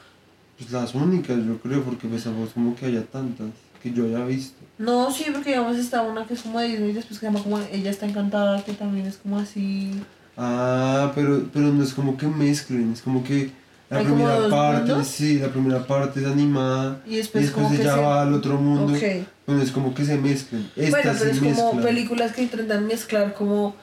Pues 0.56 0.70
las 0.72 0.94
únicas, 0.94 1.36
yo 1.44 1.58
creo, 1.58 1.84
porque 1.84 2.08
pensamos 2.08 2.50
como 2.54 2.74
que 2.74 2.86
haya 2.86 3.04
tantas 3.04 3.48
que 3.82 3.92
yo 3.92 4.06
haya 4.06 4.24
visto. 4.24 4.57
No, 4.78 5.10
sí, 5.10 5.26
porque 5.32 5.50
digamos 5.50 5.76
está 5.76 6.02
una 6.02 6.24
que 6.26 6.34
es 6.34 6.42
como 6.42 6.60
de 6.60 6.68
Disney 6.68 6.90
y 6.90 6.92
después 6.94 7.18
que 7.18 7.26
se 7.26 7.32
llama 7.32 7.42
como 7.42 7.58
Ella 7.72 7.90
está 7.90 8.06
encantada, 8.06 8.64
que 8.64 8.72
también 8.72 9.06
es 9.06 9.16
como 9.16 9.38
así, 9.38 9.90
Ah, 10.36 11.10
pero, 11.14 11.44
pero 11.52 11.66
no 11.72 11.82
es 11.82 11.92
como 11.94 12.16
que 12.16 12.26
mezclen, 12.28 12.92
es 12.92 13.02
como 13.02 13.24
que 13.24 13.50
la 13.90 13.98
Hay 13.98 14.04
primera 14.04 14.48
parte, 14.48 14.90
mundos. 14.92 15.06
sí, 15.08 15.38
la 15.40 15.48
primera 15.48 15.84
parte 15.86 16.20
es 16.20 16.26
animada 16.26 17.00
y 17.06 17.14
y 17.14 17.16
después, 17.16 17.44
después 17.44 17.64
como 17.64 17.74
que 17.76 17.82
ella 17.82 17.94
se... 17.94 18.00
va 18.00 18.22
al 18.22 18.32
otro 18.34 18.56
mundo. 18.58 18.92
Ok. 18.94 19.02
Bueno, 19.46 19.62
es 19.62 19.70
como 19.72 19.94
que 19.94 20.04
se 20.04 20.16
mezclan. 20.18 20.70
Esta 20.76 20.90
Bueno, 21.02 21.12
pero 21.18 21.30
es 21.30 21.38
como 21.40 21.80
películas 21.80 22.32
que 22.32 22.42
intentan 22.42 22.86
mezclar 22.86 23.34
como 23.34 23.74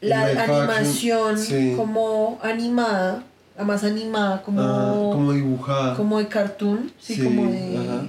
la 0.00 0.22
animación 0.44 1.36
sí. 1.36 1.74
como 1.76 2.38
animada, 2.42 3.24
la 3.58 3.64
más 3.64 3.84
animada, 3.84 4.40
como, 4.42 4.62
Ah, 4.62 5.10
como 5.12 5.32
dibujada. 5.32 5.96
como 5.96 6.18
de 6.18 6.28
cartoon, 6.28 6.90
sí, 6.98 7.16
Sí, 7.16 7.24
como 7.24 7.50
de 7.50 7.76
ajá. 7.76 8.06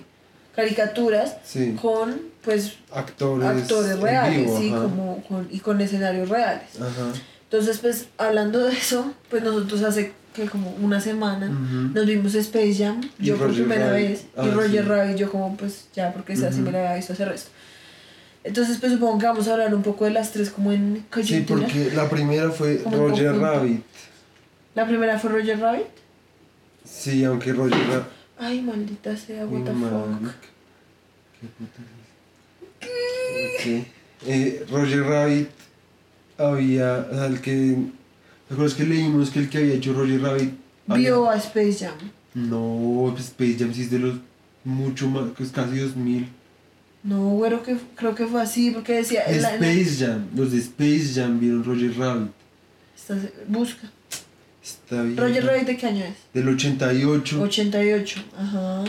Caricaturas, 0.56 1.38
Sí. 1.44 1.78
con 1.82 2.20
pues 2.44 2.74
Actores. 2.92 3.48
actores 3.48 4.00
reales, 4.00 4.40
vivo, 4.46 4.58
sí, 4.60 4.70
como 4.72 5.24
con, 5.28 5.48
y 5.52 5.60
con 5.60 5.80
escenarios 5.82 6.28
reales. 6.30 6.70
Ajá. 6.80 7.12
Entonces, 7.44 7.78
pues 7.80 8.08
hablando 8.18 8.60
de 8.60 8.74
eso, 8.74 9.14
pues 9.30 9.44
nosotros 9.44 9.84
hace 9.84 10.14
que 10.34 10.46
como 10.46 10.72
una 10.82 11.02
semana 11.02 11.48
nos 11.50 12.06
vimos 12.06 12.34
Space 12.36 12.76
Jam, 12.76 13.02
Y 13.20 13.26
yo 13.28 13.38
por 13.38 13.48
Roger 13.48 13.64
primera 13.66 13.90
Rabbit. 13.92 14.10
vez, 14.10 14.26
Ah, 14.38 14.46
y 14.46 14.52
Roger 14.52 14.84
sí. 14.84 14.90
Rabbit, 14.90 15.18
yo 15.18 15.30
como 15.32 15.56
pues 15.58 15.88
ya, 15.94 16.14
porque 16.14 16.34
esa 16.34 16.50
sí 16.52 16.56
Ujú. 16.62 16.66
me 16.66 16.72
la 16.72 16.80
había 16.80 16.96
visto 16.96 17.14
hace 17.14 17.26
resto. 17.26 17.50
Entonces, 18.44 18.78
pues 18.80 18.94
supongo 18.94 19.20
que 19.20 19.26
vamos 19.28 19.48
a 19.48 19.52
hablar 19.54 19.76
un 19.76 19.84
poco 19.84 20.06
de 20.06 20.12
las 20.12 20.32
tres 20.32 20.50
como 20.50 20.72
en 20.72 20.96
Sí, 20.96 21.04
coyuntura. 21.12 21.62
porque 21.64 21.92
la 21.94 22.10
primera 22.10 22.50
fue 22.50 22.82
Roger. 22.90 23.36
Rabbit. 23.38 23.84
La 24.74 24.88
primera 24.88 25.20
fue 25.20 25.30
Roger 25.32 25.60
Rabbit. 25.60 25.86
Sí, 26.86 27.24
aunque 27.26 27.54
Roger 27.54 27.78
Rabbit. 27.88 28.06
Ay, 28.44 28.60
maldita 28.62 29.16
sea, 29.16 29.46
what 29.46 29.64
the 29.66 29.72
fuck. 29.72 30.34
¿Qué 31.40 31.48
puta? 31.58 31.82
Ok. 32.82 33.86
Eh, 34.28 34.66
Roger 34.70 35.04
Rabbit 35.04 35.50
había. 36.38 37.08
O 37.12 37.14
sea, 37.14 37.26
el 37.28 37.40
que. 37.40 37.78
¿Te 38.48 38.54
acuerdas 38.56 38.74
que 38.76 38.84
leímos 38.86 39.30
que 39.30 39.40
el 39.40 39.50
que 39.50 39.60
había 39.60 39.76
hecho 39.76 39.94
Roger 39.94 40.22
Rabbit. 40.22 40.54
había- 40.88 41.10
Vio 41.12 41.30
a 41.30 41.36
Space 41.38 41.86
Jam. 41.86 41.94
No, 42.34 43.12
pues 43.14 43.26
Space 43.28 43.58
Jam 43.60 43.74
sí 43.74 43.82
es 43.84 43.92
de 43.92 44.00
los. 44.00 44.16
Mucho 44.64 45.08
más. 45.08 45.32
que 45.36 45.44
es 45.44 45.52
casi 45.52 45.78
2000. 45.78 46.28
No, 47.04 47.30
güero, 47.32 47.64
que 47.64 47.78
creo 47.96 48.14
que 48.16 48.28
fue 48.28 48.42
así, 48.44 48.70
porque 48.72 48.94
decía... 48.94 49.24
la- 49.28 49.36
la- 49.38 49.56
Space 49.56 50.06
Jam. 50.06 50.28
Los 50.36 50.52
de 50.52 50.60
Space 50.60 51.12
Jam 51.16 51.40
vieron 51.40 51.64
Roger 51.64 51.96
Rabbit. 51.98 52.32
Estás- 52.96 53.30
busca. 53.48 53.90
Está 54.92 55.04
bien. 55.04 55.16
Roger 55.16 55.46
Rabbit, 55.46 55.68
¿de 55.68 55.78
qué 55.78 55.88
año 55.88 56.04
es? 56.04 56.16
Del 56.34 56.50
88. 56.50 57.42
88, 57.42 58.24
ajá. 58.38 58.84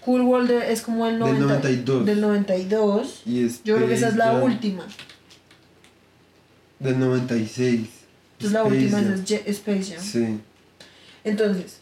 Cool 0.00 0.22
World 0.22 0.50
es 0.50 0.80
como 0.80 1.06
el 1.06 1.18
90, 1.18 1.38
Del 1.38 1.48
92. 1.48 2.06
Del 2.06 2.20
92. 2.22 3.22
Y 3.26 3.44
Space 3.44 3.60
Yo 3.62 3.76
creo 3.76 3.88
que 3.88 3.94
esa 3.94 4.08
es 4.08 4.16
la 4.16 4.24
Jam 4.26 4.42
última. 4.42 4.86
Del 6.78 6.98
96. 6.98 7.88
Entonces 8.38 8.52
la 8.52 8.60
Space 8.60 8.76
última 8.76 8.98
Jam. 9.02 9.12
es 9.12 9.58
Space 9.58 9.94
Jam. 9.94 10.02
Sí. 10.02 10.40
Entonces, 11.24 11.78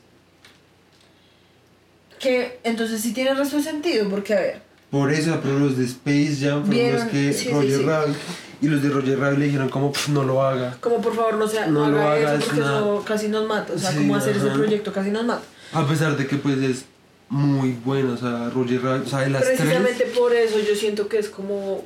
que 2.19 2.59
entonces 2.65 3.01
sí 3.01 3.13
tiene 3.13 3.35
resto 3.35 3.59
de 3.59 3.63
sentido, 3.63 4.09
porque 4.09 4.35
a 4.35 4.41
ver, 4.41 4.63
Por 4.93 5.11
eso, 5.11 5.41
pero 5.43 5.59
los 5.59 5.77
de 5.77 5.87
Space 5.87 6.37
Jam 6.41 6.65
fueron 6.67 6.93
los 6.93 7.05
que 7.05 7.33
sí, 7.33 7.49
Roger 7.51 7.79
sí. 7.79 7.83
Rabbit 7.85 8.17
y 8.61 8.69
los 8.69 8.83
de 8.83 8.91
Roger 8.91 9.19
Rabbit 9.19 9.39
le 9.41 9.45
dijeron 9.47 9.69
como 9.71 9.91
"Pff, 9.91 10.11
no 10.11 10.23
lo 10.23 10.43
haga. 10.43 10.77
como 10.81 11.01
por 11.01 11.17
favor 11.17 11.35
no, 11.35 11.49
sea, 11.49 11.67
No 11.67 11.87
no, 11.89 11.93
lo 11.93 12.01
haga 12.03 12.13
hagas, 12.13 12.33
eso 12.41 12.47
porque 12.47 12.61
eso 12.61 13.05
casi 13.05 13.29
nos 13.29 13.49
mata, 13.49 13.73
o 13.75 13.79
sea, 13.79 13.93
como 13.97 14.15
hacer 14.15 14.37
ese 14.37 14.47
ajá. 14.49 14.55
proyecto 14.59 14.93
casi 14.93 15.11
nos 15.11 15.25
mata. 15.25 15.43
A 15.73 15.85
pesar 15.89 16.17
de 16.17 16.27
que 16.29 16.37
pues 16.37 16.59
es 16.59 16.85
muy 17.31 17.75
bueno, 17.85 18.13
o 18.13 18.17
sea, 18.19 18.51
Roger 18.51 18.83
Rabbit, 18.83 19.07
o 19.07 19.11
sea, 19.11 19.21
de 19.21 19.31
las 19.31 19.43
Precisamente 19.43 20.05
tres 20.05 20.17
por 20.19 20.33
eso 20.35 20.59
yo 20.61 20.75
siento 20.77 21.09
que 21.09 21.19
es 21.19 21.31
como 21.31 21.85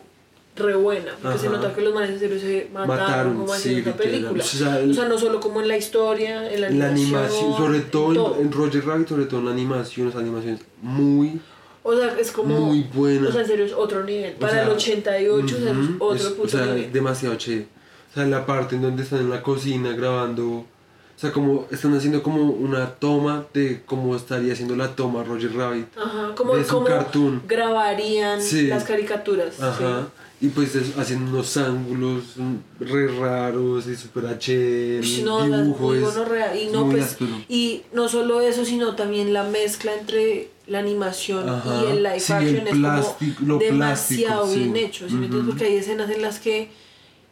re 0.57 0.74
buena, 0.74 1.12
porque 1.22 1.38
se 1.38 1.48
nota 1.48 1.72
que 1.74 1.82
los 1.82 1.94
manes 1.94 2.18
se 2.18 2.68
mataron, 2.74 2.88
Mataron, 2.98 3.34
como 3.36 3.48
sí, 3.54 3.68
haciendo 3.70 3.92
película. 3.92 4.42
O 4.42 4.46
sea, 4.46 4.80
el- 4.80 4.90
o 4.90 4.94
sea, 4.94 5.07
no 5.07 5.16
solo 5.18 5.38
como 5.38 5.61
en 5.61 5.68
la 5.68 5.76
historia, 5.76 6.50
en 6.52 6.61
la 6.62 6.66
en 6.68 6.78
la 6.80 6.88
animación, 6.88 7.20
animación, 7.24 7.57
sobre 7.57 7.80
todo, 7.80 8.09
en- 8.09 8.14
todo. 8.16 8.38
En, 8.40 8.52
Roger 8.52 8.84
Rabbit, 8.84 9.09
sobre 9.09 9.26
todo 9.26 9.40
en 9.40 9.46
la 9.46 9.52
animación, 9.52 10.07
las 10.09 10.16
animaciones 10.16 10.61
muy, 10.82 11.40
O 11.89 11.97
sea, 11.97 12.16
es 12.18 12.32
como. 12.32 12.59
muy 12.61 12.82
buenas. 12.93 13.28
O 13.28 13.32
sea, 13.32 13.43
en 13.43 13.47
serio 13.47 13.64
es 13.64 13.72
otro 13.72 14.03
nivel. 14.05 14.34
O 14.37 14.39
Para 14.41 14.53
sea, 14.55 14.62
el 14.64 14.70
88 14.70 15.45
o 15.57 15.61
sea, 15.61 15.70
es 15.70 15.76
otro 15.99 16.30
puto 16.37 16.43
O 16.43 16.49
sea, 16.49 16.66
nivel. 16.66 16.93
demasiado 16.93 17.37
chévere. 17.37 17.68
O 18.11 18.14
sea, 18.14 18.24
la 18.26 18.45
parte 18.47 18.76
en 18.76 18.82
donde 18.82 19.03
están 19.03 19.20
en 19.20 19.30
la 19.30 19.43
cocina 19.43 19.93
grabando. 19.93 20.47
O 20.49 21.18
sea, 21.18 21.32
como 21.32 21.66
están 21.70 21.95
haciendo 21.97 22.22
como 22.22 22.43
una 22.51 22.91
toma 22.97 23.47
de 23.55 23.82
cómo 23.87 24.14
estaría 24.16 24.53
haciendo 24.53 24.76
la 24.76 24.95
toma 24.97 25.22
Roger 25.24 25.55
Rabbit. 25.55 25.87
Ajá, 25.97 26.34
como, 26.34 26.57
de 26.57 26.64
su 26.64 26.70
como 26.74 26.87
cartoon. 26.87 27.43
grabarían 27.49 28.43
Sí. 28.43 28.66
las 28.66 28.84
caricaturas. 28.84 29.61
Ajá. 29.61 30.09
Y 30.41 30.49
pues 30.49 30.74
es- 30.74 30.99
haciendo 30.99 31.30
unos 31.30 31.57
ángulos 31.57 32.24
mm, 32.37 32.55
re 32.80 33.09
raros 33.18 33.87
y 33.87 33.97
super 33.97 34.24
sí. 34.39 34.53
El 34.53 35.24
No, 35.24 35.47
las- 35.47 35.62
dibujo 35.62 35.84
muy 35.84 35.97
es 35.99 36.03
gonorrea. 36.05 36.55
Y 36.61 36.68
no, 36.68 36.91
pues, 36.91 37.16
y 37.49 37.82
no 37.95 38.09
solo 38.11 38.43
eso, 38.43 38.64
sino 38.66 38.95
también 38.95 39.32
la 39.32 39.45
mezcla 39.45 39.95
entre 39.95 40.51
la 40.66 40.78
animación 40.80 41.48
Ajá. 41.48 41.82
y 41.84 41.90
el 41.92 42.02
live 42.02 42.20
Sí, 42.20 42.32
action 42.32 42.56
el 42.56 42.66
es 42.68 43.34
como 43.38 43.58
demasiado 43.58 44.42
plástico, 44.42 44.46
bien 44.54 44.72
sí. 44.74 44.78
hecho, 44.80 45.08
¿sí. 45.08 45.16
Porque 45.46 45.64
hay 45.64 45.76
escenas 45.76 46.10
en 46.10 46.22
las 46.22 46.40
que, 46.40 46.70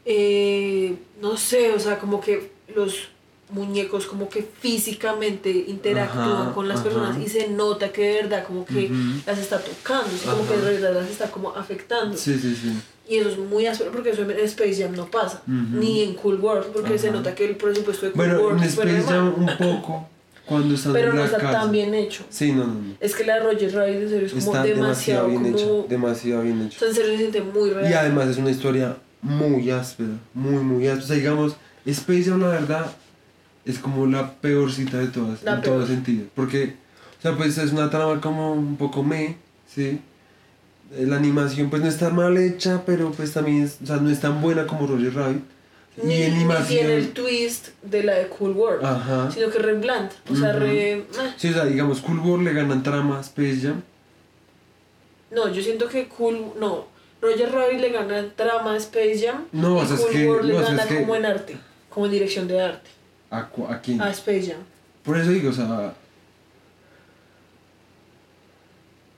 eh, 0.04 0.94
no 1.20 1.36
sé, 1.36 1.72
o 1.72 1.80
sea, 1.80 1.98
como 1.98 2.20
que 2.20 2.52
los 2.74 3.08
muñecos 3.50 4.06
como 4.06 4.28
que 4.28 4.42
físicamente 4.60 5.50
interactúan 5.68 6.30
Ajá, 6.42 6.52
con 6.54 6.66
las 6.66 6.80
ajá. 6.80 6.84
personas 6.88 7.18
y 7.18 7.28
se 7.28 7.48
nota 7.48 7.92
que 7.92 8.02
de 8.02 8.12
verdad 8.22 8.44
como 8.46 8.64
que 8.64 8.90
las 9.26 9.38
está 9.38 9.60
tocando, 9.60 10.10
como 10.24 10.46
que 10.48 10.56
de 10.56 10.72
verdad 10.78 10.94
las 11.02 11.10
está 11.10 11.30
como 11.30 11.50
afectando. 11.50 12.16
Sí, 12.16 12.38
sí, 12.38 12.54
sí. 12.54 12.72
Y 13.06 13.16
eso 13.18 13.28
es 13.28 13.38
muy 13.38 13.66
áspero 13.66 13.92
porque 13.92 14.10
eso 14.10 14.22
en 14.22 14.30
Space 14.40 14.82
Jam 14.82 14.96
no 14.96 15.06
pasa, 15.10 15.42
ni 15.46 16.02
en 16.02 16.14
Cool 16.14 16.40
World, 16.40 16.68
porque 16.72 16.98
se 16.98 17.10
nota 17.10 17.34
que 17.34 17.44
el 17.44 17.56
presupuesto 17.56 18.06
de 18.06 18.12
Cool 18.12 18.24
Bueno, 18.24 18.40
World 18.42 18.62
en 18.62 18.68
Space 18.68 19.02
Jam 19.02 19.34
un 19.36 19.56
poco 19.58 20.08
cuando 20.46 20.74
están 20.74 20.92
pero 20.92 21.10
en 21.10 21.16
no 21.16 21.20
la 21.22 21.26
está 21.26 21.38
casa. 21.38 21.52
tan 21.60 21.72
bien 21.72 21.94
hecho. 21.94 22.24
Sí, 22.28 22.52
no, 22.52 22.66
no, 22.66 22.74
no. 22.74 22.94
Es 23.00 23.14
que 23.14 23.24
la 23.24 23.40
Roger 23.40 23.72
Rabbit 23.74 23.94
en 23.96 24.08
serio 24.08 24.26
es 24.26 24.32
como 24.34 24.46
Está 24.46 24.62
demasiado, 24.64 25.28
demasiado 25.28 25.28
bien 25.28 25.42
como... 25.42 25.56
hecho. 25.56 25.86
Demasiado 25.88 26.42
bien 26.42 26.60
O 26.60 26.64
hecho. 26.66 26.78
sea, 26.78 26.88
en 26.88 26.94
serio 26.94 27.10
se 27.12 27.18
siente 27.18 27.40
muy 27.42 27.70
real. 27.70 27.90
Y 27.90 27.94
además 27.94 28.28
es 28.28 28.36
una 28.38 28.50
historia 28.50 28.96
muy 29.22 29.70
áspera, 29.70 30.10
muy, 30.34 30.62
muy 30.62 30.86
áspera. 30.86 31.04
O 31.04 31.06
sea, 31.08 31.16
digamos, 31.16 31.56
Space 31.86 32.24
Jam, 32.24 32.40
la 32.40 32.48
verdad, 32.48 32.86
es 33.64 33.78
como 33.78 34.06
la 34.06 34.32
peorcita 34.34 34.98
de 34.98 35.06
todas, 35.06 35.42
La 35.42 35.54
en 35.54 35.60
peor. 35.62 35.76
todo 35.78 35.86
sentido. 35.86 36.26
Porque, 36.34 36.76
o 37.18 37.22
sea, 37.22 37.36
pues 37.36 37.56
es 37.56 37.72
una 37.72 37.88
trama 37.90 38.20
como 38.20 38.52
un 38.52 38.76
poco 38.76 39.02
me, 39.02 39.36
¿sí? 39.66 40.00
La 40.98 41.16
animación, 41.16 41.70
pues 41.70 41.82
no 41.82 41.88
está 41.88 42.10
mal 42.10 42.36
hecha, 42.36 42.82
pero 42.84 43.10
pues 43.10 43.32
también, 43.32 43.62
es, 43.62 43.78
o 43.82 43.86
sea, 43.86 43.96
no 43.96 44.10
es 44.10 44.20
tan 44.20 44.40
buena 44.42 44.66
como 44.66 44.86
Roger 44.86 45.14
Rabbit. 45.14 45.42
Ni, 45.96 46.14
ni 46.16 46.22
animación. 46.24 46.66
tiene 46.68 46.96
el 46.96 47.12
twist 47.12 47.68
de 47.82 48.02
la 48.02 48.14
de 48.14 48.26
Cool 48.28 48.50
World, 48.52 48.84
Ajá. 48.84 49.30
sino 49.30 49.48
que 49.50 49.58
re 49.58 49.74
bland, 49.74 50.10
o 50.30 50.34
sea, 50.34 50.50
Ujú. 50.50 50.58
re... 50.60 51.04
Sí, 51.36 51.50
o 51.50 51.52
sea, 51.52 51.64
digamos, 51.66 52.00
Cool 52.00 52.18
World 52.18 52.44
le 52.46 52.52
ganan 52.52 52.82
trama 52.82 53.18
a 53.18 53.20
Space 53.20 53.60
Jam. 53.62 53.82
No, 55.30 55.48
yo 55.48 55.62
siento 55.62 55.88
que 55.88 56.08
Cool... 56.08 56.52
No, 56.58 56.86
Roger 57.20 57.50
Rabbit 57.52 57.80
le 57.80 57.90
gana 57.90 58.24
trama 58.36 58.74
a 58.74 58.76
Space 58.76 59.20
Jam 59.24 59.44
No, 59.52 59.78
y 59.78 59.80
o 59.82 59.86
sea, 59.86 59.96
es 59.96 60.02
Cool 60.02 60.12
que- 60.12 60.28
World 60.28 60.44
le 60.46 60.52
no, 60.54 60.58
o 60.58 60.62
sea, 60.62 60.70
gana 60.70 60.82
es 60.82 60.88
que- 60.88 61.00
como 61.00 61.16
en 61.16 61.26
arte, 61.26 61.56
como 61.88 62.06
en 62.06 62.12
dirección 62.12 62.48
de 62.48 62.60
arte, 62.60 62.90
¿A, 63.30 63.38
a 63.68 63.80
quién? 63.80 64.00
a 64.02 64.10
Space 64.10 64.46
Jam. 64.48 64.60
Por 65.04 65.16
eso 65.18 65.30
digo, 65.30 65.50
o 65.50 65.52
sea. 65.52 65.94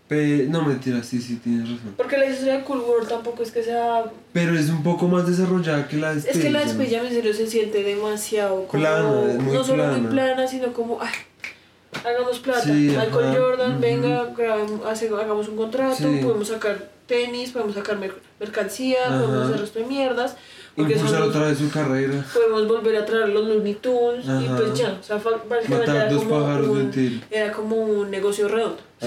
Pe- 0.09 0.46
no, 0.48 0.62
mentira, 0.62 1.02
sí, 1.02 1.20
sí, 1.20 1.36
tienes 1.36 1.62
razón. 1.70 1.94
Porque 1.96 2.16
la 2.16 2.26
historia 2.26 2.59
de 2.59 2.64
Cool 2.64 2.80
World 2.80 3.09
tampoco 3.09 3.42
es 3.42 3.50
que 3.50 3.62
sea... 3.62 4.04
Pero 4.32 4.59
es 4.59 4.68
un 4.70 4.82
poco 4.82 5.09
más 5.09 5.26
desarrollada 5.26 5.88
que 5.88 5.96
la 5.96 6.14
de 6.14 6.20
Es 6.30 6.38
que 6.38 6.50
la 6.50 6.61
de 6.61 6.66
Space 6.66 6.94
Jam 6.96 7.07
en 7.07 7.12
serio 7.12 7.34
se 7.34 7.46
siente 7.46 7.82
demasiado 7.82 8.66
como... 8.66 8.82
Plana, 8.82 9.32
es 9.32 9.38
muy 9.40 9.54
no 9.54 9.64
solo 9.64 9.84
muy 9.86 10.00
plana. 10.00 10.11
plana, 10.11 10.46
sino 10.48 10.72
como... 10.72 10.98
Ay, 11.00 11.11
hagamos 12.04 12.38
plata. 12.40 12.62
Sí, 12.62 12.70
Michael 12.72 13.24
ajá, 13.24 13.34
Jordan, 13.38 13.70
ujú. 13.72 13.80
venga, 13.80 14.24
grabemos- 14.36 14.86
hace- 14.86 15.09
hagamos 15.09 15.48
un 15.48 15.57
contrato, 15.57 15.96
Sí. 15.96 16.20
podemos 16.22 16.48
sacar 16.48 16.90
tenis, 17.07 17.50
podemos 17.50 17.74
sacar 17.74 17.98
mer- 17.98 18.14
mercancía, 18.40 18.98
Ajá. 19.07 19.20
podemos 19.20 19.46
hacer 19.48 19.61
resto 19.61 19.78
de 19.78 19.84
mierdas. 19.86 20.36
Impulsar 20.78 21.22
otra 21.22 21.46
vez 21.46 21.57
su 21.59 21.70
carrera. 21.70 22.22
podemos 22.34 22.68
volver 22.68 22.96
a 22.96 23.07
traer 23.07 23.30
los 23.30 23.46
Looney 23.48 23.74
Tunes 23.76 24.26
y 24.26 24.28
Ajá. 24.28 24.57
pues 24.59 24.74
ya, 24.78 24.98
o 25.00 25.02
sea, 25.02 25.16
Matar 25.16 25.96
era 25.96 26.09
dos 26.11 26.22
como, 26.24 26.38
pájaros 26.40 26.66
de 26.66 26.82
un 26.82 26.90
tiro. 26.90 27.20
era 27.30 27.50
como 27.52 27.76
un 27.76 28.11
negocio 28.11 28.46
redondo, 28.46 28.76
¿sí? 29.00 29.07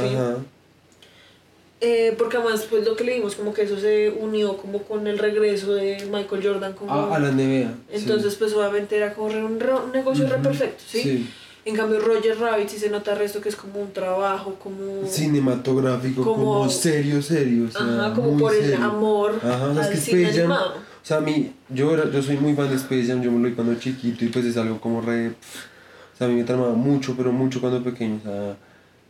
Eh, 1.82 2.14
porque 2.18 2.36
además 2.36 2.68
pues 2.70 2.86
lo 2.86 2.96
que 2.98 3.06
leímos 3.06 3.36
como 3.36 3.54
que 3.54 3.62
eso 3.64 3.80
se 3.80 4.10
unió 4.20 4.58
como 4.58 4.84
con 4.84 5.08
el 5.08 5.18
regreso 5.18 5.74
de 5.76 6.06
Michael 6.12 6.44
Jordan 6.46 6.74
como... 6.74 6.92
A, 6.94 7.16
a 7.16 7.20
la 7.20 7.32
NBA. 7.32 7.72
entonces 7.94 8.36
pues 8.36 8.52
obviamente 8.54 8.98
era 8.98 9.14
como 9.14 9.30
re- 9.30 9.44
un, 9.44 9.60
re- 9.62 9.74
un 9.86 9.92
negocio 9.94 10.28
re 10.28 10.40
perfecto, 10.40 10.84
¿sí? 10.86 11.02
Sí. 11.02 11.30
En 11.64 11.76
cambio 11.78 12.00
Roger 12.02 12.38
Rabbit 12.38 12.68
sí 12.68 12.78
se 12.80 12.90
nota 12.90 13.16
resto 13.16 13.40
que 13.40 13.48
es 13.48 13.56
como 13.56 13.80
un 13.82 13.94
trabajo, 13.94 14.56
como... 14.62 15.06
Cinematográfico, 15.08 16.24
como, 16.24 16.44
Como- 16.60 16.70
serio, 16.70 17.22
serio. 17.22 17.68
O 17.70 17.72
sea, 17.72 17.82
Ajá, 18.08 18.14
como 18.14 18.38
por 18.38 18.54
el 18.54 18.62
serio. 18.72 18.84
amor 18.86 19.36
Ajá, 19.44 19.82
es 19.82 19.88
que 19.88 19.98
cine 19.98 20.26
Jam. 20.26 20.38
animado. 20.40 20.74
O 20.78 21.06
sea, 21.10 21.18
a 21.18 21.22
mí, 21.22 21.54
yo, 21.70 21.94
era- 21.94 22.12
yo 22.12 22.22
soy 22.22 22.38
muy 22.38 22.56
fan 22.56 22.70
de 22.70 22.76
Space 22.76 23.06
Jam, 23.08 23.22
yo 23.22 23.32
me 23.32 23.40
lo 23.42 23.48
vi 23.50 23.56
cuando 23.56 23.76
chiquito 23.80 24.26
y 24.26 24.28
pues 24.28 24.46
es 24.46 24.58
algo 24.58 24.82
como 24.82 25.00
re. 25.02 25.30
pff, 25.30 25.66
o 26.14 26.18
sea, 26.18 26.28
a 26.28 26.30
mí 26.30 26.36
me 26.36 26.44
tramaba 26.44 26.74
mucho, 26.74 27.14
pero 27.16 27.32
mucho 27.32 27.62
cuando 27.62 27.82
pequeño. 27.84 28.20
O 28.20 28.24
sea, 28.28 28.58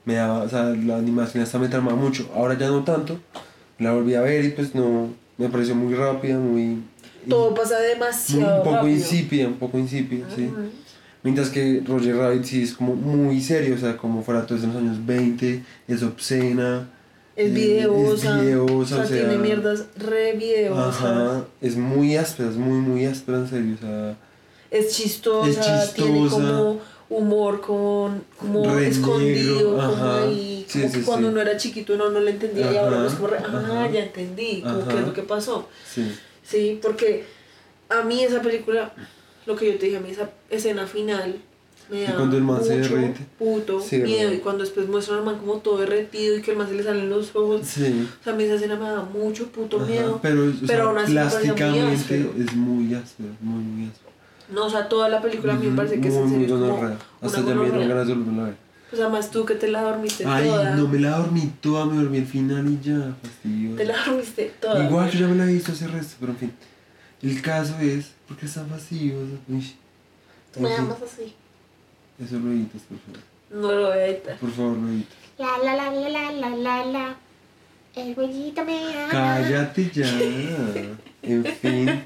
me 0.09 0.15
daba, 0.15 0.41
o 0.41 0.49
sea, 0.49 0.63
la 0.63 0.97
animación 0.97 1.43
hasta 1.43 1.59
me 1.59 1.67
tramaba 1.67 1.95
mucho. 1.95 2.27
Ahora 2.35 2.57
ya 2.57 2.67
no 2.67 2.83
tanto. 2.83 3.19
La 3.77 3.93
volví 3.93 4.15
a 4.15 4.21
ver 4.21 4.43
y 4.43 4.49
pues 4.49 4.73
no. 4.73 5.09
Me 5.37 5.49
pareció 5.49 5.75
muy 5.75 5.93
rápida, 5.93 6.39
muy. 6.39 6.81
Todo 7.29 7.53
pasa 7.53 7.79
demasiado 7.79 8.57
un 8.57 8.63
poco 8.63 8.75
rápido. 8.77 8.95
insípida, 8.95 9.47
un 9.47 9.59
poco 9.59 9.77
insípida, 9.77 10.25
sí. 10.35 10.49
Mientras 11.21 11.49
que 11.49 11.83
Roger 11.85 12.15
Rabbit 12.15 12.43
sí 12.43 12.63
es 12.63 12.73
como 12.73 12.95
muy 12.95 13.39
serio, 13.39 13.75
o 13.75 13.77
sea, 13.77 13.97
como 13.97 14.23
fuera 14.23 14.47
todo 14.47 14.57
en 14.57 14.67
los 14.67 14.77
años 14.77 15.05
20, 15.05 15.63
es 15.87 16.01
obscena. 16.01 16.89
Es 17.35 17.51
eh, 17.51 17.53
videosa, 17.53 18.39
Es 18.39 18.45
videosa, 18.45 18.73
o 18.73 18.85
sea, 18.85 19.03
o 19.03 19.05
sea, 19.05 19.17
tiene 19.19 19.37
mierdas 19.37 19.85
re 19.95 20.33
videosas. 20.33 20.95
Ajá, 20.95 21.43
es 21.61 21.75
muy 21.77 22.17
áspera, 22.17 22.49
es 22.49 22.55
muy, 22.55 22.79
muy 22.79 23.05
áspera, 23.05 23.37
en 23.37 23.47
serio, 23.47 23.75
o 23.75 23.85
sea. 23.85 24.17
Es 24.71 24.95
chistosa, 24.95 25.83
Es 25.83 25.93
tiene 25.93 26.21
chistosa. 26.23 26.35
como 26.35 26.79
humor 27.09 27.59
con, 27.61 28.23
como 28.37 28.77
escondido, 28.79 29.55
negro, 29.55 29.69
como 29.71 29.81
ajá. 29.81 30.23
ahí, 30.23 30.65
Sí, 30.67 30.81
como 30.81 30.93
sí, 30.93 30.99
que 30.99 31.05
cuando 31.05 31.27
sí. 31.27 31.31
uno 31.33 31.41
era 31.41 31.57
chiquito 31.57 31.93
uno 31.95 32.09
no 32.11 32.19
lo 32.19 32.27
entendía 32.29 32.71
y 32.71 32.77
ahora 32.77 32.97
Ajá, 32.97 33.07
es 33.07 33.13
como, 33.13 33.27
re, 33.29 33.37
ah, 33.39 33.45
ajá. 33.63 33.89
ya 33.91 34.03
entendí, 34.03 34.61
como 34.61 34.79
Ajá. 34.81 34.87
qué 34.89 34.99
es 34.99 35.07
lo 35.07 35.13
que 35.13 35.23
pasó. 35.23 35.67
Sí. 36.43 36.79
Porque 36.81 37.25
a 37.89 38.03
mí 38.03 38.23
esa 38.23 38.41
película, 38.41 38.93
lo 39.45 39.55
que 39.55 39.71
yo 39.73 39.77
te 39.79 39.85
dije, 39.87 39.97
a 39.97 40.01
mí 40.01 40.11
esa 40.11 40.29
escena 40.49 40.85
final 40.85 41.35
me 41.89 42.03
da 42.03 42.13
cuando 42.15 42.37
el 42.37 42.43
man 42.43 42.63
se 42.63 42.77
mucho 42.77 42.95
derrite. 42.95 43.25
puto 43.39 43.79
miedo 43.79 44.07
¿verdad? 44.19 44.31
y 44.33 44.37
cuando 44.37 44.63
después 44.63 44.87
muestran 44.87 45.19
al 45.19 45.25
man 45.25 45.37
como 45.39 45.57
todo 45.57 45.79
derretido 45.79 46.37
y 46.37 46.41
que 46.43 46.51
el 46.51 46.57
man 46.57 46.67
se 46.69 46.75
le 46.75 46.83
salen 46.83 47.09
los 47.09 47.35
ojos, 47.35 47.61
o 47.61 47.65
sea, 47.65 48.33
a 48.33 48.35
mí 48.35 48.43
esa 48.43 48.53
escena 48.55 48.75
me 48.75 48.87
da 48.87 49.01
mucho 49.01 49.47
puto 49.47 49.77
Ajá, 49.77 49.87
miedo. 49.87 50.19
pero, 50.21 50.43
o 50.43 50.51
pero 50.67 50.67
sea, 50.67 50.83
aún 50.83 50.97
así 50.99 51.11
plásticamente 51.13 52.29
es 52.37 52.55
muy 52.55 52.93
áspero, 52.93 53.29
muy, 53.41 53.63
muy 53.63 53.87
áspero. 53.89 54.08
No, 54.51 54.65
o 54.65 54.69
sea, 54.69 54.89
toda 54.89 55.09
la 55.09 55.21
película 55.21 55.53
a 55.53 55.55
mí 55.57 55.67
me 55.67 55.75
parece 55.75 56.01
que 56.01 56.07
es 56.07 56.13
muy, 56.13 56.23
en 56.23 56.29
serio 56.29 56.47
como 56.55 56.67
gonorrea. 56.67 56.97
Hasta 57.21 57.41
una 57.41 57.49
ya 57.49 57.55
me 57.55 57.63
dieron 57.63 57.89
ganas 57.89 58.07
de 58.07 58.13
volverla 58.13 58.41
a 58.41 58.45
ver. 58.45 58.55
Pues 58.89 59.01
además 59.01 59.29
tú 59.29 59.45
que 59.45 59.53
te 59.53 59.67
la 59.67 59.83
dormiste 59.83 60.25
Ay, 60.25 60.47
toda. 60.47 60.75
no 60.75 60.87
me 60.87 60.99
la 60.99 61.17
dormí 61.17 61.53
toda, 61.61 61.85
me 61.85 62.01
dormí 62.01 62.17
al 62.17 62.25
final 62.25 62.67
y 62.67 62.79
ya, 62.83 63.15
fastidio. 63.21 63.75
Te 63.75 63.85
la 63.85 64.03
dormiste 64.03 64.53
toda. 64.59 64.83
Igual 64.83 65.11
yo 65.11 65.19
ya 65.19 65.27
me 65.27 65.35
la 65.35 65.43
he 65.43 65.53
visto 65.53 65.71
hace 65.71 65.87
resto, 65.87 66.15
pero 66.19 66.31
en 66.31 66.37
fin. 66.39 66.53
El 67.21 67.41
caso 67.41 67.77
es, 67.79 68.11
porque 68.27 68.47
están 68.47 68.69
vacíos. 68.69 69.29
Uy. 69.47 69.75
Tú 70.53 70.61
me 70.61 70.69
llamas 70.69 70.97
así. 71.03 71.33
Eso 72.23 72.39
lo 72.39 72.51
editas, 72.51 72.81
por 72.81 72.97
favor. 72.99 73.21
No 73.51 73.71
lo 73.71 73.87
voy 73.89 73.97
a 73.97 74.07
editar. 74.07 74.37
Por 74.37 74.51
favor, 74.51 74.77
lo 74.77 74.89
editas. 74.89 75.17
La 75.37 75.57
la 75.63 75.75
la 75.75 75.91
la 75.91 76.09
la 76.09 76.31
la 76.31 76.49
la 76.49 76.85
la. 76.85 77.15
El 77.95 78.15
güeyito 78.15 78.65
me 78.65 79.03
ama. 79.03 79.11
Cállate 79.11 79.91
ya. 79.93 80.09
En 81.21 81.45
fin. 81.45 81.89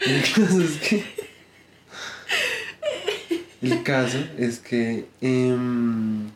El 0.00 0.22
caso 0.22 0.60
es 0.60 0.78
que. 0.78 1.25
El 3.62 3.82
caso 3.82 4.18
es 4.38 4.58
que. 4.58 5.06
em, 5.20 6.26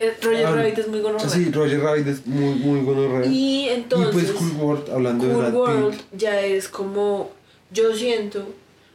Eh, 0.00 0.16
Roger 0.22 0.46
Ah, 0.46 0.54
Rabbit 0.54 0.78
es 0.78 0.86
muy 0.88 1.00
gonorrea. 1.00 1.28
sí, 1.28 1.50
Roger 1.50 1.80
Rabbit 1.80 2.06
es 2.06 2.24
muy, 2.26 2.54
muy 2.54 2.82
gonorrea. 2.82 3.26
Y, 3.26 3.64
Y 3.64 3.68
entonces. 3.70 4.12
pues 4.12 4.30
Cool 4.30 4.52
World, 4.60 4.90
hablando 4.90 5.26
de 5.26 5.34
Cool 5.34 5.52
World 5.54 6.00
ya 6.12 6.40
es 6.40 6.68
como. 6.68 7.30
Yo 7.72 7.92
siento. 7.96 8.46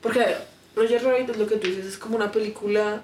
Porque, 0.02 0.22
a 0.22 0.26
ver, 0.26 0.48
Roger 0.76 1.04
Rabbit 1.04 1.30
es 1.32 1.38
lo 1.38 1.48
que 1.48 1.58
tú 1.58 1.68
dices, 1.68 1.86
es 1.86 1.98
como 1.98 2.16
una 2.16 2.32
película 2.32 3.02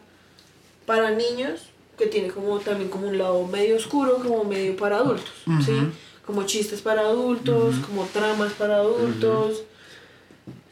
para 0.86 1.12
niños 1.12 1.62
que 1.98 2.08
tiene 2.08 2.30
como 2.30 2.60
también 2.60 2.90
como 2.90 3.08
un 3.10 3.18
lado 3.18 3.46
medio 3.46 3.76
oscuro, 3.76 4.16
como 4.24 4.46
medio 4.46 4.76
para 4.78 4.98
adultos, 4.98 5.34
¿sí? 5.66 5.74
Como 6.26 6.44
chistes 6.44 6.82
para 6.82 7.02
adultos, 7.02 7.76
como 7.86 8.06
tramas 8.06 8.54
para 8.54 8.78
adultos. 8.78 9.64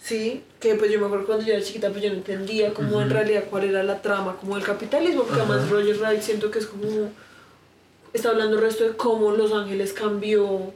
Sí, 0.08 0.41
que 0.62 0.76
pues 0.76 0.89
yo 0.89 0.99
me 1.01 1.08
acuerdo 1.08 1.26
cuando 1.26 1.45
yo 1.45 1.53
era 1.53 1.62
chiquita, 1.62 1.89
pues 1.89 2.01
yo 2.01 2.10
no 2.10 2.16
entendía 2.16 2.74
como 2.74 3.01
en 3.01 3.08
Ujú. 3.08 3.14
realidad 3.16 3.43
cuál 3.49 3.66
era 3.66 3.84
la 3.84 4.01
trama, 4.01 4.38
como 4.38 4.55
el 4.55 4.64
capitalismo, 4.64 5.24
porque 5.24 5.41
además 5.41 5.70
Roger 5.70 5.99
Rabbit 5.99 6.22
siento 6.22 6.49
que 6.49 6.60
es 6.60 6.66
como, 6.66 7.10
está 8.14 8.30
hablando 8.30 8.55
el 8.55 8.62
resto 8.62 8.86
de 8.86 8.91
cómo 8.95 9.32
Los 9.32 9.51
Ángeles 9.51 9.91
cambió 9.91 10.72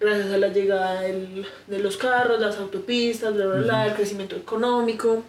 gracias 0.00 0.32
a 0.32 0.38
la 0.38 0.48
llegada 0.48 1.02
del- 1.02 1.44
de 1.66 1.78
los 1.78 1.98
carros, 1.98 2.40
las 2.40 2.56
autopistas, 2.56 3.34
bla, 3.34 3.46
bla, 3.48 3.56
bla, 3.60 3.86
el 3.88 3.92
crecimiento 3.94 4.34
económico, 4.36 5.24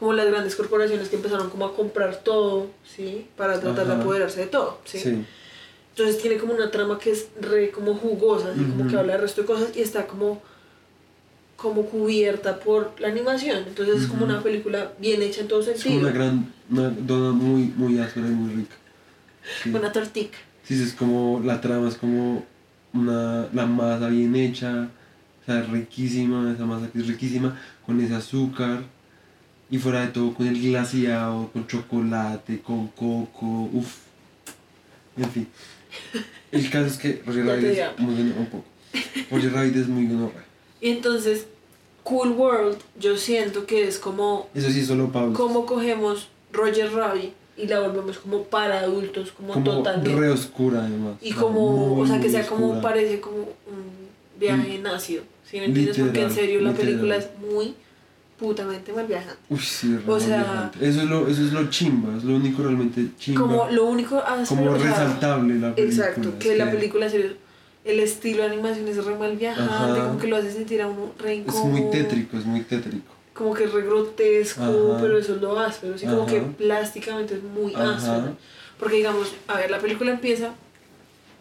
como 0.00 0.12
las 0.12 0.26
grandes 0.26 0.56
corporaciones 0.56 1.08
que 1.08 1.14
empezaron 1.14 1.50
como 1.50 1.66
a 1.66 1.76
comprar 1.76 2.16
todo, 2.24 2.66
¿sí? 2.84 3.28
Para 3.36 3.60
tratar 3.60 3.86
de 3.86 3.92
apoderarse 3.94 4.40
de 4.40 4.46
todo, 4.48 4.78
¿sí? 4.84 4.98
Sí. 4.98 5.24
Entonces 5.90 6.18
tiene 6.20 6.38
como 6.38 6.52
una 6.52 6.72
trama 6.72 6.98
que 6.98 7.12
es 7.12 7.28
re 7.40 7.70
como 7.70 7.94
jugosa, 7.94 8.48
así 8.50 8.64
como 8.64 8.88
que 8.90 8.96
habla 8.96 9.12
del 9.12 9.22
resto 9.22 9.42
de 9.42 9.46
cosas 9.46 9.68
y 9.76 9.82
está 9.82 10.08
como 10.08 10.42
como 11.64 11.86
cubierta 11.86 12.60
por 12.60 12.94
la 13.00 13.08
animación. 13.08 13.64
Entonces 13.66 14.02
es 14.02 14.06
como 14.06 14.26
una 14.26 14.42
película 14.42 14.92
bien 15.00 15.22
hecha 15.22 15.40
en 15.40 15.48
todo 15.48 15.60
Es 15.60 15.66
sentido. 15.80 16.00
una 16.00 16.10
gran. 16.10 16.52
Una 16.70 16.90
dona 16.90 17.32
muy, 17.32 17.72
muy 17.74 17.98
áspera 17.98 18.28
y 18.28 18.32
muy 18.32 18.54
rica. 18.54 18.76
Sí. 19.62 19.70
Una 19.70 19.90
tortica. 19.90 20.36
Sí, 20.62 20.74
es 20.80 20.92
como. 20.92 21.40
La 21.42 21.62
trama 21.62 21.88
es 21.88 21.94
como. 21.96 22.44
Una, 22.92 23.48
la 23.54 23.64
masa 23.64 24.08
bien 24.08 24.36
hecha. 24.36 24.90
O 25.42 25.46
sea, 25.46 25.62
riquísima. 25.62 26.52
Esa 26.52 26.66
masa 26.66 26.90
que 26.92 26.98
es 26.98 27.06
riquísima. 27.06 27.58
Con 27.86 27.98
ese 28.02 28.14
azúcar. 28.14 28.82
Y 29.70 29.78
fuera 29.78 30.02
de 30.02 30.08
todo 30.08 30.34
con 30.34 30.46
el 30.46 30.60
glaseado, 30.60 31.50
con 31.50 31.66
chocolate, 31.66 32.60
con 32.60 32.88
coco. 32.88 33.70
Uf. 33.72 34.00
En 35.16 35.30
fin. 35.30 35.48
El 36.52 36.68
caso 36.68 36.86
es 36.86 36.98
que 36.98 37.22
Roger 37.24 37.46
Rabbit 37.46 37.64
es 37.64 37.98
muy 37.98 38.20
un 38.20 38.46
poco. 38.50 38.64
Roger 39.30 39.52
Rabbit 39.54 39.76
es 39.76 39.88
muy 39.88 40.06
gonorrea. 40.06 40.44
Y 40.82 40.90
entonces, 40.90 41.46
Cool 42.04 42.30
World, 42.32 42.76
yo 43.00 43.16
siento 43.16 43.66
que 43.66 43.88
es 43.88 43.98
como 43.98 44.48
Eso 44.54 44.70
sí, 44.70 44.84
solo 44.84 45.08
Pablo. 45.10 45.32
cómo 45.34 45.66
cogemos 45.66 46.28
Roger 46.52 46.92
Rabbit 46.92 47.32
y 47.56 47.66
la 47.66 47.80
volvemos 47.80 48.18
como 48.18 48.44
para 48.44 48.80
adultos, 48.80 49.32
como, 49.32 49.54
Como 49.54 49.64
totalmente. 49.78 50.14
re 50.20 50.28
oscura 50.30 50.80
además. 50.84 51.16
y 51.22 51.32
como, 51.32 51.98
o 51.98 52.06
sea, 52.06 52.20
que 52.20 52.28
sea 52.30 52.46
como, 52.46 52.80
parece 52.82 53.20
como 53.20 53.36
un 53.38 54.38
viaje 54.38 54.74
en 54.76 54.86
ácido. 54.86 55.22
¿Sí 55.50 55.58
me 55.58 55.66
entiendes? 55.66 55.98
Porque 55.98 56.22
en 56.22 56.30
serio 56.30 56.60
la 56.60 56.70
literal. 56.70 56.86
película 56.90 57.16
es 57.16 57.28
muy 57.50 57.74
putamente 58.38 58.92
mal 58.92 59.06
viajada. 59.06 59.36
Uy, 59.48 59.58
sí, 59.60 59.96
o 60.06 60.18
sea- 60.20 60.38
viajante. 60.42 60.88
eso 60.88 61.00
es 61.02 61.08
lo 61.08 61.28
Eso 61.28 61.42
es 61.44 61.52
lo 61.52 61.70
chimba, 61.70 62.16
es 62.16 62.24
lo 62.24 62.34
único 62.36 62.62
realmente 62.62 63.06
chimba. 63.18 63.40
Como 63.40 63.68
lo 63.70 63.84
único 63.86 64.22
como 64.48 64.74
resaltable 64.74 65.54
la 65.54 65.74
película. 65.74 66.06
Exacto, 66.08 66.28
es 66.30 66.34
que 66.44 66.56
la 66.56 66.70
película 66.70 67.08
serio, 67.08 67.34
el 67.84 68.00
estilo 68.00 68.42
de 68.44 68.50
animación 68.50 68.88
es 68.88 69.04
re 69.04 69.14
mal 69.16 69.36
viajante, 69.36 69.72
Ajá. 69.72 70.06
como 70.08 70.18
que 70.18 70.26
lo 70.28 70.36
hace 70.36 70.50
sentir 70.52 70.80
a 70.82 70.86
uno 70.88 71.12
re 71.18 71.32
Es 71.34 71.38
incómodo. 71.40 71.66
muy 71.66 71.90
tétrico, 71.90 72.38
es 72.38 72.44
muy 72.46 72.60
tétrico. 72.62 73.12
como 73.34 73.52
que 73.54 73.66
re 73.66 73.82
grotesco, 73.82 74.62
Ajá. 74.62 74.98
pero 75.00 75.18
eso 75.18 75.34
es 75.34 75.40
lo 75.42 75.58
áspero, 75.58 75.94
así 75.94 76.06
como 76.06 76.24
que 76.26 76.40
plásticamente 76.40 77.34
es 77.34 77.42
muy 77.42 77.74
áspero. 77.74 78.36
Porque 78.78 78.96
digamos, 78.96 79.32
a 79.48 79.56
ver, 79.58 79.70
la 79.70 79.78
película 79.78 80.10
empieza, 80.10 80.52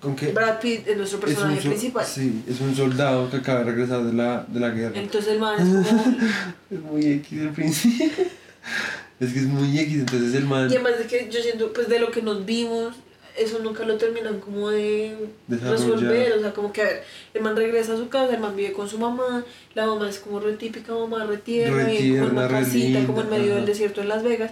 Con 0.01 0.15
que 0.15 0.31
Brad 0.33 0.59
Pitt 0.59 0.87
es 0.87 0.97
nuestro 0.97 1.19
es 1.19 1.25
personaje 1.25 1.61
so- 1.61 1.69
principal. 1.69 2.05
Sí, 2.05 2.43
es 2.47 2.59
un 2.61 2.75
soldado 2.75 3.29
que 3.31 3.37
acaba 3.37 3.59
de 3.59 3.65
regresar 3.65 4.03
de 4.03 4.13
la, 4.13 4.45
de 4.47 4.59
la 4.59 4.69
guerra. 4.69 4.99
Entonces 4.99 5.33
el 5.33 5.39
man 5.39 5.55
es 5.59 5.87
como... 5.87 6.03
Es 6.71 6.79
muy 6.81 7.05
X 7.05 7.39
el 7.41 7.49
principio. 7.51 8.07
es 9.19 9.31
que 9.33 9.39
es 9.39 9.45
muy 9.45 9.79
X, 9.79 9.93
entonces 9.99 10.33
el 10.35 10.45
man. 10.45 10.69
y 10.69 10.75
además 10.75 10.97
de 10.99 11.05
que 11.07 11.29
yo 11.31 11.39
siento, 11.41 11.71
pues 11.73 11.87
de 11.87 11.99
lo 11.99 12.11
que 12.11 12.21
nos 12.21 12.45
vimos, 12.45 12.95
eso 13.38 13.59
nunca 13.59 13.84
lo 13.84 13.97
terminan 13.97 14.39
como 14.39 14.69
de 14.69 15.15
resolver, 15.49 16.34
o 16.34 16.41
sea, 16.41 16.53
como 16.53 16.71
que 16.73 16.81
a 16.81 16.86
ver, 16.86 17.03
el 17.34 17.41
man 17.41 17.55
regresa 17.55 17.93
a 17.93 17.97
su 17.97 18.09
casa, 18.09 18.34
el 18.36 18.39
man 18.39 18.55
vive 18.55 18.73
con 18.73 18.88
su 18.89 18.97
mamá, 18.99 19.43
la 19.73 19.86
mamá 19.86 20.09
es 20.09 20.19
como 20.19 20.39
re 20.39 20.53
típica 20.53 20.93
mamá, 20.93 21.25
re 21.25 21.38
tierna, 21.38 21.91
en 21.91 22.21
una 22.21 22.47
re 22.47 22.59
casita, 22.59 23.05
como 23.05 23.21
en 23.21 23.29
medio 23.29 23.45
ajá. 23.51 23.55
del 23.55 23.65
desierto 23.65 24.01
en 24.01 24.09
Las 24.09 24.23
Vegas, 24.23 24.51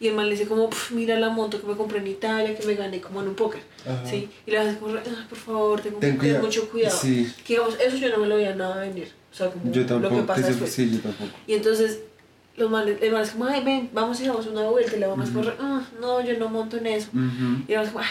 y 0.00 0.08
el 0.08 0.14
man 0.14 0.26
le 0.26 0.32
dice 0.32 0.46
como, 0.48 0.68
"Pf, 0.68 0.94
mira 0.94 1.18
la 1.18 1.30
moto 1.30 1.60
que 1.60 1.66
me 1.66 1.76
compré 1.76 1.98
en 1.98 2.06
Italia, 2.08 2.56
que 2.56 2.66
me 2.66 2.74
gané 2.74 3.00
como 3.00 3.22
en 3.22 3.28
un 3.28 3.34
póker. 3.34 3.60
¿sí? 4.08 4.28
Y 4.46 4.50
le 4.50 4.58
hace 4.58 4.78
como, 4.78 4.94
"Ah, 4.96 5.26
por 5.28 5.38
favor, 5.38 5.80
tengo 5.80 5.98
Ten 5.98 6.18
mucho 6.40 6.68
cuidado. 6.68 6.96
Sí. 6.96 7.32
Que 7.44 7.54
digamos, 7.54 7.76
eso 7.80 7.96
yo 7.96 8.08
no 8.10 8.18
me 8.18 8.26
lo 8.28 8.36
veía 8.36 8.54
nada 8.54 8.80
venir, 8.80 9.12
o 9.32 9.34
sea, 9.34 9.50
como 9.50 9.64
Yo 9.72 9.82
lo 9.82 9.86
que 9.86 9.92
tampoco. 9.94 10.26
pasa 10.26 10.52
sí, 10.66 10.90
yo 10.92 11.00
tampoco. 11.00 11.30
Y 11.46 11.54
entonces 11.54 12.00
los 12.56 12.70
manes, 12.70 12.98
el 13.00 13.12
man 13.12 13.22
es 13.22 13.30
como, 13.30 13.44
ay, 13.46 13.62
ven, 13.64 13.90
vamos 13.92 14.20
y 14.20 14.26
damos 14.26 14.46
una 14.46 14.62
vuelta. 14.68 14.96
Y 14.96 15.00
la 15.00 15.08
mamá 15.08 15.24
es 15.24 15.30
como, 15.30 15.48
"Ah, 15.60 15.82
no, 16.00 16.20
yo 16.24 16.38
no 16.38 16.48
monto 16.48 16.76
en 16.76 16.86
eso. 16.86 17.08
Ujú. 17.12 17.62
Y 17.68 17.72
la 17.72 17.78
mamá 17.78 17.84
es 17.84 17.90
como, 17.92 18.04
ay, 18.04 18.10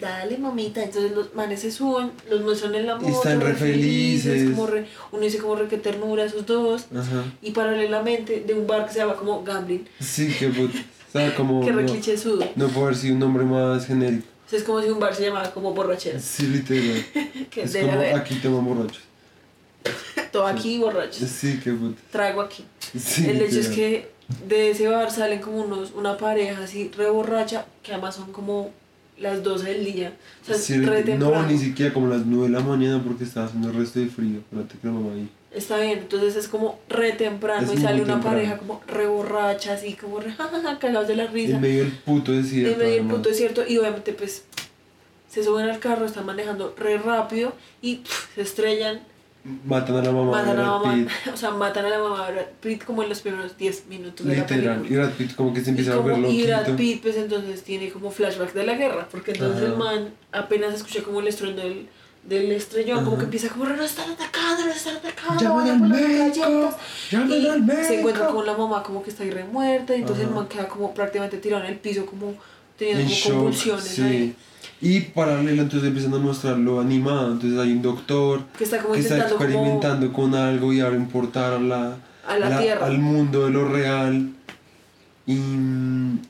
dale, 0.00 0.38
mamita. 0.38 0.82
Entonces 0.82 1.12
los 1.12 1.34
manes 1.34 1.60
se 1.60 1.70
suben, 1.70 2.10
los 2.30 2.40
muestran 2.42 2.74
en 2.74 2.86
la 2.86 2.96
moto. 2.96 3.08
están 3.08 3.40
re 3.40 3.54
felices. 3.54 4.50
como 4.50 4.66
re- 4.66 4.86
uno 5.12 5.22
dice 5.22 5.38
como 5.38 5.56
re 5.56 5.68
que 5.68 5.78
ternura 5.78 6.24
esos 6.24 6.46
dos. 6.46 6.86
Ajá. 6.96 7.24
Y 7.42 7.50
paralelamente 7.52 8.44
de 8.46 8.54
un 8.54 8.66
bar 8.66 8.86
que 8.86 8.92
se 8.92 8.98
llama 9.00 9.14
como 9.14 9.42
Gambling, 9.42 9.86
Sí, 10.00 10.34
qué 10.38 10.48
puta. 10.48 10.78
O 11.08 11.12
sea, 11.18 11.34
como. 11.36 11.64
que 11.64 11.72
re 11.72 11.82
no, 11.84 11.92
clichésudo. 11.92 12.44
no 12.56 12.68
puedo 12.68 12.92
sido 12.94 13.14
un 13.14 13.20
nombre 13.20 13.44
más 13.44 13.86
genérico. 13.86 14.26
O 14.46 14.50
sea, 14.50 14.58
es 14.58 14.64
como 14.64 14.82
si 14.82 14.88
un 14.90 14.98
bar 15.00 15.14
se 15.14 15.24
llamara 15.24 15.50
como 15.52 15.72
borracheras. 15.72 16.22
Sí, 16.22 16.46
literal. 16.48 17.04
Que 17.50 17.62
es 17.62 17.76
como 17.76 17.92
haber. 17.92 18.14
aquí 18.16 18.34
toman 18.36 18.64
borrachos. 18.64 19.02
Todo 20.32 20.46
aquí 20.46 20.78
borrachos. 20.78 21.28
Sí, 21.28 21.60
qué 21.62 21.72
puta. 21.72 22.00
Trago 22.10 22.40
aquí. 22.40 22.64
Sí, 22.98 23.28
el 23.28 23.40
hecho 23.42 23.60
es 23.60 23.68
que 23.68 24.10
de 24.48 24.70
ese 24.70 24.88
bar 24.88 25.10
salen 25.10 25.40
como 25.40 25.58
unos, 25.62 25.92
una 25.92 26.16
pareja 26.16 26.62
así 26.64 26.90
re 26.96 27.08
borracha, 27.10 27.66
que 27.82 27.92
además 27.92 28.16
son 28.16 28.32
como 28.32 28.72
las 29.18 29.42
12 29.42 29.64
del 29.68 29.84
día. 29.84 30.12
O 30.42 30.46
sea, 30.46 30.56
Sí, 30.56 30.80
re 30.80 31.04
no, 31.16 31.42
ni 31.46 31.58
siquiera 31.58 31.92
como 31.92 32.08
las 32.08 32.24
9 32.26 32.44
de 32.48 32.50
la 32.52 32.60
mañana 32.60 33.02
porque 33.04 33.24
estaba 33.24 33.46
haciendo 33.46 33.70
el 33.70 33.76
resto 33.76 34.00
de 34.00 34.06
frío. 34.06 34.38
Espérate 34.38 34.76
que 34.78 34.86
la 34.86 34.92
mamá 34.92 35.12
ahí. 35.12 35.28
Está 35.52 35.76
bien, 35.78 36.00
entonces 36.00 36.34
es 36.34 36.48
como 36.48 36.80
re 36.88 37.12
temprano 37.12 37.70
Es 37.70 37.78
y 37.78 37.82
sale 37.82 38.02
una 38.02 38.14
temprano. 38.14 38.36
pareja 38.36 38.58
como 38.58 38.82
re 38.88 39.06
borracha, 39.06 39.74
así 39.74 39.94
como 39.94 40.18
re 40.18 40.32
jajaja, 40.36 40.78
cagados 40.80 41.06
de 41.06 41.14
la 41.16 41.26
risa. 41.28 41.54
En 41.54 41.60
medio 41.60 41.84
del 41.84 41.92
puto 41.92 42.32
desierto. 42.32 42.72
en 42.72 42.78
medio 42.78 42.94
del 43.04 43.06
puto 43.06 43.28
desierto 43.28 43.62
y 43.66 43.78
obviamente 43.78 44.12
pues 44.14 44.42
se 45.30 45.44
suben 45.44 45.68
al 45.68 45.78
carro, 45.78 46.06
están 46.06 46.26
manejando 46.26 46.74
re 46.76 46.98
rápido 46.98 47.52
y 47.82 47.96
pff, 47.96 48.34
se 48.34 48.42
estrellan, 48.42 49.00
Matan 49.66 49.96
a 49.96 50.02
la 50.02 50.10
mamá 50.10 50.30
matan 50.30 50.46
de 50.46 50.52
a 50.52 50.54
la 50.54 50.70
Brad 50.70 50.80
mamá, 50.80 50.94
Pitt. 50.94 51.10
o 51.34 51.36
sea, 51.36 51.50
matan 51.50 51.84
a 51.84 51.88
la 51.90 51.98
mamá 51.98 52.26
de 52.26 52.32
Brad 52.32 52.46
Pitt 52.62 52.84
como 52.84 53.02
en 53.02 53.10
los 53.10 53.20
primeros 53.20 53.56
10 53.58 53.86
minutos 53.88 54.26
de 54.26 54.34
la 54.36 54.40
Literal. 54.42 54.76
película. 54.80 54.90
Y 54.90 54.96
Brad 54.96 55.10
Pitt 55.18 55.34
como 55.34 55.52
que 55.52 55.60
se 55.60 55.66
Y, 55.66 55.70
empieza 55.70 55.92
a 55.92 55.96
como, 55.96 56.08
volver 56.08 56.30
y 56.30 56.46
Brad. 56.46 56.76
Pitt 56.76 57.02
pues 57.02 57.16
entonces 57.16 57.62
tiene 57.62 57.90
como 57.90 58.10
flashback 58.10 58.54
de 58.54 58.64
la 58.64 58.74
guerra, 58.74 59.06
porque 59.10 59.32
entonces 59.32 59.62
Ajá. 59.62 59.72
el 59.72 59.76
man 59.78 60.08
apenas 60.32 60.74
escucha 60.74 61.02
como 61.02 61.20
el 61.20 61.28
estruendo 61.28 61.60
del, 61.62 61.88
del 62.22 62.52
estrellón, 62.52 63.04
como 63.04 63.18
que 63.18 63.24
empieza 63.24 63.48
como, 63.50 63.66
nos 63.66 63.84
están 63.90 64.10
atacando, 64.12 64.64
nos 64.66 64.76
están 64.76 64.96
atacando, 64.96 65.42
¡Llamen 65.42 65.58
voy 65.60 65.68
a 65.68 65.72
al 65.74 65.80
médico! 65.80 66.40
galletas". 66.40 66.76
¡Llamen 67.10 67.42
y 67.42 67.46
al 67.48 67.62
médico! 67.62 67.86
se 67.86 67.98
encuentra 68.00 68.26
con 68.28 68.46
la 68.46 68.56
mamá 68.56 68.82
como 68.82 69.02
que 69.02 69.10
está 69.10 69.24
ahí 69.24 69.30
re 69.30 69.44
muerta 69.44 69.94
y 69.94 70.00
entonces 70.00 70.24
el 70.26 70.30
man 70.30 70.48
queda 70.48 70.66
como 70.68 70.94
prácticamente 70.94 71.36
tirado 71.36 71.64
en 71.64 71.70
el 71.72 71.78
piso 71.78 72.06
como 72.06 72.32
teniendo 72.78 73.02
En 73.02 73.06
como 73.08 73.14
shock, 73.20 73.32
convulsiones 73.34 73.84
sí. 73.84 74.02
ahí 74.02 74.36
Y 74.80 75.00
paralelo 75.00 75.62
entonces 75.62 75.86
empiezan 75.88 76.14
a 76.14 76.18
mostrarlo 76.18 76.80
animado. 76.80 77.32
Entonces 77.32 77.58
hay 77.58 77.72
un 77.72 77.82
doctor 77.82 78.42
que 78.58 78.64
está 78.64 78.82
como 78.82 78.94
que 78.94 79.00
está 79.00 79.14
intentando 79.14 79.36
como 79.38 79.50
experimentando 79.50 80.12
con 80.12 80.34
algo 80.34 80.72
y 80.72 80.80
abre 80.80 80.98
un 80.98 81.08
portal 81.08 81.54
a 81.54 81.58
la, 81.60 81.96
A 82.26 82.38
la 82.38 82.60
tierra. 82.60 82.86
al 82.86 82.98
mundo 82.98 83.46
de 83.46 83.50
lo 83.50 83.68
real. 83.68 84.30
Y, 85.26 85.32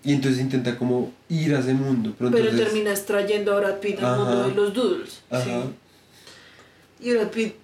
y 0.04 0.12
entonces 0.12 0.40
intenta 0.40 0.78
como 0.78 1.12
ir 1.28 1.54
a 1.56 1.58
ese 1.58 1.74
mundo. 1.74 2.14
Pero, 2.16 2.30
pero 2.30 2.44
entonces, 2.44 2.68
termina 2.68 2.90
extrayendo 2.90 3.52
a 3.52 3.60
Brad 3.60 3.78
Pitt 3.80 4.00
al 4.00 4.18
mundo 4.18 4.48
de 4.48 4.54
los 4.54 4.72
doodles 4.72 5.20
sí. 5.32 5.50
y 7.08 7.12
Brad 7.12 7.28
Pitt 7.28 7.54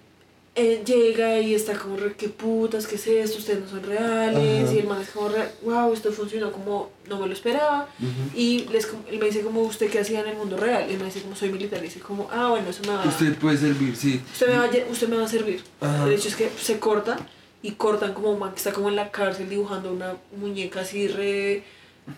eh, 0.55 0.83
llega 0.85 1.39
y 1.39 1.55
está 1.55 1.73
como 1.77 1.95
re, 1.95 2.13
qué 2.15 2.27
putas, 2.27 2.85
qué 2.85 2.95
es 2.95 3.07
esto, 3.07 3.37
ustedes 3.37 3.61
no 3.61 3.69
son 3.69 3.83
reales 3.83 4.65
Ajá. 4.65 4.73
y 4.73 4.79
el 4.79 4.87
man 4.87 5.01
es 5.01 5.09
como 5.09 5.29
re, 5.29 5.47
wow, 5.63 5.93
esto 5.93 6.11
funcionó 6.11 6.51
como 6.51 6.89
no 7.07 7.19
me 7.19 7.27
lo 7.27 7.33
esperaba 7.33 7.87
Ujú. 7.99 8.37
y 8.37 8.65
les, 8.69 8.85
él 9.09 9.17
me 9.19 9.27
dice 9.27 9.41
como 9.41 9.61
usted 9.61 9.89
qué 9.89 9.99
hacía 9.99 10.19
en 10.19 10.27
el 10.27 10.35
mundo 10.35 10.57
real 10.57 10.85
y 10.89 10.93
él 10.93 10.99
me 10.99 11.05
dice 11.05 11.21
como 11.21 11.35
soy 11.37 11.49
militar 11.51 11.79
y 11.79 11.83
dice 11.83 12.01
como 12.01 12.27
ah 12.31 12.49
bueno 12.49 12.69
eso 12.69 12.81
me 12.83 12.89
va 12.89 13.05
Usted 13.07 13.35
puede 13.37 13.57
servir, 13.57 13.95
sí. 13.95 14.21
usted 14.33 14.47
me 14.49 14.57
va, 14.57 14.65
a 14.65 14.91
usted 14.91 15.07
me 15.07 15.15
va 15.17 15.23
a 15.23 15.27
servir. 15.29 15.63
Ajá. 15.79 16.05
El 16.05 16.13
hecho 16.13 16.27
es 16.27 16.35
que 16.35 16.49
se 16.59 16.79
corta 16.79 17.17
y 17.63 17.71
cortan 17.71 18.13
como 18.13 18.31
un 18.31 18.39
man 18.39 18.51
que 18.51 18.57
está 18.57 18.73
como 18.73 18.89
en 18.89 18.97
la 18.97 19.09
cárcel 19.09 19.47
dibujando 19.47 19.93
una 19.93 20.15
muñeca 20.37 20.81
así 20.81 21.07
re, 21.07 21.63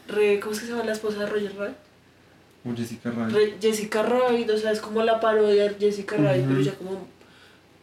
re 0.08 0.40
¿cómo 0.40 0.54
es 0.54 0.60
que 0.60 0.66
se 0.66 0.72
llama 0.72 0.86
la 0.86 0.94
esposa 0.94 1.20
de 1.20 1.26
Roger 1.28 1.56
Rabbit? 1.56 1.76
Como 2.64 2.76
Jessica 2.78 3.12
Rabbit. 3.12 3.36
Re- 3.36 3.54
Jessica 3.62 4.02
Rabbit, 4.04 4.50
o 4.50 4.58
sea, 4.58 4.72
es 4.72 4.80
como 4.80 5.04
la 5.04 5.20
parodia 5.20 5.66
de 5.66 5.76
Jessica 5.80 6.16
Rabbit, 6.18 6.42
Ujú. 6.46 6.50
pero 6.50 6.62
ya 6.62 6.74
como 6.76 7.08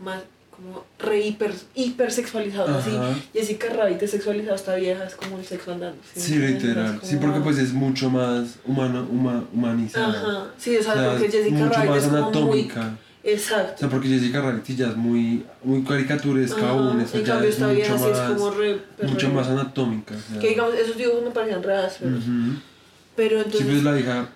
más, 0.00 0.22
como 0.62 0.84
re 0.98 1.20
hiper, 1.26 1.52
hiper 1.74 2.12
sexualizado, 2.12 2.76
así. 2.78 2.90
Jessica 3.32 3.68
Rabbit 3.72 4.02
es 4.02 4.10
sexualizado, 4.10 4.54
está 4.56 4.74
vieja, 4.74 5.04
es 5.04 5.14
como 5.14 5.38
el 5.38 5.44
sexo 5.44 5.72
andando. 5.72 5.98
Sí, 6.14 6.34
entiendes? 6.34 6.62
literal. 6.62 6.98
Es 7.02 7.08
Sí, 7.08 7.16
como- 7.16 7.26
porque 7.28 7.40
pues 7.44 7.58
es 7.58 7.72
mucho 7.72 8.10
más 8.10 8.56
humano, 8.66 9.08
huma- 9.10 9.44
humanizada. 9.52 10.08
Ajá, 10.08 10.50
sí, 10.58 10.76
o 10.76 10.82
sea, 10.82 10.92
O 10.92 10.96
sea, 10.96 11.10
porque 11.10 11.26
es 11.26 11.32
Jessica 11.32 11.56
mucho 11.56 11.72
Rabbit 11.74 11.90
más 11.90 11.98
es 11.98 12.04
como 12.04 12.20
muy... 12.20 12.28
anatómica. 12.30 12.94
O 13.22 13.28
Exacto. 13.28 13.78
sea, 13.80 13.88
porque 13.90 14.08
Jessica 14.08 14.40
Rabbit 14.40 14.64
sí 14.64 14.76
ya 14.76 14.88
es 14.88 14.96
muy, 14.96 15.44
muy 15.62 15.82
caricaturesca 15.82 16.70
aún. 16.70 17.00
En 17.00 17.06
ya 17.24 17.32
cambio 17.34 17.48
es 17.50 17.58
mucho 17.58 17.74
vieja 17.74 17.98
sí 17.98 18.04
es 18.04 18.18
más, 18.18 18.30
como 18.32 18.50
re... 18.52 18.80
mucho 19.02 19.26
re- 19.28 19.32
más 19.34 19.48
anatómica. 19.48 20.14
o 20.14 20.32
sea. 20.32 20.40
Que 20.40 20.48
digamos, 20.48 20.74
esos 20.74 20.96
dibujos 20.96 21.24
me 21.24 21.30
parecían 21.30 21.62
re 21.62 21.76
ásperos. 21.76 22.22
Ujú. 22.22 22.58
Pero 23.16 23.38
Sí, 23.40 23.44
entonces... 23.46 23.66
pues 23.70 23.82
la 23.82 24.00
hija 24.00 24.28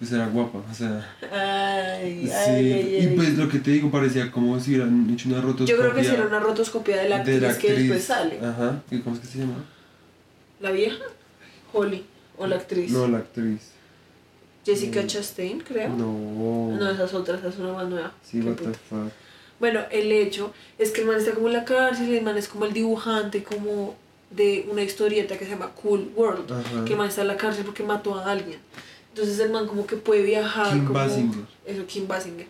pues 0.00 0.10
era 0.12 0.26
guapa, 0.28 0.58
o 0.58 0.74
sea. 0.74 1.14
Ay, 1.30 2.24
Sí, 2.26 2.32
ay, 2.32 2.72
ay, 2.72 2.98
y 3.04 3.06
pues 3.16 3.36
lo 3.36 3.48
que 3.48 3.58
te 3.58 3.70
digo 3.70 3.90
parecía 3.90 4.32
como 4.32 4.58
si 4.58 4.70
hubieran 4.70 5.08
hecho 5.12 5.28
una 5.28 5.40
rotoscopia. 5.42 5.74
Yo 5.74 5.78
creo 5.78 5.94
que 5.94 6.00
hicieron 6.00 6.26
una 6.28 6.40
rotoscopia 6.40 7.02
de 7.02 7.08
la 7.10 7.16
actriz, 7.18 7.56
que 7.58 7.72
después 7.74 8.02
sale. 8.04 8.38
Ajá. 8.42 8.82
¿Y 8.90 8.98
cómo 9.00 9.14
es 9.14 9.20
que 9.22 9.28
se 9.28 9.38
llama? 9.40 9.62
¿La 10.60 10.70
vieja? 10.72 11.04
Holly. 11.72 12.04
O 12.38 12.46
la 12.46 12.56
actriz. 12.56 12.90
No, 12.90 13.06
la 13.06 13.18
actriz. 13.18 13.60
Jessica 14.64 15.02
Mm. 15.02 15.06
Chastain, 15.06 15.60
creo. 15.60 15.90
No. 15.90 16.76
No, 16.78 16.90
esa 16.90 17.04
es 17.04 17.14
otra, 17.14 17.36
esa 17.36 17.48
es 17.48 17.58
una 17.58 17.72
más 17.74 17.88
nueva. 17.88 18.12
Sí, 18.22 18.40
what 18.40 18.54
the 18.56 18.72
fuck. 18.88 19.10
Bueno, 19.58 19.80
el 19.90 20.10
hecho 20.10 20.54
es 20.78 20.90
que 20.90 21.02
el 21.02 21.06
man 21.06 21.18
está 21.18 21.32
como 21.32 21.48
en 21.48 21.52
la 21.52 21.64
cárcel 21.66 22.08
y 22.08 22.16
el 22.16 22.24
man 22.24 22.38
es 22.38 22.48
como 22.48 22.64
el 22.64 22.72
dibujante 22.72 23.42
como 23.42 23.94
de 24.30 24.66
una 24.70 24.82
historieta 24.82 25.36
que 25.36 25.44
se 25.44 25.50
llama 25.50 25.72
Cool 25.82 26.10
World. 26.16 26.50
Ajá. 26.50 26.84
Que 26.86 26.92
el 26.92 26.98
man 26.98 27.08
está 27.08 27.20
en 27.20 27.28
la 27.28 27.36
cárcel 27.36 27.64
porque 27.66 27.82
mató 27.82 28.14
a 28.14 28.30
alguien. 28.30 28.58
Entonces 29.10 29.38
el 29.40 29.50
man 29.50 29.66
como 29.66 29.86
que 29.86 29.96
puede 29.96 30.22
viajar. 30.22 30.72
Kim 30.72 30.84
como, 30.84 30.98
Basinger. 30.98 31.44
Eso, 31.66 31.86
Kim 31.86 32.08
Basinger. 32.08 32.46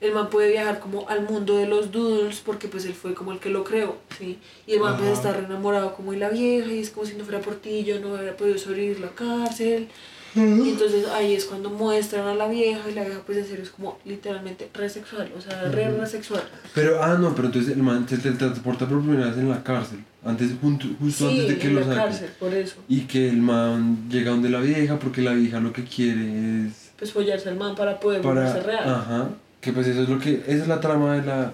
El 0.00 0.12
man 0.12 0.28
puede 0.28 0.52
viajar 0.52 0.78
como 0.78 1.08
al 1.08 1.22
mundo 1.22 1.56
de 1.56 1.66
los 1.66 1.90
doodles 1.90 2.40
porque 2.44 2.68
pues 2.68 2.84
él 2.84 2.94
fue 2.94 3.14
como 3.14 3.32
el 3.32 3.38
que 3.38 3.48
lo 3.48 3.64
creó, 3.64 3.96
¿sí? 4.18 4.38
Y 4.66 4.74
el 4.74 4.80
man 4.80 4.96
pues 4.98 5.10
está 5.10 5.32
re 5.32 5.44
enamorado 5.44 5.94
como 5.94 6.12
de 6.12 6.18
la 6.18 6.28
vieja 6.28 6.70
y 6.70 6.80
es 6.80 6.90
como 6.90 7.06
si 7.06 7.14
no 7.14 7.24
fuera 7.24 7.40
por 7.40 7.56
ti, 7.56 7.82
yo 7.82 7.98
no 7.98 8.12
hubiera 8.12 8.36
podido 8.36 8.58
sobrevivir 8.58 9.00
la 9.00 9.08
cárcel. 9.08 9.88
Y 10.36 10.68
entonces 10.68 11.08
ahí 11.08 11.34
es 11.34 11.46
cuando 11.46 11.70
muestran 11.70 12.26
a 12.26 12.34
la 12.34 12.46
vieja 12.46 12.90
y 12.90 12.92
la 12.94 13.04
vieja 13.04 13.22
pues 13.24 13.38
en 13.38 13.46
serio 13.46 13.64
es 13.64 13.70
como 13.70 13.98
literalmente 14.04 14.68
re 14.74 14.90
sexual, 14.90 15.32
o 15.34 15.40
sea, 15.40 15.62
re 15.62 15.90
re 15.90 16.06
sexual. 16.06 16.42
Pero, 16.74 17.02
ah, 17.02 17.16
no, 17.18 17.34
pero 17.34 17.46
entonces 17.46 17.72
el 17.72 17.82
man 17.82 18.06
se 18.06 18.18
transporta 18.18 18.86
por 18.86 19.00
primera 19.00 19.28
vez 19.28 19.38
en 19.38 19.48
la 19.48 19.64
cárcel. 19.64 20.04
Antes, 20.26 20.50
junto, 20.60 20.86
justo 21.00 21.28
Sí, 21.28 21.40
antes 21.40 21.48
de 21.48 21.58
que 21.58 21.68
lo 21.70 21.84
saquen. 21.84 22.30
por 22.40 22.52
eso. 22.54 22.76
Y 22.88 23.00
que 23.02 23.28
el 23.28 23.38
man 23.38 24.08
llega 24.10 24.30
donde 24.32 24.48
la 24.50 24.60
vieja 24.60 24.98
porque 24.98 25.22
la 25.22 25.32
vieja 25.32 25.60
lo 25.60 25.72
que 25.72 25.84
quiere 25.84 26.66
es 26.66 26.90
pues 26.98 27.12
follarse 27.12 27.48
al 27.50 27.56
man 27.56 27.74
para 27.74 28.00
poder 28.00 28.22
para 28.22 28.52
real. 28.62 28.88
ajá 28.88 29.28
que 29.60 29.72
pues 29.72 29.86
eso 29.86 30.02
es 30.02 30.08
lo 30.08 30.18
que 30.18 30.42
esa 30.46 30.62
es 30.62 30.68
la 30.68 30.80
trama 30.80 31.14
de 31.16 31.22
la 31.26 31.52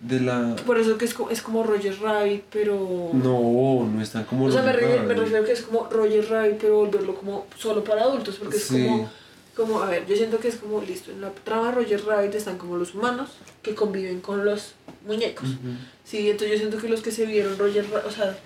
de 0.00 0.20
la 0.20 0.54
Por 0.64 0.78
eso 0.78 0.96
que 0.96 1.04
es 1.04 1.12
como, 1.14 1.28
es 1.30 1.42
como 1.42 1.62
Roger 1.64 1.96
Rabbit, 2.00 2.44
pero... 2.52 3.10
no 3.14 3.84
no 3.92 4.00
está 4.00 4.24
como 4.24 4.44
o 4.46 4.50
sea, 4.52 4.62
me, 4.62 4.72
los 4.72 4.80
re- 4.80 5.00
me 5.02 5.14
refiero 5.14 5.44
que 5.44 5.52
es 5.52 5.62
como 5.62 5.88
Roger 5.90 6.24
Rabbit, 6.30 6.58
pero 6.60 6.76
volverlo 6.76 7.14
como 7.16 7.46
solo 7.56 7.82
para 7.82 8.02
adultos, 8.02 8.36
porque 8.36 8.56
es 8.58 8.62
Sí. 8.64 8.84
como, 8.86 9.10
como, 9.56 9.82
a 9.82 9.86
ver, 9.90 10.06
yo 10.06 10.14
siento 10.14 10.38
que 10.38 10.46
es 10.48 10.54
como, 10.56 10.80
listo, 10.82 11.10
en 11.10 11.20
la 11.20 11.30
trama 11.30 11.70
de 11.70 11.74
Roger 11.82 12.04
Rabbit 12.04 12.32
están 12.36 12.58
como 12.58 12.76
los 12.76 12.94
humanos 12.94 13.30
que 13.60 13.74
conviven 13.74 14.20
con 14.20 14.44
los 14.44 14.74
muñecos. 15.04 15.48
Ujú. 15.48 15.74
Sí, 16.08 16.30
entonces 16.30 16.52
yo 16.52 16.58
siento 16.58 16.78
que 16.78 16.88
los 16.88 17.02
que 17.02 17.10
se 17.10 17.26
vieron 17.26 17.58
Roger 17.58 17.84
o 18.06 18.10
sea, 18.10 18.38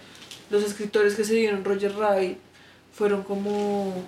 los 0.50 0.64
escritores 0.64 1.14
que 1.14 1.22
se 1.22 1.34
vieron 1.34 1.64
Roger 1.64 1.94
Rabbit 1.94 2.38
fueron 2.92 3.22
como... 3.22 4.04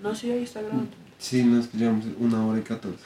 No, 0.00 0.14
sí, 0.14 0.30
ahí 0.30 0.44
está 0.44 0.62
grabando. 0.62 0.88
sí 1.18 1.42
nos 1.42 1.70
llevamos 1.74 2.06
una 2.18 2.46
hora 2.46 2.58
y 2.58 2.62
catorce 2.62 3.04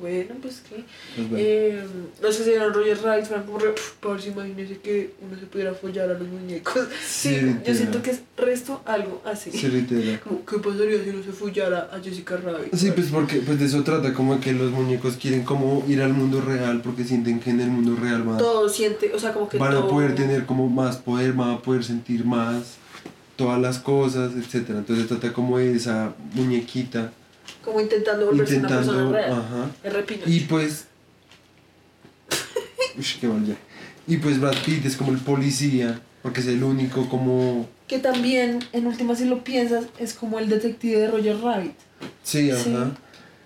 Bueno, 0.00 0.34
pues 0.42 0.62
qué. 0.68 0.84
Pues 1.14 1.28
bueno. 1.30 1.44
Eh, 1.46 1.82
los 2.20 2.36
que 2.36 2.44
se 2.44 2.50
vieron 2.50 2.72
Roger 2.74 2.98
Rabbit 3.02 3.24
fueron 3.26 3.46
como 3.46 3.58
re, 3.58 3.70
"Pf, 3.70 3.92
por 4.00 4.20
si 4.20 4.30
imagínense 4.30 4.78
que 4.78 5.14
uno 5.20 5.38
se 5.38 5.46
pudiera 5.46 5.74
follar 5.74 6.10
a 6.10 6.14
los 6.18 6.28
muñecos. 6.28 6.88
Sí, 7.06 7.36
Sí, 7.38 7.56
yo 7.66 7.74
siento 7.74 8.02
que 8.02 8.10
es 8.10 8.20
resto 8.36 8.80
algo 8.84 9.22
así. 9.24 9.50
Sí, 9.52 9.68
literal. 9.68 10.20
Como, 10.24 10.44
¿qué 10.44 10.58
pasaría 10.58 11.02
si 11.04 11.10
uno 11.10 11.22
se 11.22 11.32
follara 11.32 11.88
a 11.92 12.00
Jessica 12.00 12.36
Rabbit? 12.36 12.74
Sí, 12.74 12.90
pues 12.92 13.08
porque 13.08 13.36
pues 13.40 13.58
de 13.60 13.66
eso 13.66 13.82
trata, 13.84 14.12
como 14.12 14.40
que 14.40 14.52
los 14.52 14.70
muñecos 14.72 15.16
quieren 15.16 15.42
como 15.44 15.84
ir 15.88 16.02
al 16.02 16.12
mundo 16.14 16.40
real 16.40 16.80
porque 16.82 17.04
sienten 17.04 17.38
que 17.40 17.50
en 17.50 17.60
el 17.60 17.70
mundo 17.70 17.96
real 18.00 18.22
van, 18.22 18.38
Todo 18.38 18.68
siente, 18.68 19.12
o 19.14 19.18
sea, 19.18 19.32
como 19.32 19.48
que 19.48 19.58
van 19.58 19.76
a 19.76 19.86
poder 19.86 20.14
tener 20.14 20.46
como 20.46 20.68
más 20.68 20.96
poder, 20.96 21.32
van 21.32 21.50
a 21.50 21.58
poder 21.62 21.84
sentir 21.84 22.24
más 22.24 22.76
todas 23.36 23.60
las 23.60 23.78
cosas, 23.78 24.32
etcétera. 24.36 24.80
Entonces 24.80 25.06
trata 25.08 25.32
como 25.32 25.58
de 25.58 25.74
esa 25.74 26.14
muñequita 26.34 27.12
Como 27.64 27.80
intentando 27.80 28.26
volverse 28.26 28.56
una 28.56 28.68
intentando, 28.68 28.92
persona 28.92 29.12
real. 29.18 29.32
ajá. 29.32 29.70
Es 29.84 29.92
re 29.92 30.02
Pinocho. 30.02 30.30
Y 30.30 30.40
pues 30.40 30.86
Uy, 32.96 33.04
qué 33.20 33.26
mal 33.26 33.46
ya. 33.46 33.54
Y 34.06 34.16
pues 34.16 34.40
Brad 34.40 34.54
Pitt 34.64 34.84
es 34.84 34.96
como 34.96 35.12
el 35.12 35.18
policía, 35.18 36.00
porque 36.22 36.40
es 36.40 36.46
el 36.48 36.62
único 36.62 37.08
como 37.08 37.68
Que 37.86 37.98
también, 37.98 38.58
en 38.72 38.86
última 38.86 39.14
si 39.14 39.24
lo 39.26 39.44
piensas, 39.44 39.84
es 39.98 40.14
como 40.14 40.38
el 40.38 40.48
detective 40.48 40.98
de 41.00 41.08
Roger 41.08 41.38
Rabbit. 41.40 41.72
Sí, 42.22 42.50
Sí. 42.52 42.70
ajá. 42.74 42.90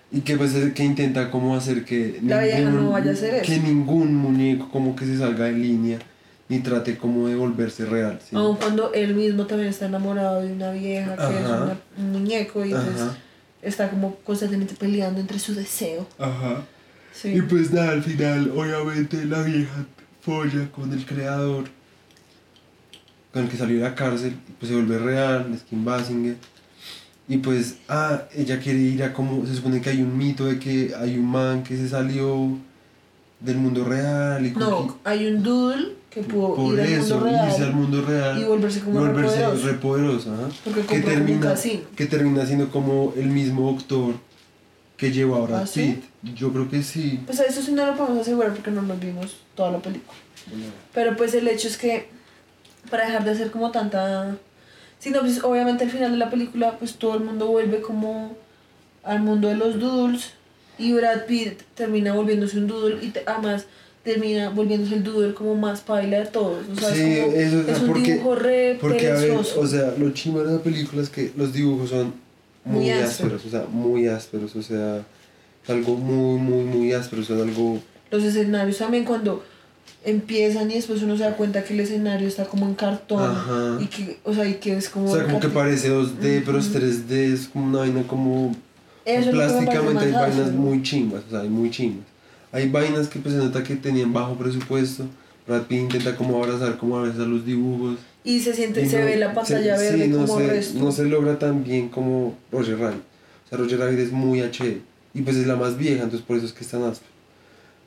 Y 0.09 0.21
que 0.21 0.37
pues 0.37 0.53
es 0.55 0.73
que 0.73 0.83
intenta 0.85 1.29
como 1.31 1.55
hacer 1.55 1.83
que 1.83 2.19
La 2.23 2.41
vieja 2.41 2.59
no 2.69 2.91
vaya 2.91 3.11
a 3.11 3.13
hacer 3.13 3.35
eso. 3.35 3.45
que 3.45 3.59
ningún 3.59 4.15
muñeco 4.15 4.69
como 4.69 4.95
que 4.95 5.05
se 5.05 5.17
salga 5.17 5.45
de 5.45 5.51
línea 5.51 5.99
ni 6.47 6.59
trate 6.59 6.97
como 6.97 7.27
de 7.27 7.35
volverse 7.35 7.85
real. 7.85 8.17
¿sí? 8.27 8.33
Aun 8.35 8.55
cuando 8.55 8.93
él 8.93 9.13
mismo 9.15 9.45
también 9.47 9.67
está 9.69 9.85
enamorado 9.87 10.41
de 10.41 10.53
una 10.53 10.71
vieja 10.71 11.13
que 11.17 11.21
es 11.39 11.45
Ajá. 11.45 11.63
una- 11.63 11.77
un 11.97 12.11
muñeco 12.13 12.65
y 12.65 12.69
pues 12.69 12.83
Ajá. 13.01 13.17
Está 13.61 13.89
como 13.89 14.15
constantemente 14.17 14.75
peleando 14.75 15.19
entre 15.19 15.39
su 15.39 15.55
deseo. 15.55 16.07
Ajá. 16.17 16.63
Sí. 17.13 17.29
Y 17.29 17.41
pues 17.41 17.71
nada, 17.71 17.91
al 17.91 18.03
final 18.03 18.51
obviamente 18.55 19.25
la 19.25 19.41
vieja 19.41 19.85
folla 20.21 20.69
con 20.71 20.91
el 20.93 21.05
creador, 21.05 21.65
con 23.31 23.43
el 23.43 23.49
que 23.49 23.57
salió 23.57 23.77
de 23.77 23.83
la 23.83 23.95
cárcel, 23.95 24.35
y 24.47 24.51
pues 24.53 24.69
se 24.69 24.75
vuelve 24.75 24.99
real, 24.99 25.51
es 25.53 25.63
Kim 25.63 25.83
Basinger. 25.83 26.35
Y 27.29 27.37
pues, 27.37 27.77
ah, 27.89 28.23
ella 28.33 28.59
quiere 28.59 28.79
ir 28.79 29.03
a 29.03 29.13
como, 29.13 29.45
se 29.45 29.55
supone 29.55 29.81
que 29.81 29.89
hay 29.89 30.01
un 30.01 30.17
mito 30.17 30.45
de 30.45 30.59
que 30.59 30.93
hay 30.97 31.17
un 31.17 31.25
man 31.25 31.63
que 31.63 31.75
se 31.75 31.89
salió 31.89 32.57
del 33.39 33.57
mundo 33.57 33.83
real 33.83 34.45
y 34.45 34.51
No, 34.51 34.97
hay 35.03 35.27
un 35.27 35.43
doodle 35.43 35.95
que 36.09 36.23
pudo 36.23 36.55
por 36.55 36.73
ir 36.73 36.81
al 36.81 36.87
eso, 36.87 37.15
mundo 37.15 37.29
real 37.29 37.49
irse 37.49 37.63
al 37.63 37.73
mundo 37.73 38.01
real 38.01 38.39
y 38.39 38.43
volverse 38.43 38.79
como 38.81 38.99
volverse 38.99 39.35
poderoso. 39.37 39.67
re 39.67 39.73
poderoso, 39.73 40.33
ajá. 40.33 40.49
Porque 40.63 40.81
que 40.81 40.99
termina, 41.01 41.55
que 41.95 42.05
termina 42.05 42.45
siendo 42.45 42.69
como 42.69 43.13
el 43.15 43.27
mismo 43.27 43.71
doctor 43.71 44.15
que 44.97 45.11
llevó 45.11 45.35
a 45.35 45.41
Brad 45.41 45.61
¿Ah, 45.61 45.67
sí? 45.67 46.01
Pitt. 46.23 46.35
Yo 46.35 46.51
creo 46.51 46.69
que 46.69 46.81
sí. 46.81 47.21
Pues 47.25 47.39
a 47.39 47.43
eso 47.43 47.61
sí 47.61 47.71
no 47.71 47.85
lo 47.85 47.95
podemos 47.95 48.21
asegurar 48.21 48.53
porque 48.53 48.71
no 48.71 48.81
nos 48.81 48.99
vimos 48.99 49.37
toda 49.55 49.71
la 49.71 49.79
película. 49.79 50.17
Pero 50.93 51.15
pues 51.15 51.33
el 51.35 51.47
hecho 51.47 51.67
es 51.67 51.77
que 51.77 52.09
para 52.89 53.05
dejar 53.05 53.23
de 53.23 53.31
hacer 53.31 53.51
como 53.51 53.69
tanta... 53.71 54.37
Sí, 54.97 55.11
no, 55.11 55.19
pues 55.19 55.43
obviamente 55.43 55.83
al 55.83 55.91
final 55.91 56.11
de 56.11 56.17
la 56.17 56.31
película 56.31 56.77
pues 56.79 56.95
todo 56.95 57.15
el 57.15 57.23
mundo 57.23 57.45
vuelve 57.47 57.81
como 57.81 58.35
al 59.03 59.21
mundo 59.21 59.47
de 59.49 59.55
los 59.55 59.79
doodles 59.79 60.31
y 60.79 60.93
Brad 60.93 61.25
Pitt 61.25 61.61
termina 61.75 62.13
volviéndose 62.13 62.57
un 62.57 62.67
doodle 62.67 62.97
y 63.05 63.09
te- 63.09 63.23
además 63.25 63.65
termina 64.03 64.49
volviéndose 64.49 64.95
el 64.95 65.03
doodle 65.03 65.33
como 65.33 65.55
más 65.55 65.81
paila 65.81 66.19
de 66.19 66.25
todos. 66.27 66.63
O 66.75 66.79
sea, 66.79 66.93
Sí, 66.93 67.01
es, 67.01 67.25
como, 67.25 67.35
eso 67.37 67.71
es 67.71 67.79
un 67.81 67.87
porque- 67.87 68.13
dibujo 68.13 68.35
re 68.35 68.77
Porque, 68.79 69.07
a 69.11 69.15
ver, 69.15 69.31
o 69.31 69.67
sea, 69.67 69.93
lo 69.97 70.11
chimba 70.11 70.43
de 70.43 70.53
la 70.53 70.59
película 70.63 71.01
es 71.01 71.09
que 71.09 71.31
los 71.35 71.51
dibujos 71.53 71.89
son 71.89 72.13
muy, 72.63 72.79
Muy 72.81 72.89
ásperos, 72.91 73.33
ásperos. 73.33 73.45
o 73.45 73.49
sea, 73.49 73.65
muy 73.71 74.07
ásperos, 74.07 74.55
o 74.55 74.61
sea, 74.61 74.97
es 75.63 75.69
algo 75.69 75.95
muy, 75.95 76.39
muy, 76.39 76.63
muy 76.63 76.93
áspero, 76.93 77.21
o 77.21 77.25
sea, 77.25 77.35
algo... 77.37 77.79
Los 78.11 78.23
escenarios 78.23 78.77
también 78.77 79.03
cuando 79.03 79.43
empiezan 80.05 80.69
y 80.71 80.75
después 80.75 81.01
uno 81.01 81.17
se 81.17 81.23
da 81.23 81.35
cuenta 81.35 81.63
que 81.63 81.73
el 81.73 81.81
escenario 81.81 82.27
está 82.27 82.45
como 82.45 82.65
en 82.65 82.75
cartón 82.75 83.21
Ajá. 83.23 83.77
y 83.81 83.87
que, 83.87 84.17
o 84.23 84.33
sea, 84.33 84.47
y 84.47 84.55
que 84.55 84.77
es 84.77 84.87
como... 84.89 85.11
O 85.11 85.15
sea, 85.15 85.25
como 85.25 85.39
que 85.41 85.49
parece 85.49 85.91
2D, 85.91 86.43
pero 86.45 86.59
es 86.59 86.67
Ujú. 86.69 86.79
3D, 86.79 87.11
es 87.33 87.47
como 87.47 87.65
una 87.67 87.79
vaina 87.79 88.03
como... 88.07 88.55
Eso 89.07 89.31
plásticamente 89.31 90.05
hay 90.05 90.11
vainas 90.11 90.51
muy 90.51 90.81
chimbas, 90.83 91.23
o 91.27 91.31
sea, 91.31 91.41
hay 91.41 91.49
muy 91.49 91.69
chimbas. 91.71 92.05
Hay 92.51 92.69
vainas 92.69 93.07
que 93.07 93.19
pues 93.19 93.33
se 93.35 93.39
nota 93.41 93.63
que 93.63 93.75
tenían 93.75 94.11
bajo 94.13 94.35
presupuesto, 94.35 95.05
Brad 95.47 95.63
Pitt 95.63 95.79
intenta 95.79 96.15
como 96.15 96.37
abrazar 96.43 96.77
como 96.77 96.97
a 96.97 97.03
veces 97.03 97.19
a 97.21 97.25
los 97.25 97.45
dibujos. 97.45 97.97
Y 98.23 98.39
se 98.41 98.53
siente, 98.53 98.81
y 98.81 98.89
se 98.89 98.99
no- 98.99 99.05
ve 99.05 99.15
la 99.17 99.33
pantalla 99.33 99.77
se- 99.77 99.83
verde 99.91 100.03
sí, 100.05 100.09
no 100.09 100.25
como 100.25 100.39
se, 100.39 100.47
resto. 100.47 100.79
no 100.79 100.91
se 100.91 101.05
logra 101.05 101.39
tan 101.39 101.63
bien 101.63 101.87
como 101.89 102.35
Roger 102.51 102.77
Rabbit. 102.77 103.01
O 103.45 103.49
sea, 103.49 103.57
Roger 103.57 103.79
Rabbit 103.79 103.99
es 103.99 104.11
muy 104.11 104.41
HD 104.41 104.81
y 105.13 105.21
pues 105.21 105.37
es 105.37 105.47
la 105.47 105.55
más 105.55 105.77
vieja, 105.77 106.03
entonces 106.03 106.21
por 106.27 106.35
eso 106.37 106.45
es 106.45 106.51
que 106.53 106.63
es 106.65 106.69
tan 106.69 106.83
áspero. 106.83 107.11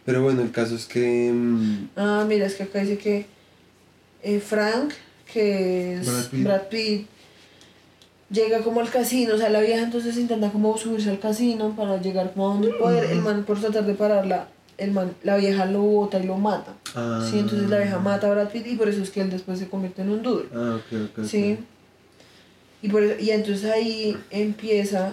Pero 0.06 0.22
bueno, 0.22 0.40
el 0.40 0.51
caso 0.51 0.74
es 0.74 0.86
que... 0.86 1.30
mm, 1.32 1.88
Ah, 1.97 2.24
mira, 2.26 2.47
es 2.47 2.55
que 2.55 2.62
acá 2.62 2.80
dice 2.80 2.97
que 2.97 3.26
eh, 4.22 4.40
Frank, 4.40 4.92
que 5.30 5.94
es 5.97 6.06
Brad 6.06 6.42
Brad 6.44 6.68
Pitt. 6.68 7.06
Llega 8.31 8.61
como 8.61 8.81
al 8.81 8.89
casino, 8.90 9.35
o 9.35 9.39
sea, 9.39 9.48
la 9.48 9.61
vieja 9.61 9.82
entonces 9.82 10.16
intenta 10.16 10.51
como 10.51 10.77
subirse 10.78 11.11
al 11.11 11.19
casino 11.19 11.74
para 11.77 12.01
llegar 12.01 12.32
como 12.32 12.48
a 12.51 12.52
donde 12.55 12.69
el 12.69 12.77
poder, 12.77 13.11
el 13.11 13.20
man 13.23 13.43
por 13.44 13.59
tratar 13.61 13.85
de 13.85 13.94
pararla, 13.94 14.47
el 14.78 14.93
man, 14.93 15.12
la 15.24 15.36
vieja 15.36 15.66
lo 15.66 15.81
bota 15.82 16.19
y 16.20 16.27
lo 16.27 16.36
mata. 16.36 16.73
ah, 16.94 17.27
Sí, 17.28 17.40
entonces 17.40 17.69
la 17.69 17.78
vieja 17.78 17.98
mata 17.98 18.28
a 18.28 18.31
Brad 18.31 18.48
Pitt 18.51 18.66
y 18.69 18.77
por 18.77 18.89
eso 18.89 19.02
es 19.02 19.11
que 19.11 19.20
él 19.20 19.31
después 19.31 19.59
se 19.59 19.69
convierte 19.69 20.02
en 20.02 20.11
un 20.11 20.23
doodle. 20.23 20.48
Ah, 20.55 20.77
ok, 20.78 21.01
ok. 21.12 21.19
ok. 21.19 21.24
Sí. 21.24 21.59
Y, 22.82 22.89
por 22.89 23.02
eso- 23.02 23.20
y 23.20 23.31
entonces 23.31 23.70
ahí 23.70 24.16
empieza 24.31 25.12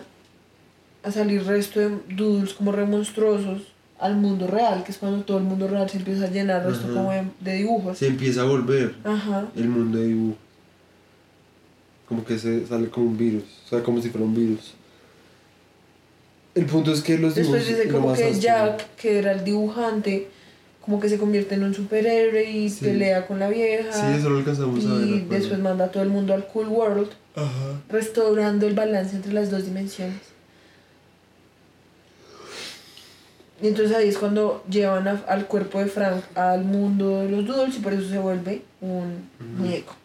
a 1.03 1.11
salir 1.11 1.43
resto 1.43 1.79
de 1.79 1.97
doodles 2.15 2.53
como 2.53 2.71
re 2.71 2.85
monstruosos 2.85 3.61
al 3.99 4.15
mundo 4.15 4.45
real, 4.45 4.83
que 4.83 4.91
es 4.91 4.99
cuando 4.99 5.23
todo 5.23 5.39
el 5.39 5.43
mundo 5.43 5.67
real 5.67 5.89
se 5.89 5.97
empieza 5.97 6.25
a 6.25 6.29
llenar 6.29 6.63
resto 6.65 6.85
Ajá. 6.85 6.93
como 6.93 7.11
de, 7.11 7.23
de 7.39 7.53
dibujos. 7.55 7.97
Se 7.97 8.07
empieza 8.07 8.41
a 8.41 8.45
volver 8.45 8.93
Ajá. 9.03 9.47
el 9.55 9.69
mundo 9.69 9.97
de 9.97 10.05
dibujo. 10.05 10.37
Como 12.07 12.23
que 12.23 12.37
se 12.39 12.65
sale 12.67 12.89
como 12.89 13.07
un 13.07 13.17
virus, 13.17 13.43
o 13.65 13.69
sea, 13.69 13.83
como 13.83 14.01
si 14.01 14.09
fuera 14.09 14.25
un 14.25 14.33
virus. 14.35 14.73
El 16.55 16.65
punto 16.65 16.91
es 16.91 17.01
que 17.01 17.17
los 17.17 17.35
dibujos... 17.35 17.59
Después 17.59 17.77
dice 17.77 17.89
como 17.93 18.13
que 18.13 18.33
Jack, 18.39 18.95
que 18.95 19.19
era 19.19 19.33
el 19.33 19.43
dibujante, 19.43 20.27
como 20.83 20.99
que 21.01 21.09
se 21.09 21.17
convierte 21.17 21.55
en 21.55 21.63
un 21.63 21.73
superhéroe 21.73 22.49
y 22.49 22.69
Sí. 22.69 22.85
pelea 22.85 23.27
con 23.27 23.39
la 23.39 23.49
vieja. 23.49 23.91
Sí, 23.91 24.17
eso 24.19 24.29
lo 24.29 24.37
alcanzamos 24.39 24.85
a 24.85 24.93
ver. 24.93 25.07
y 25.07 25.19
después 25.29 25.59
manda 25.59 25.85
a 25.85 25.91
todo 25.91 26.01
el 26.03 26.09
mundo 26.09 26.33
al 26.33 26.47
Cool 26.47 26.67
World, 26.69 27.09
Ajá. 27.35 27.81
restaurando 27.89 28.65
el 28.67 28.73
balance 28.73 29.15
entre 29.15 29.33
las 29.33 29.51
dos 29.51 29.65
dimensiones. 29.65 30.15
Y 33.61 33.67
entonces 33.67 33.95
ahí 33.95 34.07
es 34.07 34.17
cuando 34.17 34.63
llevan 34.69 35.07
a- 35.07 35.23
al 35.27 35.47
cuerpo 35.47 35.79
de 35.79 35.87
Frank 35.87 36.23
al 36.35 36.63
mundo 36.63 37.21
de 37.21 37.29
los 37.29 37.45
doodles 37.45 37.75
y 37.75 37.79
por 37.79 37.93
eso 37.93 38.07
se 38.07 38.19
vuelve 38.19 38.61
un 38.81 39.29
muñeco. 39.57 39.95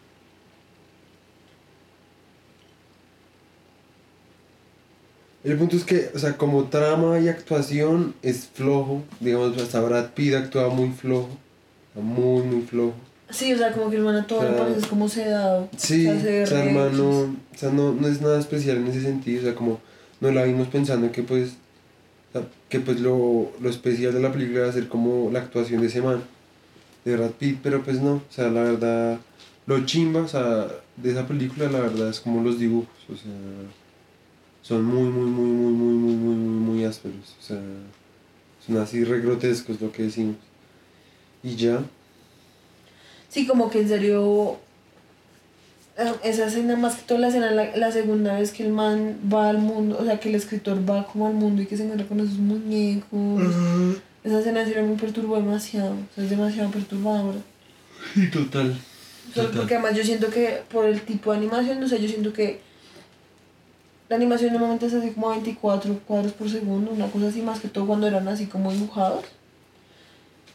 El 5.43 5.57
punto 5.57 5.75
es 5.75 5.83
que, 5.83 6.09
o 6.15 6.19
sea, 6.19 6.37
como 6.37 6.65
trama 6.65 7.19
y 7.19 7.27
actuación 7.27 8.13
es 8.21 8.47
flojo. 8.53 9.03
Digamos, 9.19 9.57
hasta 9.57 9.81
Brad 9.81 10.11
Pitt 10.11 10.35
actúa 10.35 10.69
muy 10.69 10.89
flojo. 10.89 11.29
Muy, 11.95 12.43
muy 12.43 12.61
flojo. 12.61 12.93
Sí, 13.29 13.51
o 13.51 13.57
sea, 13.57 13.71
como 13.71 13.89
que 13.89 13.97
el 13.97 14.03
man 14.03 14.25
todo 14.27 14.39
O 14.39 14.43
sea, 14.43 14.57
parece 14.57 14.87
como 14.87 15.09
sedado. 15.09 15.67
Sí, 15.75 16.07
O 16.07 16.13
sea, 16.19 16.45
se 16.45 16.55
hermano, 16.55 17.09
o 17.21 17.57
sea, 17.57 17.71
no, 17.71 17.91
no 17.91 18.07
es 18.07 18.21
nada 18.21 18.39
especial 18.39 18.77
en 18.77 18.87
ese 18.87 19.01
sentido, 19.01 19.41
o 19.41 19.43
sea, 19.43 19.55
como 19.55 19.79
no 20.21 20.31
la 20.31 20.43
vimos 20.43 20.67
pensando 20.67 21.11
que 21.11 21.23
pues, 21.23 21.53
que 22.69 22.79
pues 22.79 22.99
lo, 22.99 23.51
lo 23.59 23.69
especial 23.69 24.13
de 24.13 24.19
la 24.19 24.31
película 24.31 24.61
va 24.61 24.69
a 24.69 24.73
ser 24.73 24.87
como 24.87 25.31
la 25.31 25.39
actuación 25.39 25.81
de 25.81 25.87
ese 25.87 26.01
man, 26.01 26.21
de 27.05 27.17
Brad 27.17 27.31
Pitt, 27.31 27.59
pero 27.63 27.83
pues 27.83 27.99
no, 27.99 28.13
o 28.15 28.23
sea, 28.29 28.49
la 28.49 28.63
verdad, 28.63 29.19
lo 29.65 29.83
chimba, 29.85 30.21
o 30.21 30.27
sea, 30.27 30.67
de 30.95 31.11
esa 31.11 31.27
película 31.27 31.69
la 31.69 31.79
verdad 31.79 32.09
es 32.09 32.19
como 32.19 32.43
los 32.43 32.59
dibujos, 32.59 32.95
o 33.11 33.15
sea, 33.15 33.31
son 34.63 34.83
muy, 34.83 35.03
muy, 35.03 35.29
muy, 35.29 35.45
muy, 35.51 35.71
muy, 35.71 35.93
muy, 35.93 36.15
muy, 36.15 36.35
muy, 36.35 36.75
muy 36.75 36.85
ásperos, 36.85 37.35
o 37.39 37.43
sea, 37.43 37.61
son 38.65 38.77
así 38.77 39.03
re 39.03 39.19
grotescos 39.21 39.79
lo 39.79 39.91
que 39.91 40.03
decimos. 40.03 40.37
Y 41.43 41.55
ya, 41.55 41.83
Sí, 43.29 43.45
como 43.47 43.69
que 43.69 43.81
en 43.81 43.87
serio 43.89 44.59
Ah, 45.95 46.15
Esa 46.23 46.47
escena, 46.47 46.75
más 46.75 46.95
que 46.95 47.03
todo 47.03 47.19
la 47.19 47.27
escena, 47.27 47.51
la, 47.51 47.75
la 47.77 47.91
segunda 47.91 48.39
vez 48.39 48.51
que 48.51 48.63
el 48.63 48.71
man 48.71 49.15
va 49.31 49.49
al 49.49 49.59
mundo, 49.59 49.97
o 49.99 50.03
sea, 50.03 50.19
que 50.19 50.29
el 50.29 50.35
escritor 50.35 50.89
va 50.89 51.05
como 51.05 51.27
al 51.27 51.35
mundo 51.35 51.61
y 51.61 51.67
que 51.67 51.77
se 51.77 51.83
encuentra 51.83 52.07
con 52.07 52.19
esos 52.19 52.39
muñecos. 52.39 53.43
Esa 54.23 54.39
escena 54.39 54.65
sí 54.65 54.73
me 54.75 54.95
perturbó 54.95 55.35
demasiado, 55.35 55.91
o 55.91 56.15
sea, 56.15 56.23
es 56.23 56.29
demasiado 56.31 56.71
perturbadora. 56.71 57.37
Sí, 58.15 58.27
total. 58.31 58.71
O 58.71 59.33
sea, 59.33 59.43
Total. 59.43 59.57
porque 59.59 59.75
además 59.75 59.95
yo 59.95 60.03
siento 60.03 60.29
que 60.29 60.61
por 60.71 60.85
el 60.85 61.01
tipo 61.01 61.31
de 61.31 61.37
animación, 61.37 61.83
o 61.83 61.87
sea, 61.87 61.99
yo 61.99 62.07
siento 62.07 62.33
que 62.33 62.59
la 64.13 64.17
animación 64.17 64.51
normalmente 64.53 64.85
es 64.85 64.93
así 64.93 65.09
como 65.09 65.31
a 65.31 65.31
24 65.31 65.99
cuadros 66.05 66.33
por 66.33 66.47
segundo, 66.47 66.91
una 66.91 67.07
cosa 67.07 67.29
así, 67.29 67.41
más 67.41 67.59
que 67.59 67.67
todo 67.67 67.87
cuando 67.87 68.05
eran 68.05 68.27
así 68.27 68.45
como 68.45 68.71
dibujados. 68.71 69.25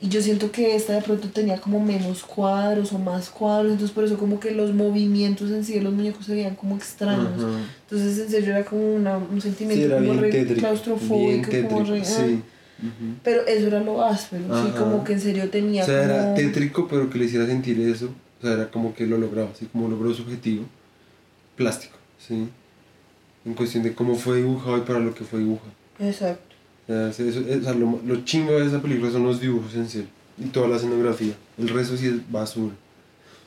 Y 0.00 0.08
yo 0.08 0.22
siento 0.22 0.52
que 0.52 0.76
esta 0.76 0.92
de 0.92 1.02
pronto 1.02 1.28
tenía 1.30 1.60
como 1.60 1.80
menos 1.80 2.22
cuadros 2.22 2.92
o 2.92 3.00
más 3.00 3.30
cuadros, 3.30 3.72
entonces 3.72 3.92
por 3.92 4.04
eso 4.04 4.16
como 4.16 4.38
que 4.38 4.52
los 4.52 4.72
movimientos 4.72 5.50
en 5.50 5.64
sí 5.64 5.72
de 5.74 5.80
los 5.80 5.92
muñecos 5.92 6.24
se 6.26 6.34
veían 6.34 6.54
como 6.54 6.76
extraños. 6.76 7.42
Ajá. 7.42 7.58
Entonces 7.82 8.18
en 8.20 8.30
serio 8.30 8.50
era 8.54 8.64
como 8.64 8.94
una, 8.94 9.16
un 9.16 9.40
Sí, 9.40 9.48
sentimiento 9.48 9.86
era 9.86 9.96
como 9.98 10.12
re 10.20 10.30
tétrico. 10.30 10.44
Bien 10.54 10.60
claustrofóbico, 10.60 11.50
como 11.68 11.82
re... 11.84 12.00
ah. 12.00 12.04
sí. 12.04 12.42
Ujú. 12.80 13.14
Pero 13.24 13.44
eso 13.44 13.66
era 13.66 13.80
lo 13.80 14.04
áspero, 14.04 14.44
sí, 14.44 14.68
Ajá. 14.70 14.78
como 14.78 15.02
que 15.02 15.14
en 15.14 15.20
serio 15.20 15.50
tenía 15.50 15.82
O 15.82 15.86
sea, 15.86 16.04
era 16.04 16.22
como... 16.22 16.34
tétrico, 16.36 16.86
pero 16.86 17.10
que 17.10 17.18
le 17.18 17.24
hiciera 17.24 17.44
sentir 17.46 17.80
eso. 17.80 18.10
O 18.38 18.42
sea, 18.46 18.52
era 18.52 18.70
como 18.70 18.94
que 18.94 19.04
lo 19.04 19.18
lograba, 19.18 19.50
así 19.50 19.66
como 19.66 19.88
logró 19.88 20.14
su 20.14 20.22
objetivo. 20.22 20.64
Plástico, 21.56 21.96
¿sí? 22.20 22.46
En 23.48 23.54
cuestión 23.54 23.82
de 23.82 23.94
cómo 23.94 24.14
fue 24.14 24.36
dibujado 24.36 24.76
y 24.76 24.80
para 24.82 24.98
lo 25.00 25.14
que 25.14 25.24
fue 25.24 25.38
dibujado. 25.40 25.70
Exacto. 25.98 26.54
O 26.86 26.92
sea, 26.92 27.08
eso- 27.08 27.22
eso- 27.24 27.40
o 27.58 27.62
sea, 27.62 27.72
lo, 27.74 28.00
lo 28.04 28.24
chingo 28.24 28.52
de 28.52 28.66
esa 28.66 28.80
película 28.82 29.10
son 29.10 29.24
los 29.24 29.40
dibujos 29.40 29.74
en 29.74 29.88
serio. 29.88 30.08
Y 30.38 30.48
toda 30.48 30.68
la 30.68 30.76
escenografía. 30.76 31.32
El 31.58 31.68
resto 31.68 31.96
sí 31.96 32.06
es 32.06 32.30
basura. 32.30 32.74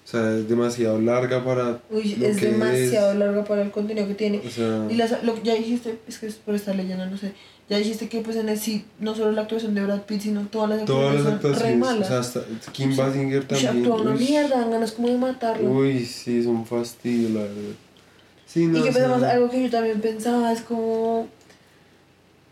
O 0.03 0.07
sea, 0.11 0.35
es 0.37 0.49
demasiado 0.49 0.99
larga 0.99 1.43
para. 1.45 1.79
Uy, 1.89 2.15
lo 2.15 2.25
es 2.27 2.37
que 2.37 2.47
demasiado 2.47 3.13
larga 3.13 3.43
para 3.45 3.61
el 3.61 3.71
contenido 3.71 4.07
que 4.07 4.15
tiene. 4.15 4.41
O 4.45 4.49
sea, 4.49 4.87
Y 4.89 4.95
las, 4.95 5.23
lo 5.23 5.35
que 5.35 5.41
ya 5.43 5.53
dijiste, 5.55 5.99
es 6.07 6.17
que 6.17 6.25
es 6.27 6.35
por 6.35 6.55
estar 6.55 6.75
leyendo, 6.75 7.05
no 7.05 7.17
sé. 7.17 7.33
Ya 7.69 7.77
dijiste 7.77 8.09
que 8.09 8.19
pues 8.21 8.35
en 8.35 8.49
el 8.49 8.57
sí, 8.59 8.83
no 8.99 9.15
solo 9.15 9.31
la 9.31 9.43
actuación 9.43 9.73
de 9.75 9.83
Brad 9.85 10.01
Pitt, 10.01 10.21
sino 10.23 10.41
todas 10.47 10.69
las 10.71 10.83
todas 10.85 11.15
las 11.15 11.25
actuaciones 11.25 11.59
son 11.59 11.67
re 11.67 11.73
actuaciones. 11.73 11.79
malas. 11.79 12.05
O 12.07 12.09
sea, 12.09 12.19
hasta 12.19 12.71
Kim 12.73 12.97
Basinger 12.97 13.47
también. 13.47 13.77
actúa 13.77 14.01
una 14.01 14.13
mierda, 14.15 14.59
dan 14.59 14.71
ganas 14.71 14.91
como 14.91 15.07
de 15.07 15.17
matarlo. 15.17 15.69
Uy, 15.71 16.03
sí, 16.05 16.39
es 16.39 16.45
un 16.47 16.65
fastidio, 16.65 17.29
la 17.29 17.41
verdad. 17.43 17.75
Sí, 18.51 18.67
no, 18.67 18.79
y 18.79 18.83
que 18.83 18.91
pensamos, 18.91 19.23
algo 19.23 19.49
que 19.49 19.63
yo 19.63 19.69
también 19.69 20.01
pensaba 20.01 20.51
es 20.51 20.61
como... 20.61 21.27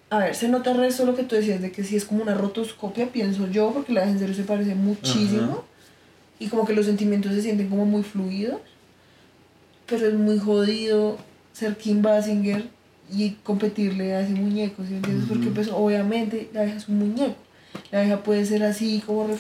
A 0.10 0.20
ver, 0.20 0.34
se 0.34 0.48
nota 0.48 0.72
el 0.72 0.78
resto 0.78 1.06
lo 1.06 1.16
que 1.16 1.24
tú 1.24 1.36
decías 1.36 1.62
de 1.62 1.72
que 1.72 1.84
si 1.84 1.96
es 1.96 2.06
como 2.06 2.24
una 2.24 2.34
rotoscopia, 2.36 3.08
pienso 3.12 3.48
yo, 3.48 3.72
porque 3.74 3.92
la 3.94 4.06
de 4.06 4.12
en 4.12 4.20
serio 4.20 4.34
se 4.34 4.44
parece 4.44 4.76
muchísimo. 4.76 5.52
Ajá. 5.52 5.62
Y 6.40 6.48
como 6.48 6.66
que 6.66 6.74
los 6.74 6.86
sentimientos 6.86 7.34
se 7.34 7.42
sienten 7.42 7.68
como 7.70 7.86
muy 7.86 8.04
fluidos. 8.04 8.62
Pero 9.88 10.08
es 10.08 10.14
muy 10.14 10.40
jodido 10.40 11.18
ser 11.52 11.76
Kim 11.76 12.02
Basinger 12.02 12.64
y 13.12 13.32
competirle 13.44 14.14
a 14.16 14.22
ese 14.22 14.34
muñeco, 14.34 14.84
¿sí 14.84 14.92
me 14.92 14.98
entiendes? 14.98 15.26
Porque 15.28 15.50
pues 15.50 15.68
obviamente 15.68 16.50
la 16.54 16.62
deja 16.62 16.78
es 16.78 16.88
un 16.88 17.00
muñeco. 17.00 17.36
La 17.92 18.00
deja 18.00 18.24
puede 18.24 18.46
ser 18.46 18.64
así 18.64 19.04
como... 19.06 19.28
re- 19.28 19.36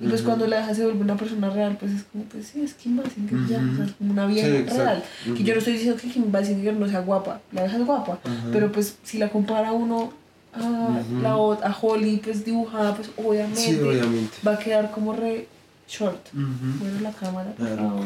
Y 0.00 0.08
pues 0.08 0.22
cuando 0.22 0.46
la 0.48 0.56
deja 0.58 0.74
se 0.74 0.84
vuelve 0.84 1.00
una 1.02 1.16
persona 1.16 1.50
real, 1.50 1.76
pues 1.78 1.92
es 1.92 2.02
como, 2.04 2.24
pues 2.24 2.46
sí, 2.48 2.62
es 2.62 2.74
Kim 2.74 2.96
Basinger 2.96 3.38
ya, 3.48 3.58
o 3.58 3.76
sea, 3.76 3.84
es 3.84 3.92
como 3.92 4.10
una 4.12 4.26
vieja 4.26 4.48
Sí, 4.48 4.76
real. 4.78 5.04
Que 5.36 5.44
yo 5.44 5.52
no 5.54 5.58
estoy 5.58 5.74
diciendo 5.74 6.00
que 6.00 6.08
Kim 6.10 6.32
Basinger 6.32 6.74
no 6.74 6.88
sea 6.88 7.00
guapa, 7.00 7.40
la 7.52 7.62
deja 7.62 7.76
es 7.76 7.86
guapa, 7.86 8.18
pero 8.52 8.72
pues 8.72 8.96
si 9.04 9.18
la 9.18 9.28
compara 9.30 9.70
uno 9.72 10.12
a, 10.52 11.00
la, 11.22 11.36
ot- 11.36 11.62
a 11.62 11.76
Holly, 11.80 12.20
pues 12.22 12.44
dibujada, 12.44 12.94
pues 12.96 13.10
obviamente, 13.16 13.60
Sí, 13.60 13.78
obviamente. 13.80 14.36
va 14.46 14.54
a 14.54 14.58
quedar 14.58 14.90
como 14.90 15.12
re 15.14 15.46
short. 15.88 16.26
Bueno, 16.32 17.00
la 17.00 17.12
cámara, 17.12 17.52
por 17.52 17.68
favor. 17.76 18.04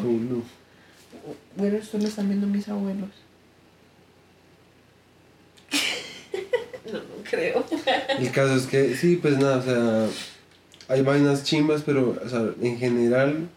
Bueno, 1.56 1.76
esto 1.78 1.98
lo 1.98 2.04
están 2.06 2.28
viendo 2.28 2.46
mis 2.46 2.68
abuelos. 2.68 3.10
no, 6.92 6.98
no 6.98 7.24
creo. 7.28 7.64
El 8.18 8.30
caso 8.30 8.54
es 8.56 8.66
que, 8.66 8.94
sí, 8.96 9.16
pues 9.16 9.38
nada, 9.38 9.58
o 9.58 9.62
sea, 9.62 10.06
hay 10.88 11.02
vainas 11.02 11.44
chimbas, 11.44 11.82
pero, 11.84 12.16
o 12.24 12.28
sea, 12.28 12.46
en 12.60 12.78
general, 12.78 13.48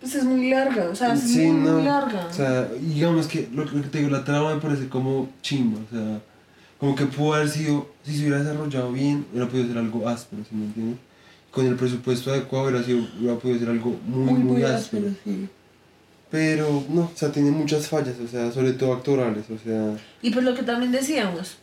Pues 0.00 0.14
es 0.14 0.24
muy 0.24 0.50
larga, 0.50 0.88
o 0.90 0.94
sea, 0.94 1.14
es 1.14 1.20
sí, 1.22 1.46
muy, 1.46 1.66
no. 1.66 1.72
muy 1.78 1.84
larga. 1.84 2.26
O 2.30 2.32
sea, 2.32 2.68
digamos 2.80 3.26
que 3.26 3.48
lo, 3.52 3.64
lo 3.64 3.82
que 3.82 3.88
te 3.88 3.98
digo, 3.98 4.10
la 4.10 4.24
trama 4.24 4.54
me 4.54 4.60
parece 4.60 4.88
como 4.88 5.28
chimba, 5.42 5.80
o 5.90 5.94
sea, 5.94 6.20
como 6.78 6.94
que 6.94 7.06
pudo 7.06 7.34
haber 7.34 7.48
sido, 7.48 7.88
si 8.04 8.12
se 8.16 8.20
hubiera 8.22 8.38
desarrollado 8.42 8.92
bien, 8.92 9.26
hubiera 9.32 9.48
podido 9.48 9.68
ser 9.68 9.78
algo 9.78 10.08
áspero, 10.08 10.42
¿sí 10.48 10.54
me 10.54 10.66
entiendes? 10.66 10.98
Con 11.50 11.66
el 11.66 11.74
presupuesto 11.76 12.30
adecuado 12.30 12.66
hubiera, 12.68 12.84
sido, 12.84 13.00
hubiera 13.18 13.36
podido 13.38 13.58
ser 13.58 13.70
algo 13.70 13.98
muy, 14.06 14.34
muy, 14.34 14.62
áspero. 14.62 15.08
sí. 15.24 15.48
Pero, 16.30 16.84
no, 16.90 17.02
o 17.04 17.12
sea, 17.14 17.32
tiene 17.32 17.50
muchas 17.50 17.88
fallas, 17.88 18.16
o 18.22 18.28
sea, 18.28 18.52
sobre 18.52 18.72
todo 18.74 18.92
actorales, 18.92 19.46
o 19.50 19.58
sea, 19.58 19.96
Y 20.20 20.30
pues 20.30 20.44
lo 20.44 20.54
que 20.54 20.62
también 20.62 20.92
decíamos, 20.92 21.56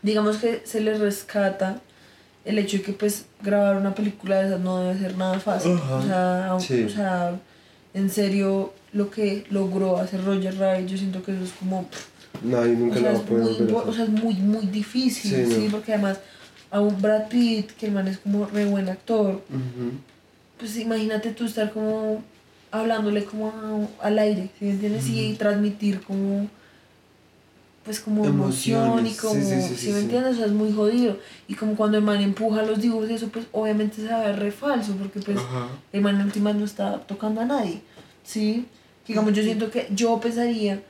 digamos 0.00 0.38
que 0.38 0.62
se 0.64 0.80
les 0.80 0.98
rescata 0.98 1.80
el 2.44 2.58
hecho 2.58 2.78
de 2.78 2.82
que 2.82 2.92
pues 2.92 3.26
grabar 3.42 3.76
una 3.76 3.94
película 3.94 4.40
de 4.40 4.48
esas 4.48 4.60
no 4.60 4.78
debe 4.84 4.98
ser 4.98 5.16
nada 5.16 5.38
fácil. 5.40 5.72
Ajá, 5.72 5.96
O, 5.96 6.02
sea, 6.02 6.56
sí. 6.60 6.82
o 6.84 6.88
sea, 6.88 7.40
en 7.94 8.10
serio, 8.10 8.72
lo 8.92 9.10
que 9.10 9.44
logró 9.50 9.98
hacer 9.98 10.24
Roger 10.24 10.56
Rabbit, 10.58 10.86
yo 10.88 10.96
siento 10.98 11.22
que 11.22 11.32
eso 11.34 11.44
es 11.44 11.52
como... 11.52 11.86
nadie 12.42 12.72
O 12.74 12.78
nunca 12.78 12.94
sea, 12.94 13.02
la 13.04 13.10
va 13.12 13.16
a 13.18 13.20
es 13.20 13.26
poder 13.28 13.62
muy, 13.62 13.72
o 13.74 13.92
sea, 13.92 14.04
es 14.04 14.10
muy, 14.10 14.34
muy 14.34 14.66
difícil, 14.66 15.30
Sí, 15.46 15.54
sí, 15.54 15.64
no. 15.66 15.70
porque 15.72 15.92
además 15.94 16.18
a 16.70 16.80
un 16.80 17.00
Brad 17.00 17.28
Pitt, 17.28 17.70
que 17.72 17.86
el 17.86 17.92
man 17.92 18.08
es 18.08 18.18
como 18.18 18.46
re 18.46 18.64
buen 18.64 18.88
actor, 18.88 19.42
pues 20.58 20.76
imagínate 20.78 21.30
tú 21.32 21.44
estar 21.44 21.70
como 21.72 22.22
hablándole 22.70 23.24
como 23.24 23.90
al 24.00 24.18
aire, 24.18 24.48
¿sí 24.58 24.64
me 24.64 24.70
entiendes? 24.72 25.06
Y 25.08 25.34
transmitir 25.34 26.00
como 26.00 26.48
pues 27.84 28.00
como 28.00 28.24
emoción 28.24 29.06
y 29.06 29.12
como, 29.14 29.34
sí, 29.34 29.42
sí, 29.42 29.62
sí, 29.62 29.76
¿sí 29.76 29.86
sí, 29.86 29.92
me 29.92 29.98
entiendes? 30.00 30.34
O 30.34 30.36
sea, 30.36 30.46
es 30.46 30.52
muy 30.52 30.72
jodido. 30.72 31.18
Y 31.48 31.54
como 31.54 31.74
cuando 31.74 31.98
el 31.98 32.04
man 32.04 32.20
empuja 32.20 32.62
los 32.62 32.80
dibujos 32.80 33.10
y 33.10 33.14
eso, 33.14 33.28
pues 33.28 33.46
obviamente 33.52 33.96
se 33.96 34.08
va 34.08 34.20
a 34.20 34.26
ver 34.26 34.38
re 34.38 34.52
falso, 34.52 34.94
porque 34.94 35.20
pues 35.20 35.38
Ajá. 35.38 35.68
el 35.92 36.00
man 36.00 36.16
en 36.16 36.26
últimas 36.26 36.54
no 36.54 36.64
está 36.64 36.98
tocando 37.00 37.40
a 37.40 37.44
nadie, 37.44 37.80
¿sí? 38.24 38.66
Digamos, 39.06 39.32
yo 39.32 39.42
siento 39.42 39.70
que 39.70 39.88
yo 39.90 40.20
pensaría, 40.20 40.80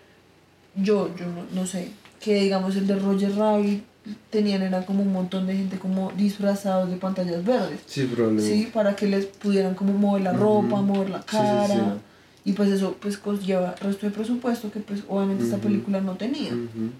yo, 0.74 1.14
yo 1.16 1.26
no, 1.26 1.44
no 1.54 1.66
sé, 1.66 1.88
que 2.20 2.34
digamos 2.34 2.76
el 2.76 2.86
de 2.86 2.96
Roger 2.96 3.34
Rabbit 3.34 3.84
tenían 4.30 4.62
era 4.62 4.84
como 4.84 5.02
un 5.02 5.12
montón 5.12 5.46
de 5.46 5.56
gente 5.56 5.78
como 5.78 6.12
disfrazados 6.12 6.90
de 6.90 6.96
pantallas 6.96 7.44
verdes. 7.44 7.80
Sí, 7.86 8.04
probablemente. 8.04 8.54
Sí, 8.54 8.70
para 8.72 8.96
que 8.96 9.06
les 9.06 9.26
pudieran 9.26 9.74
como 9.74 9.92
mover 9.92 10.22
la 10.22 10.32
ropa, 10.32 10.80
mover 10.82 11.10
la 11.10 11.18
Sí, 11.22 11.26
sí, 11.30 11.36
cara. 11.36 11.96
Y 12.44 12.52
pues 12.52 12.70
eso 12.70 12.96
pues 13.00 13.18
conlleva 13.18 13.74
resto 13.80 14.06
de 14.06 14.12
presupuesto 14.12 14.70
que 14.72 14.80
pues 14.80 15.02
obviamente 15.08 15.44
esta 15.44 15.56
Ujú. 15.56 15.66
película 15.68 16.00
no 16.00 16.16
tenía. 16.16 16.52
Ujú. 16.52 16.90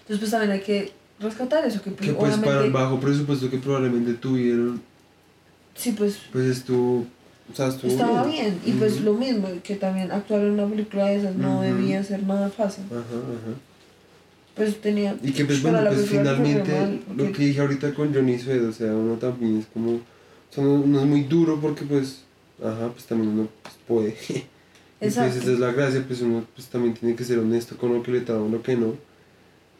Entonces 0.00 0.18
pues 0.18 0.30
también 0.30 0.52
hay 0.52 0.60
que 0.60 0.92
rescatar 1.20 1.64
eso, 1.64 1.82
que 1.82 1.90
pues 1.90 2.10
Que 2.10 2.14
pues 2.14 2.36
para 2.36 2.64
el 2.64 2.72
bajo 2.72 3.00
presupuesto 3.00 3.50
que 3.50 3.58
probablemente 3.58 4.14
tuvieron, 4.14 4.80
Sí, 5.74 5.92
pues 5.96 6.18
pues 6.32 6.44
estuvo, 6.46 7.06
o 7.52 7.54
sea, 7.54 7.68
estuvo 7.68 7.90
estaba 7.90 8.24
bien. 8.26 8.60
Y 8.66 8.72
pues 8.72 8.96
Ujú. 8.96 9.04
lo 9.04 9.12
mismo, 9.14 9.48
que 9.62 9.76
también 9.76 10.10
actuar 10.10 10.40
en 10.42 10.50
una 10.50 10.66
película 10.66 11.06
de 11.06 11.16
esas 11.16 11.36
no 11.36 11.62
debía 11.62 12.02
ser 12.02 12.24
nada 12.24 12.50
fácil. 12.50 12.84
Ajá, 12.90 12.98
ajá. 13.00 13.56
Pues 14.56 14.80
tenía... 14.80 15.16
Y 15.22 15.30
que 15.30 15.44
pues 15.44 15.62
bueno, 15.62 15.78
pues 15.86 16.08
finalmente 16.08 17.00
lo 17.14 17.32
que 17.32 17.44
dije 17.44 17.60
ahorita 17.60 17.94
con 17.94 18.12
Johnny 18.12 18.38
Suedo, 18.40 18.70
o 18.70 18.72
sea, 18.72 18.92
uno 18.92 19.14
también 19.14 19.58
es 19.58 19.66
como, 19.66 19.92
o 19.92 20.00
sea, 20.50 20.64
no, 20.64 20.78
no 20.84 21.00
es 21.00 21.06
muy 21.06 21.22
duro 21.22 21.60
porque 21.60 21.84
pues, 21.84 22.22
ajá, 22.60 22.88
pues 22.92 23.04
también 23.06 23.30
uno 23.30 23.48
pues, 23.62 23.74
puede. 23.86 24.16
pues 24.98 25.16
Exacto. 25.16 25.38
esa 25.38 25.52
es 25.52 25.58
la 25.60 25.72
gracia, 25.72 26.04
pues 26.06 26.20
uno 26.22 26.44
pues 26.54 26.68
también 26.68 26.94
tiene 26.94 27.14
que 27.14 27.24
ser 27.24 27.38
honesto 27.38 27.76
con 27.76 27.94
lo 27.94 28.02
que 28.02 28.10
le 28.12 28.20
trae 28.20 28.36
lo 28.38 28.62
que 28.62 28.76
no, 28.76 28.94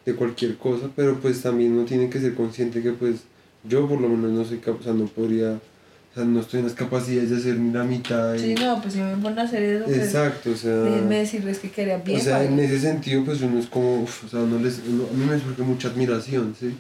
de 0.07 0.15
cualquier 0.15 0.57
cosa, 0.57 0.89
pero 0.97 1.17
pues 1.19 1.43
también 1.43 1.73
uno 1.73 1.85
tiene 1.85 2.09
que 2.09 2.21
ser 2.21 2.35
consciente 2.35 2.83
que 2.83 2.93
pues 2.93 3.17
yo 3.65 3.87
por 3.89 4.01
lo 4.01 4.09
menos 4.09 4.31
no 4.31 4.45
soy 4.45 4.59
capaz, 4.59 4.81
o 4.81 4.83
sea, 4.85 4.93
no 4.95 5.07
podría, 5.07 5.53
o 5.53 6.15
sea, 6.15 6.25
no 6.25 6.41
estoy 6.41 6.61
en 6.61 6.67
las 6.67 6.75
capacidades 6.75 7.31
de 7.31 7.37
hacer 7.37 7.57
ni 7.59 7.73
la 7.73 7.83
mitad. 7.85 8.33
de- 8.33 8.39
Sí, 8.39 8.55
no, 8.55 8.81
pues 8.81 8.95
si 8.95 9.01
me 9.01 9.17
ponen 9.17 9.41
a 9.41 9.43
hacer 9.43 9.63
eso, 9.63 9.85
pues 9.87 9.99
Exacto, 9.99 10.51
o 10.53 10.57
sea... 10.57 10.73
déjenme 10.75 11.19
decirles 11.19 11.59
que 11.59 11.71
quería 11.71 11.99
bien. 11.99 12.21
O 12.21 12.23
sea, 12.23 12.37
vale. 12.39 12.49
en 12.49 12.59
ese 12.61 12.79
sentido, 12.81 13.25
pues 13.25 13.41
uno 13.43 13.59
es 13.59 13.67
como, 13.67 14.03
uf, 14.03 14.25
o 14.25 14.29
sea, 14.29 14.41
uno 14.41 14.59
les, 14.61 14.81
uno- 14.89 15.05
a 15.13 15.17
mí 15.17 15.25
me 15.27 15.39
surge 15.41 15.63
mucha 15.63 15.89
admiración, 15.89 16.55
¿sí? 16.59 16.75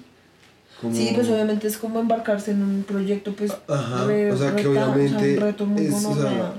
Como- 0.81 0.95
Sí, 0.95 1.11
pues 1.15 1.29
obviamente 1.29 1.67
es 1.67 1.77
como 1.77 1.99
embarcarse 1.99 2.53
en 2.53 2.63
un 2.63 2.85
proyecto, 2.85 3.35
pues, 3.35 3.53
Ajá, 3.67 4.07
re- 4.07 4.31
o 4.33 4.37
sea, 4.39 4.55
que 4.55 4.63
reta- 4.63 4.71
o 4.71 4.75
sea, 4.75 4.89
obviamente 4.91 5.35
un 5.35 5.41
reto 5.41 5.67
muy 5.67 5.85
es, 5.87 5.93
o 6.05 6.15
sea. 6.15 6.55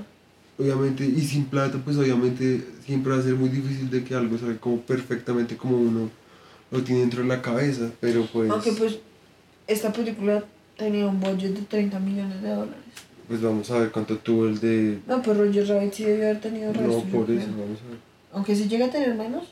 Obviamente, 0.60 1.04
y 1.04 1.20
sin 1.22 1.46
plata, 1.46 1.78
pues 1.84 1.96
obviamente 1.96 2.64
siempre 2.84 3.12
va 3.12 3.18
a 3.18 3.22
ser 3.22 3.34
muy 3.34 3.48
difícil 3.48 3.90
de 3.90 4.04
que 4.04 4.14
algo 4.14 4.36
salga 4.38 4.58
como 4.58 4.80
perfectamente 4.82 5.56
como 5.56 5.76
uno 5.78 6.10
lo 6.70 6.82
tiene 6.82 7.00
dentro 7.00 7.22
de 7.22 7.28
la 7.28 7.42
cabeza, 7.42 7.90
pero 8.00 8.26
pues, 8.32 8.50
Aunque 8.50 8.72
pues 8.72 8.98
esta 9.66 9.92
película 9.92 10.44
tenía 10.76 11.06
un 11.06 11.18
budget 11.20 11.54
de 11.54 11.62
30 11.62 11.98
millones 12.00 12.42
de 12.42 12.48
dólares. 12.50 12.76
pues 13.26 13.40
vamos 13.42 13.70
a 13.70 13.78
ver 13.78 13.90
cuánto 13.90 14.16
tuvo 14.18 14.46
el 14.46 14.60
de... 14.60 14.98
No, 15.06 15.20
pero 15.22 15.44
Roger 15.44 15.66
Rabbit 15.66 15.92
sí 15.92 16.04
debió 16.04 16.24
haber 16.26 16.40
tenido. 16.40 16.72
No, 16.72 17.02
por 17.04 17.26
creo. 17.26 17.38
eso, 17.38 17.48
vamos 17.50 17.80
a 17.86 17.90
ver. 17.90 17.98
Aunque 18.32 18.54
si 18.54 18.68
llega 18.68 18.86
a 18.86 18.90
tener 18.90 19.14
menos, 19.14 19.44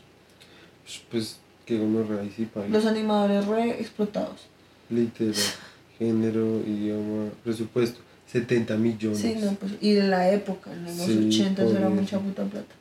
Pues 1.11 1.39
que 1.67 1.77
uno 1.79 2.03
raíz 2.05 2.39
y 2.39 2.45
país. 2.47 2.71
los 2.71 2.87
animadores 2.87 3.47
re 3.47 3.81
explotados. 3.81 4.47
Literal, 4.91 5.35
género, 5.99 6.61
idioma, 6.67 7.31
presupuesto, 7.45 8.01
70 8.31 8.77
millones. 8.77 9.19
Sí, 9.19 9.35
no, 9.41 9.53
pues, 9.55 9.73
y 9.81 9.97
en 9.97 10.11
la 10.11 10.31
época, 10.31 10.73
en 10.73 10.85
los 10.85 10.93
Sí, 10.97 11.27
80 11.29 11.63
eso 11.65 11.77
era 11.79 11.89
mucha 11.89 12.19
puta 12.19 12.45
plata. 12.45 12.75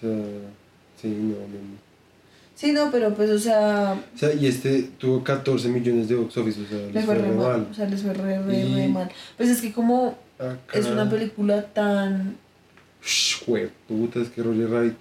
sea, 0.00 0.10
sí, 1.00 1.08
no, 1.08 1.34
no, 1.34 1.46
no. 1.46 1.84
Sí, 2.56 2.72
no, 2.72 2.90
pero 2.92 3.14
pues, 3.14 3.30
o 3.30 3.38
sea, 3.38 4.00
O 4.14 4.18
sea, 4.18 4.32
y 4.32 4.46
este 4.46 4.82
tuvo 4.98 5.24
14 5.24 5.68
millones 5.68 6.08
de 6.08 6.14
box 6.14 6.36
office, 6.36 6.60
o 6.62 6.66
sea, 6.68 6.78
les 6.78 6.94
les 6.94 7.04
fue 7.04 7.14
re 7.16 7.28
mal. 7.28 7.36
mal. 7.36 7.68
O 7.70 7.74
sea, 7.74 7.88
les 7.88 8.02
fue 8.02 8.14
re, 8.14 8.40
re, 8.42 8.58
Y- 8.60 8.74
re 8.74 8.88
mal. 8.88 9.10
Pues 9.36 9.48
es 9.50 9.60
que 9.60 9.72
como 9.72 10.16
Acá- 10.38 10.78
es 10.78 10.86
una 10.86 11.08
película 11.10 11.62
tan... 11.66 12.36
Jue- 13.02 13.70
puta, 13.88 14.20
es 14.20 14.28
que 14.30 14.42
Roger 14.42 14.70
Rabbit 14.70 14.94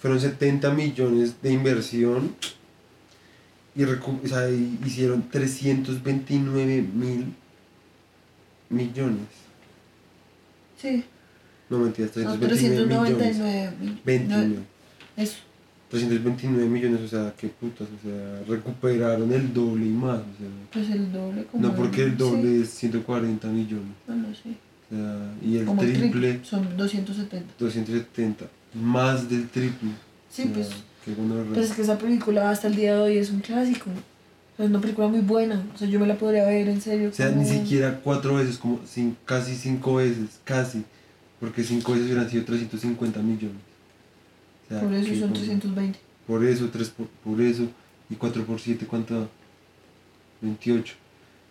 fueron 0.00 0.18
70 0.20 0.70
millones 0.72 1.42
de 1.42 1.52
inversión 1.52 2.34
y 3.74 3.82
recu- 3.82 4.24
o 4.24 4.28
sea, 4.28 4.48
y- 4.48 4.78
hicieron 4.86 5.28
329 5.30 6.82
mil 6.94 7.34
millones. 8.70 9.26
Sí, 10.80 11.04
No 11.68 11.78
mentiras, 11.78 12.16
no, 12.16 12.38
329 12.38 12.86
millones. 12.86 13.18
399 13.18 13.76
mil. 13.80 14.00
29. 14.04 14.48
No, 14.48 15.22
Eso. 15.22 15.36
329 15.90 16.68
millones, 16.68 17.00
o 17.02 17.08
sea, 17.08 17.34
qué 17.36 17.48
putas, 17.48 17.88
o 17.88 18.08
sea, 18.08 18.42
recuperaron 18.48 19.32
el 19.32 19.52
doble 19.52 19.86
y 19.86 19.90
más, 19.90 20.20
o 20.20 20.38
sea. 20.38 20.48
Pues 20.72 20.88
el 20.90 21.12
doble 21.12 21.44
como... 21.44 21.66
No, 21.66 21.74
porque 21.74 22.04
el 22.04 22.12
sí. 22.12 22.16
doble 22.16 22.60
es 22.62 22.70
140 22.70 23.48
millones, 23.48 23.92
No, 24.06 24.14
no 24.14 24.34
sé. 24.34 24.50
o 24.90 24.94
sea, 24.94 25.34
y 25.44 25.56
el 25.58 25.64
Como 25.66 25.82
triple, 25.82 26.40
Son 26.44 26.76
270. 26.76 27.54
270, 27.58 28.46
más 28.74 29.28
del 29.28 29.48
triple. 29.48 29.90
Sí, 30.30 30.42
o 30.42 30.44
sea, 30.46 30.54
pues... 30.54 30.68
Pues 31.54 31.70
es 31.70 31.76
que 31.76 31.82
esa 31.82 31.98
película 31.98 32.50
hasta 32.50 32.68
el 32.68 32.76
día 32.76 32.94
de 32.94 33.00
hoy 33.00 33.16
es 33.16 33.30
un 33.30 33.40
clásico. 33.40 33.90
Es 34.60 34.66
una 34.68 34.80
película 34.80 35.08
muy 35.08 35.20
buena. 35.20 35.64
O 35.74 35.78
sea, 35.78 35.88
yo 35.88 35.98
me 35.98 36.06
la 36.06 36.16
podría 36.16 36.44
ver 36.44 36.68
en 36.68 36.80
serio. 36.80 37.08
O 37.08 37.12
sea, 37.12 37.30
como- 37.30 37.42
ni 37.42 37.48
siquiera 37.48 38.00
cuatro 38.04 38.34
veces, 38.36 38.58
como 38.58 38.78
cin- 38.80 39.14
casi 39.24 39.54
cinco 39.56 39.94
veces, 39.96 40.38
casi. 40.44 40.84
Porque 41.40 41.64
cinco 41.64 41.92
veces 41.92 42.06
hubieran 42.08 42.28
sido 42.28 42.44
350 42.44 43.20
millones. 43.20 43.56
O 44.66 44.68
sea, 44.68 44.80
Por 44.82 44.92
eso 44.94 45.06
son 45.08 45.20
gonorrea. 45.30 45.40
320. 45.46 45.98
Por 46.26 46.44
eso, 46.44 46.68
tres 46.70 46.90
por, 46.90 47.06
por 47.08 47.40
eso. 47.40 47.66
Y 48.10 48.14
4 48.16 48.44
por 48.44 48.60
7, 48.60 48.86
¿cuánto 48.86 49.18
da? 49.20 49.26
28. 50.42 50.94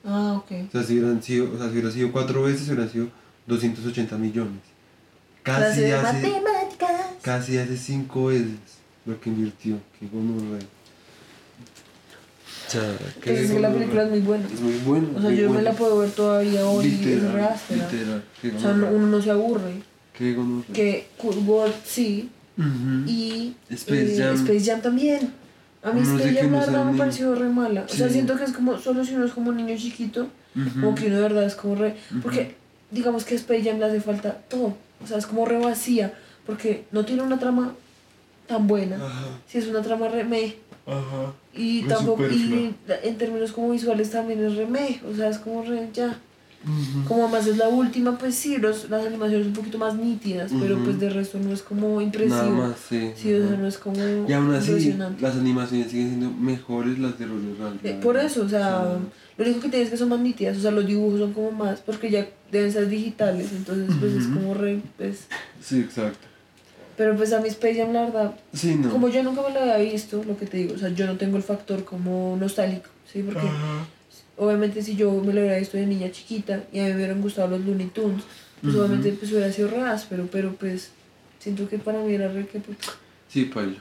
Ah, 0.06 0.34
ok. 0.38 0.52
O 0.68 0.72
sea, 0.72 0.84
si 0.84 0.94
hubieran 1.00 1.22
sido, 1.24 1.52
o 1.54 1.58
sea, 1.58 1.68
si 1.68 1.74
hubiera 1.74 1.92
sido 1.92 2.12
cuatro 2.12 2.44
veces, 2.44 2.68
hubieran 2.68 2.90
sido 2.90 3.08
280 3.48 4.18
millones. 4.18 4.62
Casi 5.44 5.86
hace, 5.92 6.30
matemáticas. 6.30 6.92
casi 7.22 7.58
hace 7.58 7.78
cinco 7.78 8.26
veces 8.28 8.58
lo 9.06 9.20
que 9.20 9.30
invirtió. 9.30 9.80
Qué 10.00 10.08
gonorrea. 10.08 10.66
O 12.70 12.72
sea, 12.72 12.84
qué 13.20 13.32
Pues 13.32 13.46
es 13.46 13.52
que 13.52 13.60
la 13.60 13.74
película 13.74 14.04
es 14.04 14.10
muy 14.12 14.20
buena. 14.20 14.46
Es 14.46 14.62
muy 14.62 14.78
buena. 14.86 15.08
O 15.18 15.22
sea, 15.22 15.32
yo 15.32 15.50
me 15.50 15.64
la 15.64 15.72
puedo 15.72 15.98
ver 15.98 16.12
todavía 16.12 16.66
hoy 16.68 16.86
y 16.86 16.90
es 16.90 17.00
Literal, 17.00 17.56
literal. 17.68 18.24
O 18.56 18.60
sea, 18.60 18.72
uno 18.72 19.08
no 19.08 19.22
se 19.22 19.32
aburre. 19.32 19.82
Qué. 20.14 20.38
Que 20.72 21.08
Cool 21.18 21.38
World 21.48 21.74
sí. 21.84 22.30
Y 23.08 23.56
Space 23.72 24.16
eh, 24.16 24.18
Jam. 24.20 24.36
Space 24.36 24.64
Jam 24.64 24.82
también. 24.82 25.34
A 25.82 25.92
mí 25.92 26.02
No 26.02 26.16
Space 26.16 26.36
Jam 26.36 26.52
la 26.52 26.60
verdad 26.60 26.86
me 26.86 26.98
pareció 26.98 27.34
re 27.34 27.50
mala. 27.50 27.86
O 27.90 27.94
sea, 27.94 28.08
siento 28.08 28.36
que 28.36 28.44
es 28.44 28.52
como, 28.52 28.78
solo 28.78 29.04
si 29.04 29.16
uno 29.16 29.26
es 29.26 29.32
como 29.32 29.50
un 29.50 29.58
niño 29.58 29.76
chiquito, 29.76 30.28
Ujú. 30.56 30.80
como 30.80 30.96
que 30.96 31.08
uno 31.08 31.16
de 31.16 31.22
verdad 31.24 31.46
es 31.46 31.56
como 31.56 31.74
re... 31.76 31.96
Porque 32.22 32.56
digamos 32.92 33.24
que 33.26 33.34
Space 33.34 33.64
Jam 33.64 33.80
le 33.80 33.86
hace 33.86 34.02
falta 34.02 34.34
todo. 34.48 34.78
O 35.04 35.08
sea, 35.08 35.18
es 35.18 35.26
como 35.26 35.46
re 35.46 35.58
vacía. 35.58 36.14
Porque 36.46 36.86
no 36.92 37.04
tiene 37.04 37.24
una 37.24 37.40
trama 37.40 37.74
tan 38.46 38.68
buena. 38.68 38.98
Si 39.48 39.58
es 39.58 39.68
una 39.68 39.82
trama 39.82 40.08
re 40.10 40.24
meh. 40.24 40.58
Ajá. 40.90 41.34
Y 41.54 41.84
tampoco, 41.84 42.26
y 42.28 42.74
en 43.04 43.18
términos 43.18 43.52
como 43.52 43.72
visuales 43.72 44.10
también 44.12 44.44
es 44.44 44.56
re 44.56 44.66
meh. 44.66 45.02
O 45.12 45.16
sea, 45.16 45.30
es 45.30 45.38
como 45.38 45.62
re 45.64 45.90
ya. 45.94 46.20
Ujú. 46.62 47.08
Como 47.08 47.24
además 47.24 47.48
es 47.48 47.56
la 47.58 47.70
última, 47.70 48.18
pues 48.18 48.36
sí, 48.36 48.58
los, 48.58 48.90
las 48.90 49.06
animaciones 49.06 49.48
un 49.48 49.54
poquito 49.54 49.78
más 49.78 49.96
nítidas, 49.96 50.52
pero 50.60 50.76
Ujú. 50.76 50.84
pues 50.84 51.00
de 51.00 51.10
resto 51.10 51.40
no 51.40 51.54
es 51.54 51.62
como 51.62 52.02
impresivo. 52.02 52.36
Nada 52.36 52.50
más, 52.50 52.76
sí. 52.90 53.12
Sí, 53.16 53.34
o 53.34 53.48
sea, 53.48 53.56
no 53.56 53.66
es 53.66 53.78
como 53.78 53.96
Y 54.28 54.34
aún 54.34 54.54
así, 54.54 54.72
impresionante. 54.72 55.22
las 55.22 55.38
animaciones 55.38 55.90
siguen 55.90 56.10
siendo 56.10 56.32
mejores 56.32 57.00
las 57.00 57.18
de 57.18 57.28
Roger 57.28 57.56
Rabbit. 57.60 57.86
Eh, 57.86 58.00
por 58.04 58.18
eso, 58.18 58.44
o 58.44 58.50
sea, 58.50 59.00
lo 59.38 59.46
único 59.46 59.62
que 59.62 59.70
tienes 59.70 59.88
es 59.88 59.92
que 59.92 59.98
son 59.98 60.10
más 60.10 60.20
nítidas, 60.20 60.58
o 60.58 60.60
sea, 60.62 60.72
los 60.72 60.86
dibujos 60.86 61.20
son 61.20 61.32
como 61.32 61.52
más, 61.52 61.80
porque 61.80 62.12
ya 62.12 62.28
deben 62.52 62.72
ser 62.74 62.90
digitales, 62.90 63.54
entonces 63.54 63.96
pues 63.98 64.14
es 64.16 64.26
Ujú. 64.26 64.34
como 64.34 64.54
re, 64.54 64.82
pues... 64.98 65.28
Sí, 65.62 65.80
exacto. 65.80 66.28
Pero 67.00 67.16
pues 67.16 67.32
a 67.32 67.40
mi 67.40 67.48
Space 67.48 67.76
Jam, 67.76 67.94
la 67.94 68.02
verdad, 68.04 68.36
Sí, 68.54 68.76
no. 68.76 68.90
como 68.90 69.08
yo 69.08 69.24
nunca 69.24 69.42
me 69.42 69.54
lo 69.54 69.62
había 69.62 69.78
visto, 69.78 70.22
lo 70.28 70.38
que 70.38 70.46
te 70.46 70.58
digo, 70.58 70.74
o 70.76 70.78
sea, 70.78 70.90
yo 70.90 71.06
no 71.06 71.16
tengo 71.16 71.38
el 71.38 71.44
factor 71.44 71.86
como 71.86 72.36
nostálgico, 72.38 72.90
¿sí? 73.10 73.24
Porque 73.24 73.48
Ajá. 73.48 73.86
obviamente 74.36 74.82
si 74.84 74.98
yo 74.98 75.10
me 75.14 75.32
lo 75.32 75.40
hubiera 75.40 75.58
visto 75.58 75.78
de 75.78 75.86
niña 75.86 76.12
chiquita 76.12 76.66
y 76.74 76.80
a 76.80 76.84
mí 76.84 76.90
me 76.90 76.96
hubieran 76.98 77.22
gustado 77.22 77.48
los 77.52 77.62
Looney 77.66 77.88
Tunes, 77.88 78.22
pues 78.62 78.76
obviamente 78.76 79.14
pues 79.14 79.32
hubiera 79.32 79.50
sido 79.54 79.70
re 79.70 79.82
áspero, 79.84 80.28
pero 80.30 80.52
pues 80.56 80.92
siento 81.40 81.70
que 81.70 81.78
para 81.80 82.00
mí 82.00 82.14
era 82.14 82.28
re 82.28 82.46
que... 82.48 82.60
pues, 82.60 82.78
Sí, 83.30 83.46
paila. 83.46 83.78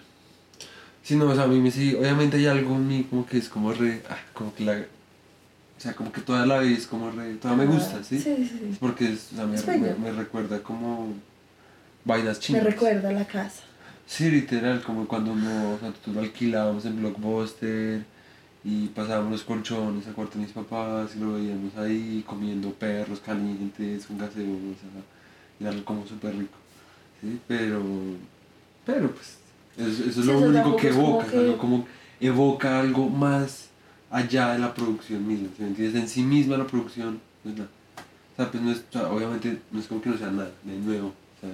Sí, 1.02 1.16
no, 1.16 1.28
o 1.28 1.34
sea, 1.34 1.42
a 1.42 1.48
mí 1.48 1.58
me 1.58 1.72
sí, 1.72 1.96
obviamente 1.96 2.36
hay 2.36 2.46
algo 2.46 2.76
en 2.76 2.86
mí 2.86 3.04
como 3.10 3.26
que 3.26 3.38
es 3.38 3.48
como 3.48 3.72
re, 3.72 4.00
ah, 4.08 4.18
como 4.32 4.54
que 4.54 4.64
la, 4.64 4.74
o 4.74 5.80
sea, 5.80 5.92
como 5.94 6.12
que 6.12 6.20
toda 6.20 6.46
la 6.46 6.58
vez 6.58 6.86
como 6.86 7.10
re, 7.10 7.34
toda 7.34 7.56
me 7.56 7.66
gusta, 7.66 8.04
¿sí? 8.04 8.20
Sí, 8.20 8.34
sí, 8.36 8.42
Es 8.42 8.50
sí. 8.50 8.76
porque 8.78 9.12
es, 9.12 9.32
o 9.32 9.36
sea, 9.36 9.46
me, 9.46 9.78
me, 9.80 9.94
me 9.94 10.12
recuerda 10.12 10.60
como 10.62 11.14
vainas 12.08 12.50
Me 12.50 12.60
recuerda 12.60 13.10
a 13.10 13.12
la 13.12 13.24
casa. 13.26 13.62
Sí, 14.06 14.30
literal, 14.30 14.82
como 14.82 15.06
cuando 15.06 15.32
uno, 15.32 15.74
o 15.74 15.78
sea, 15.78 15.90
nosotros 15.90 16.16
lo 16.16 16.22
alquilábamos 16.22 16.84
en 16.86 16.96
Blockbuster 16.98 18.02
y 18.64 18.86
pasábamos 18.88 19.32
los 19.32 19.42
colchones 19.42 20.06
al 20.06 20.14
cuarto 20.14 20.38
de 20.38 20.44
mis 20.46 20.52
papás 20.52 21.10
y 21.14 21.20
lo 21.20 21.34
veíamos 21.34 21.76
ahí 21.76 22.24
comiendo 22.26 22.70
perros 22.72 23.20
calientes 23.20 24.06
con 24.06 24.16
gaseosa 24.18 24.88
y 25.60 25.64
era 25.66 25.84
como 25.84 26.06
súper 26.06 26.34
rico, 26.36 26.56
¿sí? 27.20 27.38
Pero, 27.46 27.82
pero 28.86 29.10
pues, 29.12 29.36
eso, 29.76 30.02
eso 30.04 30.08
es 30.08 30.14
Sí, 30.14 30.22
lo 30.24 30.38
eso 30.38 30.48
único 30.48 30.76
que 30.76 30.88
como 30.90 31.02
evoca, 31.08 31.26
o 31.26 31.30
sea, 31.30 31.40
que- 31.40 31.56
como 31.58 31.86
evoca 32.20 32.80
algo 32.80 33.08
más 33.10 33.68
allá 34.10 34.52
de 34.54 34.58
la 34.60 34.72
producción 34.72 35.26
misma, 35.28 35.48
¿sí 35.56 35.62
entiendes? 35.64 36.02
En 36.02 36.08
sí 36.08 36.22
misma 36.22 36.56
la 36.56 36.66
producción 36.66 37.20
no 37.44 37.50
es 37.50 37.58
nada. 37.58 37.70
O 38.32 38.36
sea, 38.36 38.50
pues 38.50 38.62
no 38.62 38.72
es, 38.72 38.78
o 38.78 38.92
sea, 38.92 39.10
obviamente 39.12 39.60
no 39.70 39.78
es 39.80 39.86
como 39.86 40.00
que 40.00 40.08
no 40.08 40.16
sea 40.16 40.30
nada 40.30 40.50
de 40.64 40.76
nuevo, 40.78 41.08
o 41.08 41.40
sea, 41.42 41.50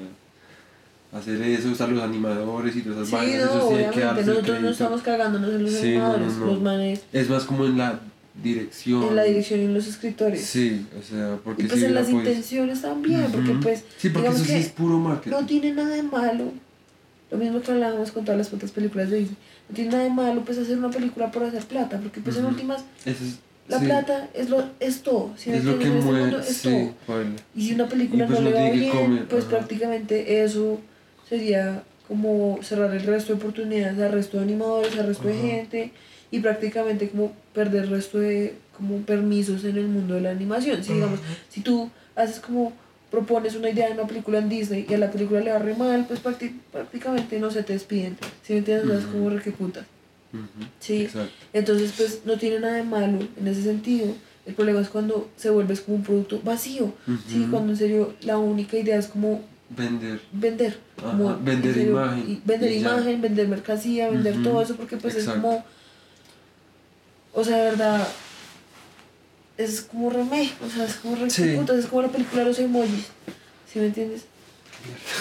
hacer 1.15 1.41
eso, 1.43 1.69
usar 1.69 1.89
los 1.91 2.03
animadores 2.03 2.75
y 2.77 2.83
todas 2.83 2.99
esas 3.07 3.09
Sí, 3.09 3.15
vainas, 3.15 3.47
no, 3.55 3.59
eso 3.59 3.69
sí 3.69 3.75
hay 3.77 3.91
que 3.91 4.01
darse 4.01 4.25
nosotros 4.27 4.61
no 4.61 4.69
estamos 4.69 5.03
cagándonos 5.03 5.51
en 5.55 5.63
los 5.63 5.73
Sí, 5.73 5.77
no, 5.97 6.07
animadores, 6.07 6.33
no. 6.39 6.47
los 6.47 6.61
manes, 6.61 7.01
Es 7.13 7.31
más 7.31 7.45
como 7.45 7.65
en 7.67 7.79
la 7.79 8.01
dirección. 8.43 9.03
en 9.05 9.17
la 9.17 9.23
dirección 9.23 9.61
y 9.61 9.65
en 9.65 9.75
los 9.75 9.87
escritores. 9.87 10.45
Sí, 10.45 10.85
o 10.99 11.03
sea, 11.03 11.39
porque 11.45 11.63
y 11.63 11.67
pues 11.67 11.83
en 11.83 11.95
la 11.95 12.01
las 12.01 12.11
intenciones 12.11 12.83
también, 12.83 13.27
porque 13.31 13.53
Ujú. 13.53 13.61
pues, 13.61 13.85
Sí, 13.97 14.09
porque 14.11 14.29
eso 14.29 14.45
sí 14.45 14.53
es 14.55 14.69
puro 14.71 14.99
marketing. 14.99 15.31
no 15.37 15.47
tiene 15.47 15.73
nada 15.73 15.91
de 15.91 16.03
malo. 16.03 16.53
Lo 17.31 17.39
mismo 17.39 17.61
que 17.63 17.73
hablábamos 17.73 18.11
con 18.13 18.25
todas 18.25 18.39
las 18.39 18.49
putas 18.49 18.71
películas 18.71 19.11
de 19.11 19.19
Disney. 19.19 19.37
No 19.69 19.75
tiene 19.75 19.91
nada 19.93 20.03
de 20.05 20.11
malo 20.11 20.43
pues 20.45 20.59
hacer 20.59 20.79
una 20.79 20.91
película 20.91 21.31
por 21.31 21.43
hacer 21.45 21.63
plata, 21.65 21.99
porque 21.99 22.21
pues 22.21 22.37
en 22.37 22.45
últimas 22.47 22.85
Eso 23.05 23.25
es, 23.25 23.39
la 23.69 23.79
sí, 23.79 23.87
plata 23.87 24.29
es 24.35 24.51
lo 24.51 24.65
es 24.81 25.01
todo. 25.03 25.31
¿sí 25.37 25.51
me 25.51 25.57
es 25.59 25.65
lo 25.65 25.79
que 25.79 25.85
este 25.85 25.97
mundo 26.01 26.13
mueve. 26.13 26.39
es 26.41 26.57
Sí, 26.57 26.91
todo. 27.07 27.23
Y 27.57 27.67
si 27.69 27.75
una 27.75 27.89
película 27.89 28.27
pues, 28.27 28.41
no 28.41 28.51
le 28.51 28.53
va 28.55 28.71
bien, 28.71 28.91
comer, 28.91 29.25
pues 29.29 29.45
ajá. 29.45 29.57
prácticamente 29.59 30.45
eso 30.45 30.81
sería 31.39 31.83
como 32.09 32.59
cerrar 32.63 32.95
el 32.95 33.03
resto 33.03 33.33
de 33.33 33.39
oportunidades 33.39 33.99
al 33.99 34.13
resto 34.13 34.37
de 34.39 34.43
animadores, 34.45 34.97
al 34.99 35.07
resto 35.07 35.27
de 35.29 35.35
Ajá. 35.35 35.43
gente 35.43 35.93
y 36.31 36.41
prácticamente 36.41 37.09
como 37.09 37.33
perder 37.53 37.85
el 37.85 37.91
resto 37.91 38.19
de 38.19 38.55
como 38.77 38.99
permisos 38.99 39.65
en 39.65 39.77
el 39.79 39.87
mundo 39.87 40.15
de 40.15 40.21
la 40.21 40.31
animación. 40.31 40.83
Si 40.85 40.93
digamos, 40.95 41.21
si 41.49 41.61
tú 41.61 41.91
haces 42.17 42.41
como 42.41 42.73
propones 43.11 43.55
una 43.55 43.71
idea 43.71 43.87
de 43.87 43.93
una 43.95 44.07
película 44.07 44.39
en 44.39 44.49
Disney 44.49 44.85
y 44.89 44.95
a 44.95 44.99
la 44.99 45.11
película 45.11 45.41
le 45.41 45.53
va 45.53 45.59
re 45.61 45.75
mal, 45.75 46.05
pues 46.07 46.23
prácti- 46.23 46.59
prácticamente 46.73 47.39
no 47.39 47.51
se 47.51 47.63
te 47.63 47.73
despiden. 47.75 48.17
Si 48.43 48.53
me 48.53 48.59
entiendes? 48.61 48.99
Es 48.99 49.05
Ujú. 49.05 49.13
como 49.13 49.31
re 49.31 49.41
que 49.43 49.53
putas. 49.53 49.85
Sí. 50.81 51.03
Exacto. 51.03 51.31
Entonces, 51.53 51.93
pues 51.97 52.23
no 52.25 52.37
tiene 52.37 52.59
nada 52.59 52.75
de 52.75 52.83
malo 52.83 53.19
en 53.39 53.47
ese 53.47 53.63
sentido. 53.63 54.09
El 54.47 54.55
problema 54.55 54.81
es 54.81 54.89
cuando 54.89 55.31
se 55.37 55.49
vuelve 55.51 55.77
como 55.77 55.99
un 55.99 56.03
producto 56.03 56.41
vacío. 56.45 56.93
Sí, 57.29 57.47
cuando 57.51 57.73
en 57.73 57.79
serio 57.79 58.15
la 58.23 58.37
única 58.39 58.77
idea 58.77 58.99
es 58.99 59.07
como 59.07 59.43
Vender. 59.71 60.21
vender. 60.33 60.79
Como, 61.01 61.39
vender 61.41 61.75
serio, 61.75 61.91
imagen, 61.93 62.25
y 62.31 62.43
vender 62.45 62.73
y 62.73 62.77
imagen, 62.77 63.21
vender 63.23 63.49
mercancía, 63.49 64.11
vender 64.11 64.43
todo 64.43 64.63
eso, 64.63 64.77
porque 64.77 64.97
pues 64.97 65.15
exacto. 65.15 65.39
es 65.39 65.43
como. 65.43 65.65
O 67.33 67.45
sea, 67.45 67.57
de 67.57 67.63
verdad. 67.65 68.07
Es 69.57 69.83
como 69.83 70.11
remé, 70.11 70.51
o 70.65 70.69
sea, 70.69 70.85
es 70.85 70.95
como 70.97 71.15
re 71.17 71.31
Sí. 71.31 71.55
putas, 71.57 71.77
es 71.79 71.87
como 71.87 72.03
la 72.03 72.09
película 72.09 72.43
de 72.43 72.49
los 72.49 72.59
emojis. 72.59 73.07
¿Sí 73.73 73.79
me 73.79 73.87
entiendes? 73.87 74.25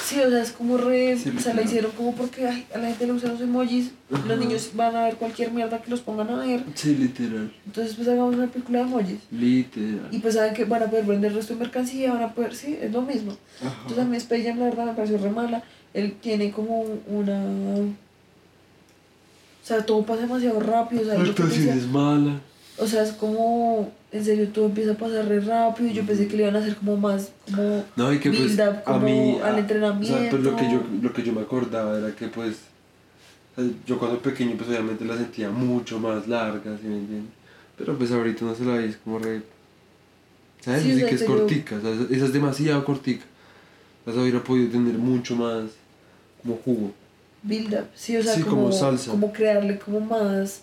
Sí, 0.05 0.19
o 0.19 0.29
sea, 0.29 0.41
es 0.41 0.51
como 0.51 0.77
re. 0.77 1.17
Sí, 1.17 1.33
o 1.35 1.39
sea, 1.39 1.53
la 1.53 1.61
hicieron 1.61 1.91
como 1.91 2.13
porque 2.15 2.47
ay, 2.47 2.65
a 2.73 2.77
la 2.77 2.87
gente 2.87 3.05
le 3.05 3.13
gustan 3.13 3.31
los 3.31 3.41
emojis. 3.41 3.91
Ajá. 4.11 4.25
Los 4.27 4.39
niños 4.39 4.71
van 4.75 4.95
a 4.95 5.05
ver 5.05 5.15
cualquier 5.15 5.51
mierda 5.51 5.81
que 5.81 5.89
los 5.89 6.01
pongan 6.01 6.29
a 6.29 6.37
ver. 6.37 6.63
Sí, 6.75 6.95
literal. 6.95 7.51
Entonces, 7.65 7.95
pues 7.95 8.07
hagamos 8.07 8.35
una 8.35 8.47
película 8.47 8.79
de 8.79 8.85
emojis. 8.85 9.19
Literal. 9.31 10.07
Y 10.11 10.19
pues 10.19 10.33
saben 10.35 10.53
que 10.53 10.65
van 10.65 10.83
a 10.83 10.87
poder 10.87 11.05
vender 11.05 11.31
el 11.31 11.37
resto 11.37 11.53
de 11.53 11.59
mercancía, 11.59 12.13
van 12.13 12.23
a 12.23 12.33
poder, 12.33 12.55
sí, 12.55 12.77
es 12.81 12.91
lo 12.91 13.01
mismo. 13.01 13.35
Entonces 13.61 13.99
a 13.99 14.05
mí 14.05 14.17
Space 14.17 14.43
Jam 14.43 14.59
la 14.59 14.65
verdad 14.65 14.85
me 14.85 14.93
pareció 14.93 15.17
re 15.17 15.29
mala. 15.29 15.63
Él 15.93 16.15
tiene 16.21 16.51
como 16.51 16.85
una... 17.07 17.43
O 19.63 19.65
sea, 19.65 19.85
todo 19.85 20.05
pasa 20.05 20.21
demasiado 20.21 20.59
rápido. 20.59 21.03
O 21.03 21.05
sea, 21.05 21.13
La 21.15 21.23
actuación 21.23 21.77
es 21.77 21.87
mala. 21.87 22.41
O 22.77 22.87
sea, 22.87 23.03
es 23.03 23.11
como, 23.11 23.91
en 24.11 24.25
serio, 24.25 24.47
todo 24.49 24.65
empieza 24.65 24.93
a 24.93 24.95
pasar 24.95 25.27
re 25.27 25.39
rápido. 25.39 25.91
Yo 25.91 26.03
pensé 26.05 26.27
que 26.27 26.35
le 26.37 26.43
iban 26.43 26.55
a 26.55 26.59
hacer 26.59 26.75
como 26.75 26.97
más, 26.97 27.31
como 27.45 27.83
No, 27.95 28.11
y 28.11 28.19
que 28.19 28.29
pues 28.29 28.41
build 28.57 28.61
up, 28.61 28.75
a 28.79 28.83
como 28.83 28.99
mí, 29.01 29.37
al 29.43 29.55
a- 29.55 29.59
entrenamiento. 29.59 30.15
O 30.15 30.19
sea, 30.19 30.29
pues 30.31 30.43
lo 30.43 30.55
que, 30.55 30.63
yo, 30.71 30.81
lo 31.01 31.13
que 31.13 31.23
yo 31.23 31.33
me 31.33 31.41
acordaba 31.41 31.97
era 31.99 32.15
que 32.15 32.27
pues 32.29 32.55
sea, 33.55 33.65
yo 33.85 33.99
cuando 33.99 34.19
pequeño 34.19 34.55
pues 34.57 34.69
obviamente 34.69 35.05
la 35.05 35.15
sentía 35.17 35.49
mucho 35.51 35.99
más 35.99 36.27
larga, 36.27 36.75
¿sí 36.81 36.87
me 36.87 36.97
entiendes? 36.97 37.31
Pero 37.77 37.95
pues 37.97 38.11
ahorita 38.11 38.43
no 38.45 38.55
se 38.55 38.65
la 38.65 38.73
ve, 38.75 38.87
es 38.87 38.97
como 38.97 39.19
re... 39.19 39.41
¿Sabes? 40.61 40.81
Sí, 40.83 40.93
o 40.93 40.97
sea, 40.97 41.07
que 41.09 41.15
es 41.15 41.23
cortica, 41.23 41.75
o 41.75 41.81
sea, 41.81 41.91
esa- 42.09 42.25
es 42.25 42.33
demasiado 42.33 42.83
cortica. 42.85 43.25
O 44.05 44.11
sea, 44.11 44.21
hubiera 44.21 44.43
podido 44.43 44.71
tener 44.71 44.93
mucho 44.95 45.35
más 45.35 45.65
como 46.41 46.55
jugo. 46.65 46.91
build 47.43 47.73
up, 47.73 47.85
sí, 47.93 48.17
o 48.17 48.23
sea, 48.23 48.33
Sí, 48.33 48.41
como, 48.41 48.55
como 48.63 48.71
salsa. 48.71 49.11
como 49.11 49.31
crearle 49.33 49.77
como 49.77 49.99
más, 49.99 50.61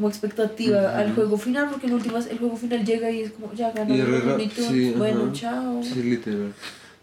como 0.00 0.08
expectativa 0.08 0.78
Ujú. 0.78 0.88
al 0.96 1.14
juego 1.14 1.36
final, 1.36 1.68
porque 1.68 1.86
en 1.86 1.92
últimas 1.92 2.26
el 2.26 2.38
juego 2.38 2.56
final 2.56 2.86
llega 2.86 3.10
y 3.10 3.20
es 3.20 3.32
como, 3.32 3.52
ya 3.52 3.70
Y 3.86 3.98
Looney 3.98 4.48
Tunes, 4.48 4.70
sí, 4.70 4.94
bueno, 4.96 5.24
ajá. 5.24 5.32
chao. 5.34 5.82
Sí, 5.82 6.02
literal. 6.02 6.54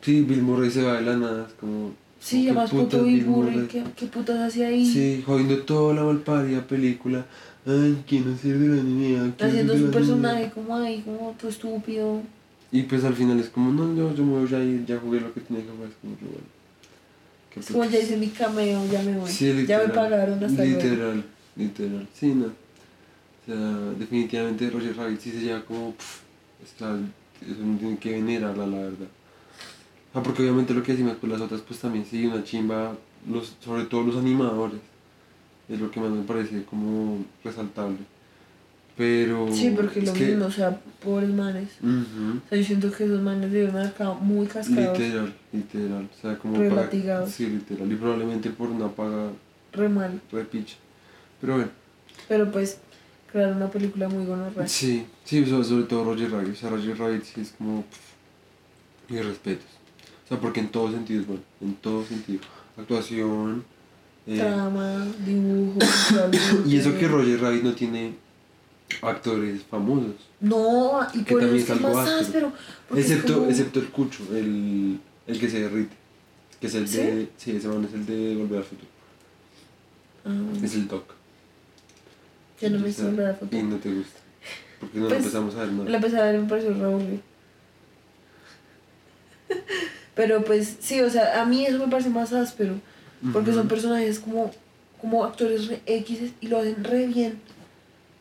Sí, 0.02 0.22
Bill 0.24 0.42
Murray 0.42 0.72
se 0.72 0.82
va 0.82 0.94
de 0.94 1.02
la 1.04 1.16
nada, 1.16 1.46
es 1.48 1.54
como... 1.54 1.92
Sí, 2.20 2.46
¿qué 2.46 2.50
además 2.50 2.72
putas 2.72 2.86
puto 2.86 3.04
Bill 3.04 3.16
Bill 3.18 3.28
Murray, 3.28 3.68
¿qué, 3.68 3.84
qué 3.96 4.08
putas 4.08 4.40
hacía 4.40 4.70
ahí? 4.70 4.84
Sí, 4.84 5.22
jodiendo 5.24 5.62
toda 5.62 5.94
la 5.94 6.04
malparida 6.06 6.66
película. 6.66 7.24
Ay, 7.68 8.04
quiero 8.08 8.36
ser 8.36 8.58
de 8.58 8.68
la 8.78 8.82
niña. 8.82 9.32
Haciendo 9.40 9.74
su 9.74 9.80
la 9.80 9.86
niña. 9.86 9.92
personaje 9.92 10.52
como 10.56 10.76
ahí, 10.76 11.04
como 11.06 11.36
todo 11.40 11.52
estúpido. 11.52 12.22
Y 12.72 12.82
pues 12.82 13.04
al 13.04 13.14
final 13.14 13.40
es 13.40 13.50
como, 13.50 13.72
no, 13.72 13.96
yo, 13.96 14.16
yo 14.16 14.24
me 14.26 14.40
voy 14.40 14.52
a 14.56 14.64
ir, 14.64 14.86
ya 14.88 14.98
jugué 14.98 15.22
lo 15.22 15.32
que 15.36 15.42
tenía 15.42 15.62
que 15.62 15.70
jugar, 15.70 15.90
es 15.90 15.96
como, 16.02 16.16
yo, 16.16 16.28
bueno. 16.32 16.48
Es 17.60 17.68
como 17.68 17.86
ya 17.86 18.00
hice 18.00 18.18
mi 18.18 18.28
cameo, 18.30 18.84
ya 18.92 19.04
me 19.04 19.18
voy. 19.18 19.30
Sí, 19.30 19.46
ya 19.68 19.78
me 19.78 19.84
literal. 19.84 19.92
pagaron 19.92 20.44
hasta 20.44 20.66
luego. 20.66 20.82
Literal, 20.82 21.24
literal. 21.56 22.08
Sí, 22.14 22.34
no. 22.34 22.67
O 23.48 23.52
sea, 23.52 23.94
definitivamente 23.98 24.70
Roger 24.70 24.96
Rabbit 24.98 25.20
sí 25.22 25.32
se 25.32 25.40
lleva 25.40 25.64
como, 25.64 25.94
pff, 25.94 26.22
está, 26.64 26.96
eso 27.42 27.56
tiene 27.80 27.98
que 27.98 28.12
venerarla, 28.12 28.68
la 28.68 28.78
verdad. 28.78 29.08
Ah, 30.14 30.22
porque 30.22 30.42
obviamente 30.44 30.74
lo 30.74 30.84
que 30.84 30.92
decimos, 30.94 31.16
pues 31.20 31.32
las 31.32 31.42
otras, 31.42 31.62
pues 31.62 31.80
también 31.80 32.06
sí, 32.06 32.26
una 32.26 32.44
chimba, 32.44 32.96
los, 33.30 33.56
sobre 33.64 33.86
todo 33.86 34.04
los 34.04 34.18
animadores. 34.18 34.80
Es 35.70 35.80
lo 35.80 35.92
que 35.92 36.00
más 36.00 36.10
me 36.10 36.24
parece 36.24 36.64
como 36.64 37.24
resaltable. 37.44 37.98
Pero. 38.96 39.48
Sí, 39.54 39.72
porque 39.76 40.02
lo 40.02 40.12
que- 40.14 40.26
mismo, 40.26 40.46
o 40.46 40.52
sea, 40.52 40.80
pobres 41.04 41.30
manes. 41.30 41.70
Ujú. 41.84 42.40
O 42.46 42.50
sea, 42.50 42.58
yo 42.58 42.64
siento 42.64 42.92
que 42.92 43.04
esos 43.04 43.22
manes 43.22 43.52
deben 43.52 43.72
quedado 43.92 44.16
muy 44.16 44.48
cascados, 44.48 44.98
Literal, 44.98 45.34
literal. 45.54 46.10
O 46.18 46.22
sea, 46.22 46.38
como 46.38 46.58
Re 46.58 46.70
para- 46.70 46.82
latigados. 46.84 47.30
Sí, 47.32 47.46
literal. 47.48 47.92
Y 47.92 47.96
probablemente 47.96 48.50
por 48.50 48.70
una 48.70 48.88
paga 48.90 49.30
re 49.74 49.90
mal. 49.90 50.20
repicha. 50.32 50.78
Pero 51.40 51.56
bueno. 51.58 51.70
Pero 52.28 52.52
pues, 52.52 52.80
crearon 53.38 53.58
una 53.58 53.70
película 53.70 54.10
muy 54.10 54.26
gonorrea. 54.26 54.68
Sí, 54.68 55.06
sí, 55.24 55.46
sobre, 55.46 55.84
todo 55.84 56.04
Roger 56.06 56.32
Rabbit. 56.32 56.54
O 56.54 56.56
sea, 56.56 56.70
Roger 56.72 56.98
Rabbit 56.98 57.24
sí 57.24 57.42
es 57.42 57.54
como. 57.58 57.86
mis 59.10 59.24
respetos. 59.24 59.68
O 60.26 60.28
sea, 60.28 60.40
porque 60.40 60.60
en 60.60 60.70
todo 60.70 60.92
sentido 60.92 61.22
es 61.22 61.28
bueno. 61.28 61.44
En 61.62 61.76
todo 61.76 62.04
sentido. 62.04 62.40
Actuación. 62.78 63.64
eh, 64.26 64.38
Trama, 64.40 65.06
dibujo, 65.26 65.80
y 66.66 66.78
eso 66.78 66.98
que 66.98 67.08
Roger 67.08 67.40
Rabbit 67.40 67.64
no 67.64 67.74
tiene 67.74 68.16
actores 69.02 69.62
famosos. 69.64 70.16
No, 70.42 71.00
y 71.14 71.24
que 71.24 71.32
por 71.32 71.42
también 71.42 71.64
es 71.64 71.70
algo 71.70 71.94
más 71.94 72.10
es 72.10 72.34
Excepto, 72.96 73.34
como- 73.36 73.50
excepto 73.50 73.80
el 73.80 73.90
Cucho, 73.90 74.24
el, 74.36 75.00
el 75.28 75.40
que 75.40 75.50
se 75.50 75.62
derrite. 75.62 75.96
Que 76.60 76.68
es 76.68 76.74
el 76.76 76.88
¿Sí? 76.88 76.98
de. 76.98 77.30
Sí, 77.38 77.52
ese 77.52 77.68
man 77.68 77.86
es 77.86 77.94
el 77.94 78.06
de 78.08 78.36
Volver 78.36 78.58
al 78.60 78.64
Futuro. 78.64 78.90
Ah, 80.26 80.64
Es 80.64 80.74
el 80.74 80.88
Doc. 80.88 81.17
Ya 82.60 82.70
no 82.70 82.80
me 82.80 82.86
O 82.86 82.88
hizo 82.88 83.02
sea, 83.02 83.12
volver 83.12 83.28
a 83.28 83.34
foto. 83.34 83.56
Y 83.56 83.64
no 83.64 83.76
te 83.78 83.94
gusta. 83.94 84.20
Porque 84.80 85.00
no 85.00 85.08
Pues, 85.08 85.12
lo 85.12 85.18
empezamos 85.18 85.56
a 85.56 85.60
ver 85.60 85.72
nada. 85.72 85.90
La 85.90 85.98
empecé 85.98 86.18
a 86.20 86.24
ver 86.24 86.40
me 86.40 86.50
pareció 86.50 86.74
re 86.74 86.84
aburrido. 86.84 87.22
Pero 90.16 90.44
pues 90.44 90.78
sí, 90.80 91.00
o 91.02 91.10
sea, 91.10 91.42
a 91.42 91.46
mí 91.46 91.66
eso 91.66 91.78
me 91.80 91.88
parece 91.88 92.10
más 92.10 92.34
áspero. 92.34 92.76
Porque 93.34 93.52
son 93.54 93.68
personajes 93.68 94.20
como, 94.20 94.52
como 95.02 95.24
actores 95.24 95.68
re 95.68 95.82
X 95.86 96.34
y 96.40 96.48
lo 96.48 96.60
hacen 96.60 96.84
re 96.84 97.08
bien. 97.08 97.40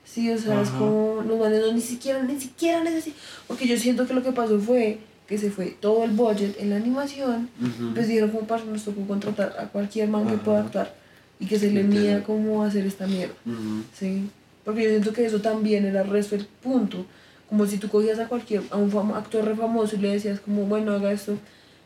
Sí, 0.05 0.31
o 0.31 0.39
sea, 0.39 0.63
es 0.63 0.71
como 0.71 1.23
los 1.27 1.39
manes 1.39 1.61
no 1.61 1.73
ni 1.73 1.81
siquiera, 1.81 2.23
ni 2.23 2.39
siquiera 2.41 2.83
necesitan. 2.83 3.21
Porque 3.47 3.67
yo 3.67 3.77
siento 3.77 4.07
que 4.07 4.15
lo 4.15 4.23
que 4.23 4.33
pasó 4.33 4.59
fue 4.59 4.99
que 5.27 5.37
se 5.37 5.51
fue 5.51 5.77
todo 5.81 6.05
el 6.05 6.13
budget 6.13 6.61
en 6.61 6.71
la 6.71 6.77
animación. 6.77 7.51
Pues 7.95 8.09
dijeron 8.09 8.31
como 8.31 8.47
para 8.47 8.65
nos 8.65 8.85
tocó 8.85 9.07
contratar 9.07 9.57
a 9.59 9.69
cualquier 9.69 10.09
man 10.09 10.27
que 10.29 10.37
pueda 10.37 10.61
actuar 10.61 10.95
y 11.39 11.47
que 11.47 11.59
se 11.59 11.71
le 11.71 11.83
mida 11.83 12.23
cómo 12.23 12.63
hacer 12.65 12.87
esta 12.87 13.07
mierda. 13.07 13.35
Ujú. 13.45 13.83
Sí, 13.99 14.29
porque 14.65 14.83
yo 14.85 14.91
siento 14.91 15.13
que 15.13 15.25
eso 15.27 15.41
también 15.41 15.85
era 15.85 16.03
el 16.03 16.09
resto 16.11 16.37
del 16.37 16.47
punto. 16.47 17.05
Como 17.49 17.67
si 17.67 17.79
tú 17.79 17.89
cogías 17.89 18.19
a 18.19 18.27
cualquier, 18.29 18.63
a 18.71 18.77
un 18.77 18.91
famo- 18.91 19.15
actor 19.17 19.45
re 19.45 19.55
famoso 19.55 19.97
y 19.97 20.01
le 20.01 20.11
decías 20.13 20.41
como, 20.41 20.63
bueno, 20.67 20.93
haga 20.93 21.13
esto. 21.13 21.33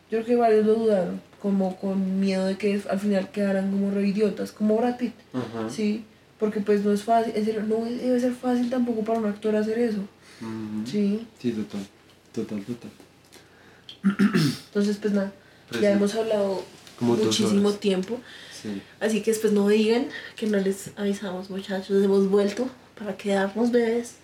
Yo 0.09 0.17
creo 0.17 0.25
que 0.25 0.35
varios 0.35 0.65
lo 0.65 0.73
dudaron, 0.75 1.21
como 1.41 1.77
con 1.77 2.19
miedo 2.19 2.45
de 2.45 2.57
que 2.57 2.81
al 2.89 2.99
final 2.99 3.29
quedaran 3.29 3.69
como 3.71 3.91
re 3.91 4.07
idiotas, 4.07 4.51
como 4.51 4.77
Brad 4.77 4.97
Pitt. 4.97 5.13
Ajá. 5.33 5.69
Sí, 5.69 6.03
porque 6.39 6.59
pues 6.61 6.83
no 6.83 6.91
es 6.91 7.03
fácil, 7.03 7.33
en 7.35 7.45
serio, 7.45 7.63
no 7.63 7.85
debe 7.85 8.19
ser 8.19 8.33
fácil 8.33 8.69
tampoco 8.69 9.03
para 9.03 9.19
un 9.19 9.25
actor 9.27 9.55
hacer 9.55 9.77
eso. 9.77 9.99
Ujú. 10.41 10.85
Sí, 10.89 11.27
Sí, 11.39 11.51
total. 11.51 11.85
Total, 12.33 12.61
total. 12.63 12.91
entonces 14.67 14.97
pues 14.97 15.13
nada, 15.13 15.31
ya 15.73 15.79
sí. 15.79 15.85
hemos 15.85 16.15
hablado 16.15 16.63
muchísimo 16.99 17.67
horas. 17.69 17.79
tiempo, 17.79 18.19
Sí. 18.61 18.81
así 18.99 19.21
que 19.21 19.31
después 19.31 19.53
no 19.53 19.67
digan 19.67 20.07
que 20.35 20.47
no 20.47 20.57
les 20.59 20.91
avisamos 20.97 21.49
muchachos, 21.49 22.03
hemos 22.03 22.29
vuelto 22.29 22.69
para 22.97 23.17
quedarnos 23.17 23.71
bebés. 23.71 24.15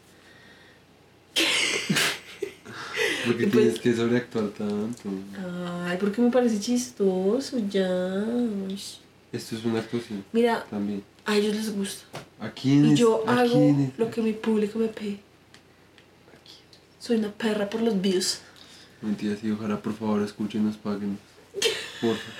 Porque 3.25 3.43
Y 3.43 3.47
pues- 3.47 3.63
tienes 3.63 3.79
que 3.79 3.95
sobreactuar 3.95 4.49
tanto. 4.49 5.09
Ay, 5.85 5.97
porque 5.99 6.21
me 6.21 6.31
parece 6.31 6.59
chistoso 6.59 7.57
ya. 7.69 8.23
Uy. 8.25 8.79
Esto 9.33 9.55
es 9.57 9.65
una 9.65 9.79
actuación 9.79 10.23
Mira, 10.31 10.65
también. 10.69 11.03
a 11.25 11.35
ellos 11.35 11.55
les 11.55 11.75
gusta. 11.75 12.05
¿A 12.39 12.49
quiénes? 12.51 12.93
Y 12.93 12.95
yo 13.01 13.23
¿A 13.27 13.39
hago 13.41 13.51
quiénes? 13.53 13.97
lo 13.97 14.09
que 14.09 14.21
mi 14.21 14.31
público 14.33 14.79
me 14.79 14.87
pide. 14.87 15.19
Soy 16.99 17.17
una 17.17 17.31
perra 17.31 17.69
por 17.69 17.81
los 17.81 17.99
views. 18.01 18.39
Mentira, 19.01 19.35
sí, 19.39 19.51
ojalá 19.51 19.81
por 19.81 19.93
favor 19.93 20.21
escúchenos, 20.23 20.77
paguen. 20.77 21.19
Porfa. 22.01 22.31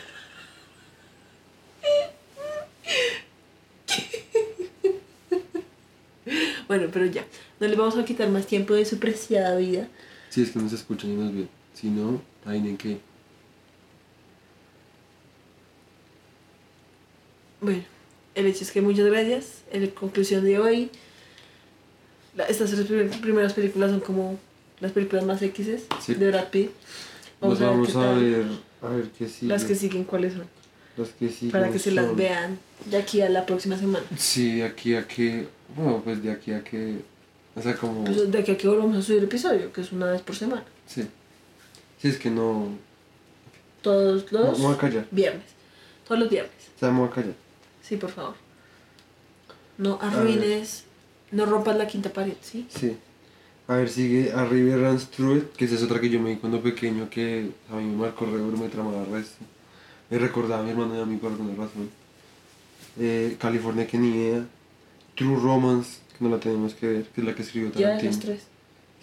Bueno, 6.68 6.88
pero 6.91 7.06
ya. 7.06 7.26
No 7.60 7.68
les 7.68 7.77
vamos 7.77 7.98
a 7.98 8.06
quitar 8.06 8.30
más 8.30 8.45
tiempo 8.48 8.73
de 8.73 8.85
su 8.85 8.98
preciada 8.99 9.56
vida. 9.57 9.88
Si 10.30 10.41
es 10.41 10.52
que 10.52 10.60
nos 10.60 10.73
escuchan 10.73 11.11
y 11.11 11.15
nos 11.15 11.34
ven. 11.34 11.49
Si 11.73 11.88
no, 11.88 12.22
adivinen 12.45 12.77
qué. 12.77 12.98
Bueno, 17.61 17.84
el 18.35 18.45
hecho 18.45 18.64
es 18.64 18.72
que 18.72 18.81
muchas 18.81 19.06
gracias. 19.06 19.61
En 19.72 19.88
conclusión 19.91 20.44
de 20.44 20.60
hoy, 20.60 20.89
la- 22.35 22.45
estas 22.45 22.72
tres 22.72 22.85
primer- 22.85 23.10
primeras 23.22 23.53
películas 23.53 23.91
son 23.91 23.99
como 23.99 24.38
las 24.80 24.91
películas 24.91 25.26
más 25.26 25.41
X 25.41 25.68
Sí. 26.03 26.14
de 26.14 26.27
Brad 26.30 26.49
Pitt. 26.49 26.69
Nos 27.41 27.60
a 27.61 27.65
ver 27.65 27.69
vamos 27.69 27.88
qué 27.89 27.98
a 27.98 28.02
tal. 28.02 28.23
ver, 28.23 28.45
a 28.81 28.89
ver 28.89 29.06
qué 29.18 29.27
sigue. 29.27 29.48
Las 29.52 29.64
que 29.64 29.76
siguen, 29.76 30.03
¿cuáles 30.03 30.34
son? 30.34 30.45
Las 30.98 31.10
que 31.10 31.30
siguen 31.30 31.52
Para 31.52 31.72
que 31.72 31.80
se 31.80 31.91
las 31.91 32.06
son- 32.07 32.15
vean 32.15 32.60
de 32.85 32.98
aquí 32.98 33.22
a 33.22 33.30
la 33.30 33.45
próxima 33.45 33.77
semana. 33.77 34.06
Sí, 34.18 34.57
de 34.57 34.64
aquí 34.64 34.95
a 34.95 35.07
que. 35.07 35.48
Bueno, 35.76 36.02
pues 36.03 36.23
de 36.23 36.31
aquí 36.31 36.52
a 36.53 36.64
que. 36.64 36.99
O 37.56 37.61
sea, 37.61 37.76
como. 37.76 38.03
Pues 38.06 38.31
de 38.31 38.38
aquí 38.39 38.52
a 38.52 38.57
que 38.57 38.68
volvamos 38.68 38.98
a 38.98 39.02
subir 39.02 39.23
episodio, 39.23 39.72
que 39.73 39.81
es 39.81 39.91
una 39.91 40.07
vez 40.11 40.22
por 40.22 40.35
semana. 40.35 40.64
Sí. 40.85 41.07
Si 42.02 42.07
es 42.10 42.18
que 42.18 42.30
no. 42.30 42.69
Todos 43.81 44.31
No, 44.31 44.39
los 44.39 44.60
me 44.60 44.65
voy 44.65 44.76
a 44.76 44.77
callar. 44.77 45.07
viernes. 45.11 45.45
Todos 46.07 46.19
los 46.22 46.30
viernes. 46.30 46.52
O 46.76 46.80
sea, 46.80 46.91
me 46.91 46.99
voy 46.99 47.10
a 47.10 47.11
callar. 47.11 47.34
Sí, 47.81 47.98
por 47.98 48.10
favor. 48.10 48.35
No 49.77 49.99
arruines, 50.02 50.84
no 51.31 51.45
rompas 51.45 51.77
la 51.77 51.88
quinta 51.88 52.11
pared, 52.11 52.34
¿sí? 52.41 52.65
Sí. 52.69 52.98
A 53.68 53.76
ver, 53.76 53.89
sigue 53.89 54.31
A 54.31 54.45
River 54.45 54.80
Runs 54.81 55.07
Through 55.11 55.38
It, 55.38 55.52
que 55.53 55.65
esa 55.65 55.76
es 55.76 55.84
otra 55.84 55.99
que 55.99 56.10
yo 56.10 56.19
me 56.19 56.31
di 56.31 56.35
cuando 56.38 56.61
pequeño 56.61 57.10
que 57.10 57.52
a 57.69 57.76
mí 57.76 57.84
me 57.85 57.98
marcó 57.98 58.26
re 58.26 58.31
me 58.39 58.69
tramaba 58.69 59.03
el 59.03 59.11
resto. 59.11 59.44
Me 60.10 60.18
recordaba 60.18 60.61
a 60.61 60.64
mi 60.64 60.72
hermano 60.72 60.95
y 60.98 61.02
a 61.02 61.06
mí 61.06 61.18
por 61.18 61.31
alguna 61.31 61.52
razón. 61.52 61.89
Eh, 62.99 63.35
California, 63.39 63.85
que 63.85 63.98
ni 63.98 64.10
idea. 64.10 64.45
True 65.18 65.35
Romance, 65.35 65.99
que 66.18 66.23
no 66.23 66.30
la 66.31 66.39
tenemos 66.39 66.73
que 66.76 66.88
ver, 66.88 67.03
que 67.07 67.22
es 67.22 67.27
la 67.27 67.35
que 67.35 67.41
escribió 67.41 67.72
Ya 67.73 67.88
Tarantino. 67.88 68.11
las 68.11 68.19
tres. 68.22 68.41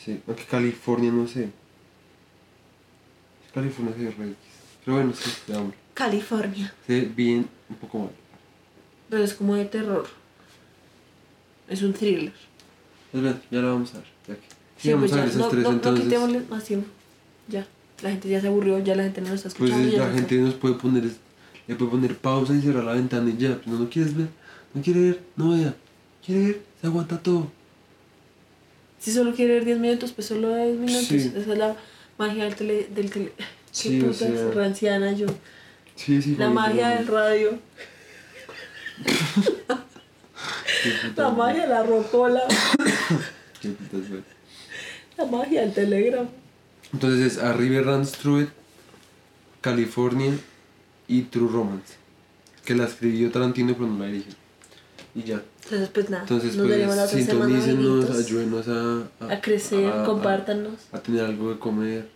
Sí, 0.02 0.20
aunque 0.26 0.44
California 0.44 1.10
no 1.12 1.26
sé. 1.28 1.50
California 3.52 3.94
se 3.96 4.04
ve 4.04 4.10
re. 4.10 4.34
Pero 4.84 4.96
bueno, 4.96 5.12
sí, 5.14 5.30
veámoslo. 5.46 5.74
California. 5.94 6.74
Se 6.86 7.00
ve 7.00 7.12
bien, 7.14 7.46
un 7.68 7.76
poco 7.76 7.98
mal. 8.00 8.10
Pero 9.10 9.22
es 9.22 9.34
como 9.34 9.54
de 9.54 9.64
terror. 9.66 10.06
Es 11.68 11.82
un 11.82 11.92
thriller. 11.92 12.32
Es 13.12 13.22
verdad, 13.22 13.40
ya 13.50 13.60
la 13.60 13.68
vamos 13.68 13.94
a 13.94 13.98
ver. 13.98 14.06
Ya 14.28 14.34
que. 14.34 14.40
Sí, 14.42 14.48
Sí, 14.88 14.92
vamos 14.92 15.10
pues 15.10 15.12
a 15.12 15.16
ya, 15.16 15.20
ver 15.22 15.30
esas 15.30 15.40
no, 15.42 15.48
tres 15.48 15.62
no, 15.62 15.68
no 15.70 15.74
entonces. 15.76 16.04
quitémosle 16.04 16.40
más 16.50 16.64
tiempo. 16.64 16.88
Ya. 17.48 17.66
La 18.02 18.10
gente 18.10 18.28
ya 18.28 18.40
se 18.40 18.48
aburrió, 18.48 18.78
ya 18.80 18.96
la 18.96 19.04
gente 19.04 19.20
no 19.20 19.28
lo 19.28 19.34
está 19.36 19.48
Pues 19.50 19.70
escuchando. 19.70 19.88
ya 19.96 19.98
la 20.04 20.08
no 20.10 20.14
gente 20.16 20.36
nos 20.36 20.54
puede 20.54 20.74
poner, 20.74 21.04
le 21.66 21.74
puede 21.76 21.90
poner 21.90 22.16
pausa 22.18 22.54
y 22.54 22.60
cerrar 22.60 22.84
la 22.84 22.92
ventana 22.94 23.30
y 23.30 23.36
ya. 23.36 23.58
Pero 23.64 23.76
no, 23.76 23.84
no 23.84 23.88
quieres 23.90 24.16
ver, 24.16 24.28
no 24.74 24.82
quiere 24.82 25.00
ver, 25.00 25.20
no 25.36 25.50
vea. 25.50 25.74
Quiere 26.24 26.44
ver, 26.46 26.62
se 26.80 26.86
aguanta 26.86 27.18
todo. 27.22 27.50
Si 28.98 29.12
solo 29.12 29.34
quiere 29.34 29.54
ver 29.54 29.64
10 29.66 29.78
minutos, 29.78 30.12
pues 30.12 30.26
solo 30.26 30.54
10 30.56 30.78
minutos. 30.78 31.06
Sí. 31.08 31.16
Esa 31.36 31.38
es 31.52 31.58
la 31.58 31.76
magia 32.18 32.44
del 32.44 32.54
tele. 32.54 32.88
Del 32.94 33.10
tele. 33.10 33.32
Sí, 33.70 33.98
Qué 33.98 34.04
o 34.04 34.12
puta 34.12 34.18
sea- 34.26 34.50
ranciana 34.54 35.12
yo. 35.12 35.26
Sí, 35.96 36.22
sí. 36.22 36.36
La 36.36 36.48
magia 36.48 36.88
del 36.90 37.06
radio. 37.06 37.58
La 41.16 41.30
magia 41.30 41.62
de 41.62 41.68
la 41.68 41.82
rocola. 41.82 42.42
Qué 43.60 43.68
putas, 43.70 44.08
güey. 44.08 44.22
La 45.16 45.24
magia 45.26 45.60
del 45.62 45.72
telegram. 45.74 46.28
Entonces 46.92 47.32
es 47.34 47.38
A 47.42 47.52
River 47.52 47.84
Runs 47.86 48.12
Through 48.12 48.42
It, 48.42 48.48
California 49.60 50.32
y 51.08 51.22
True 51.22 51.48
Romance. 51.50 51.94
Que 52.64 52.74
la 52.74 52.84
escribió 52.84 53.30
Tarantino 53.30 53.74
pero 53.74 53.86
no 53.88 53.98
la 53.98 54.06
dirigió. 54.06 54.32
Y 55.14 55.22
ya. 55.22 55.42
Entonces, 55.64 55.88
pues 55.92 56.10
nada. 56.10 56.22
Entonces, 56.24 56.56
nos 56.56 56.68
la 56.68 56.74
pues, 56.76 56.86
semana. 56.86 57.06
sintonícenos, 57.60 58.10
ayúdenos 58.10 58.68
a, 58.68 59.32
A 59.34 59.40
crecer, 59.40 59.86
a- 59.86 60.02
a- 60.02 60.06
compártanos. 60.06 60.74
A, 60.92 60.98
tener 61.00 61.24
algo 61.24 61.50
de 61.52 61.58
comer. 61.58 62.08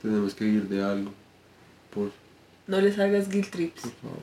Tenemos 0.00 0.34
que 0.34 0.44
vivir 0.44 0.68
de 0.68 0.82
algo. 0.82 1.12
Por, 1.92 2.10
No 2.66 2.80
les 2.80 2.98
hagas 2.98 3.28
guilt 3.28 3.50
trips. 3.50 3.82
por 3.82 3.90
favor. 3.92 4.18